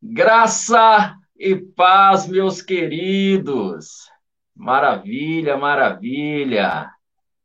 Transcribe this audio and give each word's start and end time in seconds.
Graça 0.00 1.16
e 1.36 1.56
paz, 1.56 2.28
meus 2.28 2.62
queridos. 2.62 4.08
Maravilha, 4.54 5.56
maravilha. 5.56 6.88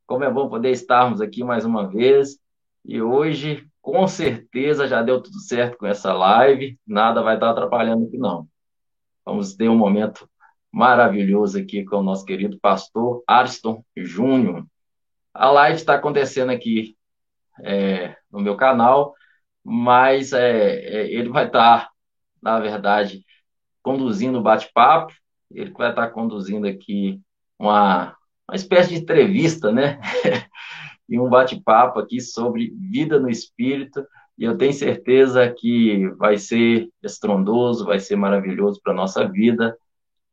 Como 0.06 0.24
é 0.24 0.32
bom 0.32 0.48
poder 0.48 0.70
estarmos 0.70 1.20
aqui 1.20 1.44
mais 1.44 1.66
uma 1.66 1.90
vez. 1.90 2.38
E 2.86 3.02
hoje, 3.02 3.68
com 3.82 4.08
certeza, 4.08 4.88
já 4.88 5.02
deu 5.02 5.22
tudo 5.22 5.40
certo 5.40 5.78
com 5.78 5.88
essa 5.88 6.14
live. 6.14 6.80
Nada 6.86 7.24
vai 7.24 7.36
estar 7.36 7.50
atrapalhando 7.50 8.06
aqui, 8.06 8.18
não. 8.18 8.48
Vamos 9.26 9.56
ter 9.56 9.68
um 9.68 9.78
momento 9.78 10.30
maravilhoso 10.72 11.58
aqui 11.58 11.84
com 11.84 11.98
o 11.98 12.04
nosso 12.04 12.24
querido 12.24 12.60
pastor 12.60 13.24
Ariston 13.28 13.84
Júnior. 13.98 14.66
A 15.34 15.50
live 15.50 15.78
está 15.78 15.96
acontecendo 15.96 16.52
aqui 16.52 16.96
é, 17.64 18.16
no 18.32 18.40
meu 18.40 18.56
canal, 18.56 19.16
mas 19.64 20.34
é, 20.34 20.76
é, 20.76 21.12
ele 21.12 21.30
vai 21.30 21.48
estar, 21.48 21.90
na 22.44 22.60
verdade, 22.60 23.26
conduzindo 23.82 24.40
o 24.40 24.44
bate-papo, 24.44 25.14
ele 25.50 25.72
vai 25.72 25.90
estar 25.90 26.10
conduzindo 26.10 26.68
aqui 26.68 27.22
uma, 27.58 28.16
uma 28.48 28.56
espécie 28.56 28.90
de 28.90 29.02
entrevista, 29.02 29.72
né? 29.72 30.00
e 31.08 31.20
um 31.20 31.30
bate-papo 31.30 32.00
aqui 32.00 32.20
sobre 32.20 32.74
vida 32.78 33.20
no 33.20 33.30
espírito, 33.30 34.06
e 34.38 34.44
eu 34.46 34.58
tenho 34.58 34.74
certeza 34.74 35.48
que 35.56 36.08
vai 36.18 36.38
ser 36.38 36.90
estrondoso, 37.02 37.86
vai 37.86 38.00
ser 38.00 38.16
maravilhoso 38.16 38.80
para 38.84 38.92
a 38.92 38.96
nossa 38.96 39.28
vida, 39.28 39.78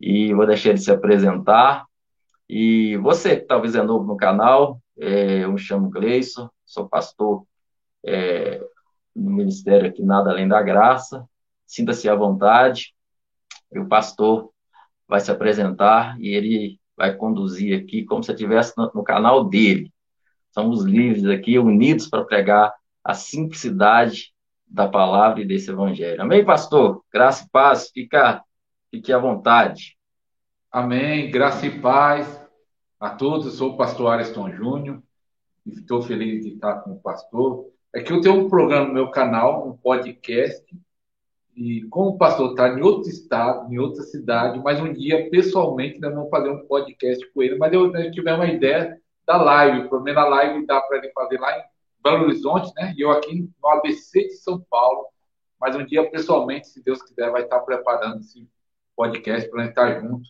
e 0.01 0.33
vou 0.33 0.47
deixar 0.47 0.71
ele 0.71 0.79
se 0.79 0.91
apresentar. 0.91 1.85
E 2.49 2.97
você 2.97 3.37
que 3.37 3.47
talvez 3.47 3.75
é 3.75 3.83
novo 3.83 4.05
no 4.05 4.17
canal, 4.17 4.81
é, 4.99 5.45
eu 5.45 5.53
me 5.53 5.59
chamo 5.59 5.91
Gleison, 5.91 6.49
sou 6.65 6.89
pastor 6.89 7.45
é, 8.05 8.61
no 9.15 9.31
ministério 9.31 9.89
aqui 9.89 10.03
Nada 10.03 10.31
Além 10.31 10.49
da 10.49 10.63
Graça. 10.63 11.29
Sinta-se 11.71 12.09
à 12.09 12.17
vontade. 12.17 12.93
E 13.73 13.79
o 13.79 13.87
pastor 13.87 14.51
vai 15.07 15.21
se 15.21 15.31
apresentar 15.31 16.21
e 16.21 16.29
ele 16.35 16.81
vai 16.97 17.15
conduzir 17.15 17.79
aqui 17.79 18.05
como 18.05 18.25
se 18.25 18.33
estivesse 18.33 18.77
no, 18.77 18.91
no 18.93 19.05
canal 19.05 19.45
dele. 19.45 19.93
Somos 20.51 20.83
livres 20.83 21.27
aqui, 21.27 21.61
unidos 21.61 22.09
para 22.09 22.25
pregar 22.25 22.75
a 23.05 23.15
simplicidade 23.15 24.33
da 24.67 24.89
palavra 24.89 25.43
e 25.43 25.47
desse 25.47 25.71
evangelho. 25.71 26.21
Amém, 26.21 26.45
pastor? 26.45 27.05
Graça 27.13 27.45
e 27.45 27.49
paz. 27.51 27.89
Fica, 27.95 28.43
fique 28.91 29.13
à 29.13 29.19
vontade. 29.19 29.97
Amém. 30.73 31.31
Graça 31.31 31.67
e 31.67 31.81
paz 31.81 32.27
a 32.99 33.11
todos. 33.11 33.47
Eu 33.47 33.53
sou 33.53 33.75
o 33.75 33.77
pastor 33.77 34.13
Ariston 34.13 34.51
Júnior 34.51 35.01
e 35.65 35.71
estou 35.71 36.03
feliz 36.03 36.43
de 36.43 36.55
estar 36.55 36.81
com 36.81 36.95
o 36.95 37.01
pastor. 37.01 37.71
É 37.95 38.03
que 38.03 38.13
eu 38.13 38.21
tenho 38.21 38.45
um 38.45 38.49
programa 38.49 38.89
no 38.89 38.95
meu 38.95 39.11
canal, 39.13 39.69
um 39.69 39.77
podcast, 39.77 40.65
e 41.57 41.83
como 41.91 42.11
o 42.11 42.19
pastor 42.19 42.51
está 42.51 42.69
em 42.69 42.81
outro 42.81 43.09
estado, 43.09 43.73
em 43.73 43.79
outra 43.79 44.03
cidade, 44.03 44.59
mas 44.63 44.81
um 44.81 44.93
dia, 44.93 45.29
pessoalmente, 45.31 46.01
nós 46.01 46.15
vamos 46.15 46.31
fazer 46.31 46.51
um 46.51 46.67
podcast 46.67 47.33
com 47.33 47.43
ele. 47.43 47.57
Mas 47.59 47.73
eu, 47.73 47.93
tive 48.11 48.33
uma 48.33 48.47
ideia 48.47 49.01
da 49.27 49.37
live, 49.43 49.89
pelo 49.89 50.03
menos 50.03 50.23
a 50.23 50.29
live 50.29 50.67
dá 50.67 50.81
para 50.81 50.99
ele 50.99 51.11
fazer 51.13 51.39
lá 51.39 51.59
em 51.59 51.63
Belo 52.03 52.25
Horizonte, 52.25 52.73
né? 52.77 52.95
E 52.97 53.03
eu 53.03 53.11
aqui 53.11 53.49
no 53.63 53.69
ABC 53.69 54.29
de 54.29 54.37
São 54.37 54.61
Paulo. 54.71 55.07
Mas 55.61 55.77
um 55.77 55.85
dia, 55.85 56.09
pessoalmente, 56.11 56.69
se 56.69 56.83
Deus 56.83 57.03
quiser, 57.03 57.31
vai 57.31 57.43
estar 57.43 57.61
preparando 57.61 58.21
esse 58.21 58.49
podcast 58.97 59.51
para 59.51 59.67
estar 59.67 60.01
junto. 60.01 60.29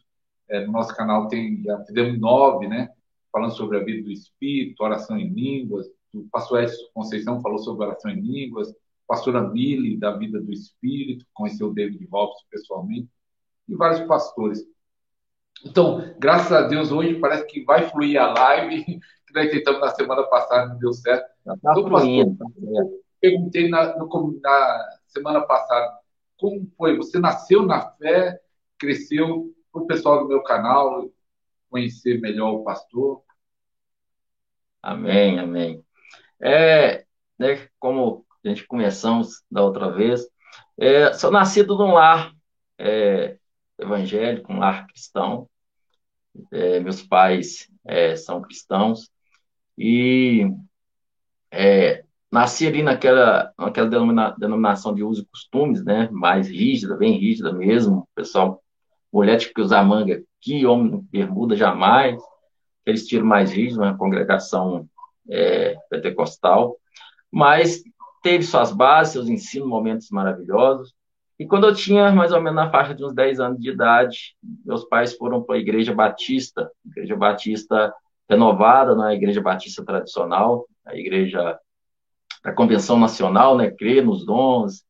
É, 0.48 0.66
no 0.66 0.72
nosso 0.72 0.94
canal 0.96 1.28
tem, 1.28 1.62
já 1.62 1.78
fizemos 1.84 2.18
nove, 2.18 2.66
né? 2.66 2.88
Falando 3.30 3.52
sobre 3.52 3.78
a 3.78 3.84
vida 3.84 4.02
do 4.02 4.10
Espírito, 4.10 4.82
oração 4.82 5.16
em 5.16 5.28
línguas, 5.28 5.86
o 6.14 6.28
pastor 6.30 6.62
Edson 6.62 6.82
Conceição 6.92 7.40
falou 7.40 7.58
sobre 7.58 7.86
oração 7.86 8.10
em 8.10 8.20
línguas, 8.20 8.74
pastora 9.10 9.42
Mili, 9.42 9.96
da 9.96 10.12
vida 10.12 10.40
do 10.40 10.52
Espírito, 10.52 11.26
conheceu 11.34 11.66
o 11.66 11.74
David 11.74 12.06
Robson 12.06 12.44
pessoalmente, 12.48 13.08
e 13.68 13.74
vários 13.74 14.06
pastores. 14.06 14.64
Então, 15.64 16.14
graças 16.16 16.52
a 16.52 16.62
Deus, 16.68 16.92
hoje 16.92 17.18
parece 17.18 17.44
que 17.46 17.64
vai 17.64 17.90
fluir 17.90 18.22
a 18.22 18.32
live, 18.32 18.84
que 19.26 19.34
nós 19.34 19.50
tentamos 19.50 19.80
na 19.80 19.88
semana 19.88 20.22
passada, 20.22 20.68
não 20.68 20.78
deu 20.78 20.92
certo. 20.92 21.28
Já 21.44 21.56
tá 21.56 21.72
então. 21.76 21.90
Pastor, 21.90 23.00
perguntei 23.20 23.68
na, 23.68 23.96
no, 23.98 24.40
na 24.40 24.98
semana 25.08 25.40
passada, 25.40 25.92
como 26.38 26.70
foi? 26.78 26.96
Você 26.96 27.18
nasceu 27.18 27.66
na 27.66 27.80
fé, 27.80 28.40
cresceu, 28.78 29.52
para 29.72 29.82
o 29.82 29.86
pessoal 29.88 30.20
do 30.20 30.28
meu 30.28 30.42
canal 30.44 31.10
conhecer 31.68 32.20
melhor 32.20 32.52
o 32.52 32.62
pastor. 32.62 33.22
Amém, 34.80 35.40
amém. 35.40 35.84
É, 36.40 37.04
né, 37.36 37.68
como 37.78 38.24
a 38.44 38.48
gente 38.48 38.66
começamos 38.66 39.42
da 39.50 39.62
outra 39.62 39.90
vez, 39.90 40.26
é, 40.78 41.12
sou 41.12 41.30
nascido 41.30 41.76
num 41.76 41.92
lar 41.92 42.32
é, 42.78 43.36
evangélico, 43.78 44.52
um 44.52 44.58
lar 44.58 44.86
cristão. 44.86 45.48
É, 46.52 46.78
meus 46.80 47.02
pais 47.02 47.68
é, 47.84 48.14
são 48.14 48.40
cristãos 48.40 49.10
e 49.76 50.48
é, 51.50 52.04
nasci 52.30 52.66
ali 52.66 52.82
naquela, 52.82 53.52
naquela 53.58 53.88
denomina, 53.88 54.34
denominação 54.38 54.94
de 54.94 55.02
uso 55.02 55.22
e 55.22 55.26
costumes, 55.26 55.84
né, 55.84 56.08
mais 56.12 56.48
rígida, 56.48 56.96
bem 56.96 57.18
rígida 57.18 57.52
mesmo. 57.52 58.08
Pessoal, 58.14 58.62
mulher 59.12 59.38
tinha 59.38 59.52
que 59.52 59.60
usar 59.60 59.82
manga 59.82 60.22
que 60.40 60.64
homem 60.64 61.00
bermuda 61.10 61.56
jamais. 61.56 62.20
Aqueles 62.82 63.06
tiros 63.06 63.26
mais 63.26 63.52
rígidos, 63.52 63.78
uma 63.78 63.98
congregação 63.98 64.88
é, 65.28 65.76
pentecostal, 65.90 66.76
mas 67.30 67.82
teve 68.22 68.44
suas 68.44 68.72
bases, 68.72 69.12
seus 69.12 69.28
ensinos, 69.28 69.68
momentos 69.68 70.10
maravilhosos. 70.10 70.94
E 71.38 71.46
quando 71.46 71.66
eu 71.66 71.74
tinha 71.74 72.12
mais 72.12 72.32
ou 72.32 72.40
menos 72.40 72.54
na 72.56 72.70
faixa 72.70 72.94
de 72.94 73.04
uns 73.04 73.14
10 73.14 73.40
anos 73.40 73.58
de 73.58 73.70
idade, 73.70 74.36
meus 74.64 74.84
pais 74.84 75.14
foram 75.16 75.42
para 75.42 75.56
a 75.56 75.58
Igreja 75.58 75.94
Batista, 75.94 76.70
Igreja 76.84 77.16
Batista 77.16 77.94
renovada, 78.28 78.94
não 78.94 79.06
é 79.06 79.12
a 79.12 79.14
Igreja 79.14 79.40
Batista 79.40 79.84
tradicional, 79.84 80.66
a 80.84 80.94
Igreja 80.94 81.58
da 82.44 82.52
Convenção 82.52 82.98
Nacional, 82.98 83.56
né, 83.56 83.70
crê 83.70 84.02
nos 84.02 84.24
dons, 84.24 84.84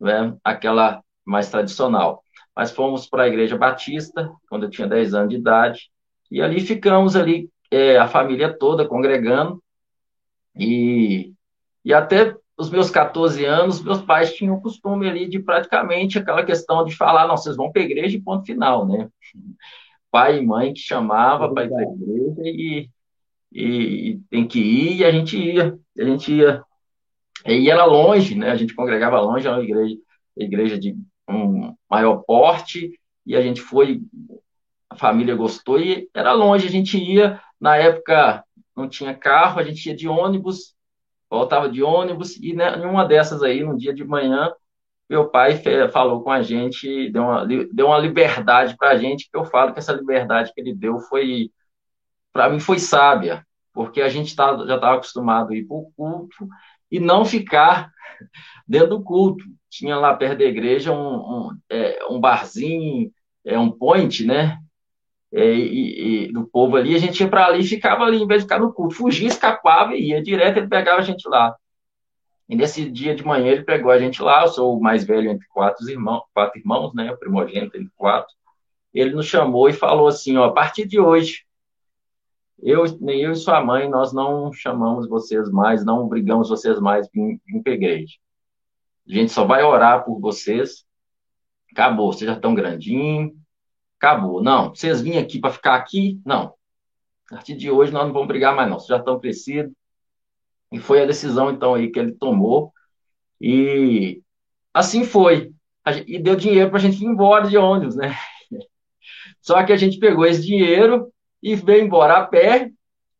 né, 0.00 0.34
aquela 0.42 1.02
mais 1.24 1.50
tradicional. 1.50 2.22
Mas 2.54 2.70
fomos 2.70 3.06
para 3.06 3.24
a 3.24 3.28
Igreja 3.28 3.56
Batista, 3.56 4.30
quando 4.48 4.64
eu 4.64 4.70
tinha 4.70 4.88
10 4.88 5.14
anos 5.14 5.28
de 5.30 5.36
idade, 5.36 5.90
e 6.30 6.40
ali 6.40 6.60
ficamos 6.60 7.16
ali, 7.16 7.50
é, 7.70 7.98
a 7.98 8.08
família 8.08 8.50
toda 8.52 8.88
congregando, 8.88 9.62
e, 10.56 11.32
e 11.84 11.94
até 11.94 12.34
os 12.56 12.70
meus 12.70 12.90
14 12.90 13.44
anos, 13.44 13.82
meus 13.82 14.02
pais 14.02 14.34
tinham 14.34 14.54
o 14.54 14.60
costume 14.60 15.08
ali 15.08 15.28
de 15.28 15.38
praticamente 15.38 16.18
aquela 16.18 16.44
questão 16.44 16.84
de 16.84 16.94
falar, 16.94 17.26
não, 17.26 17.36
vocês 17.36 17.56
vão 17.56 17.72
para 17.72 17.82
a 17.82 17.84
igreja 17.84 18.16
e 18.16 18.20
ponto 18.20 18.44
final, 18.44 18.86
né? 18.86 19.08
Pai 20.10 20.38
e 20.38 20.46
mãe 20.46 20.72
que 20.72 20.80
chamava 20.80 21.52
para 21.52 21.64
ir 21.64 21.68
para 21.70 21.78
a 21.78 21.82
igreja 21.82 22.42
e, 22.44 22.90
e, 23.52 24.10
e, 24.10 24.20
tem 24.30 24.46
que 24.46 24.60
ir, 24.60 24.98
e 24.98 25.04
a 25.04 25.10
gente 25.10 25.38
ia, 25.38 25.78
a 25.98 26.04
gente 26.04 26.32
ia. 26.32 26.62
E 27.46 27.70
era 27.70 27.84
longe, 27.84 28.34
né? 28.34 28.50
A 28.50 28.56
gente 28.56 28.74
congregava 28.74 29.20
longe, 29.20 29.46
era 29.46 29.56
uma 29.56 29.64
igreja, 29.64 29.96
igreja 30.36 30.78
de 30.78 30.96
um 31.28 31.74
maior 31.90 32.22
porte, 32.26 32.92
e 33.24 33.34
a 33.34 33.42
gente 33.42 33.60
foi, 33.60 34.02
a 34.90 34.96
família 34.96 35.34
gostou, 35.34 35.80
e 35.80 36.08
era 36.14 36.32
longe, 36.32 36.66
a 36.66 36.70
gente 36.70 36.98
ia, 36.98 37.40
na 37.58 37.76
época 37.76 38.44
não 38.76 38.88
tinha 38.88 39.14
carro, 39.14 39.58
a 39.58 39.64
gente 39.64 39.86
ia 39.88 39.96
de 39.96 40.06
ônibus, 40.06 40.74
voltava 41.32 41.68
de 41.68 41.82
ônibus, 41.82 42.36
e 42.36 42.52
né, 42.52 42.76
em 42.76 42.84
uma 42.84 43.06
dessas 43.06 43.42
aí, 43.42 43.64
no 43.64 43.76
dia 43.76 43.94
de 43.94 44.04
manhã, 44.04 44.52
meu 45.08 45.30
pai 45.30 45.60
falou 45.90 46.22
com 46.22 46.30
a 46.30 46.42
gente, 46.42 47.10
deu 47.10 47.22
uma, 47.22 47.46
deu 47.46 47.86
uma 47.86 47.98
liberdade 47.98 48.76
para 48.76 48.90
a 48.90 48.98
gente, 48.98 49.30
que 49.30 49.36
eu 49.36 49.44
falo 49.44 49.72
que 49.72 49.78
essa 49.78 49.92
liberdade 49.94 50.52
que 50.54 50.60
ele 50.60 50.74
deu 50.74 50.98
foi, 50.98 51.50
para 52.32 52.50
mim, 52.50 52.60
foi 52.60 52.78
sábia, 52.78 53.46
porque 53.72 54.02
a 54.02 54.08
gente 54.08 54.36
tá, 54.36 54.56
já 54.66 54.74
estava 54.74 54.96
acostumado 54.96 55.52
a 55.52 55.56
ir 55.56 55.64
para 55.66 55.76
o 55.76 55.90
culto 55.96 56.46
e 56.90 57.00
não 57.00 57.24
ficar 57.24 57.90
dentro 58.68 58.90
do 58.90 59.02
culto. 59.02 59.44
Tinha 59.70 59.96
lá 59.96 60.14
perto 60.14 60.38
da 60.38 60.44
igreja 60.44 60.92
um, 60.92 61.16
um, 61.16 61.58
é, 61.70 62.04
um 62.10 62.20
barzinho, 62.20 63.10
é, 63.42 63.58
um 63.58 63.70
point, 63.70 64.26
né? 64.26 64.58
É, 65.32 65.54
e, 65.54 66.26
e, 66.26 66.32
do 66.32 66.46
povo 66.46 66.76
ali, 66.76 66.94
a 66.94 66.98
gente 66.98 67.20
ia 67.20 67.28
para 67.28 67.46
ali 67.46 67.60
e 67.60 67.66
ficava 67.66 68.04
ali, 68.04 68.22
em 68.22 68.26
vez 68.26 68.42
de 68.42 68.44
ficar 68.44 68.60
no 68.60 68.72
culto. 68.72 68.94
Fugia, 68.94 69.28
escapava 69.28 69.94
e 69.94 70.10
ia 70.10 70.22
direto, 70.22 70.58
ele 70.58 70.68
pegava 70.68 70.98
a 70.98 71.04
gente 71.04 71.26
lá. 71.28 71.56
E 72.48 72.54
nesse 72.54 72.90
dia 72.90 73.14
de 73.14 73.24
manhã 73.24 73.50
ele 73.50 73.64
pegou 73.64 73.90
a 73.90 73.98
gente 73.98 74.22
lá, 74.22 74.42
eu 74.42 74.48
sou 74.48 74.76
o 74.76 74.82
mais 74.82 75.04
velho 75.04 75.30
entre 75.30 75.46
quatro 75.48 75.88
irmãos, 75.88 76.22
quatro 76.34 76.58
irmãos, 76.58 76.92
né, 76.92 77.10
o 77.10 77.16
primogênito 77.16 77.76
entre 77.78 77.90
quatro. 77.96 78.34
Ele 78.92 79.14
nos 79.14 79.26
chamou 79.26 79.70
e 79.70 79.72
falou 79.72 80.06
assim, 80.06 80.36
ó, 80.36 80.44
a 80.44 80.52
partir 80.52 80.86
de 80.86 81.00
hoje, 81.00 81.46
eu, 82.62 82.84
nem 83.00 83.22
eu 83.22 83.32
e 83.32 83.36
sua 83.36 83.64
mãe, 83.64 83.88
nós 83.88 84.12
não 84.12 84.52
chamamos 84.52 85.08
vocês 85.08 85.50
mais, 85.50 85.82
não 85.82 86.04
obrigamos 86.04 86.50
vocês 86.50 86.78
mais 86.78 87.08
para 87.08 87.72
a 87.72 87.74
igreja. 87.74 88.16
A 89.08 89.12
gente 89.12 89.32
só 89.32 89.44
vai 89.44 89.64
orar 89.64 90.04
por 90.04 90.20
vocês. 90.20 90.84
Acabou, 91.72 92.12
vocês 92.12 92.28
já 92.30 92.36
estão 92.36 92.54
grandinhos, 92.54 93.32
acabou. 94.02 94.42
Não, 94.42 94.70
vocês 94.70 95.00
vêm 95.00 95.18
aqui 95.18 95.38
para 95.38 95.52
ficar 95.52 95.76
aqui? 95.76 96.20
Não. 96.26 96.54
A 97.30 97.36
partir 97.36 97.54
de 97.54 97.70
hoje 97.70 97.92
nós 97.92 98.04
não 98.04 98.12
vamos 98.12 98.28
brigar 98.28 98.54
mais, 98.54 98.68
não. 98.68 98.78
Vocês 98.78 98.88
já 98.88 98.96
estão 98.96 99.20
crescidos. 99.20 99.72
E 100.72 100.80
foi 100.80 101.02
a 101.02 101.06
decisão, 101.06 101.50
então, 101.50 101.74
aí 101.74 101.90
que 101.90 101.98
ele 101.98 102.12
tomou. 102.12 102.72
E 103.40 104.20
assim 104.74 105.04
foi. 105.04 105.52
e 106.06 106.18
deu 106.18 106.34
dinheiro 106.34 106.70
para 106.70 106.78
a 106.78 106.82
gente 106.82 107.02
ir 107.02 107.06
embora 107.06 107.46
de 107.46 107.56
ônibus, 107.56 107.94
né? 107.94 108.14
Só 109.40 109.62
que 109.64 109.72
a 109.72 109.76
gente 109.76 109.98
pegou 109.98 110.26
esse 110.26 110.42
dinheiro 110.42 111.12
e 111.42 111.54
veio 111.54 111.84
embora 111.84 112.18
a 112.18 112.26
pé 112.26 112.70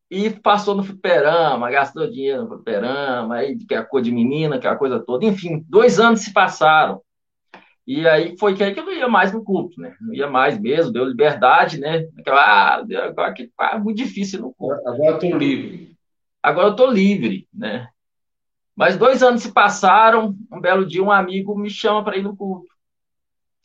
e 0.09 0.29
passou 0.29 0.75
no 0.75 0.83
fliperama, 0.83 1.71
gastou 1.71 2.09
dinheiro 2.09 2.43
no 2.43 2.49
fliperama, 2.49 3.35
aí 3.35 3.57
que 3.57 3.73
é 3.73 3.77
a 3.77 3.85
cor 3.85 4.01
de 4.01 4.11
menina, 4.11 4.59
que 4.59 4.67
é 4.67 4.69
a 4.69 4.75
coisa 4.75 4.99
toda. 4.99 5.25
Enfim, 5.25 5.63
dois 5.67 5.99
anos 5.99 6.21
se 6.21 6.33
passaram. 6.33 7.01
E 7.85 8.07
aí 8.07 8.37
foi 8.37 8.55
que 8.55 8.63
aí 8.63 8.73
que 8.73 8.79
eu 8.79 8.85
não 8.85 8.93
ia 8.93 9.09
mais 9.09 9.33
no 9.33 9.43
culto, 9.43 9.79
né? 9.79 9.95
Não 9.99 10.13
ia 10.13 10.27
mais 10.27 10.57
mesmo, 10.57 10.91
deu 10.91 11.03
liberdade, 11.03 11.79
né? 11.79 12.07
Aquela, 12.17 12.77
ah, 12.77 12.83
agora 13.05 13.33
que 13.33 13.51
ah, 13.57 13.77
muito 13.77 13.97
difícil 13.97 14.41
no 14.41 14.53
culto. 14.53 14.87
Agora 14.87 15.11
eu 15.11 15.15
estou 15.15 15.37
livre. 15.37 15.97
Agora 16.41 16.67
eu 16.67 16.71
estou 16.71 16.89
livre, 16.89 17.47
né? 17.53 17.89
Mas 18.75 18.97
dois 18.97 19.21
anos 19.21 19.41
se 19.41 19.51
passaram, 19.51 20.35
um 20.51 20.59
belo 20.59 20.85
dia 20.85 21.03
um 21.03 21.11
amigo 21.11 21.57
me 21.57 21.69
chama 21.69 22.03
para 22.03 22.17
ir 22.17 22.23
no 22.23 22.35
culto. 22.35 22.67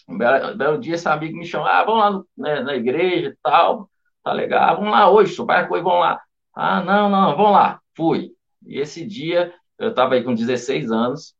Um 0.08 0.18
belo, 0.18 0.52
um 0.52 0.56
belo, 0.56 0.78
dia 0.78 0.94
esse 0.94 1.08
amigo 1.08 1.38
me 1.38 1.46
chama, 1.46 1.68
ah, 1.70 1.84
vamos 1.84 2.00
lá 2.00 2.10
no, 2.10 2.28
né, 2.36 2.60
na 2.60 2.74
igreja 2.74 3.28
e 3.28 3.36
tal, 3.42 3.88
tá 4.22 4.32
legal, 4.32 4.76
vamos 4.76 4.90
lá 4.90 5.10
hoje, 5.10 5.34
seu 5.34 5.46
pai 5.46 5.66
vamos 5.68 5.84
lá. 5.84 6.20
Ah, 6.54 6.82
não, 6.82 7.08
não, 7.08 7.36
vamos 7.36 7.52
lá. 7.52 7.80
Fui. 7.94 8.32
E 8.66 8.80
esse 8.80 9.06
dia, 9.06 9.54
eu 9.78 9.90
estava 9.90 10.14
aí 10.14 10.24
com 10.24 10.34
16 10.34 10.90
anos, 10.90 11.34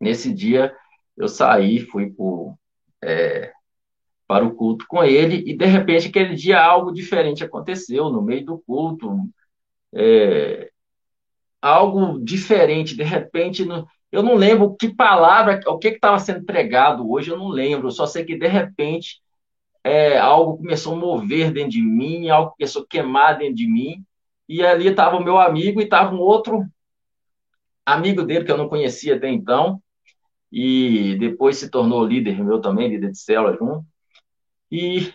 nesse 0.00 0.32
dia 0.32 0.76
eu 1.16 1.28
saí, 1.28 1.80
fui 1.80 2.10
por, 2.10 2.56
é, 3.02 3.52
para 4.26 4.44
o 4.44 4.54
culto 4.54 4.86
com 4.88 5.04
ele, 5.04 5.42
e 5.46 5.56
de 5.56 5.66
repente 5.66 6.08
aquele 6.08 6.34
dia 6.34 6.62
algo 6.62 6.92
diferente 6.92 7.44
aconteceu 7.44 8.10
no 8.10 8.22
meio 8.22 8.44
do 8.44 8.58
culto. 8.58 9.16
É, 9.94 10.70
algo 11.62 12.18
diferente, 12.22 12.96
de 12.96 13.02
repente, 13.02 13.64
no, 13.64 13.86
eu 14.12 14.22
não 14.22 14.34
lembro 14.34 14.76
que 14.76 14.94
palavra, 14.94 15.60
o 15.66 15.78
que 15.78 15.88
estava 15.88 16.18
sendo 16.18 16.44
pregado 16.44 17.10
hoje, 17.10 17.30
eu 17.30 17.38
não 17.38 17.48
lembro, 17.48 17.88
eu 17.88 17.92
só 17.92 18.06
sei 18.06 18.24
que 18.24 18.36
de 18.36 18.46
repente 18.46 19.20
é, 19.84 20.18
algo 20.18 20.58
começou 20.58 20.94
a 20.94 20.96
mover 20.96 21.52
dentro 21.52 21.70
de 21.70 21.82
mim, 21.82 22.28
algo 22.28 22.54
começou 22.56 22.82
a 22.82 22.86
queimar 22.88 23.38
dentro 23.38 23.54
de 23.54 23.68
mim, 23.68 24.04
e 24.48 24.64
ali 24.64 24.88
estava 24.88 25.16
o 25.16 25.24
meu 25.24 25.38
amigo 25.38 25.80
e 25.80 25.84
estava 25.84 26.14
um 26.14 26.20
outro 26.20 26.64
amigo 27.84 28.22
dele 28.22 28.44
que 28.44 28.50
eu 28.50 28.58
não 28.58 28.68
conhecia 28.68 29.16
até 29.16 29.28
então, 29.28 29.80
e 30.58 31.14
depois 31.16 31.58
se 31.58 31.70
tornou 31.70 32.02
líder 32.06 32.42
meu 32.42 32.58
também, 32.62 32.88
líder 32.88 33.10
de 33.10 33.18
célula 33.18 33.54
junto. 33.58 33.84
E 34.72 35.12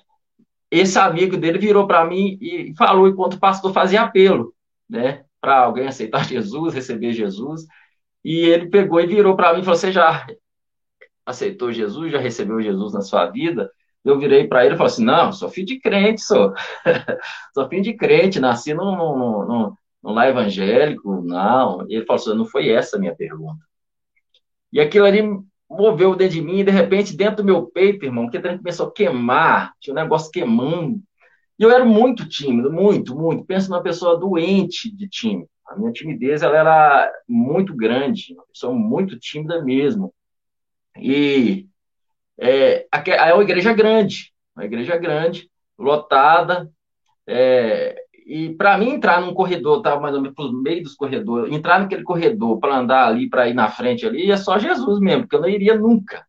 esse 0.69 0.99
amigo 0.99 1.35
dele 1.35 1.57
virou 1.57 1.87
para 1.87 2.05
mim 2.05 2.37
e 2.39 2.75
falou 2.77 3.07
enquanto 3.07 3.33
o 3.33 3.39
pastor 3.39 3.73
fazia 3.73 4.03
apelo, 4.03 4.53
né, 4.87 5.25
para 5.41 5.61
alguém 5.63 5.87
aceitar 5.87 6.25
Jesus, 6.29 6.75
receber 6.75 7.13
Jesus. 7.13 7.65
E 8.23 8.37
ele 8.45 8.69
pegou 8.69 9.01
e 9.01 9.07
virou 9.07 9.35
para 9.35 9.51
mim 9.55 9.61
e 9.61 9.63
falou: 9.63 9.79
Você 9.79 9.91
já 9.91 10.27
aceitou 11.25 11.71
Jesus, 11.71 12.11
já 12.11 12.19
recebeu 12.19 12.61
Jesus 12.61 12.93
na 12.93 13.01
sua 13.01 13.25
vida? 13.25 13.71
Eu 14.05 14.19
virei 14.19 14.47
para 14.47 14.63
ele 14.63 14.75
e 14.75 14.77
falei 14.77 14.93
assim: 14.93 15.03
Não, 15.03 15.31
sou 15.31 15.49
filho 15.49 15.65
de 15.65 15.79
crente, 15.79 16.21
sou. 16.21 16.53
sou 17.51 17.67
filho 17.67 17.81
de 17.81 17.95
crente, 17.95 18.39
nasci 18.39 18.75
no, 18.75 19.75
no 20.03 20.13
lá 20.13 20.29
evangélico, 20.29 21.19
não. 21.23 21.83
E 21.89 21.95
ele 21.95 22.05
falou 22.05 22.21
assim: 22.21 22.37
Não 22.37 22.45
foi 22.45 22.69
essa 22.69 22.97
a 22.97 22.99
minha 22.99 23.15
pergunta. 23.15 23.70
E 24.71 24.79
aquilo 24.79 25.05
ali 25.05 25.21
moveu 25.69 26.15
dentro 26.15 26.35
de 26.35 26.41
mim, 26.41 26.59
e 26.59 26.63
de 26.63 26.71
repente, 26.71 27.15
dentro 27.15 27.37
do 27.37 27.45
meu 27.45 27.65
peito, 27.67 28.05
irmão, 28.05 28.29
que 28.29 28.39
começou 28.39 28.87
a 28.87 28.91
queimar, 28.91 29.73
tinha 29.79 29.93
um 29.93 29.99
negócio 29.99 30.31
queimando. 30.31 31.01
E 31.57 31.63
eu 31.63 31.71
era 31.71 31.85
muito 31.85 32.27
tímido, 32.27 32.71
muito, 32.71 33.15
muito. 33.15 33.45
Penso 33.45 33.69
numa 33.69 33.83
pessoa 33.83 34.19
doente 34.19 34.93
de 34.93 35.07
time. 35.07 35.45
A 35.67 35.75
minha 35.75 35.91
timidez 35.91 36.41
ela 36.41 36.57
era 36.57 37.13
muito 37.27 37.75
grande, 37.75 38.33
uma 38.33 38.45
pessoa 38.45 38.73
muito 38.73 39.17
tímida 39.17 39.63
mesmo. 39.63 40.13
E 40.97 41.67
é, 42.39 42.87
é 42.91 43.33
uma 43.33 43.43
igreja 43.43 43.71
grande, 43.73 44.33
uma 44.55 44.65
igreja 44.65 44.97
grande, 44.97 45.49
lotada. 45.77 46.69
É, 47.27 47.95
e 48.25 48.53
para 48.53 48.77
mim 48.77 48.91
entrar 48.91 49.21
num 49.21 49.33
corredor, 49.33 49.77
estava 49.77 49.99
mais 49.99 50.15
ou 50.15 50.21
menos 50.21 50.35
no 50.37 50.61
meio 50.61 50.83
dos 50.83 50.95
corredores, 50.95 51.53
entrar 51.53 51.79
naquele 51.79 52.03
corredor 52.03 52.59
para 52.59 52.77
andar 52.77 53.07
ali, 53.07 53.29
para 53.29 53.47
ir 53.47 53.53
na 53.53 53.69
frente 53.69 54.05
ali, 54.05 54.31
é 54.31 54.37
só 54.37 54.57
Jesus 54.57 54.99
mesmo, 54.99 55.23
porque 55.23 55.35
eu 55.35 55.41
não 55.41 55.49
iria 55.49 55.77
nunca 55.77 56.25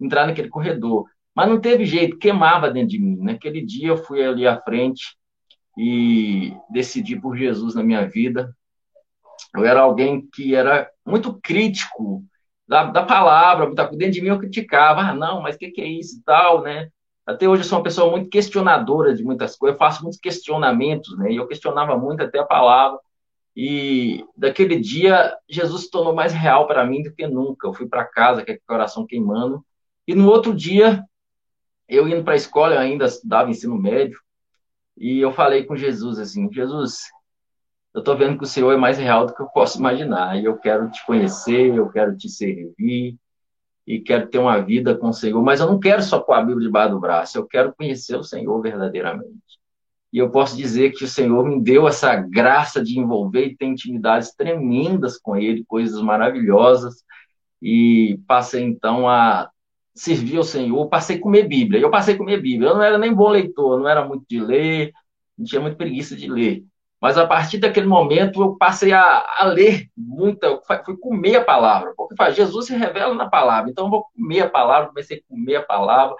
entrar 0.00 0.26
naquele 0.26 0.48
corredor. 0.48 1.06
Mas 1.34 1.48
não 1.48 1.60
teve 1.60 1.84
jeito, 1.86 2.18
queimava 2.18 2.70
dentro 2.70 2.90
de 2.90 2.98
mim. 2.98 3.16
Naquele 3.20 3.64
dia 3.64 3.88
eu 3.88 3.96
fui 3.96 4.22
ali 4.22 4.46
à 4.46 4.60
frente 4.60 5.16
e 5.78 6.54
decidi 6.70 7.18
por 7.18 7.36
Jesus 7.36 7.74
na 7.74 7.82
minha 7.82 8.06
vida. 8.06 8.54
Eu 9.56 9.64
era 9.64 9.80
alguém 9.80 10.28
que 10.32 10.54
era 10.54 10.90
muito 11.06 11.38
crítico 11.42 12.22
da, 12.68 12.84
da 12.84 13.02
palavra, 13.02 13.66
dentro 13.74 14.10
de 14.10 14.20
mim 14.20 14.28
eu 14.28 14.38
criticava, 14.38 15.00
ah, 15.00 15.14
não, 15.14 15.42
mas 15.42 15.56
o 15.56 15.58
que, 15.58 15.70
que 15.70 15.80
é 15.80 15.86
isso 15.86 16.18
e 16.18 16.22
tal, 16.22 16.62
né? 16.62 16.88
Até 17.26 17.48
hoje 17.48 17.62
eu 17.62 17.68
sou 17.68 17.78
uma 17.78 17.84
pessoa 17.84 18.10
muito 18.10 18.28
questionadora 18.28 19.14
de 19.14 19.22
muitas 19.22 19.56
coisas, 19.56 19.74
eu 19.74 19.78
faço 19.78 20.02
muitos 20.02 20.18
questionamentos, 20.18 21.16
né? 21.18 21.32
E 21.32 21.36
eu 21.36 21.46
questionava 21.46 21.96
muito 21.96 22.22
até 22.22 22.38
a 22.38 22.44
palavra. 22.44 22.98
E 23.54 24.24
daquele 24.36 24.78
dia, 24.80 25.36
Jesus 25.48 25.82
se 25.82 25.90
tornou 25.90 26.14
mais 26.14 26.32
real 26.32 26.66
para 26.66 26.84
mim 26.84 27.02
do 27.02 27.12
que 27.12 27.26
nunca. 27.26 27.66
Eu 27.66 27.74
fui 27.74 27.86
para 27.86 28.04
casa 28.04 28.44
com 28.44 28.52
o 28.52 28.58
coração 28.66 29.06
queimando. 29.06 29.64
E 30.06 30.14
no 30.14 30.28
outro 30.28 30.54
dia, 30.54 31.04
eu 31.88 32.08
indo 32.08 32.24
para 32.24 32.32
a 32.32 32.36
escola, 32.36 32.74
eu 32.74 32.80
ainda 32.80 33.06
dava 33.24 33.50
ensino 33.50 33.76
médio, 33.76 34.18
e 34.96 35.20
eu 35.20 35.32
falei 35.32 35.64
com 35.64 35.76
Jesus 35.76 36.18
assim: 36.18 36.50
Jesus, 36.52 37.02
eu 37.94 38.00
estou 38.00 38.16
vendo 38.16 38.38
que 38.38 38.44
o 38.44 38.46
Senhor 38.46 38.72
é 38.72 38.76
mais 38.76 38.98
real 38.98 39.26
do 39.26 39.34
que 39.34 39.42
eu 39.42 39.48
posso 39.48 39.78
imaginar, 39.78 40.40
e 40.40 40.44
eu 40.44 40.56
quero 40.56 40.90
te 40.90 41.04
conhecer, 41.04 41.74
eu 41.74 41.88
quero 41.90 42.16
te 42.16 42.28
servir, 42.28 43.16
e 43.86 44.00
quero 44.00 44.28
ter 44.28 44.38
uma 44.38 44.58
vida 44.60 44.96
com 44.96 45.08
o 45.08 45.12
Senhor, 45.12 45.42
mas 45.42 45.60
eu 45.60 45.66
não 45.66 45.78
quero 45.78 46.02
só 46.02 46.20
com 46.20 46.32
a 46.32 46.42
Bíblia 46.42 46.66
debaixo 46.66 46.92
do 46.92 47.00
braço, 47.00 47.38
eu 47.38 47.46
quero 47.46 47.74
conhecer 47.74 48.16
o 48.16 48.22
Senhor 48.22 48.60
verdadeiramente. 48.60 49.42
E 50.12 50.18
eu 50.18 50.30
posso 50.30 50.56
dizer 50.56 50.92
que 50.92 51.04
o 51.04 51.08
Senhor 51.08 51.44
me 51.44 51.60
deu 51.60 51.88
essa 51.88 52.14
graça 52.14 52.82
de 52.82 52.98
envolver 52.98 53.46
e 53.46 53.56
ter 53.56 53.66
intimidades 53.66 54.34
tremendas 54.34 55.18
com 55.18 55.36
Ele, 55.36 55.64
coisas 55.66 56.00
maravilhosas, 56.02 57.02
e 57.60 58.20
passei 58.26 58.62
então 58.62 59.08
a 59.08 59.50
servir 59.94 60.36
ao 60.36 60.44
Senhor, 60.44 60.88
passei 60.88 61.16
a 61.16 61.20
comer 61.20 61.48
Bíblia. 61.48 61.80
Eu 61.80 61.90
passei 61.90 62.14
a 62.14 62.18
comer 62.18 62.40
Bíblia. 62.40 62.70
Eu 62.70 62.74
não 62.74 62.82
era 62.82 62.98
nem 62.98 63.14
bom 63.14 63.28
leitor, 63.28 63.78
não 63.78 63.88
era 63.88 64.06
muito 64.06 64.24
de 64.28 64.40
ler, 64.40 64.92
não 65.36 65.46
tinha 65.46 65.60
muita 65.60 65.76
preguiça 65.76 66.16
de 66.16 66.28
ler. 66.28 66.64
Mas 67.02 67.18
a 67.18 67.26
partir 67.26 67.58
daquele 67.58 67.88
momento 67.88 68.40
eu 68.40 68.54
passei 68.54 68.92
a, 68.92 69.26
a 69.38 69.44
ler 69.46 69.88
muita, 69.96 70.60
fui 70.84 70.96
comer 70.96 71.34
a 71.34 71.44
palavra, 71.44 71.92
porque 71.96 72.14
faz, 72.14 72.36
Jesus 72.36 72.66
se 72.66 72.76
revela 72.76 73.12
na 73.12 73.28
palavra, 73.28 73.68
então 73.68 73.86
eu 73.86 73.90
vou 73.90 74.04
comer 74.14 74.42
a 74.42 74.48
palavra, 74.48 74.90
comecei 74.90 75.18
a 75.18 75.20
comer 75.28 75.56
a 75.56 75.62
palavra, 75.64 76.14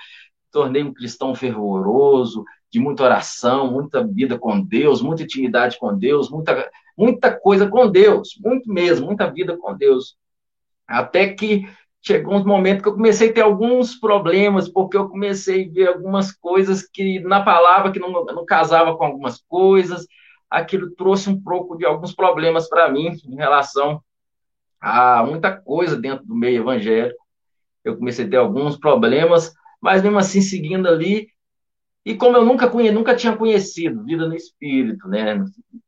tornei 0.50 0.82
um 0.82 0.92
cristão 0.92 1.36
fervoroso, 1.36 2.44
de 2.68 2.80
muita 2.80 3.04
oração, 3.04 3.70
muita 3.70 4.04
vida 4.04 4.36
com 4.36 4.60
Deus, 4.60 5.00
muita 5.00 5.22
intimidade 5.22 5.78
com 5.78 5.96
Deus, 5.96 6.28
muita, 6.28 6.68
muita 6.98 7.30
coisa 7.30 7.68
com 7.68 7.88
Deus, 7.88 8.30
muito 8.42 8.68
mesmo, 8.68 9.06
muita 9.06 9.30
vida 9.30 9.56
com 9.56 9.76
Deus. 9.76 10.16
Até 10.84 11.28
que 11.28 11.64
chegou 12.00 12.34
um 12.34 12.44
momento 12.44 12.82
que 12.82 12.88
eu 12.88 12.94
comecei 12.94 13.30
a 13.30 13.32
ter 13.32 13.42
alguns 13.42 13.94
problemas, 13.94 14.68
porque 14.68 14.96
eu 14.96 15.08
comecei 15.08 15.68
a 15.68 15.72
ver 15.72 15.88
algumas 15.90 16.32
coisas 16.32 16.82
que 16.82 17.20
na 17.20 17.40
palavra 17.40 17.92
que 17.92 18.00
não, 18.00 18.10
não 18.24 18.44
casava 18.44 18.96
com 18.96 19.04
algumas 19.04 19.40
coisas, 19.46 20.08
aquilo 20.52 20.90
trouxe 20.90 21.30
um 21.30 21.40
pouco 21.40 21.76
de 21.76 21.86
alguns 21.86 22.14
problemas 22.14 22.68
para 22.68 22.90
mim 22.90 23.16
em 23.24 23.36
relação 23.36 24.02
a 24.78 25.24
muita 25.24 25.56
coisa 25.56 25.96
dentro 25.96 26.26
do 26.26 26.34
meio 26.34 26.60
evangélico. 26.60 27.22
Eu 27.82 27.96
comecei 27.96 28.26
a 28.26 28.28
ter 28.28 28.36
alguns 28.36 28.76
problemas, 28.76 29.54
mas 29.80 30.02
mesmo 30.02 30.18
assim 30.18 30.42
seguindo 30.42 30.86
ali. 30.86 31.28
E 32.04 32.14
como 32.14 32.36
eu 32.36 32.44
nunca, 32.44 32.68
conhe, 32.68 32.90
nunca 32.90 33.16
tinha 33.16 33.36
conhecido 33.36 34.04
vida 34.04 34.26
no 34.26 34.34
espírito, 34.34 35.08
né? 35.08 35.42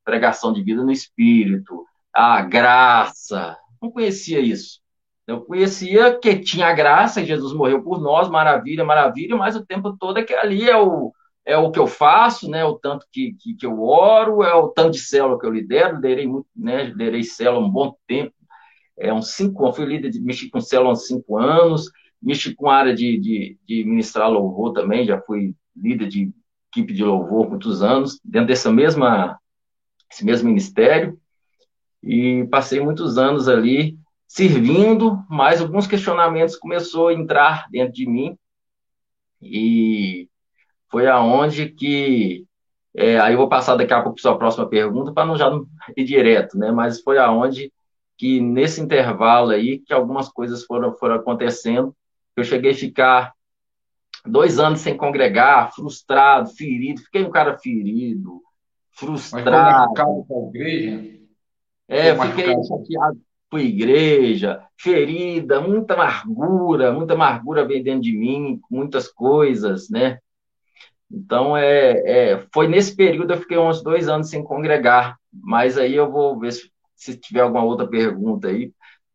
Pregação 0.05 0.53
de 0.53 0.63
vida 0.63 0.83
no 0.83 0.93
espírito, 0.93 1.85
a 2.13 2.41
graça, 2.41 3.57
não 3.83 3.91
conhecia 3.91 4.41
isso. 4.41 4.81
Eu 5.27 5.41
conhecia 5.43 6.19
que 6.19 6.39
tinha 6.39 6.73
graça, 6.73 7.25
Jesus 7.25 7.53
morreu 7.53 7.83
por 7.83 8.01
nós, 8.01 8.29
maravilha, 8.29 8.85
maravilha, 8.85 9.37
mas 9.37 9.57
o 9.57 9.65
tempo 9.65 9.97
todo 9.97 10.19
é 10.19 10.23
que 10.23 10.35
ali 10.35 10.69
é 10.69 10.77
o, 10.77 11.13
é 11.45 11.57
o 11.57 11.71
que 11.71 11.79
eu 11.79 11.87
faço, 11.87 12.49
né? 12.49 12.65
O 12.65 12.79
tanto 12.79 13.07
que, 13.13 13.35
que, 13.35 13.55
que 13.55 13.67
eu 13.67 13.83
oro, 13.83 14.43
é 14.43 14.55
o 14.55 14.69
tanto 14.69 14.93
de 14.93 15.01
célula 15.01 15.39
que 15.39 15.47
eu 15.47 15.53
lidero, 15.53 15.97
liderei 15.97 16.27
muito, 16.27 16.47
né? 16.57 16.85
Liderei 16.85 17.23
célula 17.23 17.67
um 17.67 17.71
bom 17.71 17.95
tempo, 18.07 18.35
é 18.97 19.13
uns 19.13 19.33
cinco 19.33 19.65
anos, 19.65 19.77
fui 19.77 19.85
líder 19.85 20.11
de 20.11 20.21
mexi 20.21 20.49
com 20.49 20.61
célula 20.61 20.93
uns 20.93 21.07
cinco 21.07 21.37
anos, 21.37 21.91
mexi 22.23 22.55
com 22.55 22.69
a 22.69 22.77
área 22.77 22.95
de, 22.95 23.19
de, 23.19 23.59
de 23.67 23.85
ministrar 23.85 24.31
louvor 24.31 24.73
também, 24.73 25.05
já 25.05 25.21
fui 25.21 25.55
líder 25.77 26.09
de 26.09 26.33
equipe 26.71 26.93
de 26.93 27.05
louvor 27.05 27.49
muitos 27.49 27.83
anos, 27.83 28.19
dentro 28.25 28.49
dessa 28.49 28.73
mesma, 28.73 29.39
esse 30.11 30.25
mesmo 30.25 30.49
ministério, 30.49 31.19
e 32.03 32.47
passei 32.51 32.81
muitos 32.81 33.19
anos 33.19 33.49
ali 33.49 33.99
servindo, 34.27 35.23
mas 35.29 35.61
alguns 35.61 35.87
questionamentos 35.87 36.57
começou 36.57 37.09
a 37.09 37.15
entrar 37.15 37.67
dentro 37.71 37.93
de 37.93 38.07
mim, 38.07 38.37
e 39.41 40.29
foi 40.91 41.07
aonde 41.07 41.69
que 41.69 42.47
é, 42.95 43.19
aí 43.19 43.35
eu 43.35 43.39
vou 43.39 43.49
passar 43.49 43.75
daqui 43.77 43.93
a 43.93 44.01
pouco 44.01 44.21
para 44.21 44.31
a 44.31 44.33
sua 44.33 44.39
próxima 44.39 44.69
pergunta 44.69 45.13
para 45.13 45.27
não 45.27 45.37
já 45.37 45.51
não 45.51 45.67
ir 45.97 46.05
direto, 46.05 46.57
né? 46.57 46.71
Mas 46.71 47.01
foi 47.01 47.19
aonde 47.19 47.73
que 48.17 48.41
nesse 48.41 48.81
intervalo 48.81 49.51
aí 49.51 49.79
que 49.79 49.93
algumas 49.93 50.29
coisas 50.29 50.65
foram 50.65 50.95
foram 50.95 51.17
acontecendo 51.17 51.95
Eu 52.37 52.45
cheguei 52.45 52.71
a 52.71 52.75
ficar 52.75 53.33
dois 54.25 54.59
anos 54.59 54.81
sem 54.81 54.97
congregar, 54.97 55.75
frustrado, 55.75 56.51
ferido. 56.51 57.03
Fiquei 57.03 57.25
um 57.25 57.31
cara 57.31 57.59
ferido, 57.59 58.41
frustrado. 58.93 59.93
Mas 59.97 60.01
foi 60.01 60.25
com 60.25 60.45
a 60.45 60.49
igreja? 60.49 61.15
É, 61.89 62.15
fiquei 62.17 62.65
chateado 62.65 63.21
com 63.51 63.57
a 63.57 63.63
igreja, 63.63 64.63
ferida, 64.77 65.61
muita 65.61 65.95
amargura, 65.95 66.93
muita 66.93 67.15
amargura 67.15 67.67
vem 67.67 67.83
dentro 67.83 68.03
de 68.03 68.17
mim, 68.17 68.61
muitas 68.71 69.07
coisas, 69.09 69.89
né? 69.91 70.19
Então, 71.15 71.57
é, 71.57 71.93
é, 72.05 72.47
foi 72.53 72.67
nesse 72.67 72.97
período 72.97 73.33
eu 73.33 73.39
fiquei 73.39 73.57
uns 73.57 73.83
dois 73.83 74.09
anos 74.09 74.29
sem 74.29 74.43
congregar, 74.43 75.17
mas 75.33 75.79
aí 75.79 75.95
eu 75.95 76.11
vou 76.11 76.39
ver 76.39 76.53
se, 76.53 76.71
se 76.97 77.17
tiver 77.17 77.41
alguma 77.41 77.65
outra 77.65 77.87
pergunta 77.87 78.49
aí, 78.49 78.73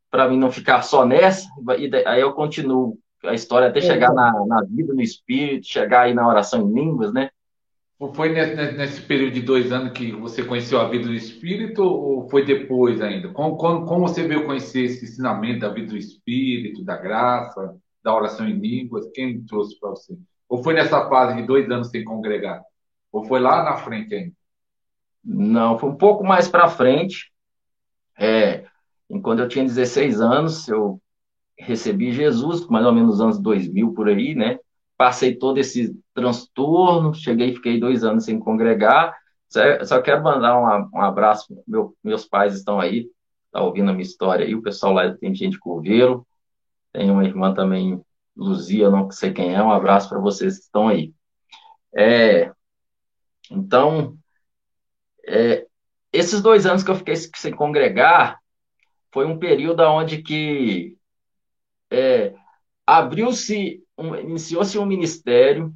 para 0.10 0.28
mim 0.30 0.38
não 0.38 0.50
ficar 0.50 0.82
só 0.82 1.06
nessa, 1.06 1.48
e 1.78 1.90
aí 2.06 2.22
eu 2.22 2.34
continuo 2.34 2.98
a 3.26 3.34
história 3.34 3.68
até 3.68 3.82
chegar 3.82 4.14
na, 4.14 4.32
na 4.48 4.64
vida, 4.64 4.94
no 4.94 5.02
espírito, 5.02 5.68
chegar 5.68 6.04
aí 6.04 6.14
na 6.14 6.28
oração 6.28 6.62
em 6.62 6.74
línguas, 6.74 7.14
né? 7.14 7.30
Foi 8.14 8.30
nesse, 8.30 8.56
nesse, 8.78 9.02
período 9.02 9.34
de 9.34 9.42
dois 9.42 9.74
anos 9.74 9.92
que 9.92 10.14
você 10.14 10.42
conheceu 10.42 10.80
a 10.80 10.88
vida 10.88 11.04
do 11.04 11.14
Espírito 11.14 11.84
ou 11.84 12.30
foi 12.30 12.46
depois 12.46 13.02
ainda? 13.02 13.28
Como, 13.28 13.58
como, 13.58 13.86
como, 13.86 14.08
você 14.08 14.26
veio 14.26 14.46
conhecer 14.46 14.86
esse 14.86 15.04
ensinamento 15.04 15.60
da 15.60 15.70
vida 15.70 15.90
do 15.90 15.98
Espírito, 15.98 16.82
da 16.82 16.96
graça, 16.96 17.76
da 18.02 18.16
oração 18.16 18.48
em 18.48 18.58
línguas? 18.58 19.06
Quem 19.14 19.44
trouxe 19.44 19.78
para 19.78 19.90
você? 19.90 20.18
Ou 20.50 20.64
foi 20.64 20.74
nessa 20.74 21.08
fase 21.08 21.36
de 21.36 21.44
dois 21.44 21.70
anos 21.70 21.90
sem 21.90 22.04
congregar? 22.04 22.62
Ou 23.12 23.24
foi 23.24 23.40
lá 23.40 23.64
na 23.64 23.78
frente 23.78 24.14
ainda? 24.16 24.34
Não, 25.24 25.78
foi 25.78 25.90
um 25.90 25.96
pouco 25.96 26.24
mais 26.24 26.48
para 26.48 26.68
frente. 26.68 27.32
É, 28.18 28.66
enquanto 29.10 29.40
eu 29.40 29.48
tinha 29.48 29.64
16 29.64 30.20
anos, 30.20 30.68
eu 30.68 31.00
recebi 31.58 32.12
Jesus, 32.12 32.66
mais 32.68 32.86
ou 32.86 32.92
menos 32.92 33.12
nos 33.12 33.22
anos 33.22 33.40
2000 33.40 33.94
por 33.94 34.10
aí, 34.10 34.34
né? 34.34 34.58
Passei 34.98 35.36
todo 35.36 35.58
esse 35.58 35.96
transtorno, 36.14 37.14
cheguei 37.14 37.50
e 37.50 37.56
fiquei 37.56 37.80
dois 37.80 38.04
anos 38.04 38.26
sem 38.26 38.40
congregar. 38.40 39.16
Só, 39.86 40.02
quero 40.02 40.24
mandar 40.24 40.58
um, 40.60 40.98
um 40.98 41.02
abraço, 41.02 41.46
meu, 41.68 41.96
meus 42.04 42.26
pais 42.26 42.56
estão 42.56 42.80
aí, 42.80 43.10
tá 43.52 43.62
ouvindo 43.62 43.90
a 43.90 43.94
minha 43.94 44.04
história 44.04 44.46
aí, 44.46 44.54
o 44.54 44.62
pessoal 44.62 44.94
lá 44.94 45.12
tem 45.16 45.34
gente 45.34 45.54
de 45.54 45.60
Coveiro, 45.60 46.26
tem 46.94 47.10
uma 47.10 47.24
irmã 47.24 47.54
também, 47.54 48.00
Luzia, 48.40 48.90
não 48.90 49.12
sei 49.12 49.34
quem 49.34 49.54
é, 49.54 49.62
um 49.62 49.72
abraço 49.72 50.08
para 50.08 50.20
vocês 50.20 50.58
que 50.58 50.64
estão 50.64 50.88
aí. 50.88 51.14
É, 51.96 52.52
então, 53.52 54.18
é, 55.28 55.68
esses 56.14 56.42
dois 56.42 56.66
anos 56.66 56.84
que 56.84 56.90
eu 56.90 56.96
fiquei 56.96 57.16
sem 57.16 57.54
congregar, 57.54 58.40
foi 59.12 59.26
um 59.26 59.38
período 59.38 59.82
onde 59.84 60.22
que 60.22 60.98
é, 61.92 62.34
abriu-se, 62.86 63.84
um, 63.98 64.16
iniciou-se 64.16 64.78
um 64.78 64.86
ministério 64.86 65.74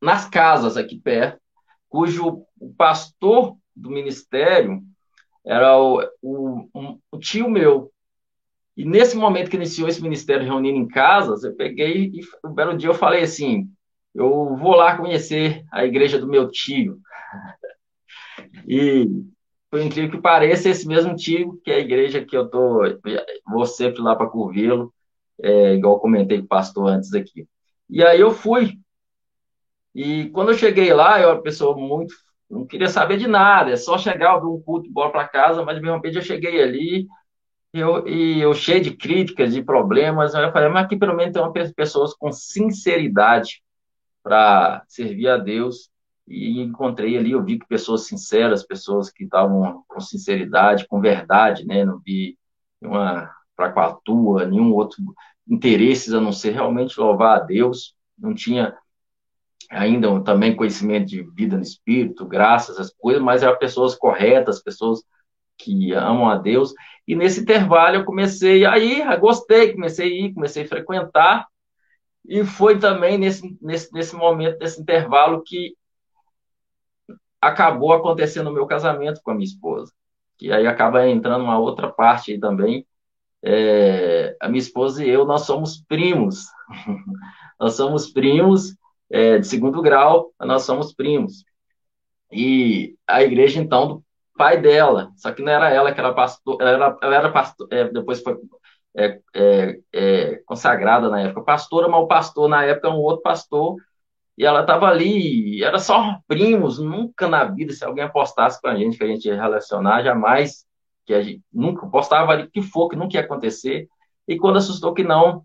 nas 0.00 0.28
casas 0.28 0.76
aqui 0.76 0.98
perto, 0.98 1.40
cujo 1.88 2.44
pastor 2.76 3.56
do 3.74 3.90
ministério 3.90 4.82
era 5.44 5.78
o, 5.78 6.00
o, 6.20 6.68
um, 6.74 7.00
um 7.12 7.18
tio 7.18 7.48
meu. 7.48 7.90
E 8.80 8.84
nesse 8.86 9.14
momento 9.14 9.50
que 9.50 9.56
iniciou 9.56 9.88
esse 9.88 10.02
ministério 10.02 10.46
reunindo 10.46 10.78
em 10.78 10.88
casas, 10.88 11.44
eu 11.44 11.54
peguei 11.54 12.10
e 12.14 12.20
um 12.42 12.54
belo 12.54 12.74
dia 12.74 12.88
eu 12.88 12.94
falei 12.94 13.22
assim: 13.22 13.68
eu 14.14 14.56
vou 14.56 14.74
lá 14.74 14.96
conhecer 14.96 15.62
a 15.70 15.84
igreja 15.84 16.18
do 16.18 16.26
meu 16.26 16.50
tio. 16.50 16.98
E 18.66 19.06
por 19.70 19.80
incrível 19.80 20.10
que 20.10 20.18
pareça, 20.18 20.68
esse 20.68 20.86
mesmo 20.88 21.14
tio, 21.14 21.60
que 21.62 21.70
é 21.70 21.74
a 21.74 21.80
igreja 21.80 22.24
que 22.24 22.36
eu 22.36 22.48
tô, 22.48 22.80
vou 23.46 23.66
sempre 23.66 24.00
lá 24.00 24.16
para 24.16 24.28
Curvelo, 24.28 24.92
é, 25.42 25.74
igual 25.74 26.00
comentei 26.00 26.38
com 26.38 26.44
o 26.44 26.48
pastor 26.48 26.88
antes 26.88 27.12
aqui. 27.12 27.46
E 27.88 28.02
aí 28.02 28.18
eu 28.18 28.30
fui. 28.30 28.78
E 29.94 30.30
quando 30.30 30.50
eu 30.52 30.58
cheguei 30.58 30.92
lá, 30.92 31.20
eu 31.20 31.28
era 31.28 31.36
uma 31.36 31.42
pessoa 31.42 31.76
muito. 31.76 32.14
Não 32.48 32.66
queria 32.66 32.88
saber 32.88 33.18
de 33.18 33.28
nada, 33.28 33.70
é 33.72 33.76
só 33.76 33.98
chegar, 33.98 34.36
ouvir 34.36 34.46
um 34.46 34.62
culto, 34.62 34.90
bora 34.90 35.10
para 35.10 35.28
casa, 35.28 35.62
mas 35.64 35.78
de 35.80 35.90
repente 35.90 36.16
eu 36.16 36.22
cheguei 36.22 36.62
ali, 36.62 37.06
eu, 37.72 38.06
e 38.08 38.40
eu 38.40 38.52
cheio 38.54 38.82
de 38.82 38.96
críticas, 38.96 39.52
de 39.52 39.62
problemas, 39.62 40.34
eu 40.34 40.52
falei, 40.52 40.68
mas 40.68 40.84
aqui 40.84 40.96
pelo 40.96 41.14
menos 41.14 41.32
tem 41.32 41.42
uma 41.42 41.52
pessoas 41.52 42.14
com 42.14 42.32
sinceridade 42.32 43.62
para 44.22 44.84
servir 44.88 45.28
a 45.28 45.36
Deus 45.36 45.90
e 46.26 46.60
encontrei 46.60 47.16
ali, 47.16 47.32
eu 47.32 47.42
vi 47.42 47.58
que 47.58 47.66
pessoas 47.66 48.06
sinceras, 48.06 48.64
pessoas 48.64 49.10
que 49.10 49.24
estavam 49.24 49.82
com 49.88 50.00
sinceridade, 50.00 50.86
com 50.86 51.00
verdade, 51.00 51.66
né? 51.66 51.84
Não 51.84 51.98
vi 51.98 52.38
uma 52.80 53.30
fracatua, 53.56 54.46
nenhum 54.46 54.72
outro 54.72 55.02
interesses 55.48 56.14
a 56.14 56.20
não 56.20 56.32
ser 56.32 56.52
realmente 56.52 56.98
louvar 56.98 57.38
a 57.38 57.42
Deus. 57.42 57.94
Não 58.16 58.32
tinha 58.32 58.76
ainda 59.68 60.20
também 60.22 60.54
conhecimento 60.54 61.06
de 61.06 61.22
vida 61.22 61.56
no 61.56 61.62
espírito, 61.62 62.26
graças 62.26 62.78
às 62.78 62.90
coisas, 62.90 63.22
mas 63.22 63.42
eram 63.42 63.58
pessoas 63.58 63.94
corretas, 63.94 64.62
pessoas 64.62 65.02
que 65.62 65.92
amam 65.92 66.28
a 66.28 66.36
Deus. 66.36 66.72
E 67.06 67.14
nesse 67.14 67.40
intervalo 67.40 67.96
eu 67.96 68.04
comecei 68.04 68.64
a 68.64 68.78
ir, 68.78 69.04
gostei, 69.18 69.72
comecei 69.72 70.06
a 70.06 70.26
ir, 70.26 70.34
comecei 70.34 70.64
a 70.64 70.68
frequentar. 70.68 71.46
E 72.26 72.44
foi 72.44 72.78
também 72.78 73.18
nesse, 73.18 73.56
nesse, 73.60 73.92
nesse 73.92 74.14
momento, 74.14 74.58
nesse 74.58 74.80
intervalo, 74.80 75.42
que 75.42 75.74
acabou 77.40 77.92
acontecendo 77.92 78.48
o 78.48 78.52
meu 78.52 78.66
casamento 78.66 79.20
com 79.22 79.30
a 79.30 79.34
minha 79.34 79.46
esposa. 79.46 79.92
E 80.40 80.52
aí 80.52 80.66
acaba 80.66 81.06
entrando 81.08 81.42
uma 81.42 81.58
outra 81.58 81.88
parte 81.90 82.32
aí 82.32 82.40
também. 82.40 82.86
É, 83.42 84.36
a 84.40 84.48
minha 84.48 84.60
esposa 84.60 85.04
e 85.04 85.08
eu, 85.08 85.24
nós 85.24 85.42
somos 85.42 85.82
primos. 85.88 86.46
nós 87.58 87.74
somos 87.74 88.10
primos 88.10 88.76
é, 89.10 89.38
de 89.38 89.46
segundo 89.46 89.82
grau, 89.82 90.32
nós 90.40 90.62
somos 90.62 90.94
primos. 90.94 91.44
E 92.30 92.94
a 93.06 93.22
igreja, 93.22 93.60
então, 93.60 94.02
pai 94.40 94.58
dela, 94.58 95.12
só 95.16 95.30
que 95.32 95.42
não 95.42 95.52
era 95.52 95.68
ela 95.68 95.92
que 95.92 96.00
era 96.00 96.14
pastor, 96.14 96.56
ela 96.62 96.70
era, 96.70 96.98
ela 97.02 97.14
era 97.14 97.30
pastor, 97.30 97.68
é, 97.70 97.84
depois 97.90 98.22
foi 98.22 98.38
é, 98.96 99.20
é, 99.34 99.80
é, 99.92 100.36
consagrada 100.46 101.10
na 101.10 101.20
época 101.20 101.42
pastora, 101.42 101.88
mas 101.88 102.00
o 102.00 102.06
pastor 102.06 102.48
na 102.48 102.64
época 102.64 102.88
é 102.88 102.90
um 102.90 102.96
outro 102.96 103.20
pastor 103.20 103.76
e 104.38 104.46
ela 104.46 104.62
estava 104.62 104.86
ali, 104.86 105.62
era 105.62 105.78
só 105.78 106.18
primos, 106.26 106.78
nunca 106.78 107.28
na 107.28 107.44
vida, 107.44 107.74
se 107.74 107.84
alguém 107.84 108.02
apostasse 108.02 108.58
com 108.62 108.68
a 108.68 108.74
gente 108.74 108.96
que 108.96 109.04
a 109.04 109.06
gente 109.06 109.28
ia 109.28 109.38
relacionar, 109.38 110.02
jamais, 110.02 110.64
que 111.04 111.12
a 111.12 111.20
gente 111.20 111.42
nunca 111.52 111.86
postava 111.86 112.32
ali 112.32 112.48
que 112.50 112.62
for, 112.62 112.88
que 112.88 112.96
nunca 112.96 113.18
ia 113.18 113.20
acontecer. 113.22 113.88
E 114.26 114.38
quando 114.38 114.56
assustou 114.56 114.94
que 114.94 115.04
não, 115.04 115.44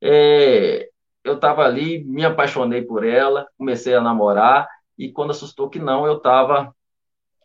é, 0.00 0.88
eu 1.22 1.34
estava 1.34 1.62
ali, 1.64 2.02
me 2.04 2.24
apaixonei 2.24 2.80
por 2.80 3.04
ela, 3.04 3.46
comecei 3.58 3.94
a 3.94 4.00
namorar, 4.00 4.66
e 4.96 5.12
quando 5.12 5.32
assustou 5.32 5.68
que 5.68 5.78
não, 5.78 6.06
eu 6.06 6.16
estava 6.16 6.74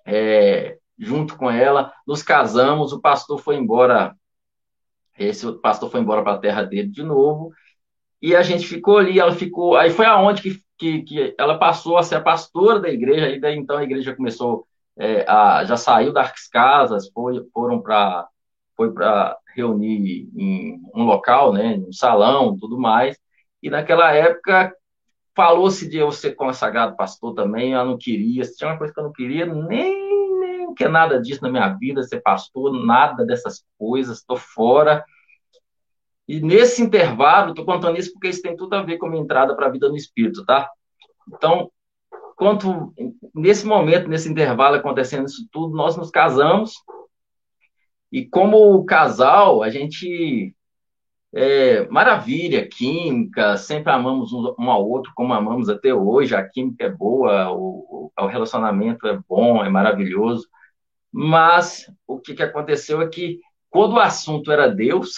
é, 0.05 0.77
junto 0.97 1.37
com 1.37 1.49
ela, 1.49 1.93
nos 2.07 2.23
casamos, 2.23 2.93
o 2.93 3.01
pastor 3.01 3.39
foi 3.39 3.55
embora, 3.55 4.15
esse 5.17 5.51
pastor 5.59 5.89
foi 5.89 6.01
embora 6.01 6.23
para 6.23 6.33
a 6.33 6.39
terra 6.39 6.63
dele 6.63 6.89
de 6.89 7.03
novo, 7.03 7.51
e 8.21 8.35
a 8.35 8.41
gente 8.41 8.67
ficou 8.67 8.97
ali, 8.97 9.19
ela 9.19 9.33
ficou, 9.33 9.75
aí 9.75 9.89
foi 9.89 10.05
aonde 10.05 10.41
que 10.41 10.65
que, 10.77 11.03
que 11.03 11.35
ela 11.37 11.57
passou 11.57 11.97
a 11.97 12.03
ser 12.03 12.15
a 12.15 12.21
pastora 12.21 12.79
da 12.79 12.89
igreja, 12.89 13.29
e 13.29 13.39
daí 13.39 13.55
então 13.55 13.77
a 13.77 13.83
igreja 13.83 14.15
começou 14.15 14.67
é, 14.97 15.25
a, 15.29 15.63
já 15.65 15.77
saiu 15.77 16.13
das 16.13 16.47
casas, 16.47 17.09
foi, 17.09 17.43
foram 17.53 17.81
para 17.81 18.27
foi 18.75 18.93
para 18.93 19.37
reunir 19.55 20.29
em 20.35 20.81
um 20.93 21.03
local, 21.03 21.53
né, 21.53 21.75
um 21.87 21.93
salão, 21.93 22.57
tudo 22.57 22.77
mais. 22.77 23.17
E 23.63 23.69
naquela 23.69 24.11
época 24.13 24.75
falou-se 25.33 25.89
de 25.89 25.97
eu 25.97 26.11
ser 26.11 26.35
consagrado 26.35 26.97
pastor 26.97 27.33
também, 27.33 27.71
eu 27.71 27.85
não 27.85 27.97
queria, 27.97 28.43
tinha 28.43 28.69
uma 28.69 28.77
coisa 28.77 28.93
que 28.93 28.99
eu 28.99 29.05
não 29.05 29.13
queria, 29.13 29.45
nem, 29.45 30.04
nem 30.75 30.88
que 30.88 30.88
nada 30.88 31.22
disso 31.22 31.41
na 31.41 31.50
minha 31.50 31.70
vida, 31.70 32.03
ser 32.03 32.22
pastor, 32.22 32.72
nada 32.86 33.25
dessas 33.25 33.63
coisas, 33.79 34.17
estou 34.17 34.36
fora. 34.36 35.03
E 36.27 36.41
nesse 36.41 36.82
intervalo, 36.82 37.51
estou 37.51 37.65
contando 37.65 37.98
isso 37.98 38.12
porque 38.12 38.27
isso 38.27 38.41
tem 38.41 38.55
tudo 38.55 38.74
a 38.74 38.84
ver 38.84 38.98
com 38.98 39.05
a 39.05 39.10
minha 39.10 39.24
entrada 39.24 39.55
para 39.55 39.67
a 39.67 39.72
vida 39.72 39.88
no 39.88 39.96
Espírito, 39.96 40.46
tá? 40.46 40.70
Então, 41.27 41.72
quanto 42.36 42.94
nesse 43.34 43.65
momento, 43.65 44.10
nesse 44.10 44.29
intervalo 44.29 44.75
acontecendo 44.75 45.27
isso 45.27 45.48
tudo, 45.51 45.75
nós 45.75 45.96
nos 45.96 46.12
casamos. 46.12 46.74
E 48.12 48.25
como 48.25 48.84
casal, 48.86 49.63
a 49.63 49.70
gente 49.70 50.55
é, 51.34 51.88
maravilha, 51.89 52.67
química, 52.67 53.58
sempre 53.58 53.91
amamos 53.91 54.32
um 54.34 54.72
ao 54.72 54.88
outro 54.88 55.12
como 55.15 55.34
amamos 55.34 55.70
até 55.70 55.94
hoje. 55.94 56.36
A 56.36 56.48
química 56.48 56.86
é 56.86 56.89
boa, 56.89 57.51
o, 57.51 58.12
o 58.17 58.25
relacionamento 58.27 59.08
é 59.08 59.20
bom, 59.27 59.63
é 59.63 59.70
maravilhoso. 59.70 60.48
Mas 61.17 61.89
o 62.05 62.19
que, 62.19 62.34
que 62.34 62.43
aconteceu 62.43 63.01
é 63.01 63.07
que 63.07 63.39
quando 63.69 63.93
o 63.93 64.00
assunto 64.01 64.51
era 64.51 64.67
Deus, 64.67 65.13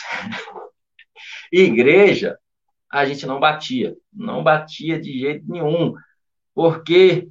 igreja, 1.51 2.37
a 2.87 3.03
gente 3.03 3.25
não 3.25 3.39
batia, 3.39 3.97
não 4.13 4.43
batia 4.43 5.01
de 5.01 5.17
jeito 5.17 5.51
nenhum, 5.51 5.95
porque 6.53 7.27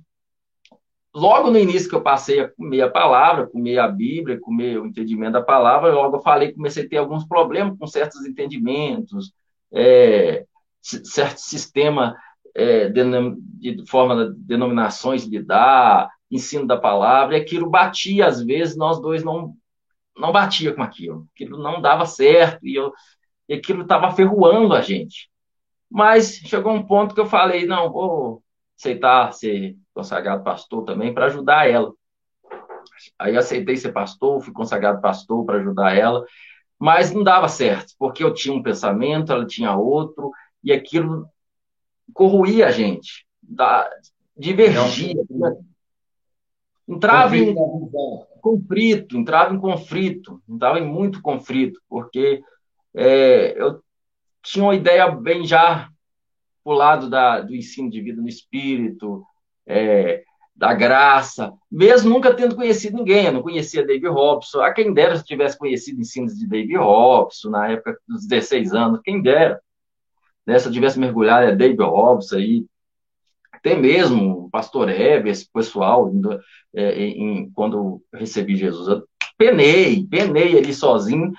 logo 1.14 1.48
no 1.48 1.60
início 1.60 1.88
que 1.88 1.94
eu 1.94 2.02
passei 2.02 2.40
a 2.40 2.48
comer 2.48 2.82
a 2.82 2.90
palavra, 2.90 3.46
comer 3.46 3.78
a 3.78 3.86
Bíblia, 3.86 4.40
comer 4.40 4.80
o 4.80 4.86
entendimento 4.86 5.34
da 5.34 5.42
palavra, 5.42 5.94
logo 5.94 6.16
eu 6.16 6.22
falei, 6.22 6.52
comecei 6.52 6.86
a 6.86 6.88
ter 6.88 6.96
alguns 6.96 7.24
problemas 7.24 7.78
com 7.78 7.86
certos 7.86 8.26
entendimentos, 8.26 9.32
é, 9.72 10.44
certo 10.80 11.38
sistema 11.38 12.16
é, 12.52 12.88
de, 12.88 13.76
de, 13.76 13.88
forma 13.88 14.26
de 14.26 14.40
denominações 14.40 15.24
de 15.24 15.40
dar, 15.40 16.10
ensino 16.30 16.66
da 16.66 16.76
palavra, 16.76 17.36
e 17.36 17.40
aquilo 17.40 17.70
batia 17.70 18.26
às 18.26 18.42
vezes, 18.42 18.76
nós 18.76 19.00
dois 19.00 19.22
não 19.22 19.56
não 20.16 20.32
batia 20.32 20.72
com 20.72 20.82
aquilo, 20.82 21.26
aquilo 21.34 21.58
não 21.58 21.80
dava 21.80 22.06
certo, 22.06 22.66
e, 22.66 22.74
eu, 22.74 22.90
e 23.46 23.54
aquilo 23.54 23.82
estava 23.82 24.10
ferroando 24.12 24.74
a 24.74 24.80
gente. 24.80 25.30
Mas 25.90 26.36
chegou 26.36 26.72
um 26.72 26.82
ponto 26.82 27.14
que 27.14 27.20
eu 27.20 27.26
falei, 27.26 27.66
não, 27.66 27.92
vou 27.92 28.42
aceitar 28.78 29.32
ser 29.32 29.76
consagrado 29.92 30.42
pastor 30.42 30.84
também 30.84 31.12
para 31.12 31.26
ajudar 31.26 31.68
ela. 31.68 31.92
Aí 33.18 33.36
aceitei 33.36 33.76
ser 33.76 33.92
pastor, 33.92 34.40
fui 34.40 34.54
consagrado 34.54 35.02
pastor 35.02 35.44
para 35.44 35.58
ajudar 35.58 35.94
ela, 35.94 36.24
mas 36.78 37.12
não 37.12 37.22
dava 37.22 37.48
certo, 37.48 37.94
porque 37.98 38.24
eu 38.24 38.32
tinha 38.32 38.54
um 38.54 38.62
pensamento, 38.62 39.32
ela 39.32 39.46
tinha 39.46 39.76
outro, 39.76 40.30
e 40.64 40.72
aquilo 40.72 41.28
corroía 42.12 42.68
a 42.68 42.70
gente, 42.70 43.26
da, 43.42 43.88
divergia. 44.36 45.14
Né? 45.30 45.56
Entrava 46.88 47.36
em 47.36 47.54
conflito, 48.40 49.16
entrava 49.16 49.54
em 49.54 49.58
conflito, 49.58 50.40
entrava 50.48 50.78
em 50.78 50.86
muito 50.86 51.20
conflito, 51.20 51.80
porque 51.88 52.42
é, 52.94 53.60
eu 53.60 53.82
tinha 54.42 54.64
uma 54.64 54.74
ideia 54.74 55.10
bem 55.10 55.44
já 55.44 55.88
o 56.64 56.72
lado 56.72 57.10
da, 57.10 57.40
do 57.40 57.54
ensino 57.54 57.90
de 57.90 58.00
vida 58.00 58.20
no 58.22 58.28
espírito, 58.28 59.24
é, 59.66 60.22
da 60.54 60.72
graça, 60.72 61.52
mesmo 61.70 62.08
nunca 62.08 62.34
tendo 62.34 62.56
conhecido 62.56 62.96
ninguém, 62.96 63.26
eu 63.26 63.32
não 63.32 63.42
conhecia 63.42 63.84
David 63.84 64.08
Robson, 64.08 64.60
a 64.60 64.72
quem 64.72 64.92
dera 64.92 65.16
se 65.16 65.24
tivesse 65.24 65.58
conhecido 65.58 66.00
ensinos 66.00 66.36
de 66.36 66.46
David 66.46 66.76
Robson, 66.76 67.50
na 67.50 67.68
época 67.68 67.98
dos 68.08 68.26
16 68.26 68.72
anos, 68.72 69.00
quem 69.04 69.20
dera, 69.20 69.60
né, 70.46 70.58
se 70.58 70.66
eu 70.66 70.72
tivesse 70.72 70.98
mergulhado 70.98 71.46
é 71.46 71.54
David 71.54 71.82
Robson 71.82 72.36
aí, 72.36 72.64
até 73.66 73.74
mesmo 73.74 74.44
o 74.44 74.50
pastor 74.50 74.88
Hebe, 74.88 75.28
esse 75.28 75.50
pessoal, 75.52 76.08
é, 76.72 77.02
em, 77.02 77.50
quando 77.50 78.00
recebi 78.14 78.54
Jesus, 78.54 78.86
eu 78.86 79.02
penei, 79.36 80.06
penei 80.06 80.56
ali 80.56 80.72
sozinho, 80.72 81.32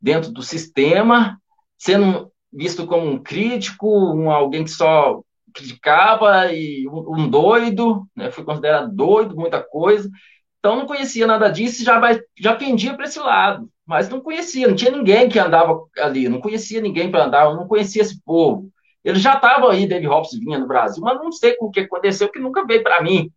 dentro 0.00 0.32
do 0.32 0.42
sistema, 0.42 1.38
sendo 1.76 2.32
visto 2.52 2.84
como 2.84 3.08
um 3.08 3.22
crítico, 3.22 3.86
um, 3.88 4.28
alguém 4.28 4.64
que 4.64 4.70
só 4.70 5.22
criticava 5.54 6.52
e 6.52 6.88
um, 6.88 7.20
um 7.20 7.30
doido, 7.30 8.04
né? 8.16 8.28
fui 8.32 8.42
considerado 8.42 8.92
doido, 8.92 9.36
muita 9.36 9.62
coisa. 9.62 10.10
Então 10.58 10.74
não 10.74 10.86
conhecia 10.86 11.28
nada 11.28 11.48
disso, 11.48 11.84
já 11.84 12.00
já 12.36 12.56
pendia 12.56 12.94
para 12.94 13.04
esse 13.04 13.20
lado, 13.20 13.70
mas 13.86 14.08
não 14.08 14.20
conhecia, 14.20 14.66
não 14.66 14.74
tinha 14.74 14.90
ninguém 14.90 15.28
que 15.28 15.38
andava 15.38 15.80
ali, 15.98 16.28
não 16.28 16.40
conhecia 16.40 16.80
ninguém 16.80 17.08
para 17.08 17.24
andar, 17.24 17.54
não 17.54 17.68
conhecia 17.68 18.02
esse 18.02 18.20
povo. 18.24 18.68
Ele 19.08 19.18
já 19.18 19.36
estava 19.36 19.72
aí, 19.72 19.86
David 19.86 20.06
Hobbs 20.06 20.38
vinha 20.38 20.58
no 20.58 20.66
Brasil, 20.66 21.02
mas 21.02 21.16
não 21.16 21.32
sei 21.32 21.56
o 21.60 21.70
que 21.70 21.80
aconteceu, 21.80 22.30
que 22.30 22.38
nunca 22.38 22.66
veio 22.66 22.82
para 22.82 23.02
mim. 23.02 23.32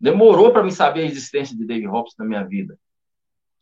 Demorou 0.00 0.50
para 0.50 0.64
mim 0.64 0.72
saber 0.72 1.02
a 1.02 1.06
existência 1.06 1.56
de 1.56 1.64
David 1.64 1.86
Hobbs 1.86 2.14
na 2.18 2.24
minha 2.24 2.42
vida. 2.42 2.76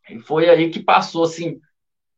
E 0.08 0.18
foi 0.20 0.48
aí 0.48 0.70
que 0.70 0.82
passou 0.82 1.24
assim 1.24 1.60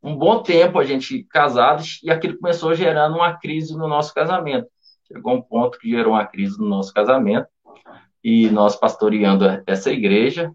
um 0.01 0.15
bom 0.15 0.45
tempo 0.45 0.79
a 0.79 0.85
gente 0.85 1.25
casados 1.25 1.99
e 2.05 2.11
aquilo 2.13 2.39
começou 2.39 2.73
gerando 2.73 3.17
uma 3.17 3.37
crise 3.37 3.77
no 3.77 3.89
nosso 3.89 4.15
casamento. 4.15 4.69
Chegou 5.09 5.35
um 5.35 5.43
ponto 5.43 5.77
que 5.77 5.91
gerou 5.91 6.13
uma 6.13 6.25
crise 6.25 6.57
no 6.61 6.69
nosso 6.69 6.95
casamento 6.95 7.49
e 8.23 8.49
nós 8.51 8.77
pastoreando 8.77 9.45
essa 9.67 9.91
igreja 9.91 10.53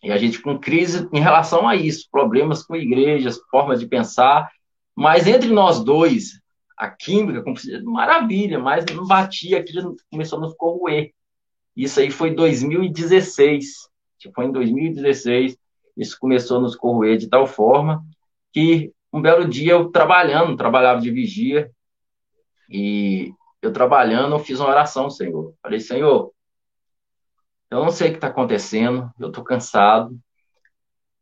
e 0.00 0.12
a 0.12 0.16
gente 0.16 0.40
com 0.40 0.56
crise 0.56 1.08
em 1.12 1.18
relação 1.18 1.66
a 1.66 1.74
isso, 1.74 2.06
problemas 2.08 2.62
com 2.62 2.76
igrejas, 2.76 3.40
formas 3.50 3.80
de 3.80 3.88
pensar, 3.88 4.48
mas 4.94 5.26
entre 5.26 5.50
nós 5.50 5.82
dois, 5.82 6.39
a 6.80 6.88
química, 6.88 7.44
maravilha, 7.84 8.58
mas 8.58 8.86
não 8.86 9.06
batia, 9.06 9.58
aquilo 9.58 9.94
começou 10.10 10.38
a 10.38 10.40
nos 10.40 10.54
corroer. 10.54 11.12
Isso 11.76 12.00
aí 12.00 12.10
foi 12.10 12.34
2016, 12.34 13.90
foi 14.34 14.46
em 14.46 14.52
2016, 14.52 15.58
isso 15.94 16.18
começou 16.18 16.56
a 16.56 16.60
nos 16.60 16.74
corroer 16.74 17.18
de 17.18 17.28
tal 17.28 17.46
forma 17.46 18.02
que 18.50 18.92
um 19.12 19.20
belo 19.20 19.46
dia 19.46 19.72
eu 19.72 19.90
trabalhando, 19.90 20.56
trabalhava 20.56 21.02
de 21.02 21.10
vigia, 21.10 21.70
e 22.70 23.30
eu 23.60 23.72
trabalhando, 23.72 24.34
eu 24.34 24.38
fiz 24.38 24.58
uma 24.58 24.70
oração, 24.70 25.10
Senhor. 25.10 25.54
Falei, 25.62 25.80
Senhor, 25.80 26.32
eu 27.70 27.84
não 27.84 27.90
sei 27.90 28.08
o 28.08 28.10
que 28.12 28.16
está 28.16 28.28
acontecendo, 28.28 29.12
eu 29.18 29.28
estou 29.28 29.44
cansado, 29.44 30.18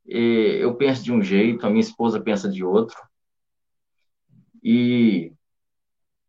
eu 0.07 0.73
penso 0.77 1.03
de 1.03 1.13
um 1.13 1.21
jeito, 1.21 1.67
a 1.67 1.69
minha 1.69 1.81
esposa 1.81 2.21
pensa 2.21 2.49
de 2.49 2.63
outro, 2.63 2.97
e 4.63 5.33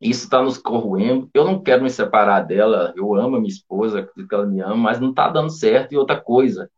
isso 0.02 0.24
está 0.26 0.42
nos 0.42 0.58
corroendo. 0.58 1.30
Eu 1.34 1.44
não 1.44 1.62
quero 1.62 1.84
me 1.84 1.90
separar 1.90 2.42
dela, 2.42 2.94
eu 2.96 3.14
amo 3.16 3.36
a 3.36 3.40
minha 3.40 3.52
esposa, 3.52 4.00
acredito 4.00 4.28
que 4.28 4.36
ela 4.36 4.46
me 4.46 4.62
ama, 4.62 4.76
mas 4.76 5.00
não 5.00 5.10
está 5.10 5.30
dando 5.30 5.50
certo. 5.50 5.94
E 5.94 5.98
outra 5.98 6.20
coisa, 6.20 6.70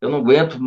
eu 0.00 0.08
não 0.08 0.18
aguento, 0.18 0.58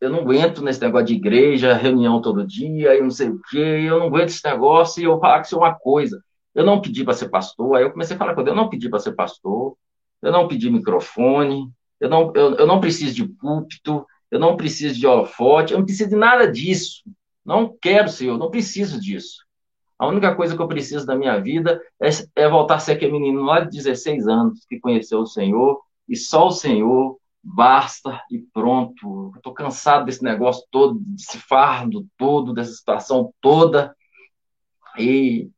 eu 0.00 0.10
não 0.10 0.20
aguento 0.20 0.62
nesse 0.62 0.80
negócio 0.80 1.06
de 1.06 1.14
igreja, 1.14 1.74
reunião 1.74 2.20
todo 2.20 2.46
dia, 2.46 2.96
e 2.96 3.02
não 3.02 3.10
sei 3.10 3.28
o 3.28 3.40
quê, 3.50 3.58
eu 3.58 3.98
não 3.98 4.06
aguento 4.06 4.28
esse 4.28 4.44
negócio, 4.44 5.00
e 5.00 5.04
eu 5.04 5.18
falar 5.20 5.40
que 5.40 5.46
isso 5.46 5.56
é 5.56 5.58
uma 5.58 5.74
coisa. 5.74 6.22
Eu 6.54 6.64
não 6.64 6.80
pedi 6.80 7.04
para 7.04 7.14
ser 7.14 7.28
pastor, 7.28 7.76
aí 7.76 7.84
eu 7.84 7.92
comecei 7.92 8.16
a 8.16 8.18
falar 8.18 8.34
com 8.34 8.40
ele, 8.40 8.50
eu 8.50 8.56
não 8.56 8.68
pedi 8.68 8.88
para 8.88 8.98
ser 8.98 9.12
pastor, 9.12 9.76
eu 10.22 10.32
não 10.32 10.48
pedi 10.48 10.70
microfone, 10.70 11.70
eu 12.00 12.08
não, 12.08 12.32
eu, 12.34 12.56
eu 12.56 12.66
não 12.66 12.80
preciso 12.80 13.14
de 13.14 13.28
púlpito, 13.28 14.06
eu 14.30 14.38
não 14.38 14.56
preciso 14.56 14.98
de 14.98 15.06
holofote, 15.06 15.72
eu 15.72 15.78
não 15.78 15.86
preciso 15.86 16.10
de 16.10 16.16
nada 16.16 16.50
disso. 16.50 17.02
Não 17.44 17.74
quero, 17.80 18.08
Senhor, 18.08 18.38
não 18.38 18.50
preciso 18.50 19.00
disso. 19.00 19.47
A 19.98 20.06
única 20.06 20.34
coisa 20.34 20.54
que 20.54 20.62
eu 20.62 20.68
preciso 20.68 21.04
da 21.04 21.16
minha 21.16 21.40
vida 21.40 21.82
é, 22.00 22.08
é 22.36 22.48
voltar 22.48 22.76
a 22.76 22.78
ser 22.78 22.92
aquele 22.92 23.12
menino 23.12 23.42
lá 23.42 23.60
de 23.60 23.76
16 23.76 24.28
anos 24.28 24.64
que 24.66 24.78
conheceu 24.78 25.20
o 25.20 25.26
Senhor, 25.26 25.80
e 26.08 26.16
só 26.16 26.46
o 26.46 26.52
Senhor 26.52 27.18
basta 27.42 28.22
e 28.30 28.38
pronto. 28.38 29.32
Estou 29.36 29.52
cansado 29.52 30.04
desse 30.04 30.22
negócio 30.22 30.64
todo, 30.70 30.98
desse 31.00 31.38
fardo 31.38 32.06
todo, 32.16 32.52
dessa 32.52 32.72
situação 32.72 33.32
toda. 33.40 33.94
E 34.98 35.50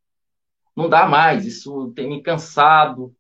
não 0.75 0.89
dá 0.89 1.07
mais, 1.07 1.45
isso 1.45 1.93
tem 1.95 2.09
me 2.09 2.23
cansado 2.23 3.15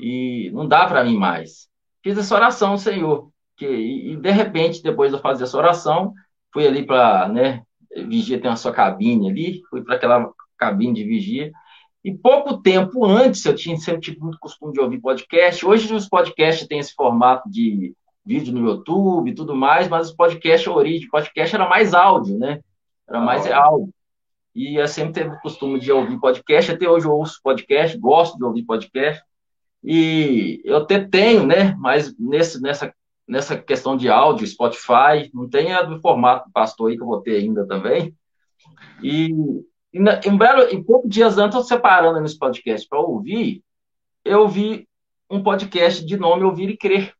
e 0.00 0.50
não 0.52 0.66
dá 0.66 0.86
para 0.86 1.04
mim 1.04 1.16
mais. 1.16 1.68
Fiz 2.02 2.16
essa 2.16 2.34
oração, 2.34 2.76
Senhor, 2.78 3.30
que, 3.56 3.66
e, 3.66 4.16
de 4.16 4.30
repente, 4.30 4.82
depois 4.82 5.10
de 5.10 5.18
eu 5.18 5.22
fazer 5.22 5.44
essa 5.44 5.56
oração, 5.56 6.12
fui 6.52 6.66
ali 6.66 6.84
para, 6.84 7.28
né, 7.28 7.62
vigia 7.96 8.40
tem 8.40 8.50
a 8.50 8.56
sua 8.56 8.72
cabine 8.72 9.30
ali, 9.30 9.62
fui 9.68 9.82
para 9.82 9.96
aquela 9.96 10.32
cabine 10.56 10.94
de 10.94 11.04
vigia, 11.04 11.52
e 12.04 12.12
pouco 12.12 12.58
tempo 12.58 13.04
antes, 13.04 13.44
eu 13.44 13.54
tinha 13.54 13.76
sempre 13.76 14.00
tive 14.00 14.20
muito 14.20 14.38
costume 14.38 14.72
de 14.72 14.80
ouvir 14.80 15.00
podcast. 15.00 15.64
Hoje 15.64 15.94
os 15.94 16.08
podcasts 16.08 16.66
têm 16.66 16.80
esse 16.80 16.92
formato 16.94 17.48
de 17.48 17.94
vídeo 18.24 18.52
no 18.52 18.68
YouTube 18.68 19.30
e 19.30 19.34
tudo 19.34 19.54
mais, 19.54 19.88
mas 19.88 20.08
os 20.08 20.14
podcasts, 20.14 20.66
a 20.66 20.72
origem 20.72 21.08
podcast 21.08 21.54
era 21.54 21.68
mais 21.68 21.94
áudio, 21.94 22.38
né? 22.38 22.60
Era 23.08 23.20
mais 23.20 23.46
ah, 23.46 23.64
áudio. 23.66 23.94
E 24.52 24.80
eu 24.80 24.88
sempre 24.88 25.12
teve 25.12 25.30
o 25.30 25.40
costume 25.40 25.78
de 25.78 25.92
ouvir 25.92 26.18
podcast, 26.18 26.72
até 26.72 26.88
hoje 26.88 27.06
eu 27.06 27.12
ouço 27.12 27.40
podcast, 27.42 27.96
gosto 27.96 28.36
de 28.36 28.44
ouvir 28.44 28.64
podcast. 28.64 29.22
E 29.84 30.60
eu 30.64 30.78
até 30.78 30.98
tenho, 30.98 31.46
né? 31.46 31.76
Mas 31.78 32.16
nesse, 32.18 32.60
nessa, 32.60 32.92
nessa 33.32 33.56
questão 33.56 33.96
de 33.96 34.10
áudio, 34.10 34.46
Spotify, 34.46 35.30
não 35.32 35.48
tem 35.48 35.72
a 35.72 35.80
do 35.80 35.98
formato 36.00 36.48
do 36.48 36.52
pastor 36.52 36.90
aí 36.90 36.96
que 36.96 37.02
eu 37.02 37.06
vou 37.06 37.22
ter 37.22 37.36
ainda 37.36 37.66
também. 37.66 38.14
E 39.02 39.30
em, 39.92 40.36
belo, 40.36 40.68
em 40.70 40.82
poucos 40.82 41.10
dias 41.10 41.38
antes, 41.38 41.56
eu 41.56 41.64
separando 41.64 42.20
nesse 42.20 42.38
podcast 42.38 42.86
para 42.86 43.00
ouvir, 43.00 43.64
eu 44.22 44.46
vi 44.46 44.86
um 45.30 45.42
podcast 45.42 46.04
de 46.04 46.16
nome 46.18 46.44
Ouvir 46.44 46.68
e 46.68 46.76
Crer. 46.76 47.14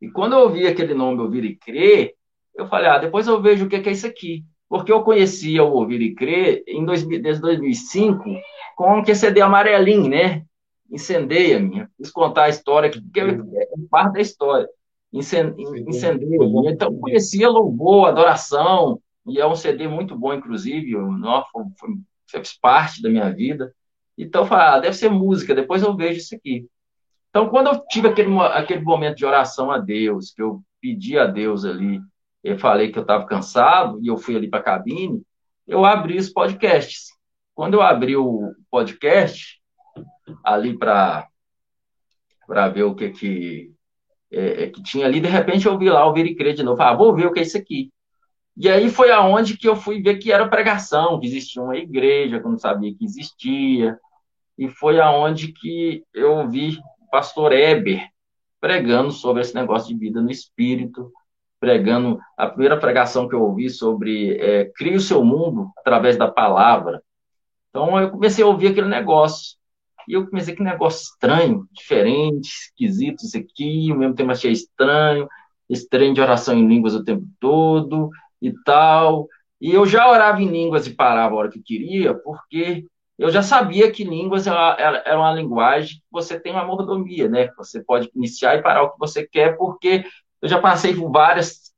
E 0.00 0.10
quando 0.10 0.34
eu 0.34 0.40
ouvi 0.40 0.66
aquele 0.66 0.92
nome 0.92 1.22
Ouvir 1.22 1.44
e 1.44 1.56
Crer, 1.56 2.14
eu 2.54 2.66
falei, 2.68 2.90
ah, 2.90 2.98
depois 2.98 3.26
eu 3.26 3.40
vejo 3.40 3.64
o 3.64 3.68
que 3.68 3.76
é 3.76 3.90
isso 3.90 4.06
aqui. 4.06 4.44
Porque 4.68 4.92
eu 4.92 5.02
conhecia 5.02 5.64
o 5.64 5.72
Ouvir 5.72 6.02
e 6.02 6.14
Crer 6.14 6.62
em 6.66 6.84
dois, 6.84 7.02
desde 7.02 7.40
2005 7.40 8.22
com 8.76 9.00
o 9.00 9.14
CD 9.14 9.40
amarelinho, 9.40 10.10
né? 10.10 10.44
Incendeia-me. 10.90 11.86
Quis 11.96 12.10
contar 12.10 12.44
a 12.44 12.48
história, 12.48 12.90
porque 12.90 13.20
é 13.20 13.67
parte 13.88 14.14
da 14.14 14.20
história. 14.20 14.68
Incendeia-me. 15.12 16.70
Então, 16.70 16.92
eu 16.92 16.98
conhecia 16.98 17.48
louvor, 17.48 18.08
adoração, 18.08 19.00
e 19.26 19.40
é 19.40 19.46
um 19.46 19.56
CD 19.56 19.88
muito 19.88 20.16
bom, 20.16 20.32
inclusive, 20.32 20.92
fez 22.26 22.58
parte 22.58 23.02
da 23.02 23.08
minha 23.08 23.30
vida. 23.30 23.74
Então 24.16 24.42
eu 24.42 24.46
falei, 24.46 24.66
ah, 24.66 24.80
deve 24.80 24.96
ser 24.96 25.08
música, 25.10 25.54
depois 25.54 25.82
eu 25.82 25.94
vejo 25.96 26.18
isso 26.18 26.34
aqui. 26.34 26.66
Então, 27.30 27.48
quando 27.48 27.68
eu 27.68 27.84
tive 27.88 28.08
aquele, 28.08 28.36
aquele 28.38 28.82
momento 28.82 29.16
de 29.16 29.26
oração 29.26 29.70
a 29.70 29.78
Deus, 29.78 30.32
que 30.32 30.42
eu 30.42 30.62
pedi 30.80 31.18
a 31.18 31.26
Deus 31.26 31.64
ali, 31.64 32.00
eu 32.42 32.58
falei 32.58 32.90
que 32.90 32.98
eu 32.98 33.02
estava 33.02 33.26
cansado, 33.26 34.00
e 34.02 34.08
eu 34.08 34.16
fui 34.16 34.34
ali 34.34 34.48
para 34.48 34.60
a 34.60 34.62
cabine, 34.62 35.22
eu 35.66 35.84
abri 35.84 36.16
os 36.16 36.30
podcasts. 36.30 37.08
Quando 37.54 37.74
eu 37.74 37.82
abri 37.82 38.16
o 38.16 38.54
podcast, 38.70 39.60
ali 40.42 40.76
para 40.76 41.28
ver 42.72 42.84
o 42.84 42.94
que 42.94 43.10
que, 43.10 43.72
é, 44.30 44.64
é, 44.64 44.66
que 44.70 44.82
tinha 44.82 45.06
ali, 45.06 45.20
de 45.20 45.28
repente 45.28 45.66
eu 45.66 45.78
vi 45.78 45.88
lá 45.88 46.10
o 46.10 46.16
e 46.16 46.34
Crer 46.34 46.54
de 46.54 46.62
novo. 46.62 46.82
Ah, 46.82 46.94
vou 46.94 47.14
ver 47.14 47.26
o 47.26 47.32
que 47.32 47.40
é 47.40 47.42
isso 47.42 47.56
aqui. 47.56 47.90
E 48.56 48.68
aí 48.68 48.90
foi 48.90 49.10
aonde 49.10 49.56
que 49.56 49.68
eu 49.68 49.76
fui 49.76 50.02
ver 50.02 50.18
que 50.18 50.32
era 50.32 50.48
pregação, 50.48 51.20
que 51.20 51.26
existia 51.26 51.62
uma 51.62 51.76
igreja, 51.76 52.40
que 52.40 52.46
eu 52.46 52.50
não 52.50 52.58
sabia 52.58 52.94
que 52.94 53.04
existia. 53.04 53.98
E 54.58 54.68
foi 54.68 55.00
aonde 55.00 55.52
que 55.52 56.02
eu 56.12 56.48
vi 56.48 56.78
o 57.00 57.10
pastor 57.10 57.52
Eber 57.52 58.08
pregando 58.60 59.12
sobre 59.12 59.42
esse 59.42 59.54
negócio 59.54 59.88
de 59.88 59.98
vida 59.98 60.20
no 60.20 60.30
espírito, 60.30 61.12
pregando 61.60 62.18
a 62.36 62.48
primeira 62.48 62.76
pregação 62.76 63.28
que 63.28 63.34
eu 63.34 63.42
ouvi 63.42 63.70
sobre 63.70 64.36
é, 64.38 64.64
crie 64.76 64.96
o 64.96 65.00
seu 65.00 65.24
mundo 65.24 65.70
através 65.78 66.16
da 66.16 66.28
palavra. 66.28 67.02
Então 67.70 67.98
eu 68.00 68.10
comecei 68.10 68.42
a 68.42 68.46
ouvir 68.46 68.68
aquele 68.68 68.88
negócio. 68.88 69.56
E 70.08 70.14
eu 70.14 70.26
comecei 70.26 70.56
que 70.56 70.62
negócio 70.62 71.02
estranho, 71.02 71.68
diferente, 71.72 72.48
esquisito 72.48 73.24
isso 73.24 73.36
aqui, 73.36 73.90
ao 73.90 73.98
mesmo 73.98 74.14
tempo 74.14 74.30
achei 74.32 74.50
estranho, 74.50 75.28
estranho 75.68 76.14
de 76.14 76.20
oração 76.20 76.54
em 76.56 76.66
línguas 76.66 76.94
o 76.94 77.04
tempo 77.04 77.26
todo 77.38 78.10
e 78.40 78.52
tal. 78.64 79.28
E 79.60 79.72
eu 79.72 79.84
já 79.86 80.08
orava 80.10 80.40
em 80.42 80.48
línguas 80.48 80.86
e 80.86 80.94
parava 80.94 81.34
a 81.34 81.38
hora 81.38 81.50
que 81.50 81.60
queria, 81.60 82.14
porque 82.14 82.86
eu 83.18 83.30
já 83.30 83.42
sabia 83.42 83.90
que 83.90 84.04
línguas 84.04 84.46
era 84.46 85.18
uma 85.18 85.34
linguagem 85.34 85.98
que 85.98 86.04
você 86.10 86.40
tem 86.40 86.52
uma 86.52 86.64
mordomia, 86.64 87.28
né? 87.28 87.50
Você 87.58 87.82
pode 87.84 88.10
iniciar 88.14 88.56
e 88.56 88.62
parar 88.62 88.84
o 88.84 88.92
que 88.92 88.98
você 88.98 89.26
quer, 89.26 89.56
porque 89.58 90.06
eu 90.40 90.48
já 90.48 90.60
passei 90.60 90.94
por 90.94 91.10
várias 91.10 91.72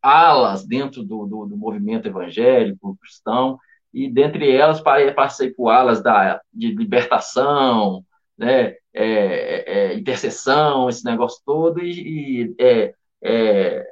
alas 0.00 0.66
dentro 0.66 1.02
do, 1.02 1.26
do, 1.26 1.46
do 1.46 1.56
movimento 1.56 2.06
evangélico, 2.06 2.96
cristão, 3.00 3.58
e 3.94 4.10
dentre 4.10 4.50
elas 4.50 4.82
passei 5.14 5.52
por 5.52 5.70
alas 5.70 6.02
da, 6.02 6.40
de 6.52 6.74
libertação, 6.74 8.04
né, 8.36 8.74
é, 8.92 9.92
é, 9.92 9.94
intercessão, 9.94 10.88
esse 10.88 11.04
negócio 11.04 11.40
todo, 11.46 11.80
e, 11.80 12.50
e 12.50 12.92
é, 13.22 13.86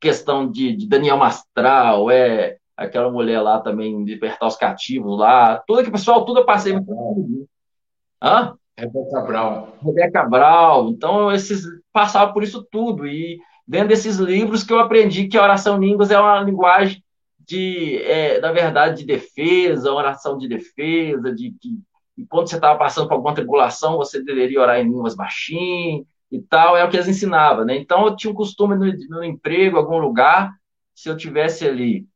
questão 0.00 0.50
de, 0.50 0.74
de, 0.74 0.88
Daniel 0.88 1.18
Mastral, 1.18 2.10
é 2.10 2.56
aquela 2.76 3.12
mulher 3.12 3.40
lá 3.42 3.60
também, 3.60 4.02
libertar 4.02 4.46
os 4.46 4.56
cativos 4.56 5.18
lá, 5.18 5.62
tudo 5.66 5.84
que, 5.84 5.90
pessoal, 5.90 6.24
tudo 6.24 6.40
eu 6.40 6.46
passei. 6.46 6.74
Hã? 8.22 8.56
Rebeca 8.76 9.20
Brown. 9.20 9.66
Rebeca 9.84 10.24
Brown. 10.24 10.88
Então, 10.88 11.30
esses 11.30 11.64
passavam 11.92 12.32
por 12.32 12.42
isso 12.42 12.66
tudo. 12.70 13.06
E 13.06 13.38
dentro 13.66 13.88
desses 13.88 14.16
livros 14.16 14.64
que 14.64 14.72
eu 14.72 14.80
aprendi 14.80 15.28
que 15.28 15.36
a 15.36 15.42
oração 15.42 15.76
em 15.76 15.88
línguas 15.90 16.10
é 16.10 16.18
uma 16.18 16.40
linguagem 16.40 17.02
de, 17.52 17.98
é, 17.98 18.40
na 18.40 18.50
verdade, 18.50 19.00
de 19.00 19.06
defesa, 19.06 19.92
oração 19.92 20.38
de 20.38 20.48
defesa, 20.48 21.34
de 21.34 21.54
que 21.60 21.78
quando 22.28 22.48
você 22.48 22.54
estava 22.54 22.78
passando 22.78 23.08
por 23.08 23.14
alguma 23.14 23.34
tribulação, 23.34 23.98
você 23.98 24.22
deveria 24.22 24.60
orar 24.60 24.80
em 24.80 24.84
línguas 24.84 25.14
baixinho 25.14 26.06
e 26.30 26.40
tal, 26.40 26.76
é 26.76 26.84
o 26.84 26.88
que 26.88 26.96
eles 26.96 27.08
ensinavam, 27.08 27.66
né? 27.66 27.76
Então, 27.76 28.06
eu 28.06 28.16
tinha 28.16 28.30
um 28.30 28.36
costume 28.36 28.74
no, 28.74 28.86
no 29.10 29.22
emprego, 29.22 29.76
algum 29.76 29.98
lugar, 29.98 30.50
se 30.94 31.10
eu 31.10 31.16
tivesse 31.16 31.66
ali 31.66 32.06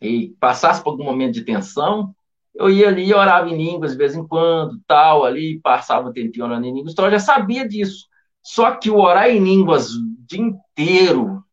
e 0.00 0.34
passasse 0.40 0.82
por 0.82 0.90
algum 0.90 1.04
momento 1.04 1.34
de 1.34 1.44
tensão, 1.44 2.14
eu 2.54 2.70
ia 2.70 2.88
ali 2.88 3.06
e 3.06 3.14
orava 3.14 3.50
em 3.50 3.56
línguas 3.56 3.92
de 3.92 3.98
vez 3.98 4.14
em 4.14 4.26
quando, 4.26 4.80
tal, 4.86 5.24
ali, 5.24 5.60
passava 5.60 6.08
um 6.08 6.12
tempinho 6.12 6.46
orando 6.46 6.66
em 6.66 6.72
línguas, 6.72 6.92
então 6.92 7.04
eu 7.04 7.10
já 7.10 7.18
sabia 7.18 7.68
disso. 7.68 8.06
Só 8.42 8.70
que 8.72 8.90
o 8.90 8.96
orar 8.96 9.28
em 9.28 9.44
línguas 9.44 9.90
o 9.90 10.00
dia 10.26 10.40
inteiro, 10.40 11.44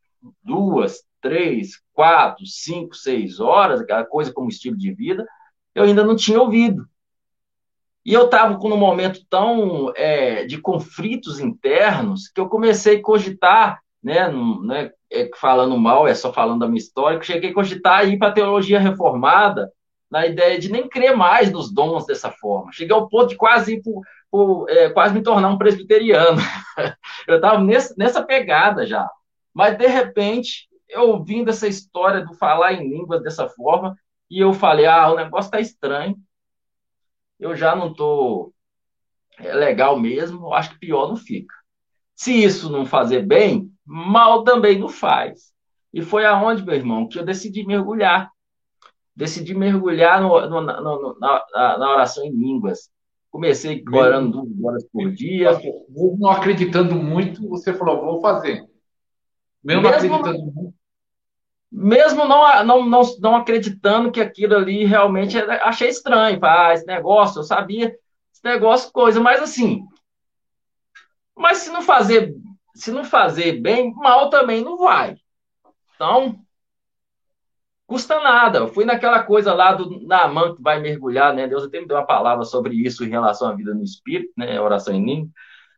duas, 0.44 1.04
três, 1.22 1.82
quatro, 1.94 2.46
cinco, 2.46 2.96
seis 2.96 3.40
horas, 3.40 3.80
aquela 3.80 4.04
coisa 4.04 4.34
como 4.34 4.50
estilo 4.50 4.78
de 4.78 4.92
vida, 4.94 5.26
eu 5.74 5.84
ainda 5.84 6.04
não 6.04 6.16
tinha 6.16 6.42
ouvido. 6.42 6.86
E 8.04 8.14
eu 8.14 8.26
estava 8.26 8.58
com 8.58 8.70
um 8.70 8.78
momento 8.78 9.24
tão 9.30 9.94
é, 9.96 10.46
de 10.46 10.60
conflitos 10.60 11.40
internos 11.40 12.28
que 12.28 12.42
eu 12.42 12.50
comecei 12.50 12.98
a 12.98 13.02
cogitar, 13.02 13.80
né, 14.04 14.28
né 14.64 14.92
é, 15.12 15.30
falando 15.36 15.78
mal, 15.78 16.08
é 16.08 16.16
só 16.16 16.34
falando 16.34 16.62
da 16.62 16.68
minha 16.68 16.80
história, 16.80 17.20
que 17.20 17.26
cheguei 17.26 17.52
a 17.52 17.54
cogitar 17.54 18.08
ir 18.08 18.18
para 18.18 18.30
a 18.30 18.34
teologia 18.34 18.80
reformada, 18.80 19.72
na 20.10 20.26
ideia 20.26 20.60
de 20.60 20.70
nem 20.70 20.90
crer 20.90 21.16
mais 21.16 21.52
nos 21.52 21.72
dons 21.72 22.06
dessa 22.06 22.32
forma. 22.32 22.72
Cheguei 22.74 22.94
ao 22.94 23.08
ponto 23.08 23.30
de 23.30 23.38
quase 23.38 23.76
ir 23.76 23.82
por, 24.32 24.70
é, 24.70 24.90
quase 24.90 25.14
me 25.14 25.24
tornar 25.24 25.50
um 25.50 25.58
presbiteriano. 25.58 26.42
eu 27.28 27.36
estava 27.36 27.64
nessa 27.98 28.22
pegada 28.22 28.86
já. 28.86 29.10
Mas, 29.54 29.78
de 29.78 29.88
repente, 29.88 30.68
eu 30.92 31.10
ouvindo 31.10 31.50
essa 31.50 31.68
história 31.68 32.24
do 32.26 32.34
falar 32.34 32.74
em 32.74 32.88
línguas 32.88 33.24
dessa 33.24 33.48
forma, 33.50 33.96
e 34.30 34.40
eu 34.40 34.54
falei, 34.54 34.86
ah, 34.86 35.12
o 35.12 35.16
negócio 35.16 35.48
está 35.48 35.60
estranho, 35.60 36.16
eu 37.40 37.56
já 37.56 37.76
não 37.76 37.92
estou 37.92 38.54
é 39.40 39.54
legal 39.54 40.00
mesmo, 40.00 40.48
eu 40.48 40.54
acho 40.54 40.72
que 40.72 40.80
pior 40.80 41.08
não 41.08 41.16
fica. 41.16 41.56
Se 42.16 42.32
isso 42.32 42.70
não 42.70 42.86
fazer 42.86 43.26
bem, 43.26 43.72
mal 43.84 44.44
também 44.44 44.78
não 44.78 44.90
faz. 44.90 45.52
E 45.94 46.02
foi 46.02 46.26
aonde, 46.26 46.64
meu 46.64 46.76
irmão, 46.76 47.08
que 47.08 47.18
eu 47.18 47.26
decidi 47.26 47.66
mergulhar. 47.66 48.32
Decidi 49.16 49.54
mergulhar 49.54 50.22
no, 50.22 50.40
no, 50.48 50.62
no, 50.62 51.20
na, 51.20 51.44
na, 51.78 51.92
oração 51.92 52.24
em 52.24 52.32
línguas. 52.32 52.90
Comecei 53.32 53.84
orando 53.92 54.44
duas 54.44 54.64
horas 54.64 54.86
por 54.92 55.12
dia. 55.12 55.50
Não 56.20 56.30
acreditando 56.30 56.96
muito, 56.96 57.48
você 57.50 57.74
falou, 57.74 58.02
vou 58.02 58.22
fazer. 58.22 58.64
Mesmo, 59.64 59.82
mesmo 59.82 59.88
acreditando 59.88 60.52
muito 60.52 60.81
mesmo 61.72 62.26
não, 62.26 62.66
não, 62.66 62.86
não, 62.86 63.02
não 63.20 63.36
acreditando 63.36 64.12
que 64.12 64.20
aquilo 64.20 64.56
ali 64.56 64.84
realmente 64.84 65.38
era, 65.38 65.64
achei 65.64 65.88
estranho, 65.88 66.40
ah, 66.44 66.74
esse 66.74 66.86
negócio, 66.86 67.40
eu 67.40 67.44
sabia, 67.44 67.96
esse 68.34 68.44
negócio, 68.44 68.92
coisa, 68.92 69.20
mas 69.20 69.42
assim, 69.42 69.86
mas 71.36 71.60
se 71.60 71.72
não 71.72 71.82
fazer, 71.82 72.36
se 72.76 72.92
não 72.92 73.04
fazer 73.04 73.62
bem, 73.62 73.94
mal 73.94 74.30
também 74.30 74.64
não 74.64 74.78
vai. 74.78 75.16
Então, 75.96 76.36
custa 77.88 78.20
nada. 78.22 78.60
Eu 78.60 78.68
fui 78.68 78.86
naquela 78.86 79.24
coisa 79.24 79.54
lá 79.54 79.74
do 79.74 80.06
Naaman 80.06 80.56
que 80.56 80.62
vai 80.62 80.80
mergulhar, 80.80 81.34
né? 81.34 81.48
Deus 81.48 81.64
até 81.64 81.80
me 81.80 81.88
deu 81.88 81.98
uma 81.98 82.06
palavra 82.06 82.44
sobre 82.44 82.76
isso 82.76 83.04
em 83.04 83.10
relação 83.10 83.50
à 83.50 83.54
vida 83.54 83.74
no 83.74 83.84
espírito, 83.84 84.32
né? 84.38 84.60
Oração 84.60 84.94
em 84.94 85.06
língua. 85.06 85.30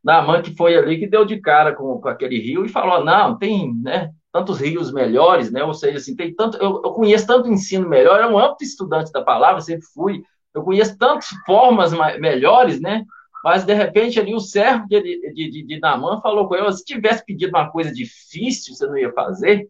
Naaman 0.03 0.41
que 0.41 0.55
foi 0.55 0.77
ali 0.77 0.99
que 0.99 1.07
deu 1.07 1.25
de 1.25 1.39
cara 1.39 1.73
com, 1.73 1.99
com 1.99 2.09
aquele 2.09 2.39
rio 2.39 2.65
e 2.65 2.69
falou: 2.69 3.03
não, 3.03 3.37
tem, 3.37 3.73
né? 3.75 4.11
Tantos 4.33 4.59
rios 4.59 4.91
melhores, 4.91 5.51
né? 5.51 5.63
Ou 5.63 5.75
seja, 5.75 5.99
assim, 5.99 6.15
tem 6.15 6.33
tanto, 6.33 6.57
eu, 6.57 6.81
eu 6.83 6.91
conheço 6.91 7.27
tanto 7.27 7.47
ensino 7.47 7.87
melhor, 7.87 8.19
eu 8.19 8.25
é 8.25 8.27
um 8.27 8.39
amplo 8.39 8.57
estudante 8.61 9.11
da 9.11 9.21
palavra, 9.21 9.61
sempre 9.61 9.85
fui. 9.93 10.23
Eu 10.53 10.63
conheço 10.63 10.97
tantas 10.97 11.29
formas 11.45 11.93
melhores, 12.19 12.81
né? 12.81 13.05
Mas 13.43 13.63
de 13.63 13.73
repente 13.73 14.19
ali 14.19 14.33
o 14.33 14.39
servo 14.39 14.87
de, 14.87 15.01
de, 15.01 15.49
de, 15.51 15.63
de 15.63 15.79
Namã 15.79 16.19
falou 16.19 16.47
com 16.47 16.55
ele: 16.55 16.71
se 16.73 16.83
tivesse 16.83 17.23
pedido 17.23 17.49
uma 17.49 17.69
coisa 17.69 17.93
difícil, 17.93 18.73
você 18.73 18.87
não 18.87 18.97
ia 18.97 19.13
fazer. 19.13 19.69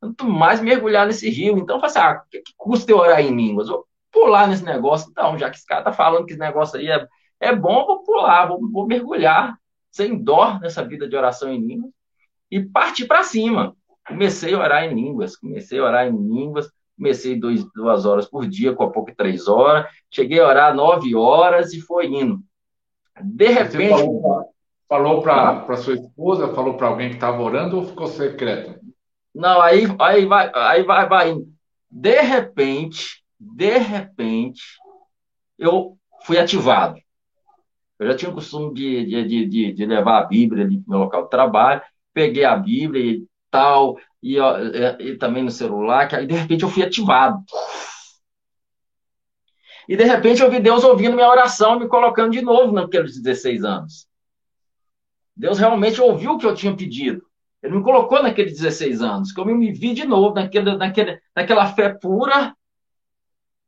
Quanto 0.00 0.26
mais 0.26 0.60
mergulhar 0.62 1.06
nesse 1.06 1.28
rio. 1.28 1.58
Então, 1.58 1.76
eu 1.76 1.80
falei 1.80 1.96
assim: 1.96 1.98
ah, 1.98 2.22
que, 2.30 2.40
que 2.40 2.52
custa 2.56 2.90
eu 2.90 2.98
orar 2.98 3.20
em 3.20 3.36
línguas? 3.36 3.68
Vou 3.68 3.86
pular 4.10 4.48
nesse 4.48 4.64
negócio. 4.64 5.10
Então, 5.10 5.36
já 5.38 5.50
que 5.50 5.56
esse 5.56 5.66
cara 5.66 5.84
tá 5.84 5.92
falando 5.92 6.24
que 6.24 6.32
esse 6.32 6.40
negócio 6.40 6.78
aí 6.78 6.88
é, 6.88 7.06
é 7.38 7.54
bom, 7.54 7.84
vou 7.84 8.02
pular, 8.02 8.46
vou, 8.46 8.60
vou 8.70 8.86
mergulhar 8.86 9.58
sem 9.90 10.16
dó 10.22 10.58
nessa 10.58 10.82
vida 10.82 11.06
de 11.06 11.16
oração 11.16 11.52
em 11.52 11.60
línguas 11.60 11.92
e 12.50 12.62
partir 12.62 13.06
para 13.06 13.22
cima 13.22 13.76
comecei 14.10 14.54
a 14.54 14.58
orar 14.58 14.84
em 14.84 14.94
línguas, 14.94 15.36
comecei 15.36 15.78
a 15.78 15.84
orar 15.84 16.06
em 16.06 16.16
línguas, 16.16 16.70
comecei 16.96 17.38
dois, 17.38 17.64
duas 17.72 18.04
horas 18.04 18.28
por 18.28 18.46
dia, 18.46 18.74
com 18.74 18.82
a 18.82 18.90
pouco 18.90 19.14
três 19.16 19.48
horas, 19.48 19.86
cheguei 20.10 20.38
a 20.38 20.46
orar 20.46 20.74
nove 20.74 21.14
horas 21.14 21.72
e 21.72 21.80
foi 21.80 22.06
indo. 22.06 22.40
De 23.22 23.48
repente. 23.48 23.94
Você 23.94 24.50
falou 24.88 25.22
para 25.22 25.76
sua 25.76 25.94
esposa, 25.94 26.52
falou 26.54 26.74
para 26.74 26.88
alguém 26.88 27.08
que 27.08 27.14
estava 27.14 27.40
orando 27.40 27.78
ou 27.78 27.86
ficou 27.86 28.06
secreto? 28.06 28.78
Não, 29.34 29.60
aí, 29.62 29.84
aí 29.98 30.26
vai, 30.26 30.50
aí 30.54 30.82
vai, 30.82 31.08
vai 31.08 31.30
indo. 31.30 31.48
De 31.90 32.20
repente, 32.20 33.22
de 33.38 33.78
repente, 33.78 34.62
eu 35.58 35.96
fui 36.24 36.38
ativado. 36.38 37.00
Eu 37.98 38.08
já 38.08 38.16
tinha 38.16 38.30
o 38.30 38.34
costume 38.34 38.74
de, 38.74 39.04
de, 39.04 39.46
de, 39.46 39.72
de 39.72 39.86
levar 39.86 40.18
a 40.18 40.24
Bíblia 40.24 40.64
ali 40.64 40.78
para 40.78 40.88
o 40.88 40.90
meu 40.90 40.98
local 41.00 41.24
de 41.24 41.30
trabalho, 41.30 41.82
peguei 42.12 42.44
a 42.44 42.56
Bíblia 42.56 43.02
e 43.02 43.29
tal, 43.50 43.98
e, 44.22 44.38
é, 44.38 44.96
e, 45.00 45.16
também 45.16 45.42
no 45.42 45.50
celular, 45.50 46.06
que 46.06 46.16
aí 46.16 46.26
de 46.26 46.34
repente 46.34 46.62
eu 46.62 46.70
fui 46.70 46.82
ativado. 46.82 47.42
E 49.88 49.96
de 49.96 50.04
repente 50.04 50.40
eu 50.40 50.50
vi 50.50 50.60
Deus 50.60 50.84
ouvindo 50.84 51.16
minha 51.16 51.28
oração, 51.28 51.78
me 51.78 51.88
colocando 51.88 52.32
de 52.32 52.42
novo 52.42 52.72
naqueles 52.72 53.20
16 53.20 53.64
anos. 53.64 54.06
Deus 55.34 55.58
realmente 55.58 56.00
ouviu 56.00 56.32
o 56.32 56.38
que 56.38 56.46
eu 56.46 56.54
tinha 56.54 56.76
pedido. 56.76 57.24
Ele 57.62 57.76
me 57.76 57.82
colocou 57.82 58.22
naqueles 58.22 58.58
16 58.58 59.02
anos, 59.02 59.32
que 59.32 59.40
eu 59.40 59.44
me 59.44 59.72
vi 59.72 59.92
de 59.92 60.04
novo 60.04 60.34
naquele, 60.34 60.76
naquele, 60.76 61.20
naquela 61.34 61.66
fé 61.66 61.90
pura, 61.90 62.54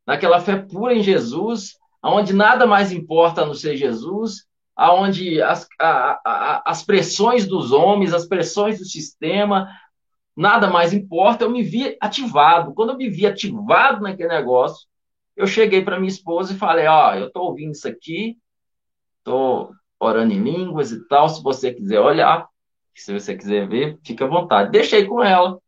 naquela 0.06 0.40
fé 0.40 0.56
pura 0.56 0.94
em 0.94 1.02
Jesus, 1.02 1.76
onde 2.02 2.32
nada 2.32 2.66
mais 2.66 2.92
importa 2.92 3.42
a 3.42 3.46
não 3.46 3.54
ser 3.54 3.76
Jesus, 3.76 4.46
aonde 4.82 5.40
as, 5.40 5.68
a, 5.78 6.20
a, 6.24 6.62
as 6.66 6.82
pressões 6.82 7.46
dos 7.46 7.70
homens, 7.70 8.12
as 8.12 8.26
pressões 8.26 8.80
do 8.80 8.84
sistema, 8.84 9.68
nada 10.36 10.68
mais 10.68 10.92
importa, 10.92 11.44
eu 11.44 11.50
me 11.50 11.62
vi 11.62 11.96
ativado. 12.00 12.74
Quando 12.74 12.90
eu 12.90 12.96
me 12.96 13.08
vi 13.08 13.24
ativado 13.24 14.02
naquele 14.02 14.30
negócio, 14.30 14.88
eu 15.36 15.46
cheguei 15.46 15.82
para 15.82 16.00
minha 16.00 16.10
esposa 16.10 16.52
e 16.52 16.58
falei: 16.58 16.88
Ó, 16.88 17.10
oh, 17.10 17.14
eu 17.14 17.26
estou 17.28 17.44
ouvindo 17.44 17.70
isso 17.70 17.86
aqui, 17.86 18.36
estou 19.18 19.70
orando 20.00 20.32
em 20.32 20.42
línguas 20.42 20.90
e 20.90 21.06
tal. 21.06 21.28
Se 21.28 21.40
você 21.40 21.72
quiser 21.72 22.00
olhar, 22.00 22.48
se 22.92 23.12
você 23.12 23.36
quiser 23.36 23.68
ver, 23.68 24.00
fique 24.04 24.24
à 24.24 24.26
vontade. 24.26 24.72
Deixei 24.72 25.06
com 25.06 25.22
ela 25.22 25.60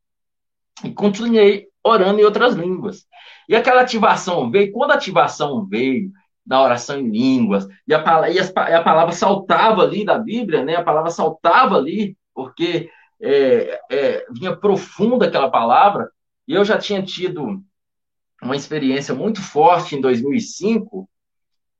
e 0.83 0.91
continuei 0.91 1.69
orando 1.85 2.21
em 2.21 2.25
outras 2.25 2.55
línguas. 2.57 3.07
E 3.49 3.55
aquela 3.55 3.83
ativação 3.83 4.51
veio, 4.51 4.73
quando 4.73 4.91
a 4.91 4.95
ativação 4.95 5.65
veio, 5.65 6.11
da 6.47 6.63
oração 6.63 6.99
em 6.99 7.11
línguas, 7.11 7.67
e 7.87 7.95
a, 7.95 8.31
e 8.31 8.39
a, 8.39 8.83
palavra 8.83 9.13
saltava 9.13 9.83
ali 9.83 10.05
da 10.05 10.19
Bíblia, 10.19 10.63
né? 10.65 10.77
A 10.77 10.85
palavra 10.85 11.11
saltava 11.11 11.77
ali, 11.77 12.17
porque 12.35 12.91
é, 13.21 13.81
é, 13.91 14.27
vinha 14.31 14.55
profunda 14.55 15.27
aquela 15.27 15.51
palavra, 15.51 16.11
e 16.47 16.53
eu 16.53 16.65
já 16.65 16.77
tinha 16.77 17.03
tido 17.03 17.63
uma 18.43 18.57
experiência 18.57 19.15
muito 19.15 19.41
forte 19.41 19.97
em 19.97 20.01
2005, 20.01 21.09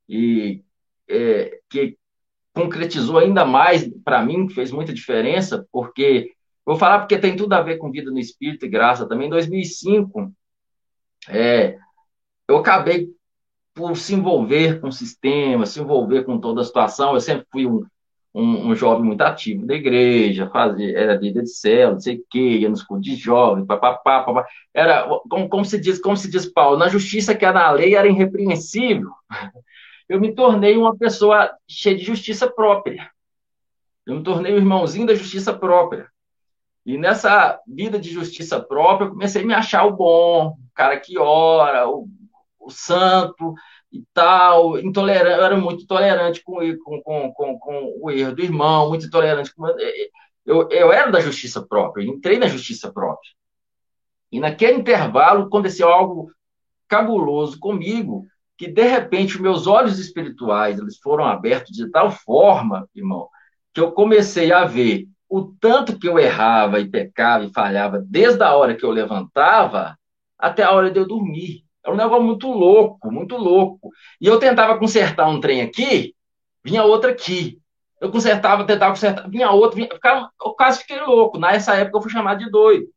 e 0.09 0.63
é, 1.07 1.59
que 1.69 1.97
concretizou 2.53 3.19
ainda 3.19 3.45
mais 3.45 3.87
para 4.03 4.23
mim, 4.23 4.49
fez 4.49 4.71
muita 4.71 4.93
diferença, 4.93 5.67
porque 5.71 6.31
vou 6.65 6.77
falar 6.77 6.99
porque 6.99 7.19
tem 7.19 7.35
tudo 7.35 7.53
a 7.53 7.61
ver 7.61 7.77
com 7.77 7.91
vida 7.91 8.09
no 8.09 8.17
Espírito 8.17 8.65
e 8.65 8.69
graça 8.69 9.07
também. 9.07 9.27
Em 9.27 9.29
2005, 9.29 10.33
é, 11.29 11.77
eu 12.47 12.57
acabei 12.57 13.09
por 13.75 13.97
se 13.97 14.15
envolver 14.15 14.79
com 14.79 14.87
o 14.87 14.91
sistema, 14.91 15.65
se 15.65 15.81
envolver 15.81 16.23
com 16.23 16.39
toda 16.39 16.61
a 16.61 16.63
situação. 16.63 17.13
Eu 17.13 17.19
sempre 17.19 17.45
fui 17.51 17.67
um, 17.67 17.85
um, 18.33 18.69
um 18.69 18.75
jovem 18.75 19.03
muito 19.03 19.21
ativo 19.21 19.65
da 19.65 19.75
igreja, 19.75 20.49
fazia, 20.49 20.97
era 20.97 21.15
líder 21.15 21.43
de 21.43 21.49
célula, 21.49 21.93
não 21.93 21.99
sei 21.99 22.15
o 22.15 22.25
quê, 22.29 22.59
ia 22.59 22.69
nos 22.69 22.81
cultos 22.81 23.05
de 23.05 23.17
jovens, 23.17 23.65
papapá, 23.65 24.19
papapá. 24.19 24.47
Era, 24.73 25.05
como, 25.29 25.49
como, 25.49 25.65
se 25.65 25.77
diz, 25.77 25.99
como 25.99 26.15
se 26.15 26.31
diz 26.31 26.45
Paulo, 26.45 26.77
na 26.77 26.87
justiça 26.87 27.35
que 27.35 27.45
é 27.45 27.51
na 27.51 27.69
lei 27.69 27.95
era 27.95 28.07
irrepreensível. 28.07 29.11
Eu 30.07 30.21
me 30.21 30.33
tornei 30.33 30.77
uma 30.77 30.95
pessoa 30.95 31.51
cheia 31.67 31.97
de 31.97 32.03
justiça 32.03 32.47
própria. 32.47 33.09
Eu 34.05 34.15
me 34.15 34.23
tornei 34.23 34.53
o 34.53 34.57
irmãozinho 34.57 35.07
da 35.07 35.15
justiça 35.15 35.51
própria. 35.51 36.07
E 36.85 36.95
nessa 36.95 37.59
vida 37.67 37.97
de 37.97 38.11
justiça 38.11 38.59
própria, 38.59 39.07
eu 39.07 39.09
comecei 39.09 39.41
a 39.41 39.45
me 39.45 39.53
achar 39.53 39.83
o 39.85 39.95
bom, 39.95 40.49
o 40.49 40.73
cara 40.75 40.99
que 40.99 41.17
ora, 41.17 41.89
o 41.89 42.07
o 42.65 42.71
santo 42.71 43.53
e 43.91 44.03
tal, 44.13 44.77
intolerante, 44.79 45.37
eu 45.37 45.45
era 45.45 45.57
muito 45.57 45.83
intolerante 45.83 46.43
com, 46.43 46.59
com, 46.83 47.31
com, 47.33 47.59
com, 47.59 47.93
o 48.01 48.11
erro 48.11 48.35
do 48.35 48.41
irmão, 48.41 48.89
muito 48.89 49.05
intolerante 49.05 49.53
com. 49.53 49.67
Eu, 50.45 50.69
eu 50.69 50.91
era 50.91 51.11
da 51.11 51.19
justiça 51.19 51.65
própria, 51.65 52.03
entrei 52.03 52.37
na 52.37 52.47
justiça 52.47 52.91
própria. 52.91 53.31
E 54.31 54.39
naquele 54.39 54.79
intervalo 54.79 55.45
aconteceu 55.45 55.87
algo 55.89 56.31
cabuloso 56.87 57.59
comigo, 57.59 58.25
que 58.57 58.67
de 58.67 58.83
repente 58.83 59.41
meus 59.41 59.67
olhos 59.67 59.99
espirituais 59.99 60.79
eles 60.79 60.97
foram 60.97 61.25
abertos 61.25 61.75
de 61.75 61.89
tal 61.89 62.11
forma, 62.11 62.87
irmão, 62.95 63.27
que 63.73 63.81
eu 63.81 63.91
comecei 63.91 64.51
a 64.51 64.65
ver 64.65 65.07
o 65.27 65.43
tanto 65.59 65.99
que 65.99 66.07
eu 66.07 66.19
errava 66.19 66.79
e 66.79 66.89
pecava 66.89 67.43
e 67.43 67.51
falhava 67.51 68.03
desde 68.07 68.43
a 68.43 68.55
hora 68.55 68.75
que 68.75 68.85
eu 68.85 68.91
levantava 68.91 69.97
até 70.37 70.63
a 70.63 70.71
hora 70.71 70.91
de 70.91 70.99
eu 70.99 71.07
dormir. 71.07 71.64
Era 71.85 71.93
um 71.93 71.97
negócio 71.97 72.23
muito 72.23 72.47
louco, 72.51 73.11
muito 73.11 73.37
louco. 73.37 73.91
E 74.19 74.25
eu 74.25 74.39
tentava 74.39 74.77
consertar 74.79 75.27
um 75.29 75.39
trem 75.39 75.61
aqui, 75.61 76.15
vinha 76.63 76.83
outro 76.83 77.11
aqui. 77.11 77.59
Eu 78.01 78.11
consertava, 78.11 78.65
tentava 78.65 78.91
consertar, 78.91 79.29
vinha 79.29 79.51
outro, 79.51 79.75
vinha, 79.77 79.87
eu 80.43 80.53
quase 80.53 80.79
fiquei 80.79 80.99
louco. 81.01 81.37
Nessa 81.37 81.75
época 81.75 81.97
eu 81.97 82.01
fui 82.01 82.11
chamado 82.11 82.39
de 82.39 82.49
doido. 82.49 82.87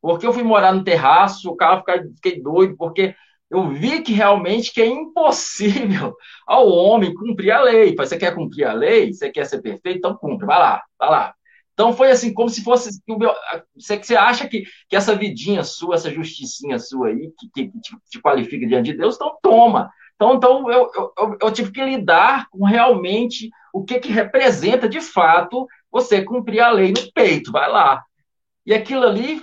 Porque 0.00 0.26
eu 0.26 0.32
fui 0.32 0.42
morar 0.42 0.72
no 0.72 0.82
terraço, 0.82 1.48
o 1.50 1.56
carro 1.56 1.84
fiquei 2.16 2.42
doido, 2.42 2.76
porque 2.76 3.14
eu 3.50 3.68
vi 3.68 4.02
que 4.02 4.12
realmente 4.12 4.72
que 4.72 4.80
é 4.80 4.86
impossível 4.86 6.16
ao 6.46 6.68
homem 6.68 7.14
cumprir 7.14 7.52
a 7.52 7.62
lei. 7.62 7.94
Você 7.94 8.16
quer 8.18 8.34
cumprir 8.34 8.64
a 8.64 8.72
lei? 8.72 9.12
Você 9.12 9.30
quer 9.30 9.44
ser 9.46 9.60
perfeito? 9.62 9.98
Então 9.98 10.16
cumpre, 10.16 10.46
vai 10.46 10.58
lá, 10.58 10.82
vai 10.98 11.10
lá. 11.10 11.34
Então 11.80 11.94
foi 11.94 12.10
assim, 12.10 12.34
como 12.34 12.50
se 12.50 12.62
fosse. 12.62 13.00
Você, 13.74 13.96
você 13.96 14.14
acha 14.14 14.46
que, 14.46 14.64
que 14.86 14.94
essa 14.94 15.16
vidinha 15.16 15.64
sua, 15.64 15.94
essa 15.94 16.10
justicinha 16.10 16.78
sua 16.78 17.08
aí, 17.08 17.32
que, 17.38 17.48
que 17.48 17.80
te, 17.80 17.96
te, 18.10 18.20
qualifica 18.20 18.66
diante 18.66 18.92
de 18.92 18.98
Deus, 18.98 19.14
então 19.14 19.38
toma. 19.40 19.90
Então, 20.14 20.34
então 20.34 20.70
eu, 20.70 20.90
eu, 20.94 21.38
eu, 21.40 21.50
tive 21.50 21.72
que 21.72 21.82
lidar 21.82 22.50
com 22.50 22.66
realmente 22.66 23.48
o 23.72 23.82
que, 23.82 23.98
que 23.98 24.12
representa 24.12 24.86
de 24.86 25.00
fato 25.00 25.66
você 25.90 26.22
cumprir 26.22 26.60
a 26.60 26.70
lei 26.70 26.92
no 26.92 27.10
peito, 27.14 27.50
vai 27.50 27.70
lá. 27.70 28.04
E 28.66 28.74
aquilo 28.74 29.04
ali 29.04 29.40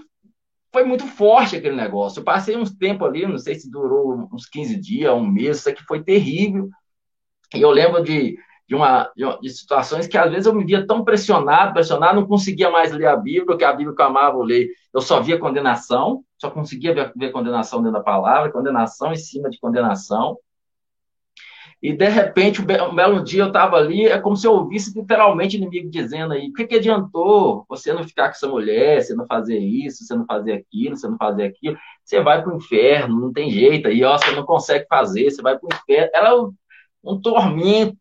foi 0.71 0.83
muito 0.83 1.07
forte 1.07 1.55
aquele 1.55 1.75
negócio. 1.75 2.19
Eu 2.19 2.23
passei 2.23 2.55
uns 2.55 2.69
tempo 2.69 3.03
ali, 3.03 3.25
não 3.25 3.39
sei 3.39 3.55
se 3.55 3.67
durou 3.67 4.29
uns 4.31 4.45
15 4.45 4.79
dias, 4.79 5.11
um 5.11 5.25
mês, 5.25 5.57
isso 5.57 5.69
aqui 5.69 5.83
foi 5.85 6.03
terrível. 6.03 6.69
E 7.55 7.61
eu 7.61 7.71
lembro 7.71 8.03
de, 8.03 8.37
de, 8.67 8.75
uma, 8.75 9.09
de, 9.15 9.23
uma, 9.23 9.39
de, 9.39 9.49
situações 9.49 10.07
que 10.07 10.17
às 10.17 10.29
vezes 10.29 10.45
eu 10.45 10.53
me 10.53 10.65
via 10.65 10.85
tão 10.85 11.03
pressionado, 11.03 11.73
pressionado, 11.73 12.19
não 12.19 12.27
conseguia 12.27 12.69
mais 12.69 12.91
ler 12.91 13.07
a 13.07 13.15
Bíblia, 13.15 13.45
porque 13.45 13.63
a 13.63 13.71
Bíblia 13.71 13.95
que 13.95 14.01
eu 14.01 14.05
amava 14.05 14.37
ler, 14.43 14.69
eu 14.93 14.99
só 14.99 15.21
via 15.21 15.39
condenação, 15.39 16.23
só 16.37 16.49
conseguia 16.49 16.93
ver, 16.93 17.13
ver 17.15 17.31
condenação 17.31 17.79
dentro 17.81 17.97
da 17.97 18.03
palavra, 18.03 18.51
condenação 18.51 19.13
em 19.13 19.17
cima 19.17 19.49
de 19.49 19.59
condenação. 19.59 20.37
E 21.81 21.93
de 21.93 22.09
repente, 22.09 22.59
um 22.59 22.95
belo 22.95 23.23
dia 23.23 23.43
eu 23.43 23.47
estava 23.47 23.77
ali, 23.77 24.07
é 24.07 24.19
como 24.19 24.35
se 24.35 24.47
eu 24.47 24.51
ouvisse 24.51 24.99
literalmente 24.99 25.55
o 25.55 25.59
inimigo 25.59 25.89
dizendo 25.91 26.33
aí: 26.33 26.49
o 26.49 26.53
que, 26.53 26.65
que 26.65 26.75
adiantou 26.75 27.65
você 27.69 27.93
não 27.93 28.03
ficar 28.03 28.25
com 28.25 28.31
essa 28.31 28.47
mulher, 28.47 29.01
você 29.01 29.13
não 29.13 29.27
fazer 29.27 29.59
isso, 29.59 30.03
você 30.03 30.15
não 30.15 30.25
fazer 30.25 30.53
aquilo, 30.53 30.97
você 30.97 31.07
não 31.07 31.17
fazer 31.17 31.43
aquilo? 31.43 31.77
Você 32.03 32.19
vai 32.19 32.41
para 32.41 32.51
o 32.51 32.57
inferno, 32.57 33.19
não 33.19 33.31
tem 33.31 33.51
jeito, 33.51 33.87
aí 33.87 34.03
ó, 34.03 34.17
você 34.17 34.31
não 34.31 34.43
consegue 34.43 34.87
fazer, 34.89 35.29
você 35.29 35.41
vai 35.41 35.57
para 35.57 35.67
o 35.67 35.69
inferno. 35.71 36.09
Era 36.15 36.35
um 37.03 37.21
tormento 37.21 37.95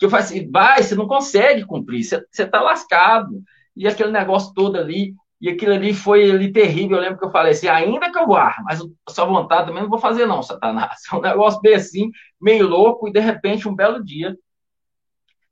que 0.00 0.06
eu 0.06 0.10
falei 0.10 0.24
assim, 0.24 0.50
vai, 0.50 0.82
você 0.82 0.94
não 0.94 1.06
consegue 1.06 1.66
cumprir, 1.66 2.02
você, 2.02 2.24
você 2.30 2.46
tá 2.46 2.62
lascado. 2.62 3.42
E 3.76 3.86
aquele 3.86 4.10
negócio 4.10 4.54
todo 4.54 4.78
ali, 4.78 5.14
e 5.38 5.50
aquilo 5.50 5.74
ali 5.74 5.92
foi 5.92 6.30
ali 6.30 6.50
terrível. 6.50 6.96
Eu 6.96 7.02
lembro 7.02 7.18
que 7.18 7.24
eu 7.26 7.30
falei 7.30 7.52
assim, 7.52 7.68
ainda 7.68 8.10
que 8.10 8.18
eu 8.18 8.26
vá, 8.26 8.56
mas 8.64 8.80
a 8.80 9.10
sua 9.10 9.26
vontade 9.26 9.66
também 9.66 9.82
não 9.82 9.90
vou 9.90 9.98
fazer 9.98 10.24
não, 10.24 10.42
Satanás. 10.42 11.02
É 11.12 11.16
um 11.16 11.20
negócio 11.20 11.60
bem 11.60 11.74
assim, 11.74 12.10
meio 12.40 12.66
louco, 12.66 13.08
e 13.08 13.12
de 13.12 13.20
repente, 13.20 13.68
um 13.68 13.74
belo 13.74 14.02
dia, 14.02 14.34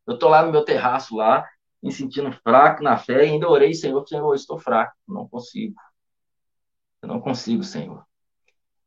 eu 0.06 0.18
tô 0.18 0.30
lá 0.30 0.42
no 0.42 0.50
meu 0.50 0.64
terraço 0.64 1.14
lá, 1.14 1.46
me 1.82 1.92
sentindo 1.92 2.32
fraco 2.32 2.82
na 2.82 2.96
fé, 2.96 3.26
e 3.26 3.30
ainda 3.32 3.50
orei, 3.50 3.74
Senhor, 3.74 4.02
Senhor, 4.08 4.30
eu 4.30 4.34
estou 4.34 4.58
fraco, 4.58 4.94
não 5.06 5.28
consigo. 5.28 5.74
Eu 7.02 7.08
não 7.08 7.20
consigo, 7.20 7.62
Senhor. 7.62 8.02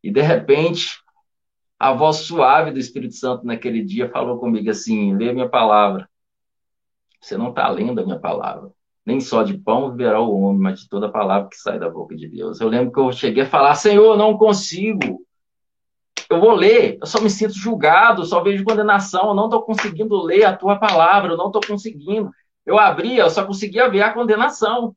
E 0.03 0.11
de 0.11 0.21
repente, 0.21 0.99
a 1.81 1.93
voz 1.93 2.17
suave 2.17 2.69
do 2.69 2.77
Espírito 2.77 3.15
Santo 3.15 3.43
naquele 3.43 3.83
dia 3.83 4.07
falou 4.07 4.37
comigo 4.37 4.69
assim: 4.69 5.15
lê 5.17 5.33
minha 5.33 5.49
palavra. 5.49 6.07
Você 7.19 7.35
não 7.35 7.49
está 7.49 7.67
lendo 7.69 7.99
a 7.99 8.03
minha 8.03 8.19
palavra. 8.19 8.69
Nem 9.03 9.19
só 9.19 9.41
de 9.41 9.57
pão 9.57 9.89
viverá 9.89 10.21
o 10.21 10.39
homem, 10.39 10.61
mas 10.61 10.81
de 10.81 10.87
toda 10.87 11.07
a 11.07 11.11
palavra 11.11 11.49
que 11.49 11.55
sai 11.55 11.79
da 11.79 11.89
boca 11.89 12.15
de 12.15 12.27
Deus. 12.27 12.61
Eu 12.61 12.67
lembro 12.67 12.91
que 12.91 12.99
eu 12.99 13.11
cheguei 13.11 13.41
a 13.41 13.47
falar: 13.47 13.73
Senhor, 13.73 14.15
não 14.15 14.37
consigo. 14.37 15.25
Eu 16.29 16.39
vou 16.39 16.53
ler, 16.53 16.99
eu 17.01 17.07
só 17.07 17.19
me 17.19 17.31
sinto 17.31 17.55
julgado, 17.55 18.25
só 18.25 18.43
vejo 18.43 18.63
condenação, 18.63 19.29
eu 19.29 19.33
não 19.33 19.45
estou 19.45 19.63
conseguindo 19.63 20.21
ler 20.21 20.43
a 20.43 20.55
tua 20.55 20.75
palavra, 20.75 21.31
eu 21.31 21.37
não 21.37 21.47
estou 21.47 21.63
conseguindo. 21.67 22.29
Eu 22.63 22.77
abria, 22.77 23.23
eu 23.23 23.29
só 23.31 23.43
conseguia 23.43 23.89
ver 23.89 24.03
a 24.03 24.13
condenação. 24.13 24.95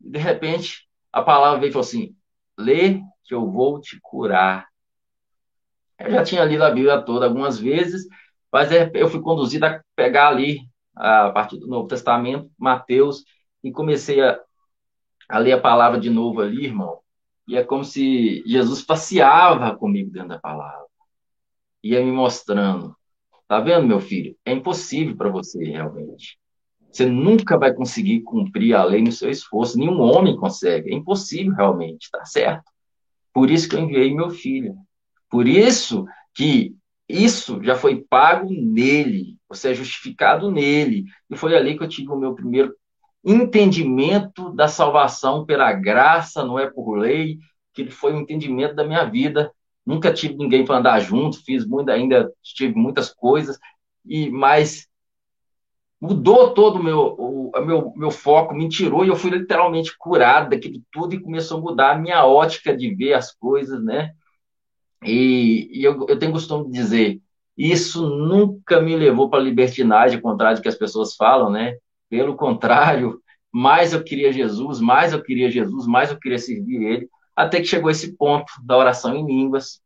De 0.00 0.20
repente, 0.20 0.86
a 1.12 1.20
palavra 1.20 1.58
veio 1.58 1.70
e 1.70 1.72
falou 1.72 1.84
assim: 1.84 2.14
lê 2.56 3.00
que 3.24 3.34
eu 3.34 3.50
vou 3.50 3.80
te 3.80 3.98
curar 4.00 4.68
eu 5.98 6.10
já 6.10 6.22
tinha 6.22 6.44
lido 6.44 6.62
a 6.64 6.70
Bíblia 6.70 7.00
toda 7.02 7.26
algumas 7.26 7.58
vezes, 7.58 8.06
mas 8.52 8.70
eu 8.94 9.08
fui 9.08 9.20
conduzido 9.20 9.66
a 9.66 9.82
pegar 9.94 10.28
ali, 10.28 10.60
a 10.94 11.30
partir 11.30 11.58
do 11.58 11.66
Novo 11.66 11.88
Testamento, 11.88 12.50
Mateus, 12.58 13.24
e 13.62 13.70
comecei 13.70 14.20
a, 14.20 14.40
a 15.28 15.38
ler 15.38 15.52
a 15.52 15.60
palavra 15.60 16.00
de 16.00 16.10
novo 16.10 16.40
ali, 16.40 16.64
irmão. 16.64 17.00
E 17.46 17.56
é 17.56 17.62
como 17.62 17.84
se 17.84 18.42
Jesus 18.46 18.82
passeava 18.82 19.76
comigo 19.76 20.10
dentro 20.10 20.30
da 20.30 20.38
palavra. 20.38 20.86
Ia 21.82 22.04
me 22.04 22.10
mostrando. 22.10 22.96
Tá 23.46 23.60
vendo, 23.60 23.86
meu 23.86 24.00
filho? 24.00 24.36
É 24.44 24.52
impossível 24.52 25.16
para 25.16 25.30
você, 25.30 25.62
realmente. 25.64 26.38
Você 26.90 27.06
nunca 27.06 27.56
vai 27.58 27.72
conseguir 27.72 28.22
cumprir 28.22 28.74
a 28.74 28.82
lei 28.82 29.02
no 29.02 29.12
seu 29.12 29.30
esforço. 29.30 29.78
Nenhum 29.78 30.00
homem 30.00 30.36
consegue. 30.36 30.90
É 30.90 30.94
impossível, 30.94 31.54
realmente. 31.54 32.10
Tá 32.10 32.24
certo? 32.24 32.64
Por 33.32 33.50
isso 33.50 33.68
que 33.68 33.76
eu 33.76 33.80
enviei 33.80 34.14
meu 34.14 34.30
filho. 34.30 34.74
Por 35.30 35.46
isso 35.46 36.04
que 36.34 36.74
isso 37.08 37.62
já 37.62 37.74
foi 37.76 38.04
pago 38.08 38.48
nele, 38.50 39.36
você 39.48 39.70
é 39.70 39.74
justificado 39.74 40.50
nele. 40.50 41.04
E 41.30 41.36
foi 41.36 41.56
ali 41.56 41.76
que 41.76 41.84
eu 41.84 41.88
tive 41.88 42.10
o 42.10 42.16
meu 42.16 42.34
primeiro 42.34 42.74
entendimento 43.24 44.50
da 44.52 44.68
salvação 44.68 45.44
pela 45.44 45.72
graça, 45.72 46.44
não 46.44 46.58
é 46.58 46.70
por 46.70 46.96
lei, 46.96 47.38
que 47.72 47.90
foi 47.90 48.12
um 48.12 48.20
entendimento 48.20 48.74
da 48.74 48.84
minha 48.84 49.04
vida. 49.04 49.52
Nunca 49.84 50.12
tive 50.12 50.36
ninguém 50.36 50.64
para 50.64 50.78
andar 50.78 51.00
junto, 51.00 51.44
fiz 51.44 51.64
muito 51.66 51.90
ainda, 51.90 52.32
tive 52.42 52.74
muitas 52.74 53.12
coisas, 53.12 53.58
e 54.04 54.30
mas 54.30 54.88
mudou 56.00 56.52
todo 56.54 56.78
o 56.78 56.82
meu, 56.82 57.14
o, 57.18 57.52
meu, 57.64 57.92
meu 57.96 58.10
foco, 58.10 58.54
me 58.54 58.68
tirou 58.68 59.04
e 59.04 59.08
eu 59.08 59.16
fui 59.16 59.30
literalmente 59.30 59.96
curado 59.96 60.50
daquilo 60.50 60.80
tudo 60.90 61.14
e 61.14 61.20
começou 61.20 61.58
a 61.58 61.60
mudar 61.60 61.92
a 61.92 61.98
minha 61.98 62.24
ótica 62.24 62.76
de 62.76 62.94
ver 62.94 63.14
as 63.14 63.32
coisas, 63.32 63.82
né? 63.82 64.12
E, 65.02 65.68
e 65.72 65.84
eu, 65.84 66.06
eu 66.08 66.18
tenho 66.18 66.32
costume 66.32 66.66
de 66.66 66.72
dizer, 66.72 67.20
isso 67.56 68.08
nunca 68.08 68.80
me 68.80 68.96
levou 68.96 69.30
para 69.30 69.38
a 69.38 69.42
libertinagem, 69.42 70.16
ao 70.16 70.22
contrário 70.22 70.58
do 70.58 70.62
que 70.62 70.68
as 70.68 70.74
pessoas 70.74 71.14
falam, 71.14 71.50
né? 71.50 71.76
Pelo 72.08 72.36
contrário, 72.36 73.20
mais 73.52 73.92
eu 73.92 74.02
queria 74.02 74.32
Jesus, 74.32 74.80
mais 74.80 75.12
eu 75.12 75.22
queria 75.22 75.50
Jesus, 75.50 75.86
mais 75.86 76.10
eu 76.10 76.18
queria 76.18 76.38
servir 76.38 76.82
Ele. 76.82 77.08
até 77.34 77.58
que 77.60 77.66
chegou 77.66 77.90
esse 77.90 78.16
ponto 78.16 78.52
da 78.62 78.76
oração 78.76 79.14
em 79.14 79.24
línguas, 79.24 79.80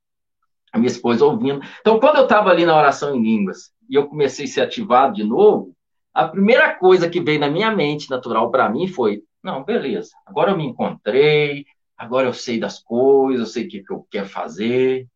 a 0.73 0.79
minha 0.79 0.91
esposa 0.91 1.25
ouvindo. 1.25 1.61
Então, 1.81 1.99
quando 1.99 2.17
eu 2.17 2.25
estava 2.25 2.51
ali 2.51 2.65
na 2.65 2.77
oração 2.77 3.15
em 3.15 3.23
línguas 3.23 3.73
e 3.89 3.95
eu 3.95 4.07
comecei 4.07 4.45
a 4.45 4.49
ser 4.49 4.61
ativado 4.63 5.15
de 5.15 5.25
novo, 5.25 5.75
a 6.13 6.27
primeira 6.27 6.75
coisa 6.75 7.09
que 7.09 7.21
veio 7.21 7.41
na 7.41 7.49
minha 7.49 7.71
mente, 7.75 8.11
natural 8.11 8.51
para 8.51 8.69
mim, 8.69 8.87
foi: 8.89 9.23
não, 9.43 9.65
beleza, 9.65 10.11
agora 10.27 10.51
eu 10.51 10.57
me 10.57 10.65
encontrei, 10.67 11.65
agora 12.01 12.27
eu 12.27 12.33
sei 12.33 12.59
das 12.59 12.79
coisas, 12.79 13.41
eu 13.41 13.53
sei 13.53 13.67
o 13.67 13.69
que, 13.69 13.83
que 13.83 13.93
eu 13.93 14.07
quero 14.11 14.27
fazer. 14.27 15.07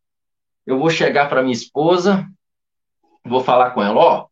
Eu 0.67 0.77
vou 0.77 0.91
chegar 0.91 1.27
para 1.27 1.41
minha 1.41 1.55
esposa, 1.55 2.27
vou 3.25 3.41
falar 3.41 3.71
com 3.71 3.81
ela: 3.81 3.99
ó, 3.99 4.23
o 4.25 4.29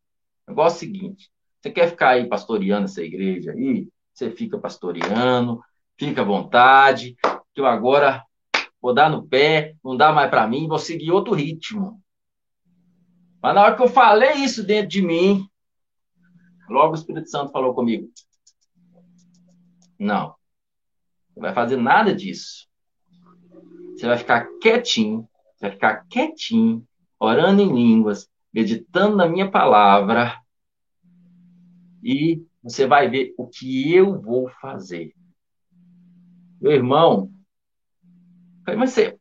negócio 0.51 0.75
é 0.75 0.77
o 0.77 0.79
seguinte, 0.79 1.31
você 1.59 1.71
quer 1.71 1.89
ficar 1.89 2.09
aí 2.09 2.29
pastoreando 2.29 2.85
essa 2.85 3.01
igreja 3.01 3.53
aí? 3.53 3.87
Você 4.13 4.29
fica 4.29 4.59
pastoreando, 4.59 5.63
fica 5.97 6.21
à 6.21 6.23
vontade, 6.23 7.15
que 7.53 7.59
eu 7.59 7.65
agora 7.65 8.23
vou 8.79 8.93
dar 8.93 9.09
no 9.09 9.27
pé, 9.27 9.75
não 9.83 9.97
dá 9.97 10.13
mais 10.13 10.29
para 10.29 10.47
mim, 10.47 10.67
vou 10.67 10.77
seguir 10.77 11.11
outro 11.11 11.33
ritmo. 11.33 11.99
Mas 13.41 13.55
na 13.55 13.63
hora 13.63 13.75
que 13.75 13.81
eu 13.81 13.89
falei 13.89 14.33
isso 14.33 14.63
dentro 14.63 14.89
de 14.89 15.01
mim, 15.01 15.49
logo 16.69 16.91
o 16.91 16.95
Espírito 16.95 17.29
Santo 17.31 17.51
falou 17.51 17.73
comigo: 17.73 18.07
Não, 19.97 20.35
não 21.35 21.41
vai 21.41 21.53
fazer 21.53 21.77
nada 21.77 22.13
disso. 22.13 22.67
Você 23.95 24.07
vai 24.07 24.17
ficar 24.17 24.47
quietinho, 24.59 25.27
vai 25.59 25.71
ficar 25.71 26.05
quietinho, 26.09 26.85
orando 27.19 27.61
em 27.61 27.73
línguas, 27.73 28.29
meditando 28.53 29.15
na 29.15 29.27
minha 29.27 29.49
palavra, 29.49 30.39
e 32.03 32.43
você 32.61 32.85
vai 32.85 33.09
ver 33.09 33.33
o 33.37 33.47
que 33.47 33.93
eu 33.93 34.19
vou 34.19 34.49
fazer. 34.61 35.13
Meu 36.59 36.71
irmão, 36.71 37.31
falei, 38.65 38.79
mas 38.79 38.91
você. 38.91 39.17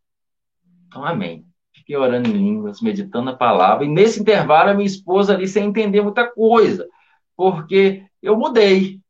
Então, 0.86 1.04
amém. 1.04 1.46
Fiquei 1.72 1.96
orando 1.96 2.28
em 2.28 2.32
línguas, 2.32 2.80
meditando 2.80 3.30
a 3.30 3.36
palavra, 3.36 3.84
e 3.84 3.88
nesse 3.88 4.20
intervalo 4.20 4.70
a 4.70 4.74
minha 4.74 4.86
esposa 4.86 5.34
ali 5.34 5.48
sem 5.48 5.64
entender 5.66 6.00
muita 6.02 6.30
coisa, 6.30 6.88
porque 7.36 8.06
eu 8.22 8.36
mudei. 8.36 9.01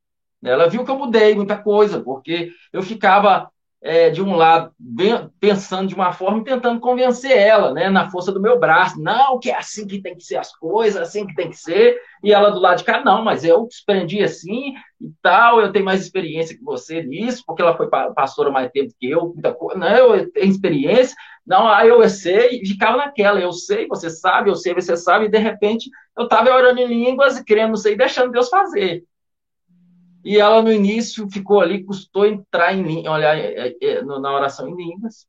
Ela 0.44 0.68
viu 0.68 0.84
que 0.84 0.90
eu 0.90 0.98
mudei 0.98 1.34
muita 1.34 1.56
coisa, 1.56 2.00
porque 2.00 2.50
eu 2.72 2.82
ficava 2.82 3.50
é, 3.84 4.10
de 4.10 4.22
um 4.22 4.36
lado, 4.36 4.72
pensando 5.40 5.88
de 5.88 5.94
uma 5.94 6.12
forma 6.12 6.38
e 6.38 6.44
tentando 6.44 6.78
convencer 6.78 7.36
ela, 7.36 7.72
né, 7.72 7.90
na 7.90 8.08
força 8.10 8.30
do 8.30 8.40
meu 8.40 8.58
braço. 8.58 9.02
Não, 9.02 9.40
que 9.40 9.50
é 9.50 9.56
assim 9.56 9.86
que 9.86 10.00
tem 10.00 10.16
que 10.16 10.22
ser 10.22 10.36
as 10.36 10.54
coisas, 10.56 11.02
assim 11.02 11.26
que 11.26 11.34
tem 11.34 11.50
que 11.50 11.56
ser. 11.56 11.98
E 12.22 12.32
ela 12.32 12.50
do 12.50 12.60
lado 12.60 12.78
de 12.78 12.84
cá, 12.84 13.02
não, 13.04 13.24
mas 13.24 13.44
eu 13.44 13.66
aprendi 13.82 14.22
assim 14.22 14.74
e 15.00 15.10
tal, 15.20 15.60
eu 15.60 15.72
tenho 15.72 15.84
mais 15.84 16.00
experiência 16.00 16.56
que 16.56 16.62
você 16.62 17.02
nisso, 17.02 17.42
porque 17.44 17.60
ela 17.60 17.76
foi 17.76 17.88
pastora 17.88 18.52
mais 18.52 18.70
tempo 18.70 18.94
que 19.00 19.10
eu, 19.10 19.32
muita 19.32 19.52
coisa. 19.52 19.78
Não, 19.80 20.14
eu 20.14 20.30
tenho 20.30 20.50
experiência. 20.50 21.16
Não, 21.44 21.66
aí 21.66 21.88
eu 21.88 22.08
sei, 22.08 22.64
ficava 22.64 22.98
naquela, 22.98 23.40
eu 23.40 23.52
sei, 23.52 23.88
você 23.88 24.08
sabe, 24.08 24.48
eu 24.48 24.54
sei, 24.54 24.74
você 24.74 24.96
sabe, 24.96 25.24
e 25.24 25.28
de 25.28 25.38
repente 25.38 25.90
eu 26.16 26.24
estava 26.24 26.54
orando 26.54 26.80
em 26.80 26.86
línguas 26.86 27.36
e 27.36 27.44
querendo, 27.44 27.70
não 27.70 27.76
sei, 27.76 27.96
deixando 27.96 28.30
Deus 28.30 28.48
fazer. 28.48 29.02
E 30.24 30.38
ela, 30.38 30.62
no 30.62 30.72
início, 30.72 31.28
ficou 31.30 31.60
ali, 31.60 31.84
custou 31.84 32.26
entrar 32.26 32.72
em 32.72 33.08
olhar 33.08 33.36
é, 33.36 33.68
é, 33.68 33.76
é, 33.80 34.02
na 34.02 34.32
oração 34.32 34.68
em 34.68 34.76
línguas. 34.76 35.26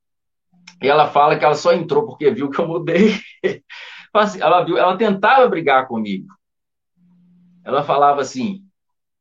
E 0.82 0.88
ela 0.88 1.08
fala 1.08 1.38
que 1.38 1.44
ela 1.44 1.56
só 1.56 1.74
entrou 1.74 2.06
porque 2.06 2.30
viu 2.30 2.50
que 2.50 2.60
eu 2.60 2.68
mudei. 2.68 3.16
Assim, 4.14 4.40
ela, 4.40 4.64
viu, 4.64 4.78
ela 4.78 4.96
tentava 4.96 5.48
brigar 5.48 5.88
comigo. 5.88 6.28
Ela 7.64 7.84
falava 7.84 8.22
assim: 8.22 8.64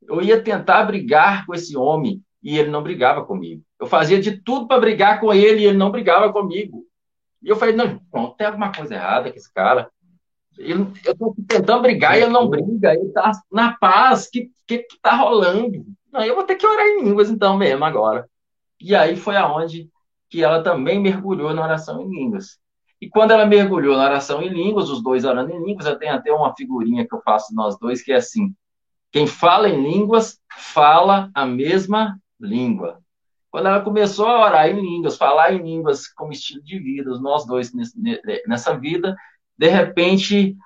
eu 0.06 0.20
ia 0.20 0.42
tentar 0.42 0.84
brigar 0.84 1.46
com 1.46 1.54
esse 1.54 1.74
homem 1.76 2.22
e 2.42 2.58
ele 2.58 2.70
não 2.70 2.82
brigava 2.82 3.24
comigo. 3.24 3.62
Eu 3.80 3.86
fazia 3.86 4.20
de 4.20 4.38
tudo 4.42 4.66
para 4.66 4.80
brigar 4.80 5.18
com 5.18 5.32
ele 5.32 5.62
e 5.62 5.64
ele 5.64 5.78
não 5.78 5.90
brigava 5.90 6.30
comigo. 6.30 6.84
E 7.42 7.48
eu 7.48 7.56
falei: 7.56 7.74
não, 7.74 7.98
pronto, 8.10 8.36
tem 8.36 8.46
alguma 8.46 8.70
coisa 8.70 8.94
errada 8.94 9.30
com 9.30 9.36
esse 9.36 9.50
cara. 9.50 9.90
Ele, 10.58 10.86
eu 11.04 11.12
estou 11.12 11.34
tentando 11.48 11.82
brigar 11.82 12.18
e 12.18 12.22
ele 12.22 12.32
não 12.32 12.48
briga, 12.48 12.92
ele 12.94 13.06
está 13.06 13.32
na 13.50 13.72
paz. 13.74 14.26
O 14.26 14.30
que, 14.30 14.50
que, 14.66 14.78
que 14.78 15.00
tá 15.00 15.14
rolando? 15.16 15.84
Não, 16.12 16.22
eu 16.22 16.34
vou 16.34 16.44
ter 16.44 16.56
que 16.56 16.66
orar 16.66 16.86
em 16.86 17.04
línguas 17.04 17.30
então 17.30 17.56
mesmo 17.56 17.84
agora. 17.84 18.28
E 18.80 18.94
aí 18.94 19.16
foi 19.16 19.36
aonde 19.36 19.88
que 20.28 20.42
ela 20.42 20.62
também 20.62 21.00
mergulhou 21.00 21.54
na 21.54 21.62
oração 21.62 22.00
em 22.02 22.08
línguas. 22.08 22.58
E 23.00 23.08
quando 23.08 23.32
ela 23.32 23.46
mergulhou 23.46 23.96
na 23.96 24.04
oração 24.04 24.42
em 24.42 24.48
línguas, 24.48 24.88
os 24.88 25.02
dois 25.02 25.24
orando 25.24 25.52
em 25.52 25.64
línguas, 25.64 25.86
eu 25.86 25.98
tenho 25.98 26.14
até 26.14 26.32
uma 26.32 26.54
figurinha 26.54 27.06
que 27.06 27.14
eu 27.14 27.20
faço 27.22 27.54
nós 27.54 27.78
dois, 27.78 28.02
que 28.02 28.12
é 28.12 28.16
assim: 28.16 28.54
quem 29.10 29.26
fala 29.26 29.68
em 29.68 29.82
línguas, 29.82 30.38
fala 30.56 31.30
a 31.34 31.44
mesma 31.44 32.18
língua. 32.40 33.00
Quando 33.50 33.66
ela 33.66 33.80
começou 33.80 34.26
a 34.26 34.46
orar 34.46 34.68
em 34.68 34.80
línguas, 34.80 35.16
falar 35.16 35.52
em 35.52 35.62
línguas 35.62 36.08
como 36.08 36.32
estilo 36.32 36.62
de 36.62 36.78
vida, 36.78 37.10
nós 37.20 37.44
dois 37.44 37.72
nessa 38.46 38.78
vida, 38.78 39.14
de 39.56 39.68
repente, 39.68 40.56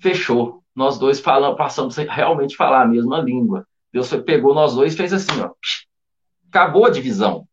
fechou. 0.00 0.62
Nós 0.74 0.98
dois 0.98 1.20
falamos, 1.20 1.56
passamos 1.56 1.98
a 1.98 2.02
realmente 2.02 2.56
falar 2.56 2.82
a 2.82 2.86
mesma 2.86 3.18
língua. 3.20 3.66
Deus 3.92 4.12
pegou 4.24 4.54
nós 4.54 4.74
dois 4.74 4.94
e 4.94 4.96
fez 4.96 5.12
assim, 5.12 5.40
ó. 5.40 5.50
Acabou 6.48 6.84
a 6.84 6.90
divisão. 6.90 7.46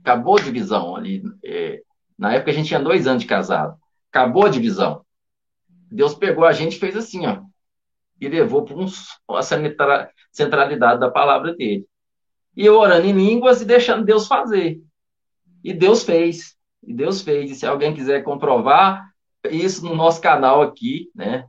Acabou 0.00 0.38
a 0.38 0.40
divisão 0.40 0.94
ali. 0.94 1.22
É, 1.44 1.82
na 2.16 2.34
época 2.34 2.50
a 2.50 2.54
gente 2.54 2.68
tinha 2.68 2.80
dois 2.80 3.06
anos 3.06 3.22
de 3.22 3.28
casado. 3.28 3.76
Acabou 4.10 4.46
a 4.46 4.48
divisão. 4.48 5.04
Deus 5.90 6.14
pegou 6.14 6.44
a 6.44 6.52
gente 6.52 6.76
e 6.76 6.78
fez 6.78 6.96
assim, 6.96 7.26
ó. 7.26 7.42
E 8.20 8.28
levou 8.28 8.64
para 8.64 9.38
a 9.38 9.42
centralidade 10.30 11.00
da 11.00 11.10
palavra 11.10 11.54
dele. 11.54 11.86
E 12.56 12.64
eu 12.64 12.78
orando 12.78 13.06
em 13.06 13.12
línguas 13.12 13.60
e 13.60 13.64
deixando 13.64 14.04
Deus 14.04 14.26
fazer. 14.26 14.80
E 15.64 15.72
Deus 15.72 16.04
fez. 16.04 16.56
E 16.82 16.92
Deus 16.92 17.22
fez. 17.22 17.50
E 17.50 17.54
se 17.54 17.66
alguém 17.66 17.94
quiser 17.94 18.22
comprovar 18.22 19.12
isso 19.50 19.84
no 19.84 19.94
nosso 19.94 20.20
canal 20.20 20.62
aqui, 20.62 21.10
né? 21.14 21.46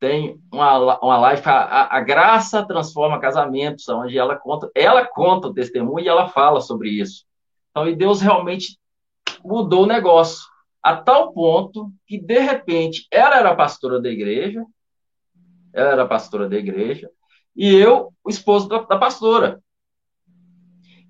Tem 0.00 0.40
uma, 0.52 0.98
uma 1.00 1.18
live, 1.18 1.42
a, 1.44 1.96
a 1.96 2.00
Graça 2.00 2.64
Transforma 2.64 3.20
Casamentos, 3.20 3.88
onde 3.88 4.16
ela 4.16 4.36
conta, 4.36 4.70
ela 4.72 5.04
conta 5.04 5.48
o 5.48 5.54
testemunho 5.54 6.04
e 6.04 6.08
ela 6.08 6.28
fala 6.28 6.60
sobre 6.60 6.90
isso. 6.90 7.24
Então, 7.70 7.88
e 7.88 7.96
Deus 7.96 8.20
realmente 8.20 8.78
mudou 9.44 9.82
o 9.82 9.86
negócio. 9.86 10.46
A 10.80 10.96
tal 10.96 11.32
ponto 11.32 11.90
que, 12.06 12.16
de 12.16 12.38
repente, 12.38 13.06
ela 13.10 13.36
era 13.36 13.56
pastora 13.56 14.00
da 14.00 14.08
igreja, 14.08 14.64
ela 15.72 15.90
era 15.90 16.06
pastora 16.06 16.48
da 16.48 16.56
igreja, 16.56 17.10
e 17.56 17.74
eu, 17.74 18.12
o 18.24 18.30
esposo 18.30 18.68
da, 18.68 18.78
da 18.82 18.96
pastora. 18.96 19.60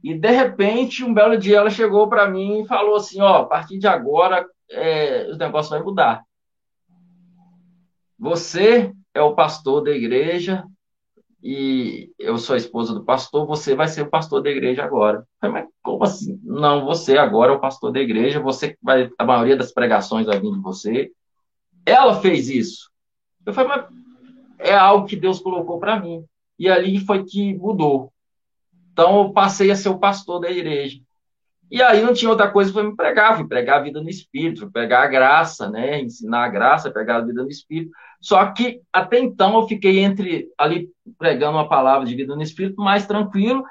E 0.02 0.14
de 0.14 0.30
repente, 0.30 1.04
um 1.04 1.12
belo 1.12 1.37
dia 1.37 1.58
ela 1.58 1.70
chegou 1.70 2.08
para 2.08 2.28
mim 2.30 2.62
e 2.62 2.66
falou 2.66 2.96
assim: 2.96 3.20
ó, 3.20 3.42
a 3.42 3.46
partir 3.46 3.78
de 3.78 3.87
agora 3.87 4.46
é, 4.70 5.30
o 5.32 5.37
negócio 5.37 5.70
vai 5.70 5.82
mudar. 5.82 6.24
Você 8.18 8.92
é 9.14 9.22
o 9.22 9.34
pastor 9.34 9.82
da 9.82 9.90
igreja 9.90 10.64
e 11.42 12.11
eu 12.18 12.37
sou 12.37 12.54
a 12.54 12.56
esposa 12.56 12.92
do 12.92 13.04
pastor, 13.04 13.46
você 13.46 13.74
vai 13.74 13.87
ser 13.87 14.02
o 14.02 14.11
pastor 14.11 14.42
da 14.42 14.50
igreja 14.50 14.82
agora. 14.82 15.24
Falei, 15.40 15.62
mas 15.62 15.70
como 15.82 16.02
assim? 16.02 16.40
Não, 16.42 16.84
você 16.84 17.16
agora 17.16 17.52
é 17.52 17.56
o 17.56 17.61
pastor 17.61 17.92
da 17.92 18.00
igreja, 18.00 18.40
você 18.40 18.76
vai, 18.82 19.08
a 19.16 19.24
maioria 19.24 19.56
das 19.56 19.72
pregações 19.72 20.26
vai 20.26 20.40
vir 20.40 20.52
de 20.52 20.61
você. 20.61 21.12
Ela 21.87 22.20
fez 22.20 22.48
isso. 22.48 22.90
Eu 23.46 23.52
falei, 23.52 23.76
mas 23.76 23.87
é 24.58 24.74
algo 24.74 25.06
que 25.06 25.16
Deus 25.16 25.38
colocou 25.40 25.78
para 25.78 26.00
mim. 26.00 26.24
E 26.58 26.68
ali 26.68 26.98
foi 26.98 27.24
que 27.24 27.54
mudou. 27.54 28.12
Então 28.98 29.22
eu 29.22 29.32
passei 29.32 29.70
a 29.70 29.76
ser 29.76 29.90
o 29.90 29.98
pastor 30.00 30.40
da 30.40 30.50
igreja. 30.50 30.98
E 31.70 31.80
aí 31.80 32.02
não 32.02 32.12
tinha 32.12 32.28
outra 32.28 32.50
coisa 32.50 32.72
para 32.72 32.82
me 32.82 32.96
pregar, 32.96 33.37
fui 33.37 33.46
pregar 33.46 33.78
a 33.78 33.82
vida 33.84 34.02
no 34.02 34.11
Espírito, 34.11 34.72
pregar 34.72 35.04
a 35.04 35.06
graça, 35.06 35.70
né? 35.70 36.00
Ensinar 36.00 36.46
a 36.46 36.48
graça, 36.48 36.90
pregar 36.90 37.20
a 37.20 37.24
vida 37.24 37.44
no 37.44 37.48
Espírito. 37.48 37.92
Só 38.20 38.44
que 38.50 38.80
até 38.92 39.20
então 39.20 39.54
eu 39.54 39.68
fiquei 39.68 40.00
entre 40.00 40.48
ali 40.58 40.90
pregando 41.16 41.58
uma 41.58 41.68
palavra 41.68 42.04
de 42.08 42.16
vida 42.16 42.35
no 42.35 42.42
Espírito 42.42 42.83
mais 42.83 43.06
tranquilo. 43.06 43.62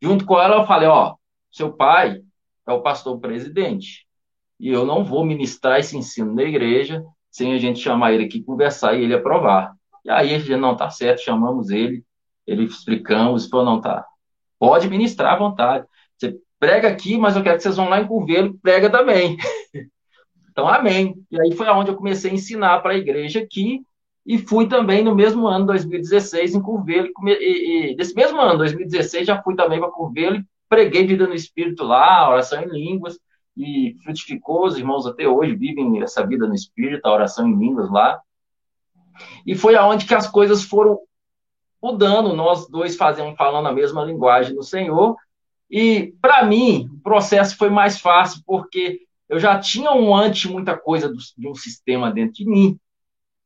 Junto 0.00 0.24
com 0.24 0.40
ela 0.40 0.58
eu 0.58 0.66
falei, 0.66 0.86
ó, 0.86 1.16
seu 1.50 1.72
pai 1.72 2.22
é 2.64 2.72
o 2.72 2.80
pastor 2.80 3.18
presidente. 3.18 4.06
E 4.60 4.68
eu 4.68 4.86
não 4.86 5.04
vou 5.04 5.24
ministrar 5.24 5.80
esse 5.80 5.96
ensino 5.96 6.32
na 6.32 6.44
igreja 6.44 7.02
sem 7.28 7.52
a 7.54 7.58
gente 7.58 7.80
chamar 7.80 8.12
ele 8.12 8.26
aqui, 8.26 8.40
conversar 8.40 8.94
e 8.94 9.02
ele 9.02 9.14
aprovar. 9.14 9.74
E 10.04 10.10
aí 10.10 10.38
gente 10.38 10.54
não 10.54 10.76
tá 10.76 10.90
certo, 10.90 11.24
chamamos 11.24 11.70
ele, 11.70 12.04
ele 12.46 12.62
explicamos, 12.62 13.48
falou, 13.48 13.66
não 13.66 13.80
tá, 13.80 14.06
Pode 14.58 14.88
ministrar 14.88 15.34
à 15.34 15.38
vontade. 15.38 15.86
Você 16.16 16.36
prega 16.58 16.88
aqui, 16.88 17.18
mas 17.18 17.36
eu 17.36 17.42
quero 17.42 17.56
que 17.56 17.62
vocês 17.62 17.76
vão 17.76 17.88
lá 17.88 18.00
em 18.00 18.06
Curvelo 18.06 18.58
prega 18.62 18.90
também. 18.90 19.36
então, 20.50 20.66
amém. 20.66 21.14
E 21.30 21.40
aí 21.40 21.52
foi 21.52 21.66
aonde 21.66 21.90
eu 21.90 21.96
comecei 21.96 22.30
a 22.30 22.34
ensinar 22.34 22.80
para 22.80 22.92
a 22.92 22.96
igreja 22.96 23.40
aqui 23.40 23.82
e 24.26 24.38
fui 24.38 24.66
também 24.66 25.04
no 25.04 25.14
mesmo 25.14 25.46
ano, 25.46 25.66
2016, 25.66 26.54
em 26.54 26.60
Curvelo. 26.60 27.08
E, 27.24 27.90
e, 27.92 27.96
desse 27.96 28.14
mesmo 28.14 28.40
ano, 28.40 28.58
2016, 28.58 29.26
já 29.26 29.40
fui 29.42 29.54
também 29.54 29.78
para 29.78 29.90
Curvelo 29.90 30.36
e 30.36 30.44
preguei 30.68 31.06
vida 31.06 31.26
no 31.26 31.34
Espírito 31.34 31.84
lá, 31.84 32.28
oração 32.28 32.60
em 32.62 32.68
línguas, 32.68 33.18
e 33.56 33.96
frutificou, 34.02 34.66
os 34.66 34.76
irmãos 34.76 35.06
até 35.06 35.26
hoje 35.28 35.54
vivem 35.54 36.02
essa 36.02 36.26
vida 36.26 36.46
no 36.46 36.54
Espírito, 36.54 37.06
a 37.06 37.12
oração 37.12 37.48
em 37.48 37.56
línguas 37.56 37.88
lá. 37.90 38.20
E 39.46 39.54
foi 39.54 39.76
aonde 39.76 40.04
que 40.04 40.14
as 40.14 40.26
coisas 40.26 40.62
foram 40.62 40.98
mudando, 41.82 42.34
nós 42.34 42.68
dois 42.68 42.96
fazemos, 42.96 43.36
falando 43.36 43.68
a 43.68 43.72
mesma 43.72 44.04
linguagem 44.04 44.54
do 44.54 44.62
Senhor, 44.62 45.16
E, 45.70 46.14
para 46.20 46.44
mim, 46.44 46.88
o 46.92 47.00
processo 47.02 47.56
foi 47.56 47.68
mais 47.70 47.98
fácil, 48.00 48.40
porque 48.46 49.00
eu 49.28 49.38
já 49.40 49.58
tinha 49.58 49.90
um 49.92 50.14
antes 50.14 50.48
muita 50.50 50.76
coisa 50.76 51.08
do, 51.08 51.16
de 51.36 51.48
um 51.48 51.54
sistema 51.54 52.10
dentro 52.12 52.34
de 52.34 52.48
mim. 52.48 52.78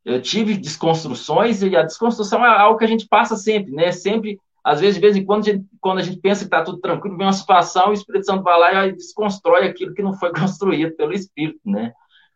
Eu 0.04 0.20
tive 0.20 0.56
desconstruções, 0.56 1.62
e 1.62 1.74
a 1.76 1.82
desconstrução 1.82 2.44
é 2.44 2.48
algo 2.48 2.78
que 2.78 2.84
a 2.84 2.88
gente 2.88 3.06
passa 3.08 3.36
sempre, 3.36 3.72
né? 3.72 3.90
Sempre, 3.92 4.38
às 4.62 4.80
vezes, 4.80 4.96
de 4.96 5.00
vez 5.00 5.16
em 5.16 5.24
quando, 5.24 5.42
a 5.42 5.52
gente, 5.52 5.66
quando 5.80 5.98
a 5.98 6.02
gente 6.02 6.20
pensa 6.20 6.40
que 6.40 6.46
está 6.46 6.62
tudo 6.62 6.78
tranquilo, 6.80 7.16
vem 7.16 7.26
uma 7.26 7.32
situação 7.32 7.90
o 7.90 7.92
Espírito 7.94 8.26
Santo 8.26 8.42
vai 8.42 8.58
lá 8.58 8.86
e 8.86 8.92
desconstrói 8.92 9.66
aquilo 9.66 9.94
que 9.94 10.02
não 10.02 10.14
foi 10.14 10.30
construído 10.34 10.94
pelo 10.96 11.12
Espírito, 11.14 11.60
né? 11.64 11.92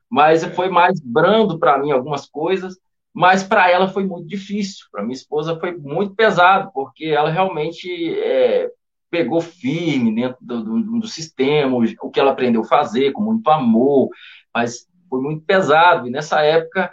Mas 0.09 0.45
foi 0.55 0.69
mais 0.71 1.01
brando 1.01 1.59
para 1.59 1.79
mim 1.79 1.91
algumas 1.91 2.27
coisas, 2.27 2.79
mas 3.15 3.45
para 3.45 3.71
ela 3.71 3.89
foi 3.89 4.05
muito 4.05 4.27
difícil. 4.27 4.87
Para 4.91 5.05
minha 5.05 5.15
esposa 5.15 5.59
foi 5.61 5.77
muito 5.77 6.17
pesado, 6.17 6.73
porque 6.75 7.07
ela 7.07 7.31
realmente 7.31 7.89
é, 8.19 8.69
pegou 9.09 9.41
firme 9.41 10.13
dentro 10.13 10.39
do, 10.41 10.65
do, 10.65 11.01
do, 11.01 11.07
sistema, 11.07 11.79
o 12.03 12.11
que 12.11 12.19
ela 12.19 12.33
aprendeu 12.33 12.63
a 12.63 12.67
fazer, 12.67 13.13
com 13.13 13.23
muito 13.23 13.49
amor, 13.49 14.09
mas 14.53 14.89
foi 15.09 15.21
muito 15.21 15.45
pesado. 15.45 16.09
E 16.09 16.11
nessa 16.11 16.43
época, 16.43 16.93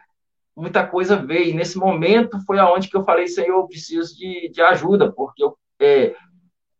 muita 0.55 0.85
coisa 0.85 1.15
veio. 1.15 1.49
E 1.49 1.53
nesse 1.55 1.79
momento 1.79 2.39
foi 2.45 2.59
aonde 2.59 2.87
que 2.87 2.95
eu 2.95 3.03
falei, 3.03 3.27
Senhor, 3.27 3.57
eu 3.57 3.67
preciso 3.67 4.15
de, 4.15 4.47
de 4.49 4.61
ajuda, 4.61 5.11
porque 5.11 5.43
eu 5.43 5.57
é, 5.79 6.15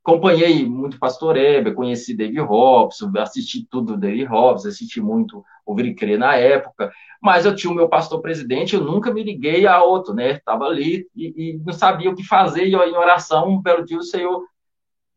acompanhei 0.04 0.68
muito 0.68 1.00
Pastor 1.00 1.38
Heber, 1.38 1.76
conheci 1.76 2.16
David 2.16 2.42
Robson, 2.42 3.12
assisti 3.18 3.66
tudo 3.70 3.94
do 3.94 4.00
David 4.00 4.26
Robson, 4.26 4.68
assisti 4.70 5.00
muito 5.00 5.44
e 5.80 5.94
Crer 5.94 6.20
na 6.20 6.36
época, 6.36 6.92
mas 7.22 7.46
eu 7.46 7.56
tinha 7.56 7.72
o 7.72 7.76
meu 7.76 7.88
pastor 7.88 8.22
presidente, 8.22 8.76
eu 8.76 8.84
nunca 8.84 9.14
me 9.14 9.24
liguei 9.24 9.66
a 9.66 9.82
outro, 9.82 10.14
né? 10.14 10.32
Estava 10.32 10.66
ali 10.66 11.08
e, 11.16 11.34
e, 11.38 11.58
não 11.64 11.72
sabia 11.72 12.10
o 12.10 12.16
que 12.16 12.26
fazer, 12.26 12.66
e 12.66 12.76
em 12.76 12.98
oração, 12.98 13.48
um 13.48 13.62
belo 13.62 13.86
dia 13.86 13.98
o 13.98 14.04
Senhor 14.04 14.44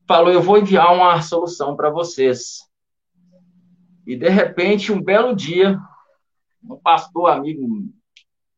falou: 0.07 0.30
Eu 0.30 0.41
vou 0.41 0.59
enviar 0.59 0.95
uma 0.95 1.20
solução 1.22 1.74
para 1.74 1.91
vocês. 1.91 2.61
E 4.07 4.16
de 4.16 4.28
repente, 4.28 4.93
um 4.93 5.03
belo 5.03 5.35
dia, 5.35 5.80
um 6.62 6.76
pastor 6.76 7.30
amigo 7.30 7.66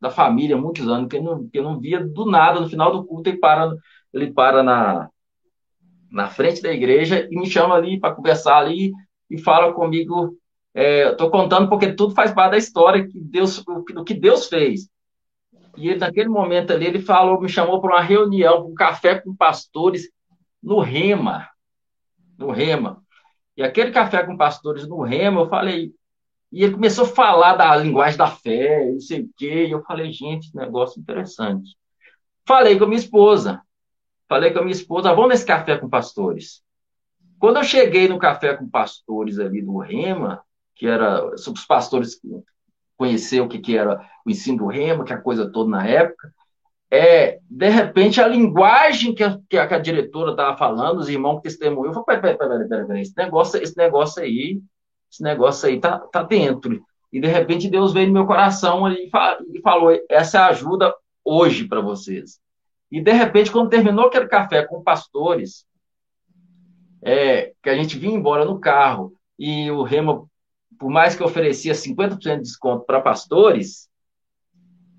da 0.01 0.11
família, 0.11 0.57
muitos 0.57 0.87
anos, 0.89 1.09
que 1.09 1.16
eu 1.16 1.22
não, 1.22 1.49
que 1.49 1.59
eu 1.59 1.62
não 1.62 1.81
via 1.81 2.05
do 2.05 2.27
nada, 2.27 2.61
no 2.61 2.68
final 2.68 2.93
do 2.93 3.07
culto, 3.07 3.31
ele 3.31 3.39
para, 3.39 3.72
ele 4.12 4.33
para 4.33 4.62
na, 4.62 5.09
na 6.11 6.29
frente 6.29 6.63
da 6.63 6.73
igreja 6.73 7.29
e 7.31 7.37
me 7.37 7.47
chama 7.47 7.75
ali 7.75 7.99
para 7.99 8.15
conversar 8.15 8.59
ali 8.59 8.93
e 9.31 9.39
fala 9.39 9.73
comigo. 9.73 10.37
É, 10.75 11.11
Estou 11.11 11.31
contando 11.31 11.69
porque 11.69 11.93
tudo 11.93 12.15
faz 12.15 12.33
parte 12.33 12.53
da 12.53 12.59
história 12.59 13.07
que 13.07 13.19
Deus, 13.19 13.65
do 13.65 14.05
que 14.05 14.15
Deus 14.15 14.47
fez. 14.49 14.89
E 15.77 15.89
ele, 15.89 15.99
naquele 15.99 16.29
momento 16.29 16.73
ali, 16.73 16.87
ele 16.87 17.01
falou, 17.01 17.41
me 17.41 17.49
chamou 17.49 17.81
para 17.81 17.95
uma 17.95 18.03
reunião, 18.03 18.67
um 18.67 18.75
café 18.75 19.21
com 19.21 19.35
pastores 19.35 20.09
no 20.63 20.81
Rema. 20.81 21.49
No 22.39 22.51
Rema. 22.51 23.03
E 23.57 23.63
aquele 23.63 23.91
café 23.91 24.23
com 24.25 24.37
pastores 24.37 24.87
no 24.89 25.03
Rema, 25.03 25.43
eu 25.43 25.49
falei. 25.49 25.93
E 26.53 26.63
ele 26.63 26.75
começou 26.75 27.05
a 27.05 27.09
falar 27.09 27.57
da 27.57 27.75
linguagem 27.77 28.17
da 28.17 28.27
fé, 28.27 28.91
não 28.91 29.01
sei 29.01 29.23
o 29.23 29.31
quê. 29.37 29.67
E 29.67 29.71
eu 29.71 29.83
falei, 29.83 30.13
gente, 30.13 30.55
negócio 30.55 31.01
interessante. 31.01 31.77
Falei 32.47 32.79
com 32.79 32.85
a 32.85 32.89
minha 32.89 32.99
esposa. 33.01 33.63
Falei 34.29 34.53
com 34.53 34.59
a 34.59 34.62
minha 34.62 34.72
esposa, 34.72 35.14
vamos 35.14 35.31
nesse 35.31 35.47
café 35.47 35.79
com 35.79 35.89
pastores. 35.89 36.62
Quando 37.39 37.59
eu 37.59 37.64
cheguei 37.64 38.09
no 38.09 38.18
café 38.18 38.57
com 38.57 38.68
pastores 38.68 39.39
ali 39.39 39.62
do 39.62 39.79
Rema, 39.79 40.43
que 40.74 40.87
era 40.87 41.24
os 41.35 41.64
pastores 41.66 42.20
conhecer 42.97 43.41
o 43.41 43.49
que, 43.49 43.59
que 43.59 43.77
era 43.77 44.01
o 44.24 44.31
ensino 44.31 44.59
do 44.59 44.66
Rema, 44.66 45.05
que 45.05 45.12
a 45.12 45.20
coisa 45.20 45.51
toda 45.51 45.70
na 45.70 45.87
época, 45.87 46.33
é, 46.91 47.41
de 47.51 47.68
repente, 47.68 48.20
a 48.20 48.29
linguagem 48.29 49.14
que 49.14 49.22
a, 49.22 49.39
que 49.49 49.59
a, 49.59 49.66
que 49.66 49.74
a 49.74 49.79
diretora 49.79 50.31
estava 50.31 50.57
falando, 50.57 50.99
os 50.99 51.09
irmãos 51.09 51.37
que 51.37 51.45
testemunham, 51.45 51.93
eu 51.93 52.05
falei, 52.05 52.20
peraí, 52.20 52.39
peraí, 52.39 52.68
peraí, 52.68 52.87
peraí, 52.87 53.03
esse 53.03 53.16
negócio, 53.16 53.62
esse 53.62 53.77
negócio 53.77 54.22
aí, 54.22 54.61
esse 55.11 55.22
negócio 55.22 55.68
aí 55.68 55.81
tá, 55.81 55.99
tá 55.99 56.22
dentro. 56.22 56.81
E, 57.12 57.20
de 57.20 57.27
repente, 57.27 57.68
Deus 57.68 57.93
veio 57.93 58.07
no 58.07 58.12
meu 58.12 58.27
coração 58.27 58.89
e, 58.89 59.11
e 59.53 59.61
falou, 59.61 59.99
essa 60.09 60.39
é 60.39 60.43
ajuda 60.43 60.95
hoje 61.24 61.66
para 61.66 61.81
vocês. 61.81 62.39
E, 62.91 63.01
de 63.01 63.12
repente, 63.12 63.51
quando 63.51 63.70
terminou 63.70 64.07
aquele 64.07 64.28
café 64.28 64.64
com 64.64 64.82
pastores, 64.82 65.66
é, 67.03 67.53
que 67.62 67.68
a 67.68 67.74
gente 67.74 67.99
vinha 67.99 68.16
embora 68.16 68.45
no 68.45 68.59
carro, 68.59 69.12
e 69.39 69.70
o 69.70 69.82
Rema, 69.82 70.24
por 70.78 70.91
mais 70.91 71.14
que 71.14 71.22
oferecia 71.22 71.74
50% 71.74 72.37
de 72.37 72.43
desconto 72.43 72.84
para 72.84 73.01
pastores, 73.01 73.89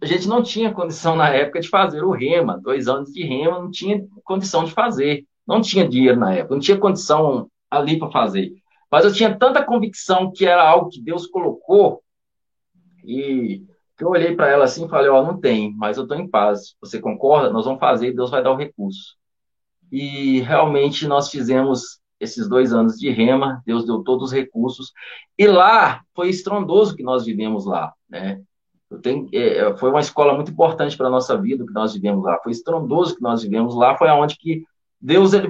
a 0.01 0.05
gente 0.05 0.27
não 0.27 0.43
tinha 0.43 0.73
condição 0.73 1.15
na 1.15 1.29
época 1.29 1.59
de 1.59 1.69
fazer 1.69 2.03
o 2.03 2.11
rema, 2.11 2.59
dois 2.59 2.87
anos 2.87 3.11
de 3.11 3.23
rema, 3.23 3.59
não 3.59 3.71
tinha 3.71 4.05
condição 4.23 4.63
de 4.63 4.71
fazer, 4.71 5.25
não 5.45 5.59
tinha 5.59 5.87
dinheiro 5.87 6.19
na 6.19 6.33
época, 6.33 6.53
não 6.53 6.61
tinha 6.61 6.77
condição 6.77 7.49
ali 7.69 7.97
para 7.97 8.11
fazer. 8.11 8.53
Mas 8.91 9.05
eu 9.05 9.13
tinha 9.13 9.35
tanta 9.35 9.63
convicção 9.63 10.31
que 10.31 10.45
era 10.45 10.67
algo 10.67 10.89
que 10.89 11.01
Deus 11.01 11.25
colocou, 11.25 12.03
e 13.03 13.63
eu 14.03 14.09
olhei 14.09 14.35
para 14.35 14.49
ela 14.49 14.65
assim 14.65 14.85
e 14.85 14.89
falei: 14.89 15.09
Ó, 15.09 15.21
oh, 15.21 15.25
não 15.25 15.39
tem, 15.39 15.73
mas 15.75 15.97
eu 15.97 16.03
estou 16.03 16.17
em 16.17 16.29
paz. 16.29 16.75
Você 16.81 16.99
concorda? 16.99 17.49
Nós 17.49 17.65
vamos 17.65 17.79
fazer 17.79 18.09
e 18.09 18.15
Deus 18.15 18.31
vai 18.31 18.43
dar 18.43 18.51
o 18.51 18.57
recurso. 18.57 19.15
E 19.91 20.41
realmente 20.41 21.07
nós 21.07 21.29
fizemos 21.29 21.99
esses 22.19 22.47
dois 22.49 22.73
anos 22.73 22.97
de 22.97 23.09
rema, 23.09 23.61
Deus 23.65 23.85
deu 23.85 24.03
todos 24.03 24.25
os 24.25 24.31
recursos, 24.31 24.91
e 25.37 25.45
lá 25.47 26.01
foi 26.15 26.29
estrondoso 26.29 26.95
que 26.95 27.03
nós 27.03 27.25
vivemos 27.25 27.65
lá, 27.65 27.93
né? 28.09 28.41
Tenho, 29.01 29.27
é, 29.33 29.57
é, 29.57 29.77
foi 29.77 29.89
uma 29.89 29.99
escola 29.99 30.33
muito 30.33 30.51
importante 30.51 30.95
para 30.95 31.07
a 31.07 31.11
nossa 31.11 31.39
vida 31.39 31.65
que 31.65 31.73
nós 31.73 31.93
vivemos 31.93 32.23
lá. 32.23 32.39
Foi 32.41 32.51
estrondoso 32.53 33.15
que 33.15 33.21
nós 33.21 33.43
vivemos 33.43 33.75
lá. 33.75 33.97
Foi 33.97 34.07
aonde 34.07 34.37
que 34.37 34.63
Deus 34.99 35.33
ele 35.33 35.49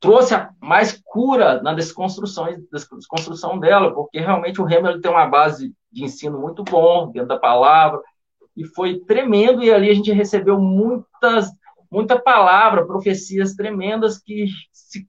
trouxe 0.00 0.34
mais 0.60 1.00
cura 1.04 1.60
na 1.62 1.74
desconstrução, 1.74 2.46
desconstrução 2.70 3.58
dela, 3.58 3.92
porque 3.92 4.20
realmente 4.20 4.60
o 4.60 4.64
Remo 4.64 4.88
ele 4.88 5.00
tem 5.00 5.10
uma 5.10 5.26
base 5.26 5.74
de 5.90 6.04
ensino 6.04 6.38
muito 6.38 6.62
bom 6.62 7.10
dentro 7.10 7.28
da 7.28 7.38
palavra 7.38 8.00
e 8.56 8.64
foi 8.64 9.00
tremendo 9.00 9.62
e 9.62 9.72
ali 9.72 9.90
a 9.90 9.94
gente 9.94 10.12
recebeu 10.12 10.60
muitas 10.60 11.50
muita 11.90 12.20
palavra, 12.20 12.86
profecias 12.86 13.54
tremendas 13.54 14.18
que 14.18 14.46
se, 14.70 15.08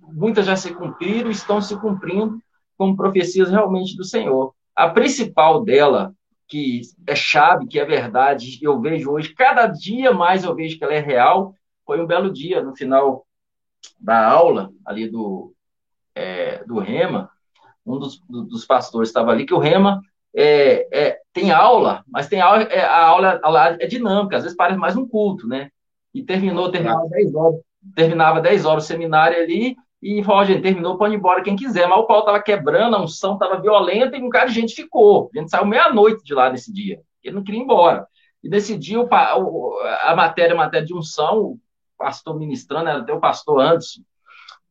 muitas 0.00 0.46
já 0.46 0.54
se 0.54 0.72
cumpriram, 0.72 1.30
estão 1.30 1.60
se 1.60 1.76
cumprindo 1.80 2.38
como 2.78 2.96
profecias 2.96 3.50
realmente 3.50 3.96
do 3.96 4.04
Senhor. 4.04 4.54
A 4.74 4.88
principal 4.88 5.64
dela 5.64 6.14
que 6.48 6.82
é 7.06 7.14
chave, 7.16 7.66
que 7.66 7.78
é 7.78 7.84
verdade, 7.84 8.58
eu 8.62 8.80
vejo 8.80 9.10
hoje, 9.10 9.34
cada 9.34 9.66
dia 9.66 10.12
mais 10.12 10.44
eu 10.44 10.54
vejo 10.54 10.78
que 10.78 10.84
ela 10.84 10.94
é 10.94 11.00
real. 11.00 11.52
Foi 11.84 12.00
um 12.00 12.06
belo 12.06 12.32
dia, 12.32 12.62
no 12.62 12.76
final 12.76 13.25
da 13.98 14.26
aula, 14.26 14.70
ali 14.84 15.08
do, 15.08 15.52
é, 16.14 16.64
do 16.64 16.78
Rema, 16.78 17.30
um 17.84 17.98
dos, 17.98 18.20
dos 18.28 18.64
pastores 18.64 19.08
estava 19.08 19.30
ali, 19.30 19.46
que 19.46 19.54
o 19.54 19.58
Rema 19.58 20.00
é, 20.34 20.88
é, 20.92 21.18
tem 21.32 21.50
aula, 21.50 22.04
mas 22.08 22.28
tem 22.28 22.40
aula, 22.40 22.62
é, 22.64 22.80
a 22.80 23.04
aula, 23.04 23.40
a 23.42 23.46
aula 23.46 23.76
é 23.80 23.86
dinâmica, 23.86 24.36
às 24.36 24.42
vezes 24.42 24.56
parece 24.56 24.78
mais 24.78 24.96
um 24.96 25.06
culto, 25.06 25.46
né? 25.46 25.70
E 26.12 26.22
terminou, 26.22 26.70
terminava 26.70 27.08
10 27.08 27.34
horas, 27.34 27.60
terminava 27.94 28.40
10 28.40 28.64
horas 28.64 28.84
o 28.84 28.86
seminário 28.86 29.38
ali, 29.38 29.76
e 30.02 30.22
falou, 30.22 30.44
gente, 30.44 30.62
terminou, 30.62 30.98
pode 30.98 31.14
ir 31.14 31.16
embora 31.16 31.42
quem 31.42 31.56
quiser. 31.56 31.88
Mas 31.88 31.98
o 31.98 32.06
pau 32.06 32.24
tava 32.24 32.40
quebrando, 32.40 32.96
a 32.96 33.02
unção 33.02 33.38
tava 33.38 33.60
violenta 33.60 34.16
e 34.16 34.22
um 34.22 34.28
cara 34.28 34.46
de 34.46 34.54
gente 34.54 34.74
ficou. 34.74 35.30
A 35.34 35.38
gente 35.38 35.50
saiu 35.50 35.66
meia-noite 35.66 36.22
de 36.22 36.34
lá 36.34 36.50
nesse 36.50 36.72
dia. 36.72 37.00
Ele 37.24 37.34
não 37.34 37.42
queria 37.42 37.60
ir 37.60 37.64
embora. 37.64 38.06
E 38.42 38.48
nesse 38.48 38.76
dia, 38.76 39.00
o, 39.00 39.78
a 40.02 40.14
matéria, 40.14 40.54
a 40.54 40.56
matéria 40.56 40.86
de 40.86 40.94
unção, 40.94 41.58
pastor 41.96 42.38
ministrando, 42.38 42.88
era 42.88 42.98
até 43.00 43.12
o 43.12 43.20
pastor 43.20 43.60
Anderson, 43.60 44.02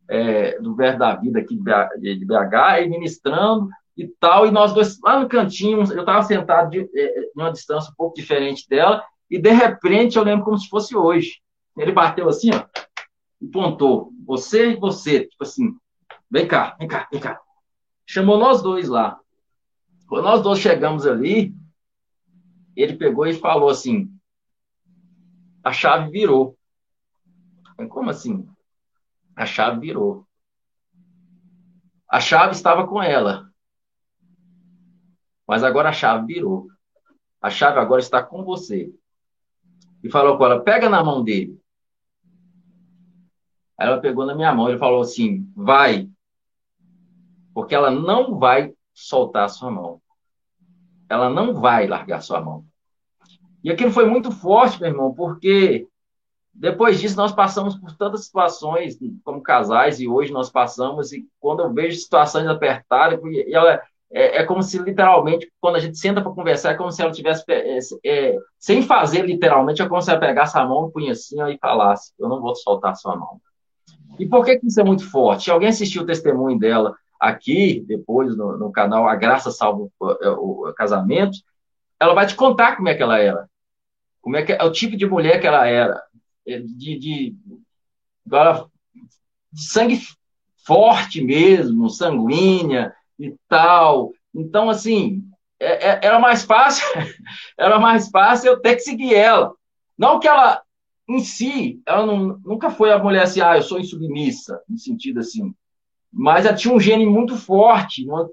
é, 0.07 0.59
do 0.59 0.75
Verbo 0.75 0.99
da 0.99 1.15
Vida 1.15 1.39
aqui 1.39 1.55
de 1.55 2.25
BH, 2.25 2.81
e 2.83 2.89
ministrando 2.89 3.69
e 3.97 4.07
tal, 4.07 4.45
e 4.45 4.51
nós 4.51 4.73
dois 4.73 4.99
lá 5.01 5.19
no 5.19 5.29
cantinho, 5.29 5.79
eu 5.79 5.99
estava 5.99 6.21
sentado 6.23 6.69
de, 6.69 6.89
é, 6.93 7.19
em 7.21 7.31
uma 7.35 7.51
distância 7.51 7.91
um 7.91 7.95
pouco 7.95 8.15
diferente 8.15 8.67
dela, 8.69 9.03
e 9.29 9.39
de 9.39 9.51
repente 9.51 10.17
eu 10.17 10.23
lembro 10.23 10.45
como 10.45 10.57
se 10.57 10.69
fosse 10.69 10.95
hoje. 10.95 11.39
Ele 11.77 11.91
bateu 11.91 12.29
assim, 12.29 12.51
ó, 12.53 12.65
e 13.41 13.47
pontou, 13.47 14.11
você 14.25 14.71
e 14.71 14.75
você, 14.75 15.25
tipo 15.25 15.43
assim, 15.43 15.75
vem 16.29 16.47
cá, 16.47 16.75
vem 16.79 16.87
cá, 16.87 17.07
vem 17.11 17.19
cá. 17.19 17.39
Chamou 18.05 18.37
nós 18.37 18.61
dois 18.61 18.87
lá. 18.87 19.19
Quando 20.07 20.25
nós 20.25 20.41
dois 20.41 20.59
chegamos 20.59 21.07
ali, 21.07 21.53
ele 22.75 22.95
pegou 22.95 23.25
e 23.25 23.33
falou 23.33 23.69
assim: 23.69 24.09
a 25.63 25.71
chave 25.71 26.11
virou. 26.11 26.57
Como 27.89 28.09
assim? 28.09 28.47
A 29.35 29.45
chave 29.45 29.79
virou. 29.79 30.25
A 32.09 32.19
chave 32.19 32.53
estava 32.53 32.87
com 32.87 33.01
ela. 33.01 33.51
Mas 35.47 35.63
agora 35.63 35.89
a 35.89 35.93
chave 35.93 36.33
virou. 36.33 36.67
A 37.41 37.49
chave 37.49 37.79
agora 37.79 38.01
está 38.01 38.23
com 38.23 38.43
você. 38.43 38.93
E 40.03 40.09
falou 40.09 40.37
com 40.37 40.45
ela: 40.45 40.63
pega 40.63 40.89
na 40.89 41.03
mão 41.03 41.23
dele. 41.23 41.59
Aí 43.77 43.87
ela 43.87 43.99
pegou 43.99 44.25
na 44.25 44.33
minha 44.33 44.53
mão 44.53 44.69
e 44.69 44.77
falou 44.77 45.01
assim: 45.01 45.51
vai. 45.55 46.09
Porque 47.53 47.75
ela 47.75 47.91
não 47.91 48.39
vai 48.39 48.73
soltar 48.93 49.45
a 49.45 49.49
sua 49.49 49.69
mão. 49.69 50.01
Ela 51.09 51.29
não 51.29 51.53
vai 51.53 51.87
largar 51.87 52.21
sua 52.21 52.41
mão. 52.41 52.65
E 53.63 53.71
aquilo 53.71 53.91
foi 53.91 54.05
muito 54.05 54.31
forte, 54.31 54.79
meu 54.79 54.89
irmão, 54.89 55.13
porque 55.13 55.87
depois 56.57 57.01
disso, 57.01 57.17
nós 57.17 57.33
passamos 57.33 57.75
por 57.75 57.91
tantas 57.97 58.25
situações 58.25 58.97
como 59.25 59.41
casais, 59.41 59.99
e 59.99 60.07
hoje 60.07 60.31
nós 60.31 60.49
passamos, 60.49 61.11
e 61.11 61.27
quando 61.37 61.61
eu 61.61 61.73
vejo 61.73 61.97
situações 61.97 62.47
apertadas, 62.47 63.19
e 63.25 63.53
ela, 63.53 63.81
é, 64.09 64.37
é 64.37 64.43
como 64.45 64.63
se 64.63 64.77
literalmente, 64.77 65.51
quando 65.59 65.75
a 65.75 65.79
gente 65.79 65.97
senta 65.97 66.21
para 66.21 66.31
conversar, 66.31 66.71
é 66.71 66.75
como 66.75 66.91
se 66.91 67.01
ela 67.01 67.11
tivesse, 67.11 67.43
é, 67.49 67.77
é, 68.05 68.37
sem 68.57 68.81
fazer 68.81 69.25
literalmente, 69.25 69.81
é 69.81 69.89
como 69.89 70.01
se 70.01 70.09
ela 70.09 70.19
pegasse 70.19 70.57
a 70.57 70.65
mão, 70.65 70.89
punha 70.89 71.11
assim 71.11 71.35
e 71.49 71.57
falasse: 71.57 72.13
Eu 72.17 72.29
não 72.29 72.39
vou 72.39 72.55
soltar 72.55 72.95
sua 72.95 73.17
mão. 73.17 73.41
E 74.17 74.25
por 74.25 74.45
que, 74.45 74.57
isso 74.63 74.79
é 74.79 74.83
muito 74.83 75.09
forte? 75.09 75.51
Alguém 75.51 75.67
assistiu 75.67 76.03
o 76.03 76.05
testemunho 76.05 76.57
dela 76.57 76.95
aqui, 77.19 77.83
depois 77.85 78.35
no, 78.37 78.57
no 78.57 78.71
canal 78.71 79.09
A 79.09 79.15
Graça 79.15 79.51
Salva 79.51 79.89
o, 79.99 80.69
o 80.69 80.73
Casamento, 80.73 81.37
ela 81.99 82.13
vai 82.13 82.25
te 82.25 82.35
contar 82.35 82.77
como 82.77 82.87
é 82.87 82.95
que 82.95 83.03
ela 83.03 83.19
era. 83.19 83.49
Como 84.21 84.37
é 84.37 84.43
que 84.43 84.53
é 84.53 84.63
o 84.63 84.71
tipo 84.71 84.95
de 84.95 85.05
mulher 85.05 85.41
que 85.41 85.47
ela 85.47 85.67
era. 85.67 86.01
É, 86.47 86.59
de, 86.59 86.99
de, 86.99 87.35
agora, 88.25 88.65
sangue 89.53 89.99
forte 90.65 91.21
mesmo, 91.21 91.89
sanguínea 91.89 92.93
e 93.19 93.33
tal. 93.47 94.11
Então, 94.33 94.69
assim, 94.69 95.23
é, 95.59 95.89
é, 95.89 95.99
era 96.03 96.19
mais 96.19 96.43
fácil, 96.43 96.85
era 97.57 97.79
mais 97.79 98.09
fácil 98.09 98.51
eu 98.51 98.59
ter 98.59 98.75
que 98.75 98.81
seguir 98.81 99.13
ela. 99.13 99.53
Não 99.97 100.19
que 100.19 100.27
ela, 100.27 100.61
em 101.07 101.19
si, 101.19 101.81
ela 101.85 102.05
não, 102.05 102.37
nunca 102.39 102.69
foi 102.69 102.91
a 102.91 102.99
mulher 102.99 103.23
assim, 103.23 103.41
ah, 103.41 103.57
eu 103.57 103.63
sou 103.63 103.79
insubmissa, 103.79 104.61
no 104.67 104.77
sentido 104.77 105.19
assim. 105.19 105.53
Mas 106.11 106.45
ela 106.45 106.55
tinha 106.55 106.73
um 106.73 106.79
gene 106.79 107.05
muito 107.05 107.37
forte. 107.37 108.05
Uma... 108.05 108.29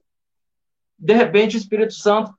De 0.98 1.14
repente, 1.14 1.56
o 1.56 1.58
Espírito 1.58 1.94
Santo 1.94 2.32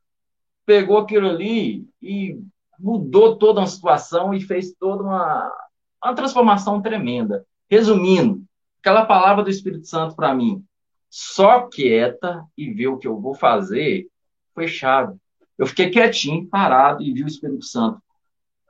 pegou 0.66 0.98
aquilo 0.98 1.30
ali 1.30 1.88
e 2.02 2.40
mudou 2.80 3.38
toda 3.38 3.62
a 3.62 3.68
situação 3.68 4.34
e 4.34 4.42
fez 4.42 4.74
toda 4.74 5.04
uma, 5.04 5.52
uma 6.04 6.16
transformação 6.16 6.82
tremenda. 6.82 7.46
Resumindo, 7.70 8.44
aquela 8.80 9.06
palavra 9.06 9.44
do 9.44 9.50
Espírito 9.50 9.88
Santo 9.88 10.16
para 10.16 10.34
mim, 10.34 10.64
só 11.10 11.68
quieta 11.68 12.44
e 12.58 12.72
ver 12.72 12.88
o 12.88 12.98
que 12.98 13.08
eu 13.08 13.20
vou 13.20 13.34
fazer, 13.34 14.08
foi 14.54 14.68
chave. 14.68 15.16
Eu 15.58 15.66
fiquei 15.66 15.90
quietinho, 15.90 16.48
parado 16.48 17.04
e 17.04 17.14
vi 17.14 17.24
o 17.24 17.28
Espírito 17.28 17.64
Santo 17.64 18.02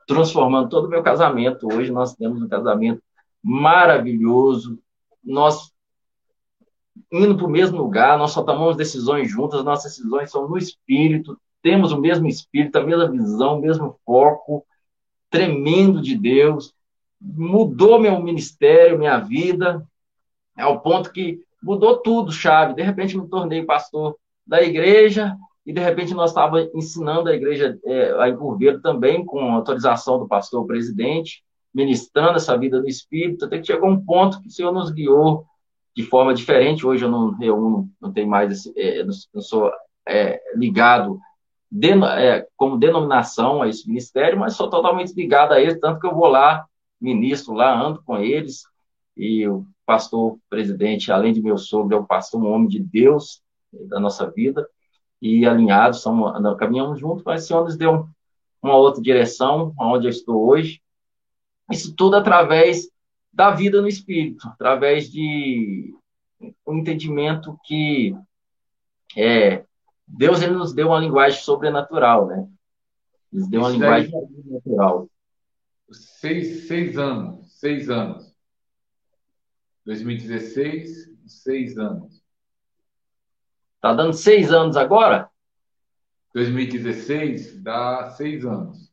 transformando 0.06 0.68
todo 0.68 0.86
o 0.86 0.90
meu 0.90 1.02
casamento. 1.02 1.66
Hoje 1.72 1.90
nós 1.90 2.14
temos 2.14 2.42
um 2.42 2.48
casamento 2.48 3.02
maravilhoso. 3.42 4.78
Nós 5.22 5.72
indo 7.10 7.36
para 7.36 7.46
o 7.46 7.50
mesmo 7.50 7.78
lugar, 7.78 8.18
nós 8.18 8.30
só 8.32 8.42
tomamos 8.42 8.76
decisões 8.76 9.30
juntas, 9.30 9.64
nossas 9.64 9.92
decisões 9.92 10.30
são 10.30 10.48
no 10.48 10.56
espírito, 10.56 11.38
temos 11.62 11.92
o 11.92 12.00
mesmo 12.00 12.26
espírito, 12.28 12.76
a 12.76 12.84
mesma 12.84 13.10
visão, 13.10 13.58
o 13.58 13.60
mesmo 13.60 13.98
foco 14.04 14.64
tremendo 15.30 16.00
de 16.00 16.16
Deus. 16.16 16.72
Mudou 17.24 17.98
meu 17.98 18.20
ministério, 18.22 18.98
minha 18.98 19.18
vida, 19.18 19.82
ao 20.56 20.80
ponto 20.80 21.10
que 21.10 21.40
mudou 21.62 21.96
tudo, 21.98 22.30
chave. 22.30 22.74
De 22.74 22.82
repente 22.82 23.16
me 23.16 23.26
tornei 23.28 23.64
pastor 23.64 24.16
da 24.46 24.62
igreja 24.62 25.34
e 25.66 25.72
de 25.72 25.80
repente 25.80 26.12
nós 26.12 26.30
estávamos 26.30 26.68
ensinando 26.74 27.30
a 27.30 27.34
igreja 27.34 27.78
é, 27.84 28.12
a 28.20 28.28
Encurveiro 28.28 28.80
também, 28.80 29.24
com 29.24 29.40
autorização 29.54 30.18
do 30.18 30.28
pastor 30.28 30.66
presidente, 30.66 31.42
ministrando 31.74 32.36
essa 32.36 32.56
vida 32.56 32.80
do 32.80 32.88
Espírito, 32.88 33.46
até 33.46 33.58
que 33.58 33.66
chegou 33.66 33.88
um 33.88 34.04
ponto 34.04 34.40
que 34.42 34.48
o 34.48 34.50
Senhor 34.50 34.72
nos 34.72 34.90
guiou 34.90 35.46
de 35.96 36.02
forma 36.02 36.34
diferente. 36.34 36.86
Hoje 36.86 37.04
eu 37.04 37.10
não 37.10 37.32
reúno, 37.32 37.88
não 38.00 38.12
tenho 38.12 38.28
mais, 38.28 38.52
esse, 38.52 38.72
é, 38.76 39.02
não 39.02 39.42
sou 39.42 39.72
é, 40.06 40.40
ligado 40.54 41.18
de, 41.70 41.90
é, 41.90 42.46
como 42.56 42.78
denominação 42.78 43.62
a 43.62 43.68
esse 43.68 43.88
ministério, 43.88 44.38
mas 44.38 44.54
sou 44.54 44.68
totalmente 44.68 45.14
ligado 45.14 45.52
a 45.52 45.60
eles, 45.60 45.80
tanto 45.80 45.98
que 45.98 46.06
eu 46.06 46.14
vou 46.14 46.28
lá, 46.28 46.66
ministro 47.04 47.52
lá, 47.52 47.78
ando 47.80 48.02
com 48.02 48.16
eles, 48.16 48.64
e 49.16 49.46
o 49.46 49.66
pastor 49.86 50.38
presidente, 50.48 51.12
além 51.12 51.32
de 51.32 51.42
meu 51.42 51.58
sogro, 51.58 51.94
é 51.94 52.00
um 52.00 52.06
pastor, 52.06 52.42
um 52.42 52.50
homem 52.50 52.68
de 52.68 52.80
Deus 52.80 53.42
da 53.72 54.00
nossa 54.00 54.30
vida, 54.30 54.66
e 55.20 55.46
alinhados, 55.46 56.00
somos, 56.00 56.32
caminhamos 56.58 56.98
juntos, 56.98 57.22
mas 57.24 57.44
o 57.44 57.46
Senhor 57.46 57.64
nos 57.64 57.76
deu 57.76 58.08
uma 58.62 58.76
outra 58.76 59.00
direção, 59.00 59.74
onde 59.78 60.06
eu 60.06 60.10
estou 60.10 60.48
hoje. 60.48 60.80
Isso 61.70 61.94
tudo 61.94 62.16
através 62.16 62.88
da 63.32 63.50
vida 63.50 63.80
no 63.80 63.88
Espírito, 63.88 64.46
através 64.48 65.10
de 65.10 65.94
um 66.66 66.78
entendimento 66.78 67.58
que 67.64 68.14
é, 69.16 69.64
Deus 70.06 70.42
ele 70.42 70.52
nos 70.52 70.72
deu 70.72 70.88
uma 70.88 71.00
linguagem 71.00 71.40
sobrenatural, 71.40 72.26
né? 72.26 72.46
Nos 73.32 73.48
deu 73.48 73.60
uma 73.60 73.70
Isso 73.70 73.78
linguagem 73.78 74.10
daí, 74.10 74.20
sobrenatural. 74.20 75.08
Seis, 75.90 76.66
seis 76.66 76.98
anos, 76.98 77.58
seis 77.58 77.90
anos. 77.90 78.34
2016, 79.84 81.10
seis 81.26 81.76
anos. 81.76 82.22
Tá 83.80 83.92
dando 83.92 84.14
seis 84.14 84.50
anos 84.50 84.76
agora? 84.76 85.30
2016 86.32 87.62
dá 87.62 88.10
seis 88.10 88.44
anos. 88.44 88.92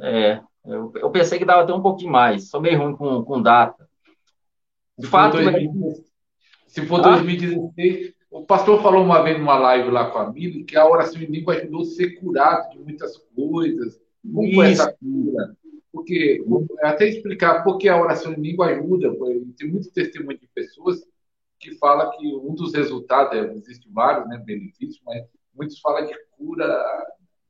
É, 0.00 0.40
eu, 0.64 0.92
eu, 0.94 1.10
pensei 1.10 1.38
que 1.38 1.44
dava 1.44 1.64
até 1.64 1.72
um 1.72 1.82
pouquinho 1.82 2.12
mais. 2.12 2.48
Sou 2.48 2.60
meio 2.60 2.78
ruim 2.78 2.96
com, 2.96 3.24
com 3.24 3.42
data. 3.42 3.88
De 4.96 5.06
fato, 5.06 5.36
2016, 5.36 6.06
se 6.66 6.86
for 6.86 7.02
2016, 7.02 8.14
ah. 8.14 8.17
O 8.30 8.44
pastor 8.44 8.82
falou 8.82 9.04
uma 9.04 9.22
vez 9.22 9.38
numa 9.38 9.58
live 9.58 9.90
lá 9.90 10.10
com 10.10 10.18
a 10.18 10.30
Mili 10.30 10.64
que 10.64 10.76
a 10.76 10.86
oração 10.86 11.20
em 11.20 11.26
língua 11.26 11.54
ajudou 11.54 11.82
a 11.82 11.84
ser 11.86 12.10
curado 12.20 12.70
de 12.70 12.78
muitas 12.78 13.16
coisas. 13.34 14.00
Como 14.22 14.54
foi 14.54 14.72
essa 14.72 14.92
cura? 14.92 15.56
Porque, 15.90 16.44
até 16.82 17.08
explicar 17.08 17.64
por 17.64 17.78
que 17.78 17.88
a 17.88 18.00
oração 18.00 18.32
em 18.32 18.40
língua 18.40 18.66
ajuda, 18.66 19.14
tem 19.56 19.70
muito 19.70 19.90
testemunho 19.90 20.38
de 20.38 20.46
pessoas 20.48 21.02
que 21.58 21.74
fala 21.76 22.16
que 22.16 22.26
um 22.36 22.54
dos 22.54 22.74
resultados, 22.74 23.36
é, 23.36 23.52
existe 23.54 23.88
vários 23.90 24.28
né, 24.28 24.38
benefícios, 24.38 25.00
mas 25.04 25.24
muitos 25.54 25.80
falam 25.80 26.06
de 26.06 26.14
cura 26.36 26.66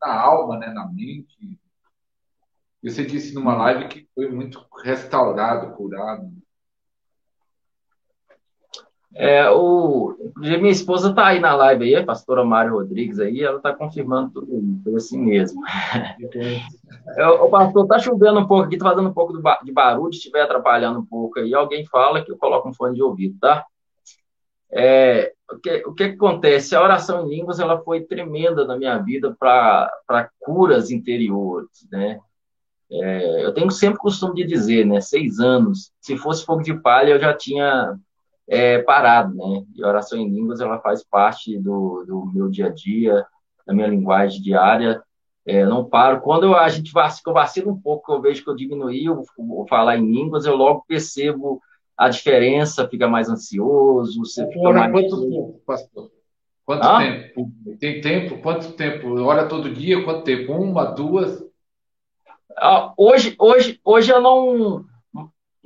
na 0.01 0.21
alma, 0.21 0.59
né, 0.59 0.69
na 0.69 0.87
mente. 0.87 1.59
Você 2.83 3.05
disse 3.05 3.35
numa 3.35 3.57
live 3.57 3.89
que 3.89 4.09
foi 4.15 4.31
muito 4.31 4.65
restaurado, 4.83 5.75
curado. 5.75 6.33
É, 9.15 9.49
o, 9.51 10.15
minha 10.37 10.71
esposa 10.71 11.11
está 11.11 11.29
aí 11.29 11.41
na 11.41 11.55
live 11.55 11.85
aí, 11.85 11.97
a 11.97 12.05
pastora 12.05 12.45
Mário 12.45 12.75
Rodrigues 12.75 13.19
aí, 13.19 13.43
ela 13.43 13.57
está 13.57 13.73
confirmando 13.73 14.33
tudo 14.33 14.59
isso, 14.59 14.83
foi 14.85 14.95
assim 14.95 15.19
mesmo. 15.19 15.63
é, 17.17 17.27
o 17.29 17.49
pastor, 17.49 17.85
está 17.85 17.99
chovendo 17.99 18.41
um 18.41 18.47
pouco 18.47 18.65
aqui, 18.65 18.75
está 18.75 18.91
fazendo 18.91 19.09
um 19.09 19.15
pouco 19.15 19.33
de 19.65 19.73
barulho, 19.73 20.13
se 20.13 20.19
estiver 20.19 20.43
atrapalhando 20.43 21.01
um 21.01 21.07
pouco 21.07 21.39
aí, 21.39 21.55
alguém 21.55 21.87
fala 21.87 22.23
que 22.23 22.31
eu 22.31 22.37
coloco 22.37 22.69
um 22.69 22.75
fone 22.75 22.95
de 22.95 23.03
ouvido, 23.03 23.39
tá? 23.41 23.65
É, 24.71 25.33
o, 25.51 25.59
que, 25.59 25.83
o 25.87 25.95
que 25.95 26.05
acontece? 26.05 26.77
A 26.77 26.83
oração 26.83 27.25
em 27.25 27.37
línguas 27.37 27.59
ela 27.59 27.81
foi 27.83 28.03
tremenda 28.03 28.67
na 28.67 28.77
minha 28.77 28.99
vida 28.99 29.35
para 29.39 30.31
curas 30.39 30.91
interiores, 30.91 31.89
né? 31.91 32.21
É, 32.91 33.45
eu 33.45 33.53
tenho 33.53 33.71
sempre 33.71 33.99
costume 33.99 34.35
de 34.37 34.45
dizer, 34.45 34.85
né? 34.85 35.01
Seis 35.01 35.41
anos, 35.41 35.93
se 36.01 36.17
fosse 36.17 36.45
fogo 36.45 36.63
de 36.63 36.75
palha, 36.75 37.13
eu 37.13 37.21
já 37.21 37.35
tinha 37.35 37.99
é, 38.49 38.79
parado, 38.79 39.35
né? 39.35 39.65
E 39.75 39.85
a 39.85 39.89
oração 39.89 40.19
em 40.19 40.29
línguas, 40.29 40.61
ela 40.61 40.81
faz 40.81 41.05
parte 41.05 41.59
do, 41.59 42.05
do 42.07 42.33
meu 42.33 42.49
dia 42.49 42.67
a 42.67 42.71
dia, 42.71 43.27
da 43.67 43.75
minha 43.75 43.87
linguagem 43.87 44.41
diária. 44.41 45.03
É, 45.47 45.65
não 45.65 45.85
paro. 45.85 46.21
Quando 46.21 46.45
eu, 46.45 46.57
a 46.57 46.69
gente 46.69 46.93
vacila, 46.93 47.23
eu 47.27 47.35
vacilo 47.35 47.71
um 47.71 47.81
pouco, 47.81 48.13
eu 48.13 48.21
vejo 48.21 48.43
que 48.43 48.51
eu 48.51 48.57
diminuí 48.57 49.09
o, 49.09 49.25
falar 49.69 49.99
em 49.99 50.11
línguas, 50.11 50.47
eu 50.47 50.57
logo 50.57 50.85
percebo 50.87 51.61
a 51.97 52.09
diferença, 52.09 52.89
fica 52.89 53.09
mais 53.09 53.29
ansioso, 53.29 54.25
você 54.25 54.47
fica 54.47 54.61
Ora, 54.61 54.89
mais... 54.89 54.93
quanto 54.93 55.29
tempo, 55.29 55.63
pastor? 55.67 56.11
Quanto 56.65 56.87
ah? 56.87 56.99
tempo? 56.99 57.51
Tem 57.81 58.01
tempo? 58.01 58.39
Quanto 58.43 58.73
tempo? 58.73 59.21
Hora 59.23 59.47
todo 59.47 59.73
dia? 59.73 60.05
Quanto 60.05 60.23
tempo? 60.23 60.53
Uma, 60.53 60.85
duas? 60.85 61.43
Ah, 62.57 62.93
hoje, 62.97 63.35
hoje, 63.39 63.81
hoje 63.83 64.13
eu 64.13 64.21
não 64.21 64.85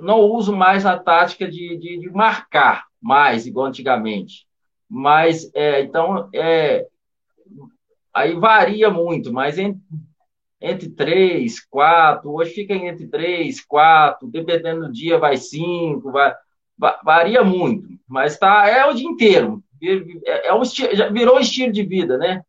não 0.02 0.20
uso 0.20 0.54
mais 0.54 0.84
a 0.84 0.98
tática 0.98 1.48
de, 1.48 1.76
de, 1.76 1.98
de 1.98 2.10
marcar 2.10 2.86
mais, 3.00 3.46
igual 3.46 3.66
antigamente. 3.66 4.46
Mas, 4.88 5.50
é, 5.54 5.80
então, 5.82 6.28
é, 6.34 6.86
aí 8.12 8.34
varia 8.34 8.90
muito, 8.90 9.32
mas 9.32 9.58
entre, 9.58 9.80
entre 10.60 10.90
três, 10.90 11.64
quatro, 11.64 12.32
hoje 12.32 12.52
fica 12.52 12.74
entre 12.74 13.06
três, 13.06 13.64
quatro, 13.64 14.28
dependendo 14.28 14.86
do 14.86 14.92
dia 14.92 15.18
vai 15.18 15.36
cinco, 15.36 16.10
vai, 16.10 16.34
varia 17.04 17.42
muito, 17.42 17.88
mas 18.06 18.38
tá, 18.38 18.68
é 18.68 18.84
o 18.84 18.92
dia 18.92 19.08
inteiro. 19.08 19.62
É, 20.24 20.48
é 20.48 20.54
um 20.54 20.64
já 20.64 21.08
virou 21.10 21.36
um 21.36 21.40
estilo 21.40 21.72
de 21.72 21.82
vida, 21.82 22.18
né? 22.18 22.42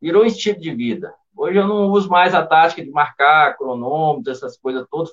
Virou 0.00 0.22
um 0.22 0.26
estilo 0.26 0.58
de 0.58 0.74
vida. 0.74 1.12
Hoje 1.36 1.58
eu 1.58 1.66
não 1.66 1.90
uso 1.90 2.08
mais 2.08 2.34
a 2.34 2.44
tática 2.44 2.82
de 2.82 2.90
marcar 2.90 3.56
cronômetro, 3.56 4.32
essas 4.32 4.56
coisas 4.56 4.86
todas 4.90 5.10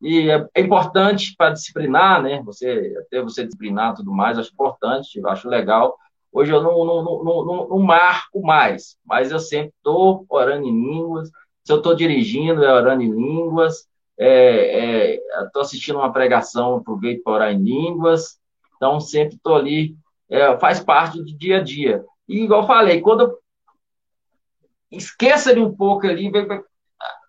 e 0.00 0.30
é, 0.30 0.46
é 0.54 0.60
importante 0.60 1.34
para 1.36 1.50
disciplinar, 1.50 2.22
né? 2.22 2.42
Você, 2.44 2.94
até 3.06 3.20
você 3.20 3.44
disciplinar 3.44 3.94
tudo 3.94 4.12
mais, 4.12 4.38
acho 4.38 4.52
importante, 4.52 5.20
acho 5.26 5.48
legal. 5.48 5.96
Hoje 6.32 6.52
eu 6.52 6.62
não, 6.62 6.84
não, 6.84 7.02
não, 7.02 7.44
não, 7.44 7.68
não 7.68 7.78
marco 7.78 8.40
mais, 8.42 8.96
mas 9.04 9.30
eu 9.30 9.40
sempre 9.40 9.72
estou 9.76 10.24
orando 10.28 10.66
em 10.66 10.72
línguas. 10.72 11.30
Se 11.64 11.72
eu 11.72 11.78
estou 11.78 11.94
dirigindo, 11.94 12.64
é 12.64 12.72
orando 12.72 13.02
em 13.02 13.10
línguas. 13.10 13.88
Estou 14.16 14.26
é, 14.26 15.14
é, 15.16 15.60
assistindo 15.60 15.96
uma 15.96 16.12
pregação, 16.12 16.76
aproveito 16.76 17.22
para 17.22 17.32
orar 17.32 17.52
em 17.52 17.62
línguas. 17.62 18.38
Então, 18.76 19.00
sempre 19.00 19.36
estou 19.36 19.56
ali. 19.56 19.96
É, 20.30 20.58
faz 20.58 20.80
parte 20.80 21.18
do 21.18 21.36
dia 21.36 21.58
a 21.58 21.62
dia. 21.62 22.04
E, 22.28 22.44
igual 22.44 22.66
falei, 22.66 23.00
quando 23.00 23.22
eu 23.22 23.38
esqueça 24.90 25.54
de 25.54 25.60
um 25.60 25.74
pouco 25.74 26.06
ali, 26.06 26.30
vem, 26.30 26.46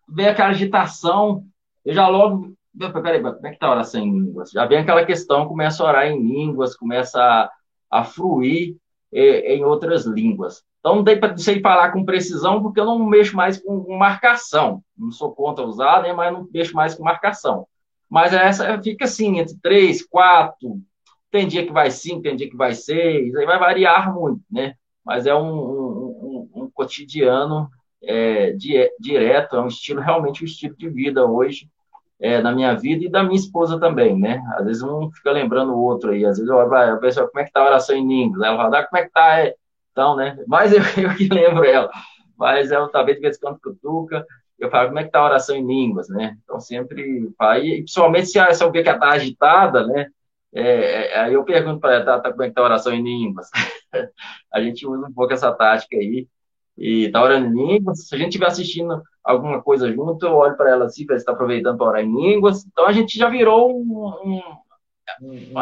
vem 0.08 0.28
aquela 0.28 0.50
agitação, 0.50 1.44
eu 1.86 1.94
já 1.94 2.08
logo. 2.08 2.54
Peraí, 2.80 3.22
como 3.22 3.48
é 3.48 3.52
que 3.52 3.66
a 3.66 3.72
oração 3.72 4.02
em 4.02 4.12
línguas? 4.12 4.52
Já 4.52 4.66
vem 4.66 4.80
aquela 4.80 5.06
questão, 5.06 5.48
começa 5.48 5.84
a 5.84 5.88
orar 5.88 6.08
em 6.08 6.22
línguas, 6.22 6.76
começa 6.76 7.22
a, 7.22 7.52
a 7.92 8.04
fruir 8.04 8.78
é, 9.12 9.56
em 9.56 9.66
outras 9.66 10.06
línguas. 10.06 10.64
Então, 10.80 10.96
não 10.96 11.04
tem 11.04 11.20
para 11.20 11.36
sei 11.38 11.60
falar 11.60 11.92
com 11.92 12.06
precisão, 12.06 12.62
porque 12.62 12.80
eu 12.80 12.86
não 12.86 13.00
mexo 13.00 13.36
mais 13.36 13.62
com, 13.62 13.84
com 13.84 13.98
marcação. 13.98 14.82
Não 14.98 15.12
sou 15.12 15.34
contra 15.34 15.66
usar, 15.66 16.02
né, 16.04 16.14
mas 16.14 16.32
não 16.32 16.48
mexo 16.52 16.74
mais 16.74 16.96
com 16.96 17.04
marcação. 17.04 17.68
Mas 18.10 18.34
essa 18.34 18.82
fica 18.82 19.06
assim, 19.06 19.40
entre 19.40 19.58
três, 19.62 20.06
quatro. 20.06 20.80
Tem 21.30 21.48
dia 21.48 21.66
que 21.66 21.74
vai 21.74 21.92
cinco, 21.92 22.22
tem 22.22 22.36
dia 22.36 22.50
que 22.50 22.56
vai 22.56 22.74
seis, 22.74 23.36
aí 23.36 23.46
vai 23.46 23.60
variar 23.60 24.14
muito, 24.14 24.42
né? 24.50 24.74
Mas 25.06 25.28
é 25.28 25.36
um, 25.36 25.54
um, 25.54 26.50
um, 26.56 26.64
um 26.64 26.72
cotidiano 26.72 27.70
é, 28.02 28.52
direto, 29.00 29.56
é 29.56 29.62
um 29.62 29.68
estilo, 29.68 30.02
realmente 30.02 30.44
um 30.44 30.46
estilo 30.46 30.76
de 30.76 30.90
vida 30.90 31.26
hoje, 31.26 31.70
é, 32.20 32.42
na 32.42 32.52
minha 32.52 32.76
vida 32.76 33.06
e 33.06 33.10
da 33.10 33.24
minha 33.24 33.40
esposa 33.40 33.80
também, 33.80 34.18
né? 34.20 34.44
Às 34.58 34.66
vezes 34.66 34.84
um 34.84 35.10
fica 35.12 35.32
lembrando 35.32 35.74
o 35.74 35.82
outro 35.82 36.12
aí, 36.12 36.26
às 36.26 36.38
vezes 36.38 36.50
eu 36.50 36.58
olho, 36.58 36.76
a 36.76 36.98
pessoa, 36.98 37.28
como 37.30 37.40
é 37.40 37.46
que 37.46 37.52
tá 37.52 37.62
a 37.62 37.66
oração 37.66 37.96
em 37.96 38.08
línguas? 38.08 38.42
Ela 38.42 38.58
fala, 38.58 38.80
ah, 38.80 38.88
como 38.88 39.02
é 39.02 39.06
que 39.06 39.12
tá? 39.12 39.40
É, 39.40 39.56
então, 39.92 40.16
né? 40.16 40.38
Mas 40.48 40.74
eu, 40.74 40.82
eu 41.02 41.16
que 41.16 41.30
lembro 41.30 41.64
ela. 41.64 41.90
Mas 42.38 42.72
ela 42.72 42.90
talvez 42.90 43.18
de 43.18 43.22
vez 43.22 43.38
em 43.38 43.40
quando 43.40 43.60
cutuca, 43.60 44.26
eu 44.58 44.70
falo, 44.70 44.88
como 44.90 45.00
é 45.00 45.04
que 45.06 45.12
tá 45.12 45.20
a 45.20 45.26
oração 45.26 45.56
em 45.56 45.66
línguas, 45.66 46.10
né? 46.10 46.38
Então, 46.44 46.60
sempre, 46.60 47.32
aí, 47.40 47.78
principalmente 47.78 48.28
se, 48.28 48.54
se 48.54 48.64
eu 48.64 48.72
que 48.72 48.80
ela 48.80 49.00
tá 49.00 49.10
agitada, 49.10 49.88
né? 49.88 50.08
É, 50.54 51.14
é, 51.14 51.20
aí 51.20 51.34
eu 51.34 51.44
pergunto 51.44 51.80
para 51.80 51.96
ela, 51.96 52.06
tá, 52.06 52.20
tá, 52.20 52.32
como 52.32 52.44
é 52.44 52.50
que 52.50 52.54
tá 52.56 52.62
a 52.62 52.66
oração 52.66 52.94
em 52.94 53.04
línguas? 53.04 53.50
a 54.52 54.62
gente 54.62 54.86
usa 54.86 55.08
um 55.08 55.14
pouco 55.14 55.34
essa 55.34 55.52
tática 55.54 55.96
aí, 55.96 56.28
e 56.80 57.12
tá 57.12 57.22
orando 57.22 57.48
em 57.48 57.68
línguas. 57.68 58.08
Se 58.08 58.16
a 58.16 58.18
gente 58.18 58.30
estiver 58.30 58.48
assistindo 58.48 59.04
alguma 59.22 59.62
coisa 59.62 59.92
junto, 59.92 60.26
eu 60.26 60.34
olho 60.34 60.56
para 60.56 60.72
ela 60.72 60.86
assim, 60.86 61.06
para 61.06 61.18
está 61.18 61.34
aproveitando 61.34 61.78
para 61.78 61.88
orar 61.88 62.02
em 62.02 62.16
línguas. 62.16 62.66
Então 62.66 62.88
a 62.88 62.94
gente 62.94 63.18
já 63.18 63.28
virou 63.30 63.78
um, 63.78 64.08
um, 64.24 64.42
um 65.22 65.54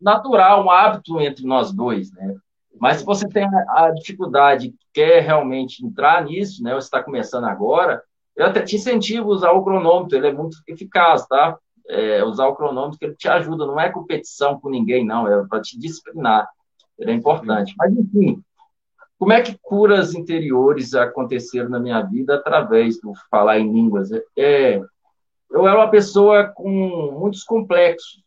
natural, 0.00 0.64
um 0.64 0.70
hábito 0.70 1.20
entre 1.20 1.44
nós 1.44 1.72
dois, 1.72 2.12
né? 2.12 2.36
Mas 2.80 2.98
se 2.98 3.04
você 3.04 3.28
tem 3.28 3.44
a 3.68 3.90
dificuldade, 3.90 4.74
quer 4.94 5.22
realmente 5.22 5.84
entrar 5.84 6.24
nisso, 6.24 6.62
né? 6.62 6.72
Você 6.74 6.86
está 6.86 7.02
começando 7.02 7.44
agora, 7.44 8.00
eu 8.36 8.46
até 8.46 8.62
te 8.62 8.76
incentivo 8.76 9.30
a 9.30 9.34
usar 9.34 9.50
o 9.50 9.62
cronômetro, 9.62 10.16
ele 10.16 10.28
é 10.28 10.32
muito 10.32 10.56
eficaz, 10.68 11.26
tá? 11.26 11.58
É, 11.88 12.24
usar 12.24 12.46
o 12.46 12.54
cronômetro 12.54 12.98
que 12.98 13.04
ele 13.04 13.16
te 13.16 13.28
ajuda, 13.28 13.66
não 13.66 13.78
é 13.78 13.90
competição 13.90 14.58
com 14.58 14.70
ninguém, 14.70 15.04
não, 15.04 15.26
é 15.26 15.46
para 15.46 15.60
te 15.60 15.78
disciplinar. 15.78 16.48
Ele 16.96 17.10
é 17.10 17.14
importante. 17.14 17.74
Mas, 17.76 17.92
enfim, 17.92 18.42
como 19.22 19.32
é 19.32 19.40
que 19.40 19.56
curas 19.62 20.14
interiores 20.14 20.94
aconteceram 20.94 21.68
na 21.68 21.78
minha 21.78 22.02
vida 22.02 22.34
através 22.34 23.00
do 23.00 23.12
falar 23.30 23.60
em 23.60 23.72
línguas? 23.72 24.10
É, 24.36 24.80
eu 25.48 25.64
era 25.64 25.78
uma 25.78 25.88
pessoa 25.88 26.48
com 26.48 26.68
muitos 27.20 27.44
complexos, 27.44 28.20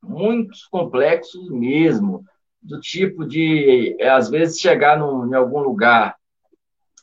muitos 0.00 0.66
complexos 0.66 1.50
mesmo, 1.50 2.24
do 2.62 2.78
tipo 2.78 3.26
de, 3.26 3.96
é, 3.98 4.08
às 4.08 4.30
vezes, 4.30 4.60
chegar 4.60 4.96
num, 4.96 5.26
em 5.26 5.34
algum 5.34 5.58
lugar 5.58 6.14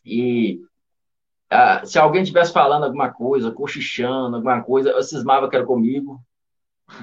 e 0.06 0.62
ah, 1.50 1.82
se 1.84 2.00
alguém 2.00 2.22
estivesse 2.22 2.54
falando 2.54 2.86
alguma 2.86 3.12
coisa, 3.12 3.52
cochichando, 3.52 4.38
alguma 4.38 4.64
coisa, 4.64 4.92
eu 4.92 5.04
cismava 5.04 5.50
que 5.50 5.56
era 5.58 5.66
comigo, 5.66 6.22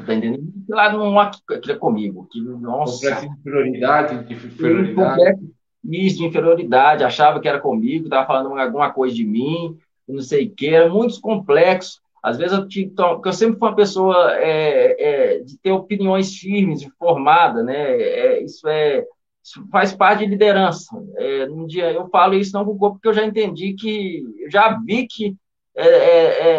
tá 0.06 0.14
entendendo? 0.14 0.50
Lá 0.70 0.90
não 0.90 1.30
que 1.46 1.70
era 1.70 1.78
comigo. 1.78 2.26
Que, 2.32 2.40
nossa, 2.40 2.94
complexo 2.94 3.26
de 3.26 3.40
inferioridade, 3.40 4.24
de 4.24 4.32
inferioridade 4.32 5.52
isso 5.84 6.18
de 6.18 6.24
inferioridade, 6.24 7.04
achava 7.04 7.40
que 7.40 7.48
era 7.48 7.60
comigo, 7.60 8.04
estava 8.04 8.26
falando 8.26 8.58
alguma 8.58 8.92
coisa 8.92 9.14
de 9.14 9.24
mim, 9.24 9.76
não 10.08 10.20
sei 10.20 10.46
o 10.46 10.50
que, 10.54 10.68
era 10.68 10.88
muito 10.88 11.20
complexo. 11.20 12.00
Às 12.22 12.38
vezes 12.38 12.56
eu, 12.56 12.68
tinha, 12.68 12.90
eu 13.24 13.32
sempre 13.32 13.58
fui 13.58 13.68
uma 13.68 13.74
pessoa 13.74 14.32
é, 14.36 14.96
é, 14.98 15.38
de 15.40 15.58
ter 15.58 15.72
opiniões 15.72 16.34
firmes, 16.36 16.82
informada, 16.82 17.62
né? 17.64 18.00
É, 18.00 18.42
isso 18.42 18.68
é 18.68 19.04
isso 19.42 19.66
faz 19.70 19.92
parte 19.92 20.20
de 20.20 20.26
liderança. 20.26 20.96
É, 21.16 21.46
um 21.50 21.66
dia 21.66 21.90
eu 21.92 22.08
falo 22.08 22.34
isso 22.34 22.52
não 22.52 22.64
porque 22.64 23.08
eu 23.08 23.12
já 23.14 23.24
entendi 23.24 23.74
que, 23.74 24.22
já 24.48 24.78
vi 24.78 25.06
que 25.08 25.36
é, 25.74 25.86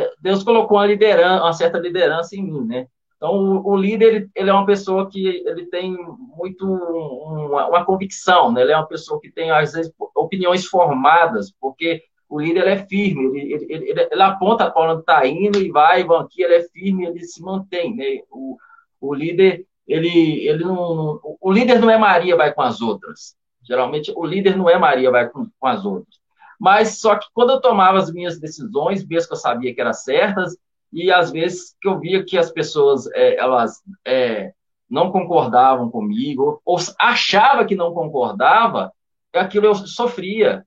é, 0.02 0.12
Deus 0.20 0.44
colocou 0.44 0.78
uma 0.78 0.86
liderança, 0.86 1.44
uma 1.44 1.54
certa 1.54 1.78
liderança 1.78 2.36
em 2.36 2.44
mim, 2.44 2.66
né? 2.66 2.88
Então, 3.24 3.62
o, 3.64 3.78
líder, 3.78 4.16
ele, 4.16 4.30
ele, 4.36 4.50
é 4.50 4.54
uma 4.54 4.66
pessoa 4.66 5.10
que 5.10 5.26
ele 5.46 5.66
tem 5.68 5.96
muito 6.36 6.66
uma, 6.66 7.70
uma, 7.70 7.86
convicção, 7.86 8.52
né? 8.52 8.62
Ele 8.62 8.74
é 8.74 8.76
uma 8.76 8.86
pessoa 8.86 9.18
que 9.22 9.32
tem, 9.32 9.50
às 9.50 9.72
vezes, 9.72 9.94
opiniões 10.14 10.66
formadas, 10.66 11.50
porque 11.58 12.04
o 12.28 12.38
líder 12.38 12.68
é 12.68 12.86
firme, 12.86 13.40
ele, 13.40 13.54
ele, 13.54 13.92
ele, 13.92 14.10
ele 14.12 14.22
aponta 14.22 14.70
para 14.70 14.92
onde 14.92 15.00
está 15.00 15.26
indo 15.26 15.58
e 15.58 15.72
vai, 15.72 16.04
vão 16.04 16.18
aqui, 16.18 16.44
ele 16.44 16.56
é 16.56 16.64
firme, 16.64 17.06
ele 17.06 17.24
se 17.24 17.42
mantém, 17.42 17.96
né? 17.96 18.20
O, 18.30 18.58
o 19.00 19.14
líder, 19.14 19.66
ele, 19.88 20.46
ele 20.46 20.66
não, 20.66 21.18
o 21.40 21.50
líder 21.50 21.80
não 21.80 21.90
é 21.90 21.98
Maria, 21.98 22.36
vai 22.36 22.54
com 22.54 22.62
as 22.62 22.82
outras. 22.82 23.38
Geralmente, 23.66 24.12
o 24.14 24.26
líder 24.26 24.58
não 24.58 24.70
é 24.70 24.78
Maria, 24.78 25.10
vai 25.10 25.30
com, 25.30 25.48
com 25.58 25.68
as 25.68 25.86
outras. 25.86 26.20
Mas, 26.60 27.00
só 27.00 27.16
que 27.16 27.28
quando 27.34 27.52
eu 27.52 27.62
tomava 27.62 28.00
as 28.00 28.12
minhas 28.12 28.38
decisões, 28.38 29.08
mesmo 29.08 29.30
que 29.30 29.34
eu 29.34 29.38
sabia 29.38 29.74
que 29.74 29.80
eram 29.80 29.94
certas, 29.94 30.58
e 30.94 31.12
às 31.12 31.32
vezes 31.32 31.76
que 31.82 31.88
eu 31.88 32.00
via 32.00 32.24
que 32.24 32.38
as 32.38 32.52
pessoas 32.52 33.08
é, 33.14 33.36
elas 33.38 33.82
é, 34.06 34.54
não 34.90 35.12
concordavam 35.12 35.90
comigo 35.90 36.62
ou 36.64 36.78
achava 37.00 37.66
que 37.66 37.76
não 37.76 37.94
concordava, 37.94 38.94
aquilo 39.34 39.66
eu 39.66 39.76
sofria. 39.76 40.64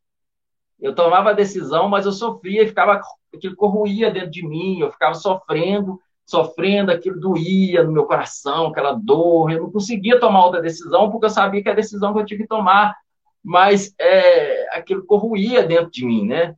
Eu 0.80 0.94
tomava 0.94 1.30
a 1.30 1.34
decisão, 1.34 1.88
mas 1.88 2.04
eu 2.04 2.12
sofria 2.12 2.62
e 2.62 2.66
ficava 2.66 3.00
aquilo 3.32 3.54
corroía 3.54 4.10
dentro 4.10 4.30
de 4.30 4.46
mim, 4.46 4.80
eu 4.80 4.90
ficava 4.90 5.14
sofrendo, 5.14 5.98
sofrendo, 6.26 6.90
aquilo 6.90 7.20
doía 7.20 7.84
no 7.84 7.92
meu 7.92 8.04
coração, 8.04 8.66
aquela 8.66 8.92
dor, 8.92 9.52
eu 9.52 9.62
não 9.62 9.70
conseguia 9.70 10.18
tomar 10.18 10.44
outra 10.44 10.60
decisão 10.60 11.10
porque 11.10 11.26
eu 11.26 11.30
sabia 11.30 11.62
que 11.62 11.70
a 11.70 11.74
decisão 11.74 12.12
que 12.12 12.20
eu 12.20 12.26
tinha 12.26 12.38
que 12.38 12.48
tomar, 12.48 12.94
mas 13.42 13.94
é, 13.98 14.76
aquilo 14.76 15.06
corroía 15.06 15.62
dentro 15.62 15.90
de 15.90 16.04
mim, 16.04 16.26
né? 16.26 16.56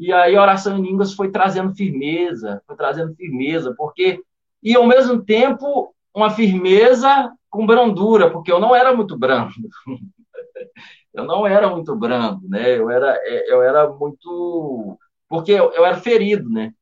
E 0.00 0.14
aí 0.14 0.34
a 0.34 0.40
oração 0.40 0.78
em 0.78 0.82
línguas 0.82 1.12
foi 1.12 1.30
trazendo 1.30 1.74
firmeza, 1.74 2.62
foi 2.66 2.74
trazendo 2.74 3.14
firmeza, 3.14 3.74
porque 3.76 4.22
e 4.62 4.74
ao 4.74 4.86
mesmo 4.86 5.22
tempo 5.22 5.94
uma 6.14 6.30
firmeza 6.30 7.30
com 7.50 7.66
brandura, 7.66 8.30
porque 8.30 8.50
eu 8.50 8.58
não 8.58 8.74
era 8.74 8.96
muito 8.96 9.14
brando. 9.18 9.52
eu 11.12 11.24
não 11.24 11.46
era 11.46 11.68
muito 11.68 11.94
brando, 11.94 12.48
né? 12.48 12.78
Eu 12.78 12.88
era 12.88 13.14
eu 13.46 13.60
era 13.60 13.90
muito 13.90 14.98
porque 15.28 15.52
eu, 15.52 15.70
eu 15.72 15.84
era 15.84 15.98
ferido, 15.98 16.48
né? 16.48 16.72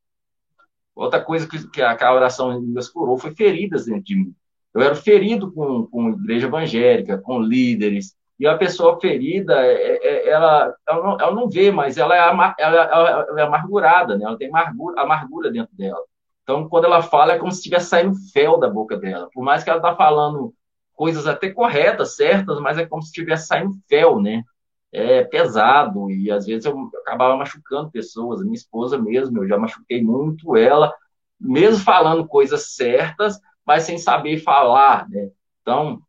Outra 0.94 1.20
coisa 1.20 1.48
que, 1.48 1.68
que 1.70 1.82
a, 1.82 2.14
oração 2.14 2.52
em 2.52 2.60
línguas 2.60 2.88
curou 2.88 3.18
foi 3.18 3.34
feridas 3.34 3.86
dentro 3.86 4.04
de 4.04 4.14
mim. 4.14 4.34
Eu 4.72 4.80
era 4.80 4.94
ferido 4.94 5.50
com, 5.50 5.88
com 5.88 6.10
igreja 6.10 6.46
evangélica, 6.46 7.18
com 7.18 7.40
líderes, 7.40 8.16
e 8.38 8.46
a 8.46 8.56
pessoa 8.56 9.00
ferida, 9.00 9.54
é, 9.66 9.72
é, 9.72 10.06
é, 10.06 10.28
ela, 10.28 10.74
ela, 10.86 11.02
não, 11.02 11.20
ela 11.20 11.34
não 11.34 11.48
vê, 11.48 11.72
mas 11.72 11.98
ela 11.98 12.14
é, 12.14 12.18
ela, 12.20 12.54
ela 12.58 13.40
é 13.40 13.42
amargurada, 13.42 14.16
né? 14.16 14.24
ela 14.24 14.38
tem 14.38 14.48
amargura, 14.48 15.00
amargura 15.02 15.50
dentro 15.50 15.74
dela. 15.76 16.00
Então, 16.44 16.68
quando 16.68 16.84
ela 16.84 17.02
fala, 17.02 17.32
é 17.32 17.38
como 17.38 17.50
se 17.50 17.58
estivesse 17.58 17.88
saindo 17.88 18.14
fel 18.32 18.58
da 18.58 18.70
boca 18.70 18.96
dela. 18.96 19.28
Por 19.34 19.42
mais 19.42 19.64
que 19.64 19.70
ela 19.70 19.80
está 19.80 19.94
falando 19.94 20.54
coisas 20.94 21.26
até 21.26 21.50
corretas, 21.50 22.16
certas, 22.16 22.60
mas 22.60 22.78
é 22.78 22.86
como 22.86 23.02
se 23.02 23.08
estivesse 23.08 23.48
saindo 23.48 23.74
fel, 23.88 24.20
né? 24.20 24.42
É 24.90 25.24
pesado, 25.24 26.10
e 26.10 26.30
às 26.30 26.46
vezes 26.46 26.64
eu 26.64 26.90
acabava 27.02 27.36
machucando 27.36 27.90
pessoas. 27.90 28.40
Minha 28.40 28.54
esposa 28.54 28.96
mesmo, 28.96 29.38
eu 29.38 29.48
já 29.48 29.58
machuquei 29.58 30.02
muito 30.02 30.56
ela, 30.56 30.94
mesmo 31.38 31.84
falando 31.84 32.26
coisas 32.26 32.74
certas, 32.74 33.38
mas 33.66 33.82
sem 33.82 33.98
saber 33.98 34.38
falar, 34.38 35.08
né? 35.10 35.30
Então, 35.60 36.00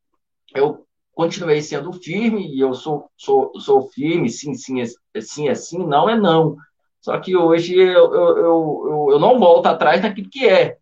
eu 0.56 0.88
continuei 1.20 1.62
sendo 1.62 1.92
firme 1.92 2.48
e 2.48 2.62
eu 2.62 2.74
sou, 2.74 3.12
sou, 3.18 3.52
sou 3.60 3.90
firme, 3.90 4.30
sim, 4.30 4.54
sim, 4.54 4.82
é, 4.82 4.86
sim, 5.20 5.50
é 5.50 5.54
sim, 5.54 5.86
não 5.86 6.10
é 6.10 6.18
não. 6.18 6.56
Só 7.02 7.20
que 7.20 7.36
hoje 7.36 7.76
eu, 7.76 8.14
eu, 8.14 8.38
eu, 8.38 9.08
eu 9.12 9.20
não 9.20 9.38
volto 9.38 9.66
atrás 9.66 10.02
daquilo 10.02 10.30
que 10.30 10.48
é, 10.48 10.78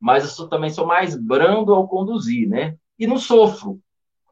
mas 0.00 0.24
eu 0.24 0.30
sou, 0.30 0.48
também 0.48 0.70
sou 0.70 0.86
mais 0.86 1.14
brando 1.14 1.74
ao 1.74 1.86
conduzir, 1.86 2.48
né? 2.48 2.74
E 2.98 3.06
não 3.06 3.18
sofro, 3.18 3.80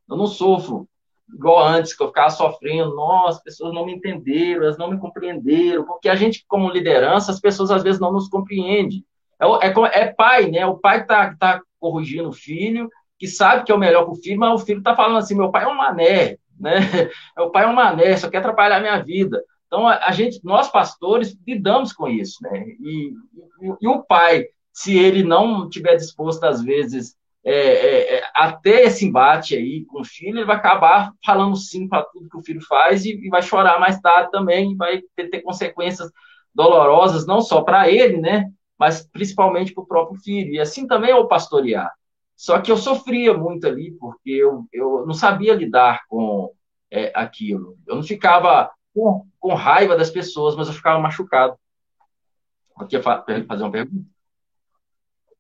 eu 0.09 0.17
não 0.17 0.27
sofro 0.27 0.89
igual 1.29 1.63
antes, 1.63 1.95
que 1.95 2.03
eu 2.03 2.09
ficava 2.09 2.31
sofrendo, 2.31 2.97
nossa, 2.97 3.37
as 3.37 3.43
pessoas 3.43 3.75
não 3.75 3.85
me 3.85 3.93
entenderam, 3.93 4.63
elas 4.63 4.79
não 4.79 4.91
me 4.91 4.99
compreenderam, 4.99 5.85
porque 5.85 6.09
a 6.09 6.15
gente, 6.15 6.43
como 6.49 6.71
liderança, 6.71 7.33
as 7.33 7.39
pessoas 7.39 7.71
às 7.71 7.83
vezes 7.83 8.01
não 8.01 8.11
nos 8.11 8.29
compreendem. 8.29 9.05
É, 9.39 9.47
é, 9.67 10.05
é 10.05 10.07
pai, 10.07 10.51
né? 10.51 10.65
O 10.65 10.79
pai 10.79 11.05
tá, 11.05 11.37
tá 11.39 11.61
corrigindo 11.79 12.31
o 12.31 12.33
filho, 12.33 12.89
que 13.21 13.29
sabe 13.29 13.65
que 13.65 13.71
é 13.71 13.75
o 13.75 13.79
melhor 13.79 14.05
para 14.05 14.13
o 14.13 14.17
filho, 14.17 14.41
mas 14.41 14.63
o 14.63 14.65
filho 14.65 14.79
está 14.79 14.97
falando 14.97 15.19
assim: 15.19 15.37
meu 15.37 15.51
pai 15.51 15.65
é 15.65 15.69
um 15.69 15.77
mané, 15.77 16.39
né? 16.59 16.81
Meu 17.37 17.51
pai 17.51 17.65
é 17.65 17.67
um 17.69 17.75
mané, 17.75 18.17
só 18.17 18.29
quer 18.29 18.39
atrapalhar 18.39 18.79
a 18.79 18.81
minha 18.81 19.03
vida. 19.03 19.43
Então, 19.67 19.87
a, 19.87 20.11
gente, 20.11 20.41
nós 20.43 20.69
pastores, 20.69 21.37
lidamos 21.47 21.93
com 21.93 22.09
isso, 22.09 22.43
né? 22.43 22.67
E, 22.81 23.15
e, 23.63 23.75
e 23.83 23.89
o 23.89 24.03
pai, 24.03 24.47
se 24.73 24.99
ele 24.99 25.23
não 25.23 25.69
tiver 25.69 25.97
disposto, 25.97 26.45
às 26.45 26.63
vezes, 26.63 27.15
é, 27.45 28.17
é, 28.17 28.23
até 28.35 28.83
esse 28.83 29.07
embate 29.07 29.55
aí 29.55 29.85
com 29.85 30.01
o 30.01 30.05
filho, 30.05 30.39
ele 30.39 30.45
vai 30.45 30.57
acabar 30.57 31.13
falando 31.25 31.57
sim 31.57 31.89
para 31.89 32.03
tudo 32.03 32.29
que 32.29 32.37
o 32.37 32.43
filho 32.43 32.61
faz 32.63 33.05
e, 33.05 33.13
e, 33.13 33.29
vai 33.29 33.43
chorar 33.43 33.79
mais 33.79 34.01
tarde 34.01 34.31
também, 34.31 34.77
vai 34.77 35.03
ter, 35.15 35.31
ter 35.31 35.41
consequências 35.41 36.11
dolorosas, 36.55 37.27
não 37.27 37.41
só 37.41 37.63
para 37.63 37.89
ele, 37.89 38.19
né? 38.19 38.51
Mas 38.79 39.07
principalmente 39.11 39.73
para 39.73 39.85
o 39.85 39.87
próprio 39.87 40.21
filho. 40.21 40.53
E 40.53 40.61
assim 40.61 40.87
também 40.87 41.11
é 41.11 41.17
o 41.17 41.29
pastorear. 41.29 41.91
Só 42.41 42.59
que 42.59 42.73
eu 42.73 42.79
sofria 42.79 43.37
muito 43.37 43.67
ali, 43.67 43.93
porque 44.01 44.31
eu, 44.31 44.67
eu 44.73 45.05
não 45.05 45.13
sabia 45.13 45.53
lidar 45.53 46.07
com 46.09 46.51
é, 46.91 47.13
aquilo. 47.15 47.77
Eu 47.87 47.97
não 47.97 48.03
ficava 48.03 48.71
com, 48.95 49.27
com 49.39 49.53
raiva 49.53 49.95
das 49.95 50.09
pessoas, 50.11 50.57
mas 50.57 50.67
eu 50.67 50.73
ficava 50.73 50.99
machucado. 50.99 51.55
Eu 52.81 52.87
queria 52.87 53.03
fazer 53.47 53.63
uma 53.63 53.71
pergunta? 53.71 54.07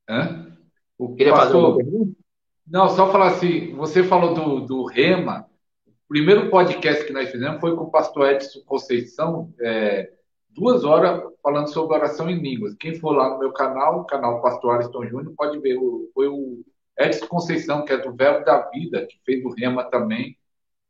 Hã? 0.06 0.54
O 0.98 1.14
Queria 1.14 1.32
pastor... 1.32 1.46
fazer 1.46 1.64
uma 1.64 1.76
pergunta? 1.78 2.18
Não, 2.66 2.88
só 2.90 3.10
falar 3.10 3.28
assim, 3.28 3.74
você 3.76 4.04
falou 4.04 4.34
do, 4.34 4.60
do 4.66 4.84
Rema, 4.84 5.46
o 5.86 5.92
primeiro 6.06 6.50
podcast 6.50 7.02
que 7.06 7.14
nós 7.14 7.30
fizemos 7.30 7.62
foi 7.62 7.74
com 7.74 7.84
o 7.84 7.90
pastor 7.90 8.28
Edson 8.28 8.60
Conceição, 8.66 9.50
é, 9.58 10.12
duas 10.50 10.84
horas 10.84 11.22
falando 11.42 11.72
sobre 11.72 11.96
oração 11.96 12.28
em 12.28 12.38
línguas. 12.38 12.74
Quem 12.74 12.94
for 12.94 13.12
lá 13.12 13.30
no 13.30 13.38
meu 13.38 13.52
canal, 13.54 14.00
o 14.00 14.04
canal 14.04 14.42
Pastor 14.42 14.74
Ariston 14.74 15.06
Júnior, 15.06 15.32
pode 15.34 15.58
ver, 15.60 15.78
foi 16.12 16.28
o 16.28 16.62
Edson 16.98 17.26
Conceição, 17.26 17.84
que 17.84 17.92
é 17.92 17.98
do 17.98 18.14
Verbo 18.14 18.44
da 18.44 18.68
Vida, 18.70 19.06
que 19.06 19.18
fez 19.24 19.44
o 19.44 19.54
Rema 19.54 19.84
também, 19.84 20.36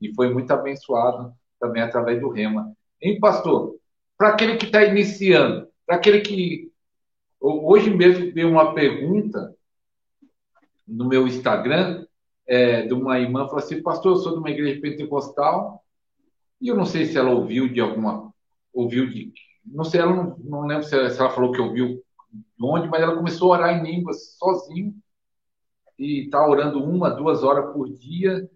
e 0.01 0.13
foi 0.15 0.33
muito 0.33 0.51
abençoado 0.51 1.33
também 1.61 1.83
através 1.83 2.21
do 2.21 2.31
Rema. 2.31 2.73
Hein, 3.01 3.21
pastor? 3.21 3.77
Para 4.17 4.31
aquele 4.31 4.57
que 4.57 4.67
está 4.67 4.83
iniciando, 4.85 5.69
para 5.87 5.97
aquele 5.97 6.21
que. 6.21 6.71
Hoje 7.41 7.89
mesmo 7.89 8.33
veio 8.35 8.51
uma 8.51 8.75
pergunta 8.75 9.55
no 10.87 11.09
meu 11.09 11.27
Instagram 11.27 12.05
é, 12.47 12.83
de 12.83 12.93
uma 12.93 13.19
irmã, 13.19 13.47
falou 13.47 13.61
assim: 13.61 13.83
Pastor, 13.83 14.13
eu 14.13 14.17
sou 14.17 14.33
de 14.33 14.39
uma 14.39 14.51
igreja 14.51 14.81
pentecostal, 14.81 15.83
e 16.61 16.69
eu 16.69 16.77
não 16.77 16.85
sei 16.85 17.07
se 17.07 17.17
ela 17.17 17.31
ouviu 17.31 17.73
de 17.73 17.81
alguma. 17.81 18.33
Ouviu 18.73 19.09
de. 19.09 19.33
Não 19.65 19.85
sei, 19.85 20.01
ela 20.01 20.15
não, 20.15 20.37
não 20.39 20.67
lembro 20.67 20.85
se 20.85 20.95
ela, 20.95 21.09
se 21.09 21.21
ela 21.21 21.31
falou 21.31 21.53
que 21.53 21.61
ouviu 21.61 22.03
de 22.33 22.67
onde, 22.67 22.89
mas 22.89 23.03
ela 23.03 23.17
começou 23.17 23.53
a 23.53 23.59
orar 23.59 23.79
em 23.79 23.83
línguas 23.83 24.37
sozinho 24.37 24.95
e 26.01 26.25
está 26.25 26.47
orando 26.47 26.83
uma, 26.83 27.11
duas 27.11 27.43
horas 27.45 27.73
por 27.73 27.89
dia 27.93 28.49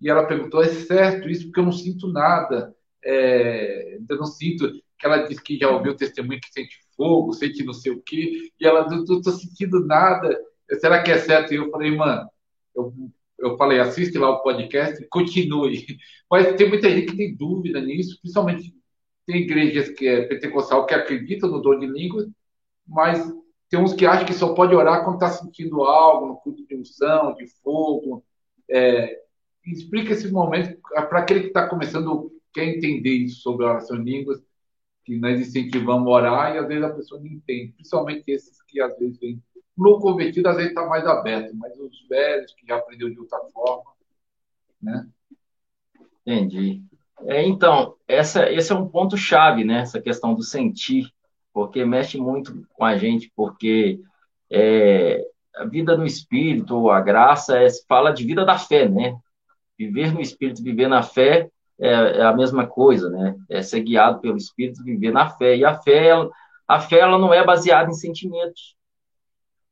e 0.00 0.08
ela 0.08 0.26
perguntou: 0.26 0.62
é 0.62 0.68
certo 0.68 1.28
isso? 1.28 1.46
Porque 1.46 1.60
eu 1.60 1.64
não 1.64 1.72
sinto 1.72 2.08
nada. 2.08 2.74
É, 3.02 3.98
eu 4.08 4.16
não 4.16 4.26
sinto. 4.26 4.70
Que 4.98 5.06
ela 5.06 5.18
disse 5.26 5.42
que 5.42 5.58
já 5.58 5.70
ouviu 5.70 5.96
testemunho 5.96 6.40
que 6.40 6.52
sente 6.52 6.78
fogo, 6.96 7.32
sente 7.32 7.64
não 7.64 7.74
sei 7.74 7.92
o 7.92 8.02
quê. 8.02 8.50
E 8.60 8.66
ela: 8.66 8.88
não 8.88 9.02
estou 9.02 9.32
sentindo 9.32 9.84
nada. 9.84 10.38
Será 10.78 11.02
que 11.02 11.10
é 11.10 11.18
certo? 11.18 11.52
E 11.52 11.56
eu 11.56 11.70
falei: 11.70 11.96
mano, 11.96 12.28
eu, 12.76 12.92
eu 13.38 13.56
falei: 13.56 13.80
assiste 13.80 14.18
lá 14.18 14.30
o 14.30 14.42
podcast 14.42 15.04
continue. 15.08 15.84
Mas 16.30 16.54
tem 16.54 16.68
muita 16.68 16.90
gente 16.90 17.10
que 17.10 17.16
tem 17.16 17.36
dúvida 17.36 17.80
nisso, 17.80 18.18
principalmente 18.20 18.74
tem 19.26 19.36
igrejas 19.42 19.88
que 19.88 20.06
é 20.06 20.26
pentecostal 20.26 20.84
que 20.86 20.94
acreditam 20.94 21.50
no 21.50 21.62
dom 21.62 21.78
de 21.78 21.86
línguas, 21.86 22.28
mas 22.86 23.26
tem 23.74 23.82
uns 23.82 23.92
que 23.92 24.06
acham 24.06 24.24
que 24.24 24.32
só 24.32 24.54
pode 24.54 24.72
orar 24.72 25.02
quando 25.02 25.14
está 25.14 25.30
sentindo 25.30 25.82
algo, 25.82 26.28
no 26.28 26.36
culto 26.36 26.64
de 26.64 26.76
unção, 26.76 27.34
de 27.34 27.48
fogo. 27.60 28.24
É, 28.70 29.20
explica 29.66 30.12
esse 30.12 30.30
momento 30.30 30.80
para 31.08 31.18
aquele 31.18 31.40
que 31.40 31.46
está 31.48 31.68
começando, 31.68 32.30
quer 32.52 32.66
entender 32.66 33.10
isso 33.10 33.40
sobre 33.40 33.66
a 33.66 33.70
oração 33.70 33.96
em 33.96 34.04
línguas, 34.04 34.40
que 35.04 35.18
nós 35.18 35.40
incentivamos 35.40 36.06
a 36.06 36.10
orar 36.10 36.54
e 36.54 36.58
às 36.58 36.68
vezes 36.68 36.84
a 36.84 36.94
pessoa 36.94 37.20
não 37.20 37.26
entende, 37.26 37.72
principalmente 37.72 38.30
esses 38.30 38.62
que 38.62 38.80
às 38.80 38.96
vezes 38.96 39.18
vêm. 39.18 39.42
O 39.76 39.82
novo 39.82 40.00
convertido 40.00 40.48
às 40.48 40.54
vezes 40.54 40.70
está 40.70 40.86
mais 40.86 41.04
aberto, 41.04 41.52
mas 41.56 41.76
os 41.76 42.06
velhos 42.08 42.54
que 42.54 42.64
já 42.64 42.76
aprendeu 42.76 43.10
de 43.10 43.18
outra 43.18 43.40
forma, 43.52 43.90
né? 44.80 45.08
Entendi. 46.24 46.80
É, 47.26 47.42
então, 47.42 47.96
essa, 48.06 48.48
esse 48.52 48.70
é 48.70 48.74
um 48.76 48.88
ponto 48.88 49.16
chave, 49.16 49.64
né? 49.64 49.80
Essa 49.80 50.00
questão 50.00 50.32
do 50.32 50.44
sentir, 50.44 51.12
porque 51.54 51.84
mexe 51.84 52.18
muito 52.18 52.66
com 52.74 52.84
a 52.84 52.98
gente, 52.98 53.32
porque 53.36 54.00
é, 54.50 55.24
a 55.54 55.64
vida 55.64 55.96
no 55.96 56.04
Espírito, 56.04 56.90
a 56.90 57.00
graça, 57.00 57.56
é, 57.62 57.68
fala 57.88 58.10
de 58.10 58.24
vida 58.26 58.44
da 58.44 58.58
fé, 58.58 58.88
né? 58.88 59.16
Viver 59.78 60.12
no 60.12 60.20
Espírito, 60.20 60.62
viver 60.62 60.88
na 60.88 61.02
fé 61.02 61.48
é, 61.78 61.88
é, 61.88 62.22
a 62.22 62.34
mesma 62.34 62.66
coisa, 62.66 63.08
né? 63.08 63.36
É 63.48 63.62
ser 63.62 63.80
guiado 63.82 64.20
pelo 64.20 64.36
Espírito, 64.36 64.82
viver 64.82 65.12
na 65.12 65.30
fé. 65.30 65.56
E 65.56 65.64
a 65.64 65.80
fé, 65.80 66.10
a 66.66 66.80
fé 66.80 66.98
ela 66.98 67.18
não 67.18 67.32
é 67.32 67.44
baseada 67.44 67.88
em 67.88 67.94
sentimentos. 67.94 68.74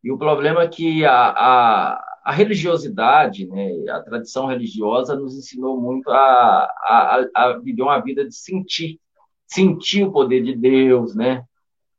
E 0.04 0.12
o 0.12 0.18
problema 0.18 0.62
é 0.62 0.68
que 0.68 1.04
a, 1.04 1.30
a, 1.30 2.04
a 2.24 2.32
religiosidade, 2.32 3.46
né, 3.46 3.70
a 3.90 4.00
tradição 4.00 4.46
religiosa 4.46 5.16
nos 5.16 5.36
ensinou 5.36 5.80
muito 5.80 6.10
a, 6.10 6.16
a, 6.16 7.26
a 7.34 7.58
viver 7.58 7.82
uma 7.82 8.00
vida 8.00 8.24
de 8.24 8.34
sentir, 8.34 9.00
sentir 9.46 10.04
o 10.04 10.12
poder 10.12 10.42
de 10.42 10.56
Deus, 10.56 11.14
né? 11.16 11.44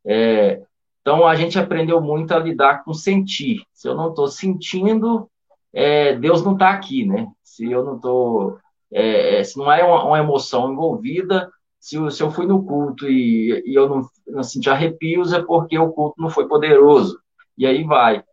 É, 0.06 0.62
então 1.02 1.28
a 1.28 1.36
gente 1.36 1.60
aprendeu 1.60 2.02
muito 2.02 2.34
a 2.34 2.40
lidar 2.40 2.84
com 2.84 2.94
sentir. 2.94 3.64
Se 3.74 3.88
eu 3.88 3.96
não 3.96 4.10
estou 4.10 4.28
sentindo, 4.28 5.30
é, 5.74 6.16
Deus 6.16 6.44
não 6.44 6.54
está 6.54 6.72
aqui, 6.72 7.06
né? 7.06 7.28
Se 7.44 7.70
eu 7.70 7.84
não 7.84 7.96
estou, 7.98 8.58
é, 8.92 9.40
é, 9.40 9.44
se 9.44 9.58
não 9.58 9.72
é 9.72 9.84
uma, 9.84 10.06
uma, 10.06 10.20
emoção 10.20 10.72
envolvida, 10.72 11.52
se, 11.80 11.98
se 12.12 12.24
eu 12.24 12.32
fui 12.32 12.46
no 12.46 12.64
culto 12.64 13.10
e, 13.10 13.64
e 13.66 13.76
eu 13.76 13.90
não, 13.90 14.08
não 14.28 14.44
senti 14.44 14.70
arrepios, 14.70 15.34
é 15.34 15.42
porque 15.42 15.78
o 15.78 15.92
culto 15.92 16.16
não 16.22 16.30
foi 16.30 16.48
poderoso. 16.48 17.20
E 17.58 17.66
aí 17.66 17.84
vai. 17.84 18.24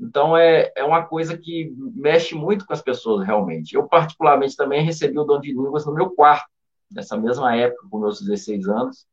Então 0.00 0.36
é, 0.36 0.72
é 0.76 0.84
uma 0.84 1.04
coisa 1.04 1.36
que 1.36 1.74
mexe 1.94 2.34
muito 2.34 2.66
com 2.66 2.72
as 2.72 2.80
pessoas 2.80 3.26
realmente. 3.26 3.74
Eu 3.74 3.86
particularmente 3.86 4.56
também 4.56 4.84
recebi 4.84 5.18
o 5.18 5.24
dom 5.24 5.40
de 5.40 5.52
línguas 5.52 5.84
no 5.84 5.94
meu 5.94 6.10
quarto, 6.10 6.48
nessa 6.90 7.16
mesma 7.16 7.54
época, 7.56 7.86
com 7.90 7.98
meus 7.98 8.20
16 8.20 8.68
anos. 8.68 9.06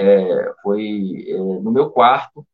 É, 0.00 0.52
foi 0.62 1.24
é, 1.26 1.36
no 1.36 1.72
meu 1.72 1.90
quarto 1.90 2.46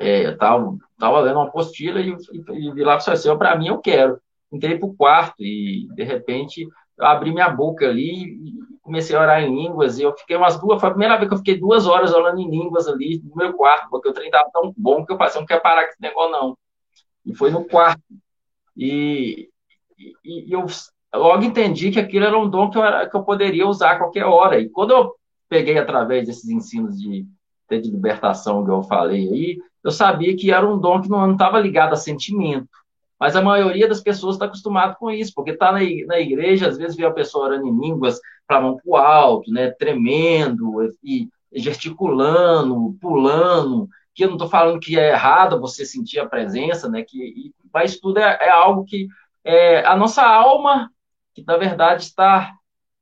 é, 0.00 0.26
eu 0.26 0.36
tava, 0.38 0.76
tava 0.98 1.20
lendo 1.20 1.36
uma 1.36 1.48
apostila 1.48 2.00
e, 2.00 2.10
e, 2.10 2.68
e 2.68 2.72
vi 2.72 2.82
lá 2.82 2.96
assim, 2.96 3.36
para 3.36 3.56
mim 3.56 3.68
eu 3.68 3.78
quero. 3.78 4.18
Entrei 4.52 4.78
pro 4.78 4.94
quarto 4.94 5.42
e, 5.42 5.88
de 5.94 6.04
repente, 6.04 6.66
eu 6.96 7.06
abri 7.06 7.32
minha 7.32 7.48
boca 7.48 7.88
ali 7.88 8.24
e 8.24 8.54
comecei 8.82 9.16
a 9.16 9.20
orar 9.20 9.42
em 9.42 9.54
línguas. 9.54 9.98
E 9.98 10.02
eu 10.02 10.16
fiquei 10.16 10.36
umas 10.36 10.58
duas, 10.60 10.80
foi 10.80 10.88
a 10.88 10.92
primeira 10.92 11.16
vez 11.16 11.28
que 11.28 11.34
eu 11.34 11.38
fiquei 11.38 11.58
duas 11.58 11.86
horas 11.86 12.12
orando 12.12 12.40
em 12.40 12.50
línguas 12.50 12.86
ali 12.86 13.20
no 13.24 13.36
meu 13.36 13.54
quarto, 13.54 13.88
porque 13.90 14.08
o 14.08 14.12
trem 14.12 14.30
tava 14.30 14.50
tão 14.52 14.72
bom 14.76 15.04
que 15.04 15.12
eu 15.12 15.22
assim, 15.22 15.40
não 15.40 15.46
quero 15.46 15.62
parar 15.62 15.84
com 15.84 15.90
esse 15.90 16.02
negócio, 16.02 16.32
não. 16.32 16.58
E 17.26 17.34
foi 17.34 17.50
no 17.50 17.64
quarto. 17.64 18.02
E, 18.76 19.48
e, 19.98 20.50
e 20.50 20.52
eu 20.52 20.66
logo 21.14 21.44
entendi 21.44 21.90
que 21.90 22.00
aquilo 22.00 22.26
era 22.26 22.38
um 22.38 22.48
dom 22.48 22.70
que 22.70 22.78
eu, 22.78 22.84
era, 22.84 23.08
que 23.08 23.16
eu 23.16 23.24
poderia 23.24 23.66
usar 23.66 23.92
a 23.92 23.98
qualquer 23.98 24.24
hora. 24.24 24.58
E 24.60 24.68
quando 24.68 24.90
eu 24.92 25.14
peguei 25.54 25.78
através 25.78 26.26
desses 26.26 26.48
ensinos 26.48 26.98
de, 26.98 27.24
de 27.70 27.90
libertação 27.90 28.64
que 28.64 28.70
eu 28.72 28.82
falei 28.82 29.28
aí, 29.28 29.58
eu 29.84 29.92
sabia 29.92 30.36
que 30.36 30.50
era 30.50 30.68
um 30.68 30.76
dom 30.76 31.00
que 31.00 31.08
não 31.08 31.30
estava 31.30 31.60
ligado 31.60 31.92
a 31.92 31.96
sentimento. 31.96 32.68
Mas 33.20 33.36
a 33.36 33.42
maioria 33.42 33.86
das 33.86 34.00
pessoas 34.00 34.34
está 34.34 34.46
acostumado 34.46 34.96
com 34.96 35.12
isso, 35.12 35.32
porque 35.32 35.52
está 35.52 35.70
na, 35.70 35.78
na 36.06 36.18
igreja, 36.18 36.66
às 36.66 36.76
vezes 36.76 36.96
vê 36.96 37.06
a 37.06 37.12
pessoa 37.12 37.46
orando 37.46 37.68
em 37.68 37.80
línguas 37.80 38.18
para 38.48 38.60
mão 38.60 38.74
para 38.74 38.82
o 38.84 38.96
alto, 38.96 39.48
né, 39.52 39.70
tremendo 39.70 40.92
e 41.04 41.28
gesticulando, 41.52 42.96
pulando, 43.00 43.88
que 44.12 44.24
eu 44.24 44.28
não 44.28 44.34
estou 44.34 44.48
falando 44.48 44.80
que 44.80 44.98
é 44.98 45.10
errado 45.10 45.60
você 45.60 45.86
sentir 45.86 46.18
a 46.18 46.26
presença, 46.26 46.88
né, 46.88 47.04
que, 47.06 47.16
e, 47.16 47.54
mas 47.72 48.00
tudo 48.00 48.18
é, 48.18 48.38
é 48.40 48.50
algo 48.50 48.84
que 48.84 49.06
é, 49.44 49.86
a 49.86 49.94
nossa 49.94 50.24
alma, 50.26 50.90
que 51.32 51.44
na 51.46 51.56
verdade 51.56 52.02
está 52.02 52.52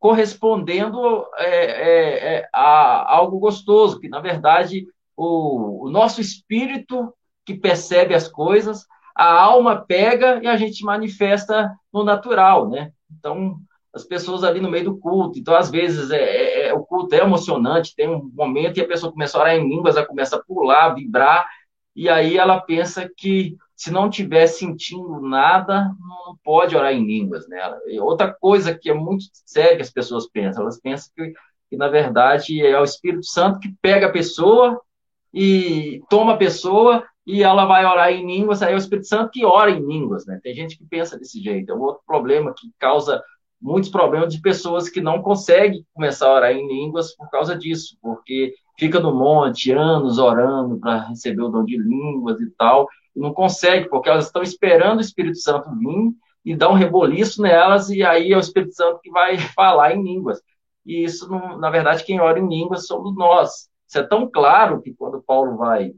correspondendo 0.03 1.25
é, 1.37 1.65
é, 1.65 2.35
é 2.35 2.49
a 2.53 3.15
algo 3.15 3.39
gostoso, 3.39 4.01
que 4.01 4.09
na 4.09 4.19
verdade 4.19 4.85
o, 5.17 5.87
o 5.87 5.91
nosso 5.91 6.21
espírito 6.21 7.15
que 7.47 7.55
percebe 7.55 8.13
as 8.13 8.27
coisas, 8.27 8.85
a 9.15 9.33
alma 9.33 9.77
pega 9.77 10.41
e 10.43 10.49
a 10.49 10.57
gente 10.57 10.85
manifesta 10.85 11.71
no 11.93 12.03
natural, 12.03 12.69
né? 12.69 12.91
Então, 13.17 13.61
as 13.95 14.03
pessoas 14.03 14.43
ali 14.43 14.61
no 14.61 14.69
meio 14.69 14.87
do 14.87 14.99
culto, 14.99 15.39
então 15.39 15.55
às 15.55 15.71
vezes 15.71 16.11
é, 16.11 16.21
é, 16.21 16.69
é 16.71 16.75
o 16.75 16.83
culto 16.83 17.15
é 17.15 17.19
emocionante, 17.19 17.95
tem 17.95 18.09
um 18.09 18.29
momento 18.35 18.79
e 18.79 18.81
a 18.81 18.89
pessoa 18.89 19.13
começa 19.13 19.39
a 19.39 19.41
orar 19.41 19.55
em 19.55 19.69
línguas, 19.69 19.97
ela 19.97 20.05
começa 20.07 20.35
a 20.35 20.43
pular, 20.43 20.97
vibrar, 20.97 21.47
e 21.95 22.09
aí 22.09 22.37
ela 22.39 22.61
pensa 22.61 23.09
que 23.17 23.57
se 23.83 23.91
não 23.91 24.09
estiver 24.09 24.47
sentindo 24.47 25.21
nada, 25.21 25.91
não 25.99 26.37
pode 26.45 26.77
orar 26.77 26.93
em 26.93 27.05
línguas, 27.05 27.49
né? 27.49 27.59
E 27.89 27.99
outra 27.99 28.33
coisa 28.33 28.73
que 28.73 28.89
é 28.89 28.95
muito 28.95 29.25
séria 29.45 29.75
que 29.75 29.83
as 29.83 29.91
pessoas 29.91 30.29
pensam, 30.31 30.63
elas 30.63 30.81
pensam 30.81 31.11
que, 31.17 31.33
que 31.69 31.77
na 31.77 31.89
verdade 31.89 32.65
é 32.65 32.79
o 32.79 32.85
Espírito 32.85 33.27
Santo 33.27 33.59
que 33.59 33.75
pega 33.83 34.07
a 34.07 34.13
pessoa 34.13 34.81
e 35.35 36.01
toma 36.09 36.35
a 36.35 36.37
pessoa 36.37 37.05
e 37.27 37.43
ela 37.43 37.65
vai 37.65 37.85
orar 37.85 38.13
em 38.13 38.25
línguas, 38.25 38.63
aí 38.63 38.73
é 38.73 38.77
o 38.77 38.79
Espírito 38.79 39.09
Santo 39.09 39.33
que 39.33 39.45
ora 39.45 39.73
em 39.73 39.85
línguas, 39.85 40.27
né? 40.27 40.39
Tem 40.41 40.55
gente 40.55 40.79
que 40.79 40.87
pensa 40.87 41.19
desse 41.19 41.43
jeito. 41.43 41.73
É 41.73 41.75
um 41.75 41.81
outro 41.81 42.03
problema 42.07 42.55
que 42.57 42.71
causa 42.79 43.21
muitos 43.61 43.91
problemas 43.91 44.33
de 44.33 44.41
pessoas 44.41 44.89
que 44.89 45.01
não 45.01 45.21
conseguem 45.21 45.85
começar 45.93 46.29
a 46.29 46.35
orar 46.37 46.53
em 46.53 46.69
línguas 46.69 47.17
por 47.17 47.29
causa 47.31 47.59
disso, 47.59 47.97
porque 48.01 48.55
fica 48.79 49.01
no 49.01 49.13
monte 49.13 49.73
anos 49.73 50.19
orando 50.19 50.79
para 50.79 51.09
receber 51.09 51.43
o 51.43 51.49
dom 51.49 51.65
de 51.65 51.77
línguas 51.77 52.41
e 52.41 52.49
tal, 52.57 52.87
não 53.15 53.33
consegue, 53.33 53.89
porque 53.89 54.09
elas 54.09 54.27
estão 54.27 54.43
esperando 54.43 54.99
o 54.99 55.03
Espírito 55.03 55.39
Santo 55.39 55.71
vir 55.77 56.13
e 56.45 56.57
dar 56.57 56.71
um 56.71 56.75
reboliço 56.75 57.41
nelas, 57.41 57.91
e 57.91 58.03
aí 58.03 58.33
é 58.33 58.37
o 58.37 58.41
Espírito 58.41 58.75
Santo 58.75 59.01
que 59.01 59.11
vai 59.11 59.39
falar 59.55 59.95
em 59.95 60.03
línguas. 60.03 60.41
E 60.85 61.05
isso, 61.05 61.29
na 61.59 61.71
verdade, 61.71 62.05
quem 62.05 62.21
ora 62.21 62.39
em 62.39 62.49
línguas 62.49 62.87
somos 62.87 63.15
nós. 63.15 63.69
Isso 63.87 63.99
é 63.99 64.03
tão 64.03 64.29
claro 64.29 64.81
que 64.81 64.93
quando 64.95 65.23
Paulo 65.23 65.57
vai 65.57 65.93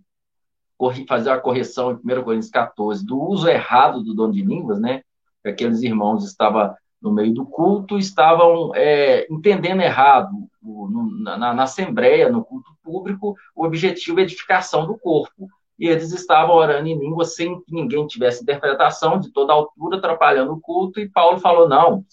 fazer 1.09 1.31
a 1.31 1.41
correção 1.41 1.93
em 1.93 1.95
1 1.95 2.23
Coríntios 2.23 2.51
14 2.51 3.07
do 3.07 3.19
uso 3.19 3.49
errado 3.49 4.03
do 4.03 4.15
dom 4.15 4.31
de 4.31 4.43
línguas, 4.43 4.79
né? 4.79 5.03
Aqueles 5.45 5.83
irmãos 5.83 6.25
estavam 6.25 6.75
no 7.01 7.13
meio 7.13 7.33
do 7.33 7.47
culto, 7.47 7.99
estavam 7.99 8.75
é, 8.75 9.27
entendendo 9.31 9.83
errado 9.83 10.33
o, 10.63 10.89
no, 10.89 11.23
na, 11.23 11.55
na, 11.55 11.63
Assembleia, 11.63 12.31
no 12.31 12.45
culto 12.45 12.71
público, 12.83 13.37
o 13.55 13.65
objetivo 13.65 14.21
é 14.21 14.23
edificação 14.23 14.87
do 14.87 14.97
corpo. 14.99 15.49
E 15.79 15.89
eles 15.89 16.13
estavam 16.13 16.55
orando 16.55 16.89
em 16.89 16.99
língua 16.99 17.25
sem 17.25 17.61
que 17.63 17.73
ninguém 17.73 18.07
tivesse 18.07 18.43
interpretação 18.43 19.19
de 19.19 19.33
toda 19.33 19.53
altura, 19.53 19.99
atrapalhando 19.99 20.53
o 20.53 20.61
culto, 20.61 21.01
e 21.01 21.09
Paulo 21.09 21.39
falou: 21.39 21.69
não. 21.69 22.05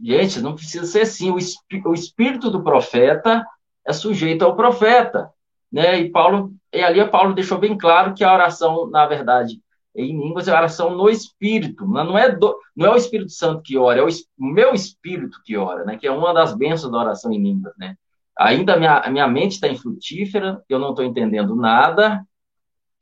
Gente, 0.00 0.40
não 0.40 0.54
precisa 0.54 0.84
ser 0.86 1.02
assim. 1.02 1.30
O, 1.30 1.36
o 1.88 1.94
espírito 1.94 2.50
do 2.50 2.62
profeta 2.62 3.46
é 3.86 3.92
sujeito 3.92 4.44
ao 4.44 4.56
profeta. 4.56 5.30
Né? 5.70 6.00
E 6.00 6.10
Paulo, 6.10 6.52
e 6.72 6.82
ali 6.82 7.04
Paulo 7.08 7.34
deixou 7.34 7.58
bem 7.58 7.76
claro 7.76 8.14
que 8.14 8.24
a 8.24 8.32
oração, 8.32 8.88
na 8.90 9.06
verdade, 9.06 9.60
em 9.94 10.20
línguas 10.20 10.48
é 10.48 10.52
oração 10.52 10.90
no 10.90 11.08
espírito, 11.08 11.86
não 11.86 12.18
é, 12.18 12.30
do, 12.30 12.58
não 12.76 12.86
é 12.86 12.90
o 12.90 12.96
Espírito 12.96 13.30
Santo 13.30 13.62
que 13.62 13.78
ora, 13.78 14.00
é 14.00 14.02
o, 14.02 14.08
o, 14.08 14.46
meu 14.46 14.74
espírito 14.74 15.40
que 15.44 15.56
ora, 15.56 15.84
né? 15.84 15.96
Que 15.96 16.06
é 16.06 16.10
uma 16.10 16.34
das 16.34 16.52
bênçãos 16.56 16.90
da 16.90 16.98
oração 16.98 17.32
em 17.32 17.40
línguas, 17.40 17.72
né? 17.78 17.96
Ainda 18.38 18.74
a 18.74 18.76
minha, 18.76 19.10
minha 19.10 19.28
mente 19.28 19.52
está 19.52 19.68
infrutífera, 19.68 20.62
eu 20.68 20.78
não 20.78 20.90
estou 20.90 21.04
entendendo 21.04 21.54
nada, 21.54 22.24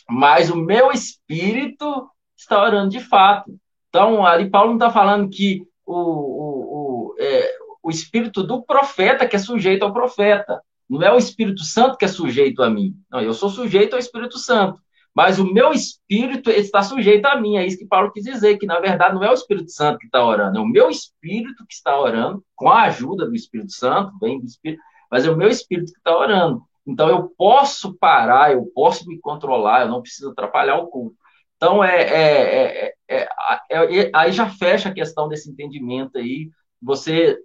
mas 0.09 0.51
o 0.51 0.57
meu 0.57 0.91
espírito 0.91 2.09
está 2.37 2.63
orando 2.63 2.91
de 2.91 3.01
fato. 3.01 3.55
Então, 3.89 4.25
ali 4.27 4.51
Paulo 4.51 4.69
não 4.69 4.77
está 4.77 4.91
falando 4.91 5.29
que 5.31 5.67
o, 5.87 5.95
o, 5.95 7.11
o, 7.11 7.17
é, 7.19 7.55
o 7.83 7.91
espírito 7.91 8.43
do 8.43 8.63
profeta 8.63 9.27
que 9.27 9.37
é 9.37 9.39
sujeito 9.39 9.85
ao 9.85 9.93
profeta. 9.93 10.61
Não 10.89 11.03
é 11.03 11.11
o 11.11 11.17
Espírito 11.17 11.63
Santo 11.63 11.97
que 11.97 12.05
é 12.05 12.09
sujeito 12.09 12.63
a 12.63 12.69
mim. 12.69 12.95
Não, 13.11 13.21
eu 13.21 13.33
sou 13.33 13.49
sujeito 13.49 13.95
ao 13.95 13.99
Espírito 13.99 14.39
Santo. 14.39 14.79
Mas 15.15 15.39
o 15.39 15.45
meu 15.45 15.73
espírito 15.73 16.51
está 16.51 16.83
sujeito 16.83 17.27
a 17.27 17.41
mim. 17.41 17.57
É 17.57 17.67
isso 17.67 17.79
que 17.79 17.87
Paulo 17.87 18.13
quis 18.13 18.25
dizer, 18.25 18.59
que 18.59 18.67
na 18.67 18.81
verdade 18.81 19.15
não 19.15 19.25
é 19.25 19.31
o 19.31 19.35
Espírito 19.35 19.71
Santo 19.71 19.99
que 19.99 20.07
está 20.07 20.25
orando, 20.25 20.59
é 20.59 20.61
o 20.61 20.67
meu 20.67 20.89
espírito 20.91 21.67
que 21.67 21.75
está 21.75 21.99
orando, 21.99 22.43
com 22.55 22.71
a 22.71 22.83
ajuda 22.83 23.27
do 23.27 23.35
Espírito 23.35 23.73
Santo, 23.73 24.13
vem 24.21 24.39
do 24.39 24.47
Espírito, 24.47 24.83
mas 25.13 25.27
é 25.27 25.31
o 25.31 25.37
meu 25.37 25.51
espírito 25.51 25.93
que 25.93 25.99
está 25.99 26.17
orando. 26.17 26.63
Então 26.87 27.07
eu 27.07 27.29
posso 27.37 27.93
parar, 27.99 28.53
eu 28.53 28.65
posso 28.75 29.07
me 29.07 29.21
controlar, 29.21 29.83
eu 29.83 29.89
não 29.89 30.01
preciso 30.01 30.31
atrapalhar 30.31 30.79
o 30.79 30.87
culto. 30.87 31.15
Então 31.55 31.85
é, 31.85 32.01
é, 32.01 32.95
é, 33.07 33.29
é, 33.71 34.11
aí 34.15 34.33
já 34.33 34.49
fecha 34.49 34.89
a 34.89 34.95
questão 34.95 35.29
desse 35.29 35.51
entendimento 35.51 36.17
aí. 36.17 36.51
Você 36.81 37.39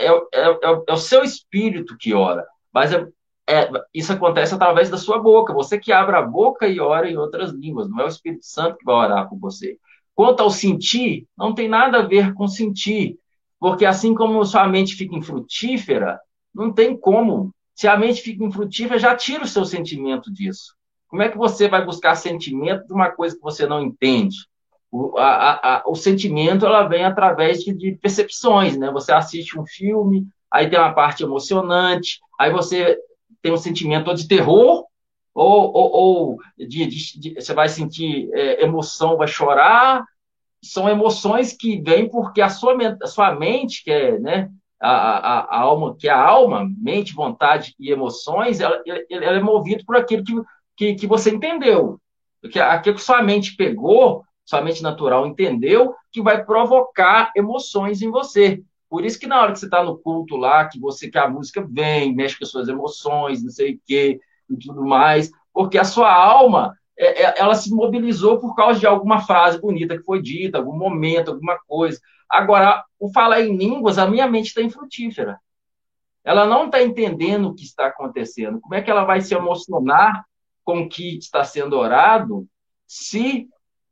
é, 0.00 0.06
é, 0.06 0.58
é, 0.88 0.92
o 0.92 0.96
seu 0.96 1.22
espírito 1.22 1.98
que 1.98 2.14
ora, 2.14 2.46
mas 2.72 2.90
isso 3.92 4.12
acontece 4.14 4.54
através 4.54 4.88
da 4.88 4.96
sua 4.96 5.18
boca. 5.18 5.52
Você 5.52 5.78
que 5.78 5.92
abre 5.92 6.16
a 6.16 6.22
boca 6.22 6.66
e 6.66 6.80
ora 6.80 7.10
em 7.10 7.18
outras 7.18 7.50
línguas, 7.52 7.90
não 7.90 8.00
é 8.00 8.04
o 8.04 8.08
Espírito 8.08 8.46
Santo 8.46 8.78
que 8.78 8.84
vai 8.86 8.94
orar 8.94 9.28
por 9.28 9.38
você. 9.38 9.78
Quanto 10.14 10.42
ao 10.42 10.50
sentir, 10.50 11.26
não 11.36 11.54
tem 11.54 11.68
nada 11.68 11.98
a 11.98 12.06
ver 12.06 12.32
com 12.32 12.48
sentir, 12.48 13.18
porque 13.60 13.84
assim 13.84 14.14
como 14.14 14.44
sua 14.44 14.66
mente 14.66 14.94
fica 14.94 15.14
infrutífera, 15.14 16.18
não 16.54 16.72
tem 16.72 16.96
como. 16.96 17.54
Se 17.74 17.88
a 17.88 17.96
mente 17.96 18.22
fica 18.22 18.44
infrutífera, 18.44 18.98
já 18.98 19.14
tira 19.16 19.44
o 19.44 19.48
seu 19.48 19.64
sentimento 19.64 20.32
disso. 20.32 20.74
Como 21.08 21.22
é 21.22 21.28
que 21.28 21.36
você 21.36 21.68
vai 21.68 21.84
buscar 21.84 22.14
sentimento 22.14 22.86
de 22.86 22.92
uma 22.92 23.10
coisa 23.10 23.36
que 23.36 23.42
você 23.42 23.66
não 23.66 23.82
entende? 23.82 24.36
O, 24.90 25.18
a, 25.18 25.78
a, 25.78 25.82
o 25.86 25.94
sentimento 25.94 26.66
ela 26.66 26.86
vem 26.86 27.04
através 27.04 27.60
de, 27.60 27.72
de, 27.72 27.92
percepções, 27.96 28.76
né? 28.76 28.90
Você 28.90 29.12
assiste 29.12 29.58
um 29.58 29.66
filme, 29.66 30.26
aí 30.50 30.68
tem 30.68 30.78
uma 30.78 30.92
parte 30.92 31.22
emocionante, 31.22 32.20
aí 32.38 32.50
você 32.50 32.98
tem 33.40 33.52
um 33.52 33.56
sentimento 33.56 34.14
de 34.14 34.28
terror, 34.28 34.86
ou, 35.34 35.72
ou, 35.74 35.90
ou 35.92 36.38
de, 36.58 36.86
de, 36.86 37.20
de, 37.20 37.34
você 37.34 37.54
vai 37.54 37.68
sentir 37.68 38.30
é, 38.34 38.62
emoção, 38.64 39.16
vai 39.16 39.28
chorar. 39.28 40.04
São 40.62 40.88
emoções 40.88 41.54
que 41.54 41.80
vêm 41.80 42.08
porque 42.08 42.40
a 42.40 42.48
sua, 42.48 42.76
a 43.02 43.06
sua 43.06 43.34
mente, 43.34 43.82
que 43.82 43.90
é 43.90 44.18
né, 44.18 44.50
a, 44.88 45.40
a, 45.40 45.60
alma, 45.60 45.96
que 45.96 46.08
é 46.08 46.12
a 46.12 46.20
alma, 46.20 46.68
mente, 46.78 47.14
vontade 47.14 47.74
e 47.78 47.90
emoções, 47.90 48.60
ela, 48.60 48.82
ela 49.08 49.36
é 49.36 49.40
movida 49.40 49.82
por 49.86 49.96
aquilo 49.96 50.24
que, 50.24 50.34
que, 50.76 50.94
que 50.94 51.06
você 51.06 51.30
entendeu. 51.30 52.00
Porque 52.40 52.58
aquilo 52.58 52.96
que 52.96 53.02
sua 53.02 53.22
mente 53.22 53.54
pegou, 53.54 54.24
sua 54.44 54.60
mente 54.60 54.82
natural 54.82 55.26
entendeu, 55.26 55.94
que 56.10 56.20
vai 56.20 56.44
provocar 56.44 57.30
emoções 57.36 58.02
em 58.02 58.10
você. 58.10 58.60
Por 58.90 59.04
isso 59.04 59.18
que 59.18 59.26
na 59.26 59.40
hora 59.40 59.52
que 59.52 59.60
você 59.60 59.66
está 59.66 59.82
no 59.82 59.96
culto 59.96 60.36
lá, 60.36 60.66
que 60.66 60.80
você 60.80 61.08
que 61.08 61.16
a 61.16 61.28
música 61.28 61.64
vem, 61.70 62.14
mexe 62.14 62.36
com 62.36 62.44
as 62.44 62.50
suas 62.50 62.68
emoções, 62.68 63.42
não 63.42 63.50
sei 63.50 63.74
o 63.74 63.80
quê, 63.86 64.20
e 64.50 64.56
tudo 64.56 64.84
mais, 64.84 65.30
porque 65.52 65.78
a 65.78 65.84
sua 65.84 66.12
alma, 66.12 66.76
ela 66.96 67.54
se 67.54 67.74
mobilizou 67.74 68.38
por 68.38 68.54
causa 68.54 68.78
de 68.78 68.86
alguma 68.86 69.20
frase 69.20 69.60
bonita 69.60 69.96
que 69.96 70.04
foi 70.04 70.20
dita, 70.20 70.58
algum 70.58 70.76
momento, 70.76 71.30
alguma 71.30 71.58
coisa. 71.66 71.98
Agora, 72.28 72.84
o 72.98 73.10
falar 73.12 73.42
em 73.42 73.56
línguas, 73.56 73.98
a 73.98 74.06
minha 74.06 74.26
mente 74.26 74.48
está 74.48 74.62
infrutífera. 74.62 75.38
Ela 76.24 76.46
não 76.46 76.66
está 76.66 76.82
entendendo 76.82 77.48
o 77.48 77.54
que 77.54 77.64
está 77.64 77.86
acontecendo. 77.86 78.60
Como 78.60 78.74
é 78.74 78.82
que 78.82 78.90
ela 78.90 79.04
vai 79.04 79.20
se 79.20 79.34
emocionar 79.34 80.24
com 80.64 80.82
o 80.82 80.88
que 80.88 81.18
está 81.18 81.42
sendo 81.44 81.76
orado 81.76 82.46
se 82.86 83.48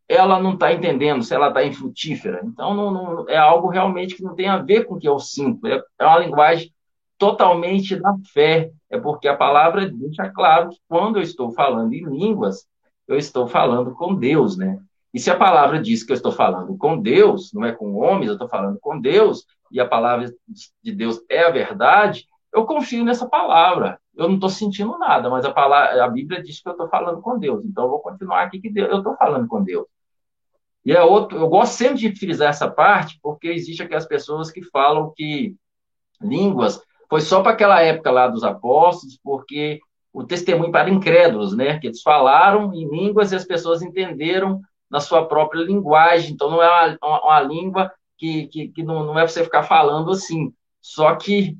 ela 0.08 0.40
não 0.40 0.54
está 0.54 0.72
entendendo 0.72 1.22
se 1.22 1.32
ela 1.32 1.48
está 1.48 1.64
infrutífera. 1.64 2.40
Então, 2.44 2.74
não, 2.74 2.90
não, 2.90 3.28
é 3.28 3.36
algo 3.36 3.68
realmente 3.68 4.16
que 4.16 4.24
não 4.24 4.34
tem 4.34 4.48
a 4.48 4.58
ver 4.58 4.84
com 4.84 4.94
o 4.96 4.98
que 4.98 5.08
eu 5.08 5.18
sinto. 5.20 5.64
É, 5.68 5.80
é 5.98 6.04
uma 6.04 6.18
linguagem 6.18 6.72
totalmente 7.16 7.94
da 7.94 8.12
fé. 8.32 8.72
É 8.90 8.98
porque 8.98 9.28
a 9.28 9.36
palavra 9.36 9.88
deixa 9.88 10.28
claro 10.30 10.70
que 10.70 10.78
quando 10.88 11.18
eu 11.18 11.22
estou 11.22 11.52
falando 11.52 11.92
em 11.92 12.04
línguas, 12.04 12.66
eu 13.12 13.18
estou 13.18 13.46
falando 13.46 13.92
com 13.94 14.14
Deus, 14.14 14.56
né? 14.56 14.80
E 15.12 15.18
se 15.18 15.30
a 15.30 15.36
palavra 15.36 15.80
diz 15.80 16.04
que 16.04 16.12
eu 16.12 16.16
estou 16.16 16.30
falando 16.30 16.76
com 16.76 17.00
Deus, 17.00 17.52
não 17.52 17.64
é 17.64 17.72
com 17.72 17.96
homens, 17.96 18.28
eu 18.28 18.34
estou 18.34 18.48
falando 18.48 18.78
com 18.80 19.00
Deus, 19.00 19.44
e 19.70 19.80
a 19.80 19.86
palavra 19.86 20.32
de 20.82 20.92
Deus 20.92 21.20
é 21.28 21.44
a 21.44 21.50
verdade, 21.50 22.26
eu 22.52 22.64
confio 22.64 23.04
nessa 23.04 23.28
palavra. 23.28 24.00
Eu 24.16 24.28
não 24.28 24.34
estou 24.34 24.50
sentindo 24.50 24.98
nada, 24.98 25.30
mas 25.30 25.44
a, 25.44 25.52
palavra, 25.52 26.04
a 26.04 26.08
Bíblia 26.08 26.42
diz 26.42 26.60
que 26.60 26.68
eu 26.68 26.72
estou 26.72 26.88
falando 26.88 27.20
com 27.20 27.38
Deus. 27.38 27.64
Então 27.64 27.84
eu 27.84 27.90
vou 27.90 28.00
continuar 28.00 28.42
aqui 28.42 28.60
que 28.60 28.70
Deus, 28.70 28.90
eu 28.90 28.98
estou 28.98 29.16
falando 29.16 29.48
com 29.48 29.62
Deus. 29.62 29.86
E 30.84 30.92
é 30.92 31.02
outro, 31.02 31.38
eu 31.38 31.48
gosto 31.48 31.72
sempre 31.72 31.98
de 31.98 32.14
frisar 32.16 32.48
essa 32.48 32.68
parte, 32.70 33.18
porque 33.22 33.48
existe 33.48 33.82
aquelas 33.82 34.06
pessoas 34.06 34.50
que 34.50 34.62
falam 34.62 35.12
que 35.14 35.54
línguas 36.20 36.80
foi 37.08 37.20
só 37.20 37.42
para 37.42 37.52
aquela 37.52 37.82
época 37.82 38.10
lá 38.10 38.28
dos 38.28 38.44
apóstolos, 38.44 39.18
porque 39.22 39.80
o 40.12 40.24
testemunho 40.24 40.72
para 40.72 40.90
incrédulos, 40.90 41.56
né? 41.56 41.78
Que 41.78 41.88
eles 41.88 42.02
falaram 42.02 42.72
em 42.74 42.88
línguas 42.88 43.32
e 43.32 43.36
as 43.36 43.44
pessoas 43.44 43.82
entenderam 43.82 44.60
na 44.90 45.00
sua 45.00 45.26
própria 45.26 45.60
linguagem. 45.62 46.32
Então, 46.32 46.50
não 46.50 46.62
é 46.62 46.68
uma, 46.68 46.98
uma, 47.02 47.24
uma 47.24 47.40
língua 47.40 47.92
que, 48.18 48.46
que, 48.48 48.68
que 48.68 48.82
não, 48.82 49.04
não 49.04 49.18
é 49.18 49.22
para 49.22 49.28
você 49.28 49.44
ficar 49.44 49.62
falando 49.62 50.10
assim. 50.10 50.52
Só 50.80 51.14
que 51.14 51.56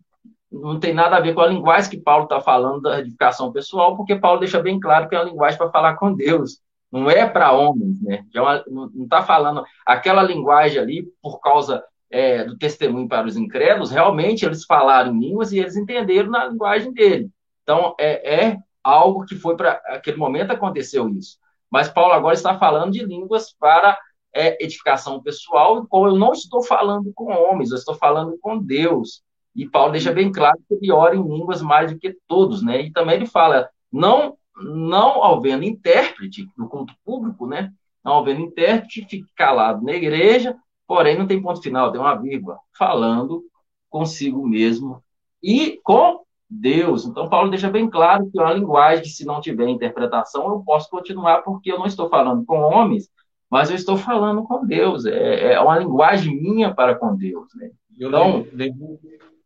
não 0.51 0.81
tem 0.81 0.93
nada 0.93 1.17
a 1.17 1.21
ver 1.21 1.35
com 1.35 1.41
a 1.41 1.47
linguagem 1.47 1.91
que 1.91 2.01
Paulo 2.01 2.25
está 2.25 2.41
falando 2.41 2.83
da 2.83 3.01
edificação 3.01 3.53
pessoal, 3.53 3.97
porque 3.97 4.17
Paulo 4.17 4.41
deixa 4.41 4.61
bem 4.61 4.81
claro 4.81 5.09
que 5.09 5.15
é 5.15 5.19
uma 5.19 5.31
linguagem 5.31 5.59
para 5.59 5.71
falar 5.71 5.95
com 5.97 6.13
Deus 6.13 6.61
não 6.91 7.09
é 7.09 7.27
para 7.29 7.53
homens, 7.53 8.03
né? 8.03 8.25
Já 8.35 8.65
não 8.67 8.91
está 9.05 9.23
falando 9.23 9.63
aquela 9.87 10.23
linguagem 10.23 10.79
ali 10.81 11.09
por 11.23 11.39
causa 11.41 11.85
é, 12.11 12.45
do 12.45 12.59
testemunho 12.59 13.09
para 13.09 13.27
os 13.27 13.37
incrédulos. 13.37 13.91
Realmente 13.91 14.45
eles 14.45 14.65
falaram 14.65 15.15
em 15.15 15.21
línguas 15.21 15.53
e 15.53 15.59
eles 15.59 15.77
entenderam 15.77 16.31
na 16.31 16.47
linguagem 16.47 16.93
dele. 16.93 17.31
Então 17.71 17.95
é, 18.01 18.47
é 18.47 18.59
algo 18.83 19.25
que 19.25 19.37
foi 19.37 19.57
para 19.57 19.81
aquele 19.87 20.17
momento 20.17 20.51
aconteceu 20.51 21.09
isso. 21.09 21.39
Mas 21.71 21.89
Paulo 21.89 22.13
agora 22.13 22.35
está 22.35 22.59
falando 22.59 22.91
de 22.91 23.05
línguas 23.05 23.53
para 23.53 23.97
é, 24.35 24.63
edificação 24.63 25.23
pessoal, 25.23 25.87
como 25.87 26.09
eu 26.09 26.17
não 26.17 26.33
estou 26.33 26.65
falando 26.65 27.13
com 27.15 27.33
homens, 27.33 27.71
eu 27.71 27.77
estou 27.77 27.95
falando 27.95 28.37
com 28.41 28.59
Deus. 28.59 29.23
E 29.55 29.69
Paulo 29.69 29.93
deixa 29.93 30.13
bem 30.13 30.33
claro 30.33 30.59
que 30.67 30.75
ele 30.75 30.91
ora 30.91 31.15
em 31.15 31.23
línguas 31.23 31.63
mais 31.63 31.93
do 31.93 31.99
que 31.99 32.17
todos, 32.27 32.61
né? 32.61 32.83
E 32.83 32.93
também 32.93 33.15
ele 33.15 33.27
fala, 33.27 33.69
não 33.93 34.37
não 34.57 35.23
havendo 35.23 35.63
intérprete 35.63 36.51
no 36.59 36.69
culto 36.69 36.93
público, 37.05 37.47
né? 37.47 37.73
Não 38.05 38.19
havendo 38.19 38.41
intérprete, 38.41 39.07
fique 39.09 39.33
calado 39.37 39.85
na 39.85 39.93
igreja, 39.93 40.57
porém 40.89 41.17
não 41.17 41.27
tem 41.27 41.41
ponto 41.41 41.63
final, 41.63 41.93
tem 41.93 42.01
uma 42.01 42.17
vírgula, 42.17 42.59
falando 42.77 43.45
consigo 43.89 44.47
mesmo 44.47 45.03
e 45.43 45.81
com 45.85 46.21
Deus. 46.51 47.07
Então, 47.07 47.29
Paulo 47.29 47.49
deixa 47.49 47.71
bem 47.71 47.89
claro 47.89 48.29
que 48.29 48.39
é 48.39 48.43
uma 48.43 48.53
linguagem 48.53 49.05
que, 49.05 49.11
se 49.11 49.25
não 49.25 49.41
tiver 49.41 49.69
interpretação, 49.69 50.49
eu 50.49 50.61
posso 50.61 50.91
continuar, 50.91 51.43
porque 51.43 51.71
eu 51.71 51.79
não 51.79 51.87
estou 51.87 52.09
falando 52.09 52.45
com 52.45 52.59
homens, 52.59 53.09
mas 53.49 53.71
eu 53.71 53.77
estou 53.77 53.97
falando 53.97 54.43
com 54.43 54.67
Deus. 54.67 55.07
É, 55.07 55.53
é 55.53 55.61
uma 55.61 55.79
linguagem 55.79 56.41
minha 56.41 56.75
para 56.75 56.97
com 56.97 57.15
Deus. 57.17 57.49
Né? 57.55 57.71
Eu 57.97 58.09
então, 58.09 58.47
lembro, 58.53 58.99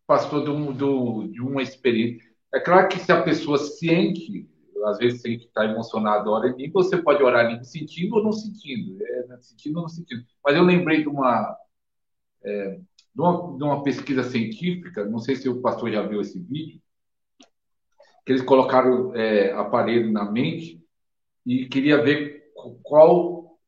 pastor, 0.07 0.45
de, 0.45 0.51
um, 0.51 0.73
do, 0.73 1.29
de 1.29 1.43
uma 1.43 1.63
experiência. 1.63 2.27
É 2.55 2.59
claro 2.59 2.89
que 2.89 2.99
se 2.99 3.13
a 3.13 3.23
pessoa 3.23 3.59
sente, 3.59 4.49
às 4.87 4.97
vezes 4.97 5.21
sente 5.21 5.41
que 5.41 5.47
está 5.47 5.67
emocionado, 5.67 6.31
ora 6.31 6.49
em 6.49 6.57
mim, 6.57 6.71
você 6.71 6.97
pode 6.97 7.23
orar 7.23 7.51
em 7.51 7.63
sentindo 7.65 8.17
ou 8.17 8.23
não 8.23 8.33
sentindo, 8.33 8.97
é, 9.05 9.27
né, 9.27 9.37
sentindo 9.41 9.77
ou 9.77 9.83
não 9.83 9.89
sentindo. 9.89 10.23
Mas 10.43 10.57
eu 10.57 10.63
lembrei 10.63 11.03
de 11.03 11.09
uma, 11.09 11.55
é, 12.45 12.79
de 13.15 13.21
uma, 13.21 13.57
de 13.59 13.65
uma 13.65 13.83
pesquisa 13.83 14.23
científica, 14.23 15.05
não 15.05 15.19
sei 15.19 15.37
se 15.37 15.49
o 15.49 15.61
pastor 15.61 15.91
já 15.91 16.03
viu 16.07 16.21
esse 16.21 16.39
vídeo, 16.39 16.81
que 18.25 18.33
eles 18.33 18.43
colocaram 18.43 19.15
é, 19.15 19.53
aparelho 19.53 20.11
na 20.11 20.31
mente 20.31 20.83
e 21.45 21.67
queria 21.67 22.03
ver 22.03 22.53
qual, 22.83 23.59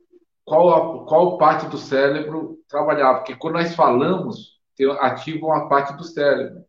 qual, 0.44 1.04
qual 1.04 1.38
parte 1.38 1.68
do 1.68 1.76
cérebro 1.76 2.59
trabalhava. 2.68 3.18
Porque 3.18 3.36
quando 3.36 3.54
nós 3.54 3.74
falamos, 3.74 4.59
ativa 5.00 5.46
uma 5.46 5.68
parte 5.68 5.96
do 5.96 6.04
cérebro. 6.04 6.64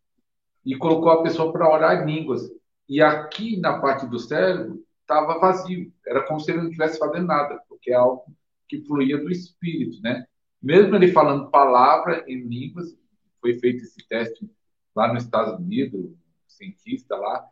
E 0.66 0.76
colocou 0.76 1.10
a 1.10 1.24
pessoa 1.24 1.52
para 1.54 1.72
orar 1.72 2.04
em 2.04 2.14
línguas. 2.14 2.42
E 2.90 3.02
aqui 3.02 3.58
na 3.58 3.80
parte 3.80 4.06
do 4.06 4.20
cérebro 4.20 4.84
estava 5.02 5.40
vazio. 5.40 5.92
Era 6.06 6.26
como 6.26 6.40
se 6.42 6.52
ele 6.52 6.60
não 6.60 6.68
estivesse 6.68 7.00
fazendo 7.00 7.28
nada, 7.28 7.62
porque 7.70 7.92
é 7.92 7.96
algo 7.96 8.26
que 8.68 8.82
fluía 8.82 9.18
do 9.18 9.32
espírito, 9.32 10.02
né? 10.02 10.26
Mesmo 10.62 10.96
ele 10.96 11.14
falando 11.14 11.50
palavra 11.50 12.26
em 12.28 12.42
línguas, 12.42 12.98
foi 13.40 13.58
feito 13.60 13.84
esse 13.84 14.06
teste 14.08 14.50
lá 14.94 15.14
nos 15.14 15.24
Estados 15.24 15.58
Unidos, 15.58 16.12
cientista 16.48 17.16
lá, 17.16 17.48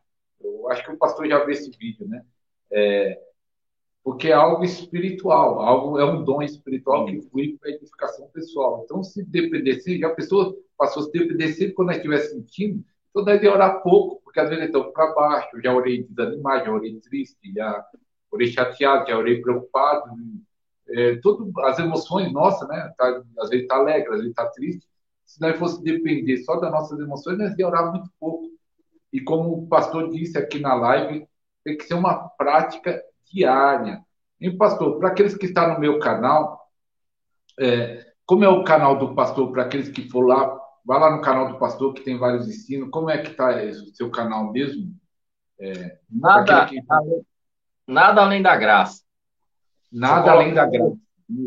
eu 0.46 0.70
acho 0.70 0.84
que 0.84 0.92
o 0.92 0.98
pastor 0.98 1.28
já 1.28 1.40
viu 1.40 1.52
esse 1.52 1.70
vídeo, 1.78 2.08
né? 2.08 2.24
É, 2.72 3.20
porque 4.04 4.30
é 4.30 4.34
algo 4.34 4.64
espiritual, 4.64 5.60
algo 5.62 6.00
é 6.00 6.06
um 6.06 6.24
dom 6.24 6.42
espiritual 6.42 7.06
que 7.06 7.22
flui 7.22 7.58
para 7.58 7.72
a 7.72 7.74
edificação 7.74 8.28
pessoal. 8.28 8.84
Então, 8.84 9.04
se 9.04 9.24
dependesse, 9.24 9.98
já 9.98 10.08
a 10.08 10.16
pessoa 10.16 10.56
passou 10.78 11.04
a 11.04 11.06
se 11.06 11.12
depender 11.12 11.72
quando 11.72 11.90
ela 11.90 11.98
estiver 11.98 12.20
sentindo, 12.20 12.84
então 13.10 13.24
deve 13.24 13.48
orar 13.48 13.82
pouco, 13.82 14.22
porque 14.24 14.40
às 14.40 14.50
vezes 14.50 14.66
estão 14.66 14.92
para 14.92 15.14
baixo, 15.14 15.62
já 15.62 15.74
orei 15.74 16.04
desanimado, 16.04 16.66
já 16.66 16.72
orei 16.72 17.00
triste, 17.00 17.54
já 17.54 17.86
orei 18.30 18.48
chateado, 18.48 19.08
já 19.08 19.18
orei 19.18 19.42
preocupado. 19.42 20.12
É, 20.90 21.20
as 21.64 21.80
emoções 21.80 22.32
nossas, 22.32 22.68
né? 22.68 22.94
Tá, 22.98 23.24
às 23.40 23.50
vezes 23.50 23.64
está 23.64 23.78
alegre, 23.78 24.10
às 24.10 24.18
vezes 24.18 24.30
está 24.32 24.46
triste. 24.50 24.86
Se 25.26 25.42
nós 25.42 25.58
fosse 25.58 25.82
depender 25.82 26.38
só 26.44 26.60
das 26.60 26.72
nossas 26.72 27.00
emoções, 27.00 27.38
nós 27.38 27.58
ia 27.58 27.68
orar 27.68 27.90
muito 27.92 28.10
pouco. 28.20 28.52
E 29.16 29.22
como 29.22 29.54
o 29.54 29.68
pastor 29.68 30.10
disse 30.10 30.38
aqui 30.38 30.60
na 30.60 30.74
live, 30.74 31.26
tem 31.64 31.78
que 31.78 31.86
ser 31.86 31.94
uma 31.94 32.28
prática 32.38 33.02
diária. 33.32 34.04
E, 34.42 34.52
pastor, 34.52 35.00
para 35.00 35.08
aqueles 35.08 35.38
que 35.38 35.46
estão 35.46 35.74
no 35.74 35.80
meu 35.80 36.00
canal, 36.00 36.70
é, 37.58 38.06
como 38.26 38.44
é 38.44 38.50
o 38.50 38.66
canal 38.66 38.98
do 38.98 39.16
pastor, 39.16 39.54
para 39.54 39.64
aqueles 39.64 39.88
que 39.88 40.10
for 40.10 40.20
lá, 40.20 40.60
vá 40.86 40.98
lá 40.98 41.16
no 41.16 41.22
canal 41.22 41.48
do 41.48 41.58
pastor, 41.58 41.94
que 41.94 42.02
tem 42.02 42.18
vários 42.18 42.46
ensinos. 42.46 42.90
Como 42.90 43.10
é 43.10 43.18
que 43.20 43.32
está 43.32 43.56
o 43.56 43.96
seu 43.96 44.12
canal 44.12 44.52
mesmo? 44.52 44.94
É, 45.62 45.98
nada, 46.12 46.66
que... 46.66 46.78
nada 47.88 48.22
além 48.22 48.42
da 48.42 48.58
graça. 48.58 49.02
Nada 49.90 50.32
além 50.34 50.54
da 50.54 50.66
graça. 50.66 50.98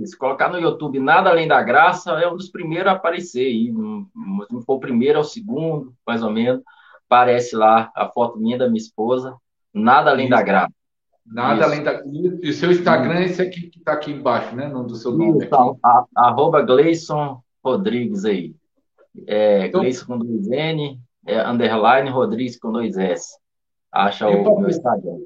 Isso, 0.02 0.16
colocar 0.16 0.48
no 0.48 0.58
YouTube 0.58 0.98
Nada 0.98 1.30
Além 1.30 1.46
da 1.46 1.62
Graça 1.62 2.10
é 2.12 2.26
um 2.26 2.34
dos 2.34 2.48
primeiros 2.48 2.90
a 2.90 2.96
aparecer. 2.96 3.48
E 3.48 3.70
não 3.70 4.60
for 4.66 4.76
o 4.76 4.80
primeiro, 4.80 5.18
é 5.18 5.20
o 5.20 5.24
segundo, 5.24 5.94
mais 6.04 6.20
ou 6.20 6.32
menos 6.32 6.64
aparece 7.08 7.56
lá 7.56 7.90
a 7.96 8.08
foto 8.08 8.38
minha 8.38 8.58
da 8.58 8.66
minha 8.66 8.78
esposa, 8.78 9.36
nada 9.72 10.10
além 10.10 10.26
Isso. 10.26 10.36
da 10.36 10.42
graça. 10.42 10.72
Nada 11.26 11.54
Isso. 11.54 11.64
além 11.64 11.82
da. 11.82 12.02
E 12.42 12.50
o 12.50 12.52
seu 12.52 12.70
Instagram 12.70 13.14
é 13.14 13.24
esse 13.24 13.42
aqui 13.42 13.68
que 13.68 13.78
está 13.78 13.92
aqui 13.92 14.12
embaixo, 14.12 14.54
né? 14.54 14.68
No 14.68 14.86
do 14.86 14.94
seu 14.94 15.12
nome. 15.12 15.44
Então, 15.44 15.78
a, 15.84 16.04
arroba 16.16 16.62
Gleison 16.62 17.42
Rodrigues 17.64 18.24
aí. 18.24 18.54
É, 19.26 19.66
então, 19.66 19.80
Gleison 19.80 20.06
com 20.06 20.18
dois 20.18 20.48
N, 20.48 21.00
é, 21.26 21.40
underline 21.46 22.10
Rodrigues 22.10 22.58
com 22.58 22.70
dois 22.70 22.96
S. 22.96 23.36
Acha 23.90 24.28
o 24.28 24.42
pra, 24.42 24.54
meu 24.54 24.68
Instagram. 24.68 25.18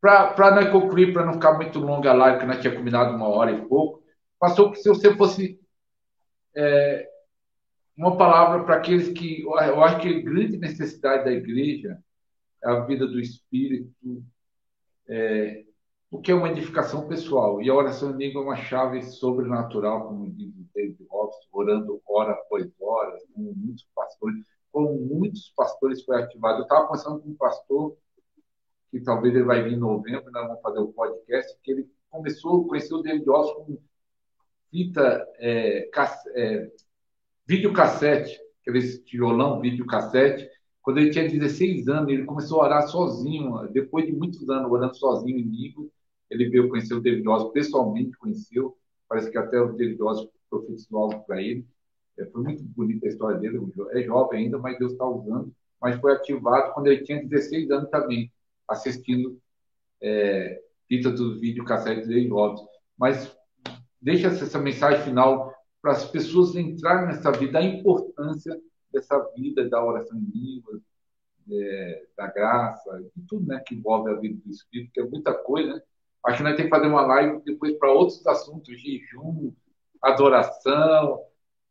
Para 0.00 0.62
não 0.62 0.70
concluir, 0.70 1.12
para 1.12 1.24
não 1.24 1.34
ficar 1.34 1.54
muito 1.54 1.78
longa 1.78 2.10
a 2.10 2.14
live, 2.14 2.40
que 2.40 2.46
nós 2.46 2.60
tinha 2.60 2.74
combinado 2.74 3.14
uma 3.14 3.26
hora 3.26 3.52
e 3.52 3.62
pouco, 3.62 4.02
passou 4.38 4.70
que 4.70 4.78
se 4.78 4.88
você 4.88 5.14
fosse 5.14 5.58
é, 6.54 7.08
uma 7.96 8.16
palavra 8.16 8.64
para 8.64 8.76
aqueles 8.76 9.08
que. 9.10 9.42
Eu 9.42 9.82
acho 9.82 10.00
que 10.00 10.08
a 10.08 10.22
grande 10.22 10.56
necessidade 10.56 11.24
da 11.24 11.32
igreja 11.32 11.98
é 12.62 12.68
a 12.68 12.80
vida 12.80 13.06
do 13.06 13.20
Espírito, 13.20 14.24
é, 15.08 15.64
o 16.10 16.20
que 16.20 16.30
é 16.30 16.34
uma 16.34 16.50
edificação 16.50 17.06
pessoal. 17.08 17.62
E 17.62 17.68
a 17.68 17.74
oração 17.74 18.12
em 18.12 18.16
língua 18.16 18.42
é 18.42 18.44
uma 18.44 18.56
chave 18.56 19.02
sobrenatural, 19.02 20.08
como 20.08 20.30
diz 20.30 20.48
o 20.48 20.66
David 20.74 21.06
Robson, 21.08 21.48
orando 21.52 22.02
hora 22.06 22.32
após 22.32 22.70
hora, 22.80 23.18
como 23.32 23.52
muitos 23.54 23.86
pastores. 23.94 24.44
Como 24.72 24.98
muitos 24.98 25.52
pastores 25.56 26.04
foi 26.04 26.20
ativado. 26.20 26.58
Eu 26.58 26.62
estava 26.62 26.86
conversando 26.86 27.20
com 27.20 27.28
um 27.28 27.36
pastor, 27.36 27.96
que 28.90 29.00
talvez 29.00 29.34
ele 29.34 29.44
vai 29.44 29.62
vir 29.62 29.74
em 29.74 29.78
novembro, 29.78 30.30
nós 30.32 30.46
vamos 30.46 30.62
fazer 30.62 30.78
o 30.78 30.84
um 30.84 30.92
podcast, 30.92 31.58
que 31.62 31.70
ele 31.72 31.90
começou, 32.10 32.66
conheceu 32.66 32.98
o 32.98 33.02
David 33.02 33.28
Robson 33.28 33.64
com 33.64 33.78
fita, 34.70 35.26
é, 35.38 35.88
é, 36.34 36.72
videocassete, 37.46 38.38
aquele 38.60 38.80
violão, 39.10 39.60
videocassete. 39.60 40.48
Quando 40.82 40.98
ele 40.98 41.10
tinha 41.10 41.28
16 41.28 41.88
anos, 41.88 42.12
ele 42.12 42.24
começou 42.24 42.60
a 42.60 42.64
orar 42.64 42.88
sozinho. 42.88 43.66
Depois 43.72 44.06
de 44.06 44.12
muitos 44.12 44.48
anos 44.48 44.70
orando 44.70 44.96
sozinho 44.96 45.38
em 45.38 45.42
livro, 45.42 45.90
ele 46.30 46.48
veio 46.48 46.68
conhecer 46.68 46.94
o 46.94 47.00
David 47.00 47.26
Oswald, 47.28 47.52
pessoalmente 47.52 48.16
conheceu. 48.16 48.76
Parece 49.08 49.30
que 49.30 49.38
até 49.38 49.60
o 49.60 49.72
David 49.72 50.02
Oswald 50.02 50.30
profetizou 50.50 50.98
algo 51.00 51.24
para 51.26 51.40
ele. 51.40 51.66
É, 52.18 52.24
foi 52.26 52.42
muito 52.42 52.62
bonita 52.62 53.06
a 53.06 53.08
história 53.08 53.38
dele. 53.38 53.60
É 53.92 54.02
jovem 54.02 54.44
ainda, 54.44 54.58
mas 54.58 54.78
Deus 54.78 54.92
está 54.92 55.06
usando. 55.06 55.52
Mas 55.80 56.00
foi 56.00 56.12
ativado 56.12 56.72
quando 56.72 56.86
ele 56.86 57.02
tinha 57.02 57.22
16 57.22 57.70
anos 57.70 57.90
também, 57.90 58.32
assistindo 58.68 59.38
é, 60.00 60.60
fita 60.88 61.10
do 61.10 61.38
videocassete 61.38 62.02
do 62.02 62.08
David 62.08 62.32
Oswald. 62.32 62.68
Mas 62.98 63.36
deixa 64.00 64.28
essa 64.28 64.58
mensagem 64.58 65.02
final 65.02 65.53
para 65.84 65.92
as 65.92 66.06
pessoas 66.06 66.56
entrarem 66.56 67.08
nessa 67.08 67.30
vida, 67.30 67.58
a 67.58 67.62
importância 67.62 68.58
dessa 68.90 69.18
vida 69.36 69.68
da 69.68 69.84
oração 69.84 70.16
em 70.16 70.30
línguas, 70.34 70.80
é, 71.52 72.06
da 72.16 72.26
graça, 72.26 73.02
de 73.14 73.22
tudo 73.28 73.46
né, 73.46 73.62
que 73.66 73.74
envolve 73.74 74.10
a 74.10 74.14
vida 74.14 74.40
do 74.42 74.50
Espírito, 74.50 74.90
que 74.94 75.00
é 75.00 75.04
muita 75.04 75.34
coisa. 75.34 75.74
Né? 75.74 75.82
Acho 76.24 76.38
que 76.38 76.42
nós 76.42 76.56
temos 76.56 76.70
que 76.70 76.76
fazer 76.78 76.86
uma 76.86 77.02
live 77.02 77.42
depois 77.44 77.76
para 77.76 77.92
outros 77.92 78.26
assuntos, 78.26 78.80
jejum, 78.80 79.52
adoração, 80.00 81.20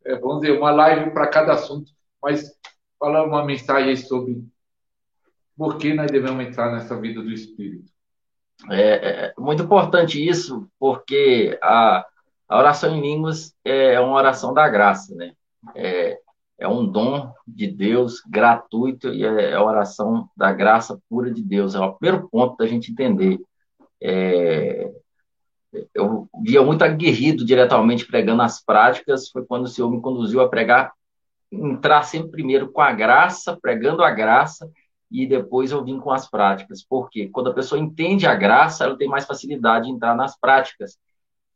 é, 0.05 0.15
vamos 0.15 0.41
dizer, 0.41 0.59
uma 0.59 0.69
live 0.69 1.09
para 1.09 1.25
cada 1.25 1.53
assunto, 1.53 1.91
mas 2.21 2.55
falar 2.99 3.23
uma 3.23 3.43
mensagem 3.43 3.95
sobre 3.97 4.45
por 5.57 5.79
que 5.79 5.91
nós 5.91 6.11
devemos 6.11 6.45
entrar 6.45 6.71
nessa 6.71 6.95
vida 7.01 7.19
do 7.19 7.31
Espírito. 7.31 7.91
É, 8.69 9.29
é 9.29 9.33
muito 9.39 9.63
importante 9.63 10.23
isso, 10.23 10.69
porque 10.77 11.57
a, 11.63 12.05
a 12.53 12.59
oração 12.59 12.95
em 12.95 13.01
línguas 13.01 13.55
é 13.65 13.99
uma 13.99 14.15
oração 14.15 14.53
da 14.53 14.69
graça, 14.69 15.15
né? 15.15 15.33
É, 15.73 16.19
é 16.59 16.67
um 16.67 16.85
dom 16.85 17.33
de 17.47 17.65
Deus 17.65 18.21
gratuito 18.29 19.11
e 19.11 19.25
é 19.25 19.55
a 19.55 19.63
oração 19.63 20.29
da 20.37 20.53
graça 20.53 20.99
pura 21.09 21.31
de 21.31 21.41
Deus. 21.41 21.73
É 21.73 21.79
o 21.79 21.93
primeiro 21.93 22.29
ponto 22.29 22.55
da 22.57 22.67
gente 22.67 22.91
entender. 22.91 23.39
É, 23.99 24.87
eu 25.95 26.29
via 26.43 26.61
muito 26.61 26.83
aguerrido 26.83 27.43
diretamente 27.43 28.05
pregando 28.05 28.43
as 28.43 28.63
práticas, 28.63 29.29
foi 29.29 29.43
quando 29.43 29.63
o 29.63 29.67
Senhor 29.67 29.89
me 29.89 29.99
conduziu 29.99 30.39
a 30.39 30.47
pregar, 30.47 30.93
entrar 31.51 32.03
sempre 32.03 32.29
primeiro 32.29 32.71
com 32.71 32.81
a 32.81 32.91
graça, 32.91 33.57
pregando 33.59 34.03
a 34.03 34.11
graça, 34.11 34.69
e 35.09 35.25
depois 35.25 35.71
eu 35.71 35.83
vim 35.83 35.99
com 35.99 36.11
as 36.11 36.29
práticas. 36.29 36.85
Porque 36.87 37.29
quando 37.29 37.49
a 37.49 37.53
pessoa 37.53 37.81
entende 37.81 38.27
a 38.27 38.35
graça, 38.35 38.83
ela 38.83 38.95
tem 38.95 39.09
mais 39.09 39.25
facilidade 39.25 39.87
de 39.87 39.91
entrar 39.91 40.15
nas 40.15 40.39
práticas 40.39 40.99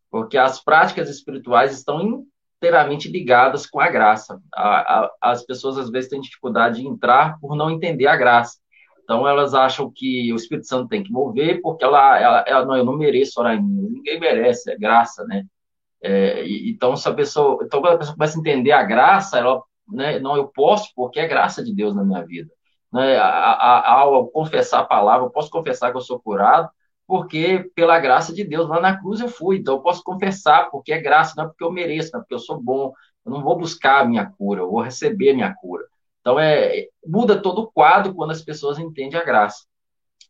porque 0.10 0.38
as 0.38 0.64
práticas 0.64 1.10
espirituais 1.10 1.74
estão 1.74 2.26
inteiramente 2.58 3.10
ligadas 3.10 3.66
com 3.66 3.80
a 3.80 3.90
graça. 3.90 4.40
A, 4.54 5.00
a, 5.00 5.12
as 5.22 5.46
pessoas 5.46 5.78
às 5.78 5.90
vezes 5.90 6.10
têm 6.10 6.20
dificuldade 6.20 6.82
de 6.82 6.88
entrar 6.88 7.40
por 7.40 7.56
não 7.56 7.70
entender 7.70 8.08
a 8.08 8.16
graça. 8.16 8.58
Então 9.04 9.28
elas 9.28 9.54
acham 9.54 9.92
que 9.94 10.34
o 10.34 10.36
Espírito 10.36 10.68
Santo 10.68 10.90
tem 10.90 11.04
que 11.04 11.12
mover 11.12 11.62
porque 11.62 11.84
ela, 11.84 12.20
ela, 12.20 12.44
ela 12.46 12.66
não, 12.66 12.76
eu 12.76 12.84
não 12.84 12.98
mereço 12.98 13.40
orar 13.40 13.56
em 13.56 13.64
mim. 13.64 13.90
Ninguém 13.90 14.20
merece, 14.20 14.72
é 14.72 14.78
graça, 14.78 15.24
né? 15.26 15.46
É, 16.02 16.46
então 16.46 16.96
se 16.96 17.08
a 17.08 17.14
pessoa, 17.14 17.64
então 17.64 17.82
quando 17.82 17.94
a 17.94 17.98
pessoa 17.98 18.16
começa 18.16 18.38
a 18.38 18.40
entender 18.40 18.72
a 18.72 18.84
graça, 18.84 19.40
ela, 19.40 19.64
né, 19.88 20.20
não, 20.20 20.36
eu 20.36 20.48
posso 20.48 20.92
porque 20.96 21.20
é 21.20 21.28
graça 21.28 21.64
de 21.64 21.74
Deus 21.74 21.96
na 21.96 22.04
minha 22.04 22.24
vida. 22.26 22.52
Né? 22.92 23.18
Ao 23.18 24.28
confessar 24.28 24.82
a 24.82 24.86
palavra, 24.86 25.26
eu 25.26 25.32
posso 25.32 25.50
confessar 25.50 25.92
que 25.92 25.98
eu 25.98 26.02
sou 26.02 26.20
curado, 26.20 26.70
porque 27.08 27.72
pela 27.74 28.00
graça 28.00 28.34
de 28.34 28.44
Deus, 28.44 28.68
lá 28.68 28.80
na 28.82 29.00
cruz 29.00 29.22
eu 29.22 29.30
fui, 29.30 29.58
então 29.58 29.76
eu 29.76 29.82
posso 29.82 30.04
confessar, 30.04 30.70
porque 30.70 30.92
é 30.92 31.02
graça, 31.02 31.34
não 31.38 31.46
é 31.46 31.48
porque 31.48 31.64
eu 31.64 31.72
mereço, 31.72 32.12
não 32.14 32.20
é 32.20 32.24
porque 32.24 32.36
eu 32.36 32.40
sou 32.40 32.62
bom, 32.62 32.92
eu 33.26 33.32
não 33.32 33.42
vou 33.42 33.58
buscar 33.58 34.02
a 34.02 34.06
minha 34.06 34.26
cura, 34.26 34.62
eu 34.62 34.70
vou 34.70 34.82
receber 34.82 35.32
a 35.32 35.34
minha 35.34 35.56
cura. 35.56 35.86
Então, 36.22 36.38
é, 36.38 36.88
muda 37.06 37.42
todo 37.42 37.62
o 37.62 37.72
quadro 37.72 38.14
quando 38.14 38.32
as 38.32 38.42
pessoas 38.42 38.78
entendem 38.78 39.20
a 39.20 39.24
graça. 39.24 39.66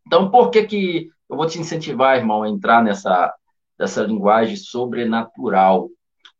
Então, 0.06 0.30
por 0.30 0.52
que 0.52 0.64
que 0.64 1.10
eu 1.30 1.36
vou 1.36 1.46
te 1.46 1.60
incentivar, 1.60 2.18
irmão, 2.18 2.44
a 2.44 2.50
entrar 2.50 2.84
nessa, 2.84 3.34
dessa 3.78 4.04
linguagem 4.04 4.56
sobrenatural. 4.56 5.90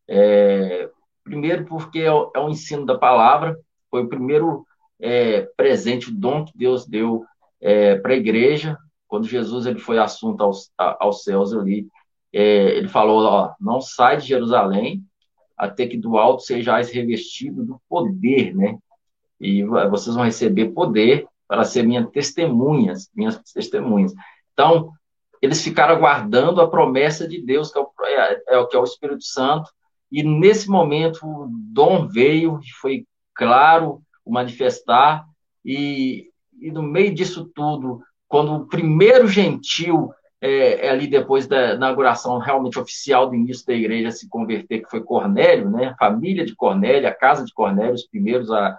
É, 0.06 0.88
primeiro, 1.22 1.64
porque 1.66 2.00
é 2.00 2.12
o, 2.12 2.30
é 2.34 2.38
o, 2.40 2.48
ensino 2.48 2.86
da 2.86 2.96
palavra, 2.96 3.56
foi 3.90 4.02
o 4.02 4.08
primeiro 4.08 4.66
é, 4.98 5.42
presente, 5.56 6.08
o 6.08 6.14
dom 6.14 6.44
que 6.44 6.56
Deus 6.56 6.86
deu 6.86 7.24
é, 7.60 7.96
para 7.96 8.14
a 8.14 8.16
igreja, 8.16 8.78
quando 9.08 9.26
Jesus 9.26 9.66
ele 9.66 9.78
foi 9.78 9.98
assunto 9.98 10.42
aos, 10.42 10.70
aos 10.76 11.24
céus 11.24 11.52
ali, 11.52 11.88
é, 12.32 12.76
ele 12.76 12.88
falou, 12.88 13.24
ó, 13.24 13.54
não 13.60 13.80
sai 13.80 14.18
de 14.18 14.26
Jerusalém 14.26 15.02
até 15.56 15.86
que 15.86 15.96
do 15.96 16.16
alto 16.16 16.42
sejais 16.42 16.90
revestido 16.90 17.64
do 17.64 17.80
poder, 17.88 18.54
né? 18.54 18.78
E 19.40 19.64
vocês 19.64 20.14
vão 20.14 20.24
receber 20.24 20.70
poder 20.70 21.26
para 21.48 21.64
ser 21.64 21.82
minhas 21.82 22.08
testemunhas, 22.10 23.10
minhas 23.14 23.40
testemunhas. 23.52 24.12
Então, 24.52 24.92
eles 25.40 25.62
ficaram 25.62 25.94
aguardando 25.94 26.60
a 26.60 26.68
promessa 26.68 27.26
de 27.26 27.40
Deus, 27.40 27.72
que 27.72 27.78
é 27.78 27.82
o, 27.82 27.90
é, 28.04 28.42
é, 28.48 28.66
que 28.66 28.76
é 28.76 28.78
o 28.78 28.84
Espírito 28.84 29.24
Santo, 29.24 29.70
e 30.10 30.22
nesse 30.22 30.68
momento 30.68 31.26
o 31.26 31.48
dom 31.50 32.06
veio, 32.08 32.58
foi 32.80 33.06
claro 33.34 34.02
o 34.24 34.32
manifestar, 34.32 35.24
e, 35.64 36.30
e 36.60 36.70
no 36.70 36.82
meio 36.82 37.14
disso 37.14 37.50
tudo, 37.54 38.02
quando 38.28 38.54
o 38.54 38.66
primeiro 38.66 39.26
gentil, 39.26 40.12
é, 40.40 40.86
é 40.86 40.90
ali 40.90 41.08
depois 41.08 41.46
da 41.46 41.74
inauguração 41.74 42.38
realmente 42.38 42.78
oficial 42.78 43.28
do 43.28 43.34
início 43.34 43.66
da 43.66 43.74
igreja 43.74 44.10
se 44.10 44.28
converter, 44.28 44.82
que 44.82 44.90
foi 44.90 45.02
Cornélio, 45.02 45.70
né? 45.70 45.86
a 45.86 45.96
família 45.96 46.44
de 46.44 46.54
Cornélio, 46.54 47.08
a 47.08 47.14
casa 47.14 47.44
de 47.44 47.52
Cornélio, 47.52 47.94
os 47.94 48.06
primeiros 48.06 48.50
a, 48.50 48.78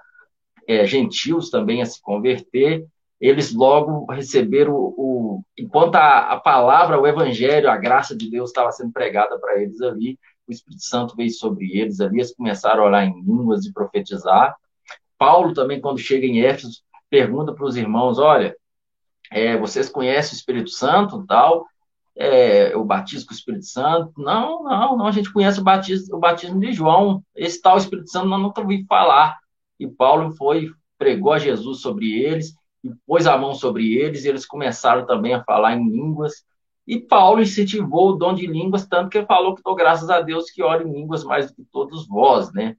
é, 0.68 0.86
gentios 0.86 1.50
também 1.50 1.82
a 1.82 1.86
se 1.86 2.02
converter, 2.02 2.86
eles 3.20 3.54
logo 3.54 4.06
receberam 4.12 4.74
o, 4.74 4.94
o 4.98 5.44
enquanto 5.58 5.96
a, 5.96 6.34
a, 6.34 6.40
palavra, 6.40 7.00
o 7.00 7.08
evangelho, 7.08 7.70
a 7.70 7.76
graça 7.76 8.16
de 8.16 8.30
Deus 8.30 8.50
estava 8.50 8.72
sendo 8.72 8.94
pregada 8.94 9.38
para 9.40 9.62
eles 9.62 9.82
ali, 9.82 10.18
o 10.48 10.52
Espírito 10.52 10.84
Santo 10.84 11.16
veio 11.16 11.32
sobre 11.32 11.78
eles 11.78 12.00
ali, 12.00 12.18
eles 12.18 12.34
começaram 12.34 12.84
a 12.84 12.86
orar 12.86 13.06
em 13.06 13.22
línguas 13.22 13.66
e 13.66 13.74
profetizar. 13.74 14.56
Paulo 15.18 15.54
também, 15.54 15.82
quando 15.82 15.98
chega 16.00 16.26
em 16.26 16.42
Éfeso, 16.42 16.82
pergunta 17.10 17.54
para 17.54 17.66
os 17.66 17.76
irmãos, 17.76 18.18
olha, 18.18 18.56
é, 19.32 19.58
vocês 19.58 19.90
conhecem 19.90 20.34
o 20.34 20.38
Espírito 20.38 20.70
Santo 20.70 21.26
tal, 21.28 21.66
é, 22.16 22.76
o 22.76 22.84
batismo 22.84 23.28
com 23.28 23.34
o 23.34 23.38
Espírito 23.38 23.66
Santo? 23.66 24.12
Não, 24.18 24.64
não, 24.64 24.98
não, 24.98 25.08
a 25.08 25.12
gente 25.12 25.32
conhece 25.32 25.60
o 25.60 25.64
batismo, 25.64 26.18
o 26.18 26.20
batismo 26.20 26.60
de 26.60 26.74
João, 26.74 27.24
esse 27.36 27.62
tal 27.62 27.78
Espírito 27.78 28.10
Santo 28.10 28.28
nós 28.28 28.42
nunca 28.42 28.62
ouvi 28.62 28.86
falar. 28.88 29.38
E 29.80 29.88
Paulo 29.88 30.32
foi, 30.32 30.72
pregou 30.98 31.32
a 31.32 31.40
Jesus 31.40 31.82
sobre 31.82 32.12
eles, 32.22 32.54
e 32.84 32.92
pôs 33.06 33.28
a 33.28 33.38
mão 33.38 33.54
sobre 33.54 33.96
eles, 33.96 34.26
e 34.26 34.30
eles 34.30 34.46
começaram 34.46 35.06
também 35.06 35.34
a 35.34 35.44
falar 35.44 35.76
em 35.76 35.90
línguas. 35.90 36.44
E 36.88 37.00
Paulo 37.00 37.42
incentivou 37.42 38.10
o 38.10 38.16
dom 38.16 38.34
de 38.34 38.48
línguas, 38.48 38.88
tanto 38.88 39.10
que 39.10 39.20
ele 39.20 39.28
falou 39.28 39.56
que, 39.56 39.62
graças 39.76 40.10
a 40.10 40.22
Deus, 40.22 40.50
que 40.50 40.64
ore 40.64 40.84
em 40.86 40.92
línguas 40.92 41.24
mais 41.24 41.48
do 41.48 41.56
que 41.56 41.64
todos 41.72 42.08
vós, 42.08 42.52
né? 42.52 42.76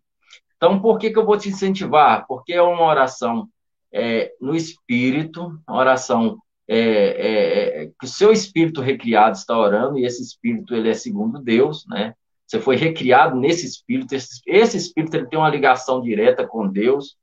Então, 0.56 0.80
por 0.80 0.98
que, 0.98 1.10
que 1.10 1.18
eu 1.18 1.24
vou 1.24 1.38
te 1.38 1.48
incentivar? 1.48 2.26
Porque 2.26 2.52
é 2.52 2.60
uma 2.60 2.84
oração 2.84 3.48
é, 3.92 4.32
no 4.40 4.54
espírito, 4.54 5.58
uma 5.68 5.78
oração 5.78 6.38
é, 6.68 6.78
é, 6.78 7.82
é, 7.82 7.86
que 7.86 8.04
o 8.04 8.08
seu 8.08 8.30
espírito 8.32 8.80
recriado 8.80 9.36
está 9.36 9.58
orando, 9.58 9.98
e 9.98 10.04
esse 10.04 10.22
espírito 10.22 10.74
ele 10.74 10.88
é 10.88 10.94
segundo 10.94 11.40
Deus, 11.40 11.84
né? 11.88 12.14
Você 12.46 12.60
foi 12.60 12.76
recriado 12.76 13.36
nesse 13.36 13.66
espírito, 13.66 14.14
esse, 14.14 14.40
esse 14.46 14.76
espírito 14.76 15.16
ele 15.16 15.26
tem 15.26 15.38
uma 15.38 15.48
ligação 15.50 16.00
direta 16.00 16.46
com 16.46 16.68
Deus, 16.68 17.16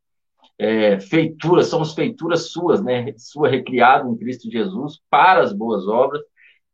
é, 0.57 0.99
feituras, 0.99 1.67
somos 1.67 1.93
feituras 1.93 2.51
suas, 2.51 2.83
né? 2.83 3.13
Sua 3.17 3.47
recriado 3.47 4.09
em 4.09 4.17
Cristo 4.17 4.51
Jesus 4.51 4.99
para 5.09 5.41
as 5.41 5.53
boas 5.53 5.87
obras. 5.87 6.21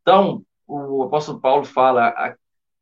Então, 0.02 0.44
o 0.66 1.02
apóstolo 1.02 1.40
Paulo 1.40 1.64
fala, 1.64 2.12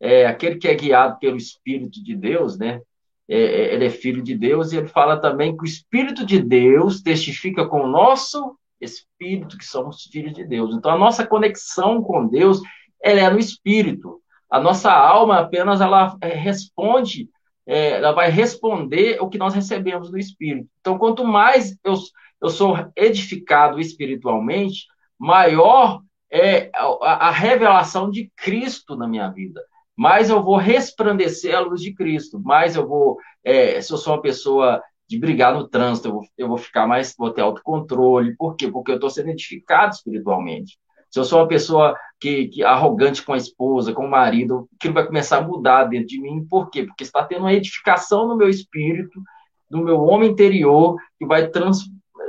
é, 0.01 0.27
aquele 0.27 0.57
que 0.57 0.69
é 0.69 0.75
guiado 0.75 1.19
pelo 1.19 1.37
Espírito 1.37 2.03
de 2.03 2.17
Deus, 2.17 2.59
né? 2.59 2.81
É, 3.29 3.37
é, 3.37 3.75
ele 3.75 3.87
é 3.87 3.91
filho 3.91 4.23
de 4.23 4.37
Deus, 4.37 4.73
e 4.73 4.77
ele 4.77 4.89
fala 4.89 5.21
também 5.21 5.57
que 5.57 5.63
o 5.63 5.67
Espírito 5.67 6.27
de 6.27 6.41
Deus 6.41 7.03
testifica 7.03 7.67
com 7.67 7.83
o 7.83 7.89
nosso 7.89 8.57
Espírito 8.81 9.57
que 9.57 9.65
somos 9.65 10.03
filhos 10.05 10.35
de 10.35 10.45
Deus. 10.45 10.75
Então, 10.75 10.91
a 10.91 10.99
nossa 10.99 11.27
conexão 11.27 12.03
com 12.03 12.27
Deus, 12.27 12.61
ela 13.03 13.21
é 13.21 13.31
no 13.31 13.39
Espírito. 13.39 14.21
A 14.51 14.61
nossa 14.61 14.93
alma 14.93 15.39
apenas 15.39 15.81
ela 15.81 16.17
é, 16.21 16.29
responde 16.29 17.29
é, 17.67 17.93
ela 17.93 18.13
vai 18.13 18.31
responder 18.31 19.21
o 19.21 19.29
que 19.29 19.39
nós 19.39 19.55
recebemos 19.55 20.11
do 20.11 20.19
Espírito. 20.19 20.69
Então, 20.81 20.99
quanto 20.99 21.25
mais 21.25 21.77
eu, 21.85 21.95
eu 22.41 22.49
sou 22.49 22.77
edificado 22.97 23.81
espiritualmente, 23.81 24.87
maior 25.19 26.03
é 26.31 26.71
a, 26.75 27.29
a 27.29 27.31
revelação 27.31 28.11
de 28.11 28.31
Cristo 28.37 28.97
na 28.97 29.07
minha 29.07 29.29
vida. 29.29 29.63
Mais 30.03 30.31
eu 30.31 30.43
vou 30.43 30.57
resplandecer 30.57 31.57
a 31.57 31.61
luz 31.61 31.81
de 31.81 31.95
Cristo. 31.95 32.41
Mais 32.41 32.75
eu 32.75 32.89
vou, 32.89 33.17
é, 33.45 33.81
se 33.81 33.93
eu 33.93 33.97
sou 33.97 34.15
uma 34.15 34.21
pessoa 34.21 34.83
de 35.09 35.17
brigar 35.17 35.55
no 35.55 35.69
trânsito, 35.69 36.09
eu 36.09 36.13
vou, 36.13 36.23
eu 36.37 36.49
vou 36.49 36.59
ficar 36.59 36.89
mais, 36.89 37.15
vou 37.17 37.31
ter 37.31 37.41
autocontrole. 37.41 38.35
Por 38.35 38.57
quê? 38.57 38.67
Porque 38.67 38.91
eu 38.91 38.97
estou 38.97 39.09
sendo 39.09 39.29
edificado 39.29 39.95
espiritualmente. 39.95 40.77
Se 41.09 41.21
eu 41.21 41.25
sou 41.25 41.39
uma 41.39 41.47
pessoa 41.47 41.97
que, 42.19 42.49
que 42.49 42.65
arrogante 42.65 43.23
com 43.23 43.33
a 43.33 43.37
esposa, 43.37 43.93
com 43.93 44.05
o 44.05 44.11
marido, 44.11 44.69
aquilo 44.75 44.95
vai 44.95 45.07
começar 45.07 45.39
a 45.39 45.47
mudar 45.47 45.85
dentro 45.85 46.09
de 46.09 46.21
mim. 46.21 46.45
Por 46.51 46.69
quê? 46.69 46.83
Porque 46.83 47.05
está 47.05 47.23
tendo 47.23 47.43
uma 47.43 47.55
edificação 47.55 48.27
no 48.27 48.37
meu 48.37 48.49
espírito, 48.49 49.23
no 49.71 49.85
meu 49.85 50.01
homem 50.01 50.31
interior, 50.31 50.97
que 51.17 51.25
vai, 51.25 51.47
trans, 51.47 51.79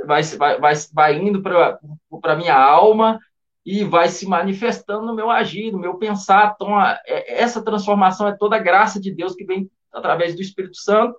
vai, 0.06 0.22
vai, 0.22 0.60
vai, 0.60 0.74
vai 0.92 1.18
indo 1.18 1.42
para 1.42 1.80
a 2.22 2.36
minha 2.36 2.56
alma 2.56 3.18
e 3.64 3.84
vai 3.84 4.08
se 4.08 4.26
manifestando 4.26 5.06
no 5.06 5.14
meu 5.14 5.30
agir, 5.30 5.72
no 5.72 5.78
meu 5.78 5.96
pensar. 5.96 6.52
Então, 6.54 6.76
a, 6.76 7.00
é, 7.06 7.40
essa 7.40 7.64
transformação 7.64 8.28
é 8.28 8.36
toda 8.36 8.56
a 8.56 8.60
graça 8.60 9.00
de 9.00 9.12
Deus 9.12 9.34
que 9.34 9.44
vem 9.44 9.70
através 9.92 10.34
do 10.34 10.42
Espírito 10.42 10.76
Santo 10.76 11.16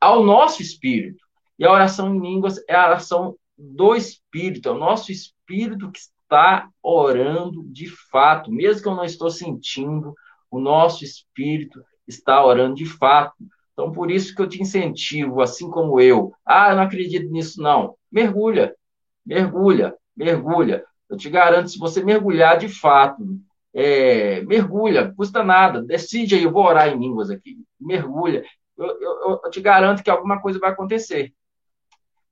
ao 0.00 0.22
nosso 0.22 0.62
espírito. 0.62 1.24
E 1.58 1.64
a 1.64 1.72
oração 1.72 2.14
em 2.14 2.20
línguas 2.20 2.62
é 2.68 2.74
a 2.74 2.86
oração 2.86 3.36
do 3.56 3.94
Espírito, 3.94 4.68
é 4.68 4.72
o 4.72 4.78
nosso 4.78 5.10
espírito 5.10 5.90
que 5.90 5.98
está 5.98 6.68
orando 6.82 7.64
de 7.64 7.88
fato, 8.10 8.52
mesmo 8.52 8.82
que 8.82 8.88
eu 8.88 8.94
não 8.94 9.04
estou 9.04 9.30
sentindo, 9.30 10.14
o 10.50 10.60
nosso 10.60 11.02
espírito 11.02 11.82
está 12.06 12.44
orando 12.44 12.76
de 12.76 12.86
fato. 12.86 13.34
Então, 13.72 13.90
por 13.92 14.10
isso 14.10 14.34
que 14.34 14.42
eu 14.42 14.48
te 14.48 14.60
incentivo, 14.60 15.40
assim 15.40 15.70
como 15.70 16.00
eu. 16.00 16.32
Ah, 16.44 16.70
eu 16.70 16.76
não 16.76 16.82
acredito 16.82 17.30
nisso, 17.30 17.62
não. 17.62 17.96
Mergulha, 18.10 18.74
mergulha, 19.24 19.94
mergulha. 20.16 20.84
Eu 21.08 21.16
te 21.16 21.30
garanto, 21.30 21.70
se 21.70 21.78
você 21.78 22.02
mergulhar 22.02 22.58
de 22.58 22.68
fato, 22.68 23.22
é, 23.74 24.42
mergulha, 24.42 25.12
custa 25.14 25.42
nada. 25.42 25.82
Decide 25.82 26.34
aí, 26.34 26.42
eu 26.42 26.52
vou 26.52 26.64
orar 26.64 26.88
em 26.88 26.98
línguas 26.98 27.30
aqui. 27.30 27.56
Mergulha. 27.80 28.44
Eu, 28.76 28.86
eu, 29.00 29.40
eu 29.44 29.50
te 29.50 29.60
garanto 29.60 30.02
que 30.02 30.10
alguma 30.10 30.40
coisa 30.40 30.58
vai 30.58 30.70
acontecer. 30.70 31.32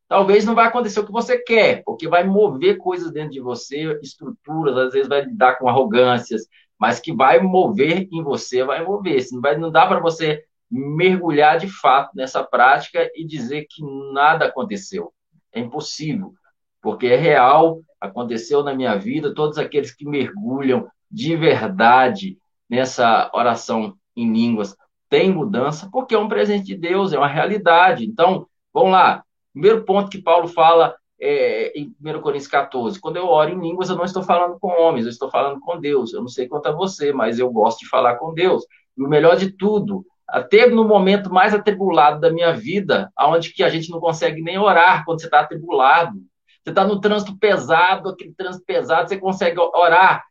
Talvez 0.09 0.44
não 0.44 0.55
vai 0.55 0.66
acontecer 0.66 1.01
o 1.01 1.07
que 1.07 1.11
você 1.11 1.36
quer, 1.39 1.82
porque 1.85 2.07
vai 2.07 2.23
mover 2.23 2.78
coisas 2.78 3.11
dentro 3.11 3.32
de 3.32 3.40
você, 3.40 3.98
estruturas, 4.01 4.77
às 4.77 4.93
vezes 4.93 5.09
vai 5.09 5.23
lidar 5.23 5.57
com 5.59 5.69
arrogâncias, 5.69 6.47
mas 6.78 7.01
que 7.01 7.12
vai 7.12 7.40
mover 7.40 8.09
em 8.12 8.23
você, 8.23 8.62
vai 8.62 8.85
mover. 8.85 9.24
Não, 9.32 9.40
vai, 9.40 9.57
não 9.57 9.70
dá 9.70 9.85
para 9.86 9.98
você 9.98 10.44
mergulhar 10.70 11.59
de 11.59 11.69
fato 11.69 12.11
nessa 12.15 12.44
prática 12.44 13.11
e 13.16 13.24
dizer 13.27 13.66
que 13.69 13.82
nada 14.12 14.47
aconteceu. 14.47 15.12
É 15.53 15.59
impossível, 15.59 16.35
porque 16.81 17.07
é 17.07 17.16
real, 17.16 17.81
aconteceu 18.01 18.62
na 18.62 18.74
minha 18.74 18.97
vida. 18.97 19.35
Todos 19.35 19.59
aqueles 19.59 19.94
que 19.94 20.06
mergulham 20.06 20.89
de 21.10 21.36
verdade 21.36 22.39
nessa 22.68 23.31
oração 23.32 23.94
em 24.16 24.32
línguas 24.32 24.77
têm 25.09 25.32
mudança, 25.32 25.89
porque 25.93 26.14
é 26.14 26.18
um 26.18 26.28
presente 26.28 26.64
de 26.64 26.77
Deus, 26.77 27.12
é 27.12 27.18
uma 27.18 27.28
realidade. 27.28 28.05
Então, 28.05 28.47
vamos 28.73 28.93
lá, 28.93 29.24
Primeiro 29.56 29.85
ponto 29.86 30.10
que 30.10 30.20
Paulo 30.20 30.48
fala 30.48 30.94
é, 31.18 31.73
em 31.74 31.97
1 31.98 32.20
Coríntios 32.20 32.47
14: 32.47 33.01
quando 33.01 33.16
eu 33.16 33.27
oro 33.27 33.51
em 33.51 33.59
línguas, 33.59 33.89
eu 33.89 33.97
não 33.97 34.05
estou 34.05 34.23
falando 34.23 34.59
com 34.60 34.68
homens, 34.68 35.06
eu 35.06 35.10
estou 35.10 35.31
falando 35.31 35.59
com 35.60 35.81
Deus. 35.81 36.12
Eu 36.12 36.20
não 36.20 36.28
sei 36.28 36.47
quanto 36.47 36.66
a 36.66 36.73
você, 36.73 37.10
mas 37.10 37.39
eu 37.39 37.51
gosto 37.51 37.78
de 37.78 37.89
falar 37.89 38.16
com 38.16 38.35
Deus. 38.35 38.66
E 38.94 39.02
o 39.02 39.09
melhor 39.09 39.35
de 39.35 39.51
tudo, 39.51 40.05
até 40.28 40.68
no 40.68 40.86
momento 40.86 41.32
mais 41.32 41.55
atribulado 41.55 42.20
da 42.20 42.31
minha 42.31 42.52
vida, 42.52 43.10
onde 43.18 43.51
que 43.55 43.64
a 43.64 43.70
gente 43.70 43.90
não 43.90 43.98
consegue 43.98 44.43
nem 44.43 44.59
orar 44.59 45.06
quando 45.06 45.23
você 45.23 45.27
está 45.27 45.40
atribulado. 45.40 46.18
Você 46.66 46.70
está 46.70 46.84
no 46.84 47.01
trânsito 47.01 47.38
pesado, 47.38 48.09
aquele 48.09 48.34
trânsito 48.34 48.64
pesado, 48.66 49.09
você 49.09 49.16
consegue 49.16 49.56
orar 49.60 50.24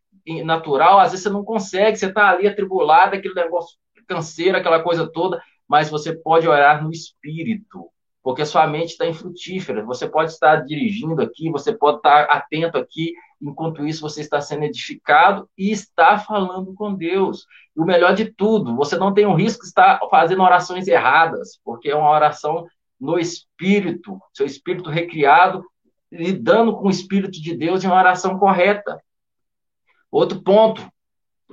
natural, 0.44 1.00
às 1.00 1.12
vezes 1.12 1.24
você 1.24 1.30
não 1.30 1.46
consegue, 1.46 1.96
você 1.96 2.08
está 2.08 2.32
ali 2.32 2.46
atribulado, 2.46 3.16
aquele 3.16 3.34
negócio 3.34 3.78
canseiro, 4.06 4.58
aquela 4.58 4.84
coisa 4.84 5.10
toda, 5.10 5.42
mas 5.66 5.90
você 5.90 6.14
pode 6.14 6.46
orar 6.46 6.84
no 6.84 6.92
espírito 6.92 7.90
porque 8.22 8.44
sua 8.44 8.66
mente 8.66 8.90
está 8.90 9.06
infrutífera. 9.06 9.86
Você 9.86 10.10
pode 10.10 10.32
estar 10.32 10.56
dirigindo 10.66 11.22
aqui, 11.22 11.52
você 11.52 11.72
pode 11.72 11.98
estar 11.98 12.24
atento 12.24 12.76
aqui, 12.76 13.14
enquanto 13.40 13.86
isso 13.86 14.02
você 14.02 14.20
está 14.20 14.42
sendo 14.42 14.64
edificado 14.64 15.48
e 15.56 15.70
está 15.70 16.18
falando 16.18 16.74
com 16.74 16.92
Deus. 16.96 17.46
E 17.78 17.80
o 17.80 17.86
melhor 17.86 18.16
de 18.16 18.26
tudo, 18.26 18.76
você 18.76 18.98
não 18.98 19.14
tem 19.14 19.28
o 19.28 19.36
risco 19.36 19.62
de 19.62 19.68
estar 19.68 20.00
fazendo 20.10 20.42
orações 20.42 20.88
erradas, 20.88 21.60
porque 21.64 21.90
é 21.90 21.96
uma 21.96 22.10
oração 22.10 22.66
no 23.00 23.20
espírito, 23.20 24.20
seu 24.34 24.48
espírito 24.48 24.90
recriado, 24.90 25.64
lidando 26.12 26.76
com 26.78 26.88
o 26.88 26.92
espírito 26.92 27.42
de 27.42 27.56
Deus 27.56 27.84
em 27.84 27.88
uma 27.88 27.98
oração 28.00 28.38
correta. 28.38 29.02
Outro 30.12 30.42
ponto, 30.42 30.88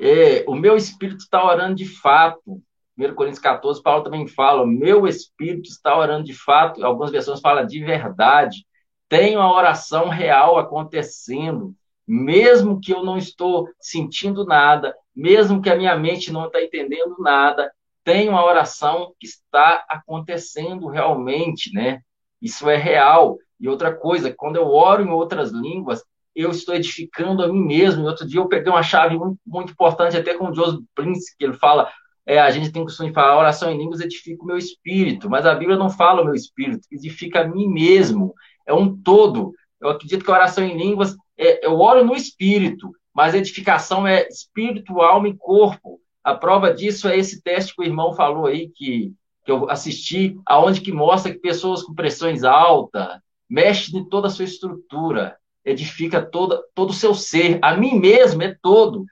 é, 0.01 0.45
o 0.47 0.55
meu 0.55 0.77
espírito 0.77 1.19
está 1.19 1.45
orando 1.45 1.75
de 1.75 1.87
fato. 1.87 2.63
1 2.97 3.15
Coríntios 3.15 3.43
14, 3.43 3.83
Paulo 3.83 4.05
também 4.05 4.27
fala, 4.29 4.67
meu 4.67 5.07
espírito 5.07 5.69
está 5.69 5.97
orando 5.97 6.25
de 6.25 6.35
fato. 6.35 6.85
Algumas 6.85 7.11
versões 7.11 7.41
falam 7.41 7.67
de 7.67 7.83
verdade. 7.85 8.67
Tem 9.09 9.37
uma 9.37 9.53
oração 9.53 10.09
real 10.09 10.59
acontecendo, 10.59 11.75
mesmo 12.07 12.81
que 12.81 12.93
eu 12.93 13.05
não 13.05 13.19
estou 13.19 13.69
sentindo 13.81 14.45
nada, 14.45 14.95
mesmo 15.15 15.61
que 15.61 15.69
a 15.69 15.77
minha 15.77 15.97
mente 15.97 16.33
não 16.33 16.47
está 16.47 16.63
entendendo 16.63 17.17
nada, 17.19 17.71
tem 18.05 18.29
uma 18.29 18.45
oração 18.45 19.15
que 19.19 19.27
está 19.27 19.85
acontecendo 19.89 20.89
realmente, 20.89 21.73
né? 21.73 22.01
Isso 22.41 22.69
é 22.69 22.77
real. 22.77 23.39
E 23.63 23.69
outra 23.69 23.95
coisa, 23.95 24.35
quando 24.37 24.57
eu 24.57 24.67
oro 24.67 25.05
em 25.05 25.11
outras 25.11 25.53
línguas, 25.53 26.03
eu 26.35 26.51
estou 26.51 26.75
edificando 26.75 27.45
a 27.45 27.49
mim 27.49 27.65
mesmo. 27.65 28.03
E 28.03 28.07
outro 28.07 28.27
dia 28.27 28.41
eu 28.41 28.49
peguei 28.49 28.73
uma 28.73 28.83
chave 28.83 29.17
muito, 29.17 29.39
muito 29.47 29.73
importante, 29.73 30.17
até 30.17 30.35
com 30.35 30.51
o 30.51 30.55
Joseph 30.55 30.81
Prince, 30.97 31.37
que 31.39 31.45
ele 31.45 31.53
fala: 31.55 31.89
é, 32.27 32.41
a 32.41 32.51
gente 32.51 32.73
tem 32.73 32.83
o 32.83 32.85
costume 32.85 33.11
de 33.11 33.15
falar, 33.15 33.39
oração 33.39 33.71
em 33.71 33.79
línguas 33.79 34.01
edifica 34.01 34.43
o 34.43 34.47
meu 34.47 34.59
espírito, 34.59 35.31
mas 35.31 35.47
a 35.47 35.55
Bíblia 35.55 35.79
não 35.79 35.89
fala 35.89 36.23
o 36.23 36.25
meu 36.25 36.35
espírito, 36.35 36.89
edifica 36.91 37.43
a 37.43 37.49
mim 37.49 37.69
mesmo. 37.69 38.35
É 38.67 38.75
um 38.75 38.97
todo. 39.01 39.53
Eu 39.81 39.91
acredito 39.91 40.25
que 40.25 40.31
a 40.31 40.35
oração 40.35 40.65
em 40.65 40.77
línguas, 40.77 41.17
é, 41.39 41.65
eu 41.65 41.79
oro 41.79 42.05
no 42.05 42.17
espírito, 42.17 42.91
mas 43.15 43.35
edificação 43.35 44.07
é 44.07 44.27
espírito, 44.27 45.01
alma 45.01 45.29
e 45.29 45.37
corpo. 45.37 46.01
A 46.25 46.35
prova 46.35 46.75
disso 46.75 47.09
é 47.09 47.17
esse 47.17 47.41
teste 47.43 47.75
que 47.77 47.83
o 47.83 47.85
irmão 47.85 48.13
falou 48.15 48.47
aí, 48.47 48.69
que, 48.69 49.13
que 49.45 49.53
eu 49.53 49.71
assisti, 49.71 50.37
aonde 50.47 50.81
que 50.81 50.93
mostra 50.93 51.33
que 51.33 51.39
pessoas 51.39 51.83
com 51.83 51.95
pressões 51.95 52.43
altas, 52.45 53.19
mexe 53.53 53.95
em 53.95 54.03
toda 54.03 54.29
a 54.29 54.31
sua 54.31 54.47
estrutura, 54.47 55.37
edifica 55.63 56.23
toda, 56.23 56.63
todo 56.75 56.89
o 56.89 56.95
seu 56.95 57.15
ser. 57.15 57.59
A 57.61 57.77
mim 57.77 58.01
mesmo 58.01 58.43
é 58.43 58.57
todo, 58.63 59.05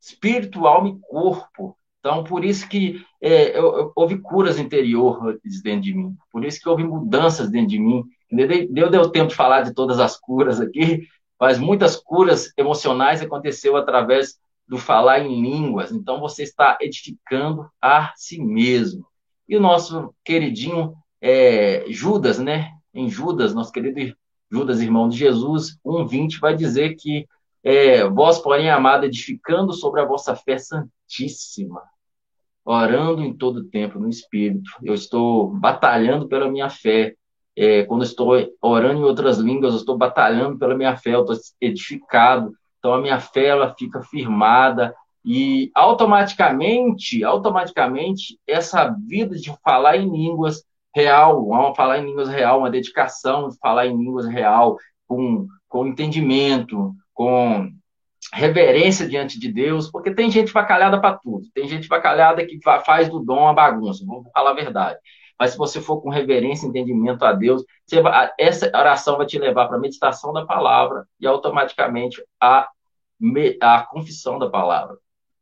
espírito, 0.00 0.66
alma 0.66 0.88
e 0.88 0.98
corpo. 1.02 1.76
Então, 1.98 2.24
por 2.24 2.42
isso 2.42 2.66
que 2.66 3.04
é, 3.20 3.50
eu, 3.50 3.76
eu, 3.76 3.92
houve 3.94 4.18
curas 4.18 4.58
interiores 4.58 5.62
dentro 5.62 5.82
de 5.82 5.94
mim, 5.94 6.16
por 6.32 6.42
isso 6.42 6.58
que 6.58 6.68
houve 6.70 6.82
mudanças 6.82 7.50
dentro 7.50 7.68
de 7.68 7.78
mim. 7.78 8.02
Deu, 8.70 8.88
deu 8.88 9.10
tempo 9.10 9.28
de 9.28 9.34
falar 9.34 9.60
de 9.60 9.74
todas 9.74 10.00
as 10.00 10.18
curas 10.18 10.58
aqui, 10.58 11.06
mas 11.38 11.58
muitas 11.58 11.96
curas 11.96 12.50
emocionais 12.56 13.20
aconteceu 13.20 13.76
através 13.76 14.38
do 14.66 14.78
falar 14.78 15.20
em 15.20 15.42
línguas. 15.42 15.92
Então, 15.92 16.18
você 16.18 16.44
está 16.44 16.78
edificando 16.80 17.68
a 17.82 18.14
si 18.16 18.42
mesmo. 18.42 19.06
E 19.46 19.54
o 19.54 19.60
nosso 19.60 20.14
queridinho 20.24 20.94
é, 21.20 21.84
Judas, 21.90 22.38
né? 22.38 22.79
Em 22.92 23.08
Judas, 23.08 23.54
nosso 23.54 23.72
querido 23.72 24.16
Judas, 24.50 24.80
irmão 24.80 25.08
de 25.08 25.16
Jesus, 25.16 25.78
1,20, 25.84 26.40
vai 26.40 26.56
dizer 26.56 26.96
que 26.96 27.26
é, 27.62 28.08
vós, 28.08 28.38
porém, 28.38 28.70
amado, 28.70 29.04
edificando 29.04 29.72
sobre 29.72 30.00
a 30.00 30.04
vossa 30.04 30.34
fé 30.34 30.58
santíssima, 30.58 31.82
orando 32.64 33.22
em 33.22 33.32
todo 33.32 33.64
tempo 33.64 33.98
no 33.98 34.08
Espírito. 34.08 34.70
Eu 34.82 34.94
estou 34.94 35.48
batalhando 35.48 36.26
pela 36.26 36.50
minha 36.50 36.68
fé. 36.68 37.14
É, 37.56 37.84
quando 37.84 38.02
estou 38.02 38.32
orando 38.60 39.00
em 39.00 39.04
outras 39.04 39.38
línguas, 39.38 39.74
eu 39.74 39.80
estou 39.80 39.96
batalhando 39.96 40.58
pela 40.58 40.74
minha 40.74 40.96
fé, 40.96 41.14
eu 41.14 41.20
estou 41.20 41.36
edificado. 41.60 42.52
Então, 42.78 42.94
a 42.94 43.00
minha 43.00 43.20
fé 43.20 43.46
ela 43.46 43.74
fica 43.78 44.00
firmada 44.02 44.94
e 45.24 45.70
automaticamente, 45.74 47.22
automaticamente, 47.22 48.38
essa 48.46 48.88
vida 49.06 49.36
de 49.36 49.54
falar 49.62 49.98
em 49.98 50.10
línguas 50.10 50.64
real, 50.94 51.46
vamos 51.46 51.76
falar 51.76 51.98
em 51.98 52.06
línguas 52.06 52.28
real, 52.28 52.58
uma 52.58 52.70
dedicação 52.70 53.48
de 53.48 53.56
falar 53.58 53.86
em 53.86 53.96
línguas 53.96 54.26
real, 54.26 54.76
com, 55.06 55.46
com 55.68 55.86
entendimento, 55.86 56.92
com 57.14 57.70
reverência 58.32 59.08
diante 59.08 59.38
de 59.38 59.50
Deus, 59.50 59.90
porque 59.90 60.14
tem 60.14 60.30
gente 60.30 60.52
vacalhada 60.52 61.00
para 61.00 61.16
tudo, 61.16 61.46
tem 61.54 61.66
gente 61.66 61.88
vacalhada 61.88 62.44
que 62.44 62.58
faz 62.84 63.08
do 63.08 63.20
dom 63.20 63.48
a 63.48 63.52
bagunça, 63.52 64.04
vou 64.04 64.24
falar 64.32 64.50
a 64.50 64.54
verdade. 64.54 64.98
Mas 65.38 65.52
se 65.52 65.58
você 65.58 65.80
for 65.80 66.02
com 66.02 66.10
reverência 66.10 66.66
entendimento 66.66 67.24
a 67.24 67.32
Deus, 67.32 67.64
vai, 68.02 68.30
essa 68.38 68.66
oração 68.76 69.16
vai 69.16 69.24
te 69.24 69.38
levar 69.38 69.68
para 69.68 69.78
a 69.78 69.80
meditação 69.80 70.34
da 70.34 70.44
palavra 70.44 71.06
e 71.18 71.26
automaticamente 71.26 72.22
a, 72.38 72.68
a 73.62 73.82
confissão 73.84 74.38
da 74.38 74.50
palavra. 74.50 74.98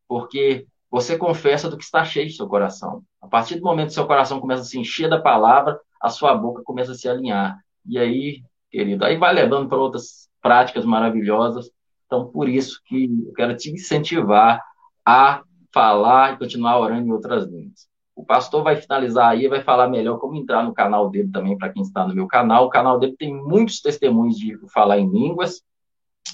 Porque 0.06 0.68
você 0.88 1.18
confessa 1.18 1.68
do 1.68 1.76
que 1.76 1.82
está 1.82 2.04
cheio 2.04 2.28
de 2.28 2.34
seu 2.34 2.46
coração. 2.46 3.02
A 3.20 3.27
partir 3.27 3.57
do 3.57 3.62
momento 3.62 3.89
que 3.89 3.95
seu 3.95 4.07
coração 4.07 4.40
começa 4.40 4.62
a 4.62 4.65
se 4.65 4.78
encher 4.78 5.09
da 5.09 5.20
palavra, 5.20 5.78
a 6.01 6.09
sua 6.09 6.35
boca 6.35 6.62
começa 6.62 6.93
a 6.93 6.95
se 6.95 7.09
alinhar. 7.09 7.59
E 7.85 7.99
aí, 7.99 8.43
querido, 8.70 9.05
aí 9.05 9.16
vai 9.16 9.35
levando 9.35 9.69
para 9.69 9.78
outras 9.78 10.28
práticas 10.40 10.85
maravilhosas. 10.85 11.70
Então, 12.07 12.27
por 12.27 12.49
isso 12.49 12.81
que 12.85 13.05
eu 13.27 13.32
quero 13.32 13.57
te 13.57 13.70
incentivar 13.70 14.62
a 15.05 15.43
falar 15.73 16.35
e 16.35 16.39
continuar 16.39 16.78
orando 16.78 17.07
em 17.07 17.12
outras 17.12 17.47
línguas. 17.47 17.89
O 18.15 18.24
pastor 18.24 18.65
vai 18.65 18.77
finalizar 18.77 19.28
aí, 19.28 19.47
vai 19.47 19.62
falar 19.62 19.89
melhor 19.89 20.19
como 20.19 20.35
entrar 20.35 20.65
no 20.65 20.74
canal 20.74 21.09
dele 21.09 21.31
também, 21.31 21.57
para 21.57 21.69
quem 21.69 21.82
está 21.82 22.07
no 22.07 22.15
meu 22.15 22.27
canal. 22.27 22.66
O 22.66 22.70
canal 22.70 22.99
dele 22.99 23.15
tem 23.16 23.32
muitos 23.32 23.81
testemunhos 23.81 24.36
de 24.36 24.59
falar 24.73 24.99
em 24.99 25.09
línguas. 25.09 25.62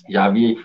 Já 0.08 0.28
vi 0.28 0.56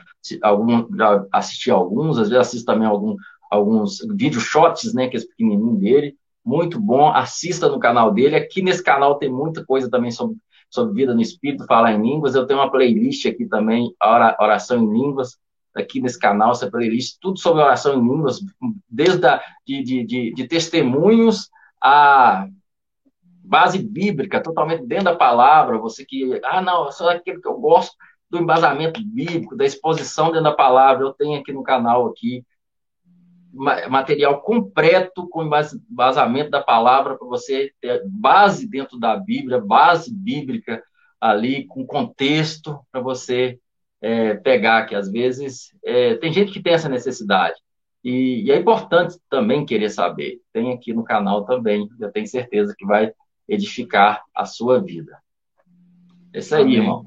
algum, 0.41 0.87
já 0.95 1.25
assisti 1.31 1.71
alguns, 1.71 2.17
às 2.17 2.29
vezes 2.29 2.47
assisto 2.47 2.65
também 2.65 2.87
algum, 2.87 3.15
alguns 3.49 3.99
vídeo 4.15 4.39
shots, 4.39 4.93
né, 4.93 5.07
que 5.07 5.15
é 5.15 5.19
esse 5.19 5.27
pequenininho 5.27 5.75
dele. 5.77 6.15
Muito 6.45 6.79
bom, 6.79 7.09
assista 7.09 7.67
no 7.67 7.79
canal 7.79 8.11
dele. 8.11 8.35
Aqui 8.35 8.61
nesse 8.61 8.83
canal 8.83 9.15
tem 9.15 9.29
muita 9.29 9.65
coisa 9.65 9.89
também 9.89 10.11
sobre 10.11 10.37
sobre 10.69 10.93
vida 10.93 11.13
no 11.13 11.21
espírito, 11.21 11.65
falar 11.65 11.93
em 11.93 12.01
línguas. 12.01 12.35
Eu 12.35 12.45
tenho 12.45 12.59
uma 12.59 12.71
playlist 12.71 13.25
aqui 13.25 13.45
também, 13.45 13.93
oração 14.39 14.83
em 14.83 14.93
línguas, 14.93 15.37
aqui 15.75 15.99
nesse 15.99 16.19
canal, 16.19 16.51
essa 16.51 16.69
playlist, 16.69 17.17
tudo 17.19 17.39
sobre 17.39 17.63
oração 17.63 17.95
em 17.95 18.01
línguas, 18.01 18.39
desde 18.87 19.25
a, 19.25 19.41
de, 19.65 19.83
de, 19.83 20.03
de, 20.05 20.33
de 20.33 20.47
testemunhos 20.47 21.49
a 21.81 22.47
base 23.43 23.79
bíblica, 23.79 24.41
totalmente 24.41 24.85
dentro 24.85 25.05
da 25.05 25.15
palavra. 25.15 25.79
Você 25.79 26.05
que, 26.05 26.39
ah, 26.43 26.61
não, 26.61 26.91
só 26.91 27.09
aquilo 27.09 27.41
que 27.41 27.47
eu 27.47 27.57
gosto 27.57 27.95
do 28.29 28.37
embasamento 28.37 29.01
bíblico, 29.03 29.55
da 29.55 29.65
exposição 29.65 30.27
dentro 30.27 30.43
da 30.43 30.51
palavra, 30.51 31.03
eu 31.03 31.13
tenho 31.13 31.39
aqui 31.39 31.51
no 31.51 31.63
canal 31.63 32.05
aqui 32.07 32.43
material 33.51 34.41
completo 34.41 35.27
com 35.27 35.43
embasamento 35.43 36.49
da 36.49 36.61
palavra 36.61 37.17
para 37.17 37.27
você 37.27 37.71
ter 37.81 38.03
base 38.05 38.67
dentro 38.67 38.99
da 38.99 39.17
Bíblia, 39.17 39.59
base 39.59 40.13
bíblica 40.13 40.83
ali 41.19 41.65
com 41.65 41.85
contexto 41.85 42.79
para 42.91 43.01
você 43.01 43.59
é, 44.01 44.35
pegar 44.35 44.85
que 44.85 44.95
às 44.95 45.11
vezes 45.11 45.75
é, 45.83 46.15
tem 46.15 46.31
gente 46.31 46.51
que 46.51 46.61
tem 46.61 46.73
essa 46.73 46.87
necessidade 46.87 47.59
e, 48.03 48.45
e, 48.45 48.51
é 48.51 48.57
importante 48.57 49.17
também 49.29 49.65
querer 49.65 49.89
saber. 49.89 50.39
Tem 50.53 50.71
aqui 50.71 50.93
no 50.93 51.03
canal 51.03 51.43
também, 51.43 51.87
eu 51.99 52.11
tenho 52.11 52.27
certeza 52.27 52.73
que 52.77 52.85
vai 52.85 53.11
edificar 53.47 54.23
a 54.33 54.45
sua 54.45 54.81
vida. 54.81 55.17
É 56.33 56.39
isso 56.39 56.55
aí, 56.55 56.61
Amém. 56.61 56.77
irmão. 56.77 57.05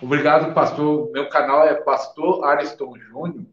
Obrigado, 0.00 0.52
pastor. 0.54 1.10
Meu 1.10 1.28
canal 1.28 1.66
é 1.66 1.74
Pastor 1.74 2.44
Ariston 2.44 2.96
Júnior. 2.98 3.46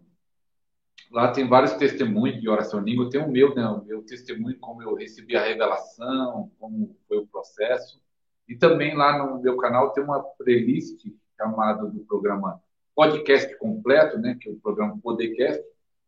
Lá 1.11 1.31
tem 1.31 1.47
vários 1.47 1.73
testemunhos 1.73 2.39
de 2.39 2.47
oração 2.47 2.79
língua. 2.79 3.09
Tem 3.09 3.19
o 3.19 3.27
meu, 3.27 3.55
né? 3.55 3.67
O 3.67 3.83
meu 3.83 4.03
testemunho, 4.03 4.59
como 4.59 4.83
eu 4.83 4.93
recebi 4.93 5.35
a 5.35 5.43
revelação, 5.43 6.51
como 6.59 6.95
foi 7.07 7.17
o 7.17 7.27
processo. 7.27 7.99
E 8.47 8.55
também 8.55 8.95
lá 8.95 9.17
no 9.17 9.41
meu 9.41 9.57
canal 9.57 9.91
tem 9.91 10.03
uma 10.03 10.21
playlist 10.21 11.03
chamada 11.35 11.85
do 11.87 12.01
programa 12.01 12.61
Podcast 12.93 13.57
Completo, 13.57 14.19
né? 14.19 14.37
Que 14.39 14.49
é 14.49 14.51
o 14.51 14.59
programa 14.59 14.99
Podcast. 15.01 15.63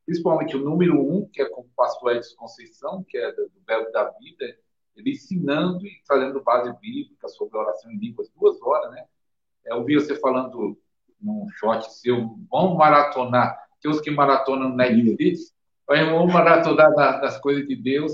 Principalmente 0.06 0.56
o 0.56 0.64
número 0.64 1.00
um, 1.00 1.28
que 1.28 1.42
é 1.42 1.50
com 1.50 1.62
o 1.62 1.70
pastor 1.76 2.16
Edson 2.16 2.36
Conceição, 2.36 3.04
que 3.08 3.18
é 3.18 3.32
do 3.32 3.52
Verbo 3.66 3.92
da 3.92 4.10
Vida, 4.20 4.56
ele 4.96 5.12
ensinando 5.12 5.86
e 5.86 6.02
trazendo 6.06 6.44
base 6.44 6.72
bíblica 6.80 7.28
sobre 7.28 7.58
oração 7.58 7.92
em 7.92 7.98
línguas, 7.98 8.30
duas 8.38 8.62
horas, 8.62 8.92
né? 8.92 9.06
Eu 9.66 9.78
ouvi 9.78 9.96
você 9.96 10.16
falando 10.16 10.78
num 11.20 11.48
short 11.52 11.92
seu, 11.94 12.38
vamos 12.50 12.78
maratonar 12.78 13.58
tem 13.82 13.92
os 13.92 14.00
que 14.00 14.12
maratonam 14.12 14.70
no 14.70 14.76
Netflix, 14.76 15.54
vamos 15.88 16.34
maratonar 16.34 17.20
das 17.22 17.40
coisas 17.40 17.68
de 17.68 17.76
Deus. 17.76 18.14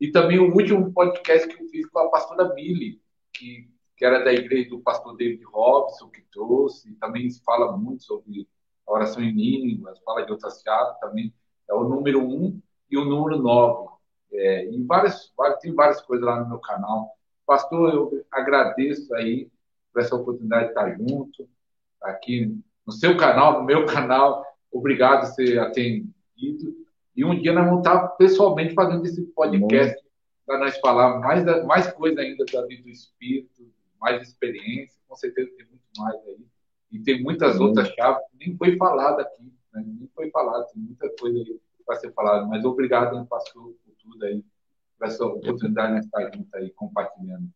E 0.00 0.10
também 0.10 0.38
o 0.38 0.52
último 0.52 0.92
podcast 0.92 1.48
que 1.48 1.62
eu 1.62 1.68
fiz 1.68 1.86
com 1.88 1.98
a 2.00 2.10
pastora 2.10 2.44
Billy, 2.52 3.00
que, 3.32 3.70
que 3.96 4.04
era 4.04 4.22
da 4.22 4.32
igreja 4.32 4.68
do 4.68 4.80
pastor 4.80 5.16
David 5.16 5.42
Robson, 5.44 6.10
que 6.10 6.20
trouxe, 6.30 6.94
também 6.96 7.30
fala 7.44 7.76
muito 7.76 8.02
sobre 8.02 8.46
a 8.86 8.92
oração 8.92 9.22
em 9.22 9.32
línguas, 9.32 9.98
fala 10.04 10.26
de 10.26 10.32
outras 10.32 10.60
chaves 10.60 10.98
também. 11.00 11.32
É 11.68 11.74
o 11.74 11.84
número 11.84 12.20
um 12.20 12.60
e 12.90 12.98
o 12.98 13.04
número 13.04 13.38
nove. 13.38 13.88
É, 14.32 14.68
e 14.70 14.82
várias, 14.82 15.32
várias, 15.36 15.60
tem 15.60 15.74
várias 15.74 16.02
coisas 16.02 16.26
lá 16.26 16.40
no 16.40 16.48
meu 16.48 16.58
canal. 16.58 17.10
Pastor, 17.46 17.94
eu 17.94 18.26
agradeço 18.30 19.14
aí 19.14 19.50
por 19.92 20.02
essa 20.02 20.14
oportunidade 20.14 20.64
de 20.64 20.70
estar 20.70 20.90
junto, 20.94 21.48
aqui 22.02 22.54
no 22.86 22.92
seu 22.92 23.16
canal, 23.16 23.60
no 23.60 23.64
meu 23.64 23.86
canal, 23.86 24.44
Obrigado 24.70 25.28
por 25.28 25.36
ter 25.36 25.58
atendido. 25.58 26.86
E 27.14 27.24
um 27.24 27.40
dia 27.40 27.52
nós 27.52 27.64
vamos 27.64 27.80
estar 27.80 28.08
pessoalmente 28.16 28.74
fazendo 28.74 29.04
esse 29.04 29.22
podcast 29.28 30.04
para 30.44 30.58
nós 30.58 30.78
falar 30.78 31.18
mais, 31.20 31.44
mais 31.64 31.92
coisa 31.92 32.20
ainda 32.20 32.44
da 32.44 32.66
vida 32.66 32.82
do 32.82 32.90
Espírito, 32.90 33.72
mais 34.00 34.22
experiência. 34.22 35.00
Com 35.08 35.16
certeza 35.16 35.50
tem 35.56 35.66
muito 35.66 35.82
mais 35.98 36.14
aí. 36.26 36.46
E 36.92 36.98
tem 37.00 37.22
muitas 37.22 37.58
outras 37.58 37.88
chaves 37.88 38.22
que 38.30 38.46
nem 38.46 38.56
foi 38.56 38.76
falada 38.76 39.22
aqui. 39.22 39.52
né? 39.72 39.82
Nem 39.86 40.08
foi 40.14 40.30
falado, 40.30 40.66
tem 40.72 40.82
muita 40.82 41.08
coisa 41.18 41.38
aí 41.38 41.60
para 41.86 41.96
ser 41.96 42.12
falado, 42.12 42.48
mas 42.48 42.64
obrigado, 42.64 43.24
pastor, 43.26 43.72
por 43.84 43.94
tudo 44.00 44.24
aí, 44.24 44.44
por 44.98 45.06
essa 45.06 45.24
oportunidade 45.24 46.00
de 46.00 46.06
estar 46.06 46.32
junto 46.34 46.56
aí, 46.56 46.70
compartilhando. 46.70 47.48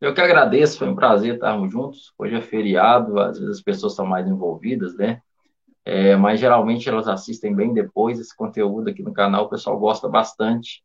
Eu 0.00 0.14
que 0.14 0.20
agradeço, 0.20 0.78
foi 0.78 0.88
um 0.88 0.94
prazer 0.94 1.34
estarmos 1.34 1.70
juntos. 1.70 2.14
Hoje 2.18 2.34
é 2.34 2.40
feriado, 2.40 3.20
às 3.20 3.38
vezes 3.38 3.58
as 3.58 3.62
pessoas 3.62 3.92
estão 3.92 4.06
mais 4.06 4.26
envolvidas, 4.26 4.96
né? 4.96 5.20
É, 5.84 6.16
mas 6.16 6.40
geralmente 6.40 6.88
elas 6.88 7.06
assistem 7.06 7.54
bem 7.54 7.74
depois 7.74 8.18
esse 8.18 8.34
conteúdo 8.34 8.88
aqui 8.88 9.02
no 9.02 9.12
canal, 9.12 9.44
o 9.44 9.48
pessoal 9.48 9.78
gosta 9.78 10.08
bastante 10.08 10.82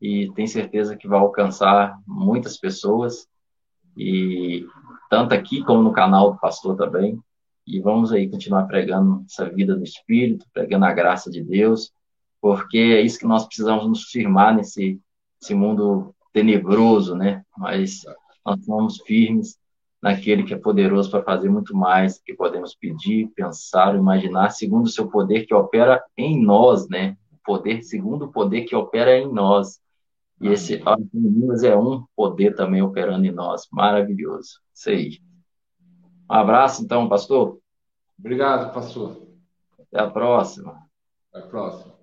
e 0.00 0.32
tem 0.32 0.46
certeza 0.46 0.96
que 0.96 1.06
vai 1.06 1.18
alcançar 1.18 1.98
muitas 2.06 2.56
pessoas, 2.56 3.28
e 3.96 4.66
tanto 5.08 5.32
aqui 5.32 5.62
como 5.62 5.82
no 5.82 5.92
canal 5.92 6.32
do 6.32 6.38
pastor 6.38 6.76
também. 6.76 7.18
E 7.66 7.80
vamos 7.80 8.12
aí 8.12 8.28
continuar 8.28 8.64
pregando 8.64 9.24
essa 9.28 9.48
vida 9.48 9.74
do 9.76 9.82
Espírito, 9.82 10.46
pregando 10.52 10.84
a 10.84 10.92
graça 10.92 11.30
de 11.30 11.42
Deus, 11.42 11.92
porque 12.40 12.78
é 12.78 13.00
isso 13.00 13.18
que 13.18 13.26
nós 13.26 13.46
precisamos 13.46 13.86
nos 13.86 14.04
firmar 14.04 14.54
nesse, 14.54 15.00
nesse 15.40 15.54
mundo 15.54 16.14
tenebroso, 16.32 17.14
né? 17.16 17.42
Mas 17.56 18.04
nós 18.46 18.64
somos 18.64 19.00
firmes 19.00 19.58
naquele 20.00 20.44
que 20.44 20.54
é 20.54 20.58
poderoso 20.58 21.10
para 21.10 21.24
fazer 21.24 21.48
muito 21.48 21.76
mais 21.76 22.20
que 22.20 22.32
podemos 22.32 22.76
pedir, 22.76 23.28
pensar, 23.34 23.96
imaginar, 23.96 24.50
segundo 24.50 24.86
o 24.86 24.90
seu 24.90 25.08
poder 25.08 25.44
que 25.46 25.54
opera 25.54 26.00
em 26.16 26.40
nós, 26.40 26.88
né? 26.88 27.16
O 27.32 27.36
poder, 27.44 27.82
segundo 27.82 28.26
o 28.26 28.32
poder 28.32 28.62
que 28.62 28.76
opera 28.76 29.18
em 29.18 29.32
nós. 29.32 29.80
E 30.40 30.48
esse 30.48 30.80
Línguas 31.12 31.64
é 31.64 31.76
um 31.76 32.04
poder 32.14 32.54
também 32.54 32.82
operando 32.82 33.26
em 33.26 33.32
nós. 33.32 33.66
Maravilhoso. 33.72 34.60
Isso 34.72 34.90
aí. 34.90 35.18
Um 36.30 36.34
abraço, 36.34 36.84
então, 36.84 37.08
pastor. 37.08 37.58
Obrigado, 38.18 38.72
pastor. 38.72 39.26
Até 39.80 40.00
a 40.00 40.10
próxima. 40.10 40.78
Até 41.32 41.44
a 41.44 41.48
próxima. 41.48 41.95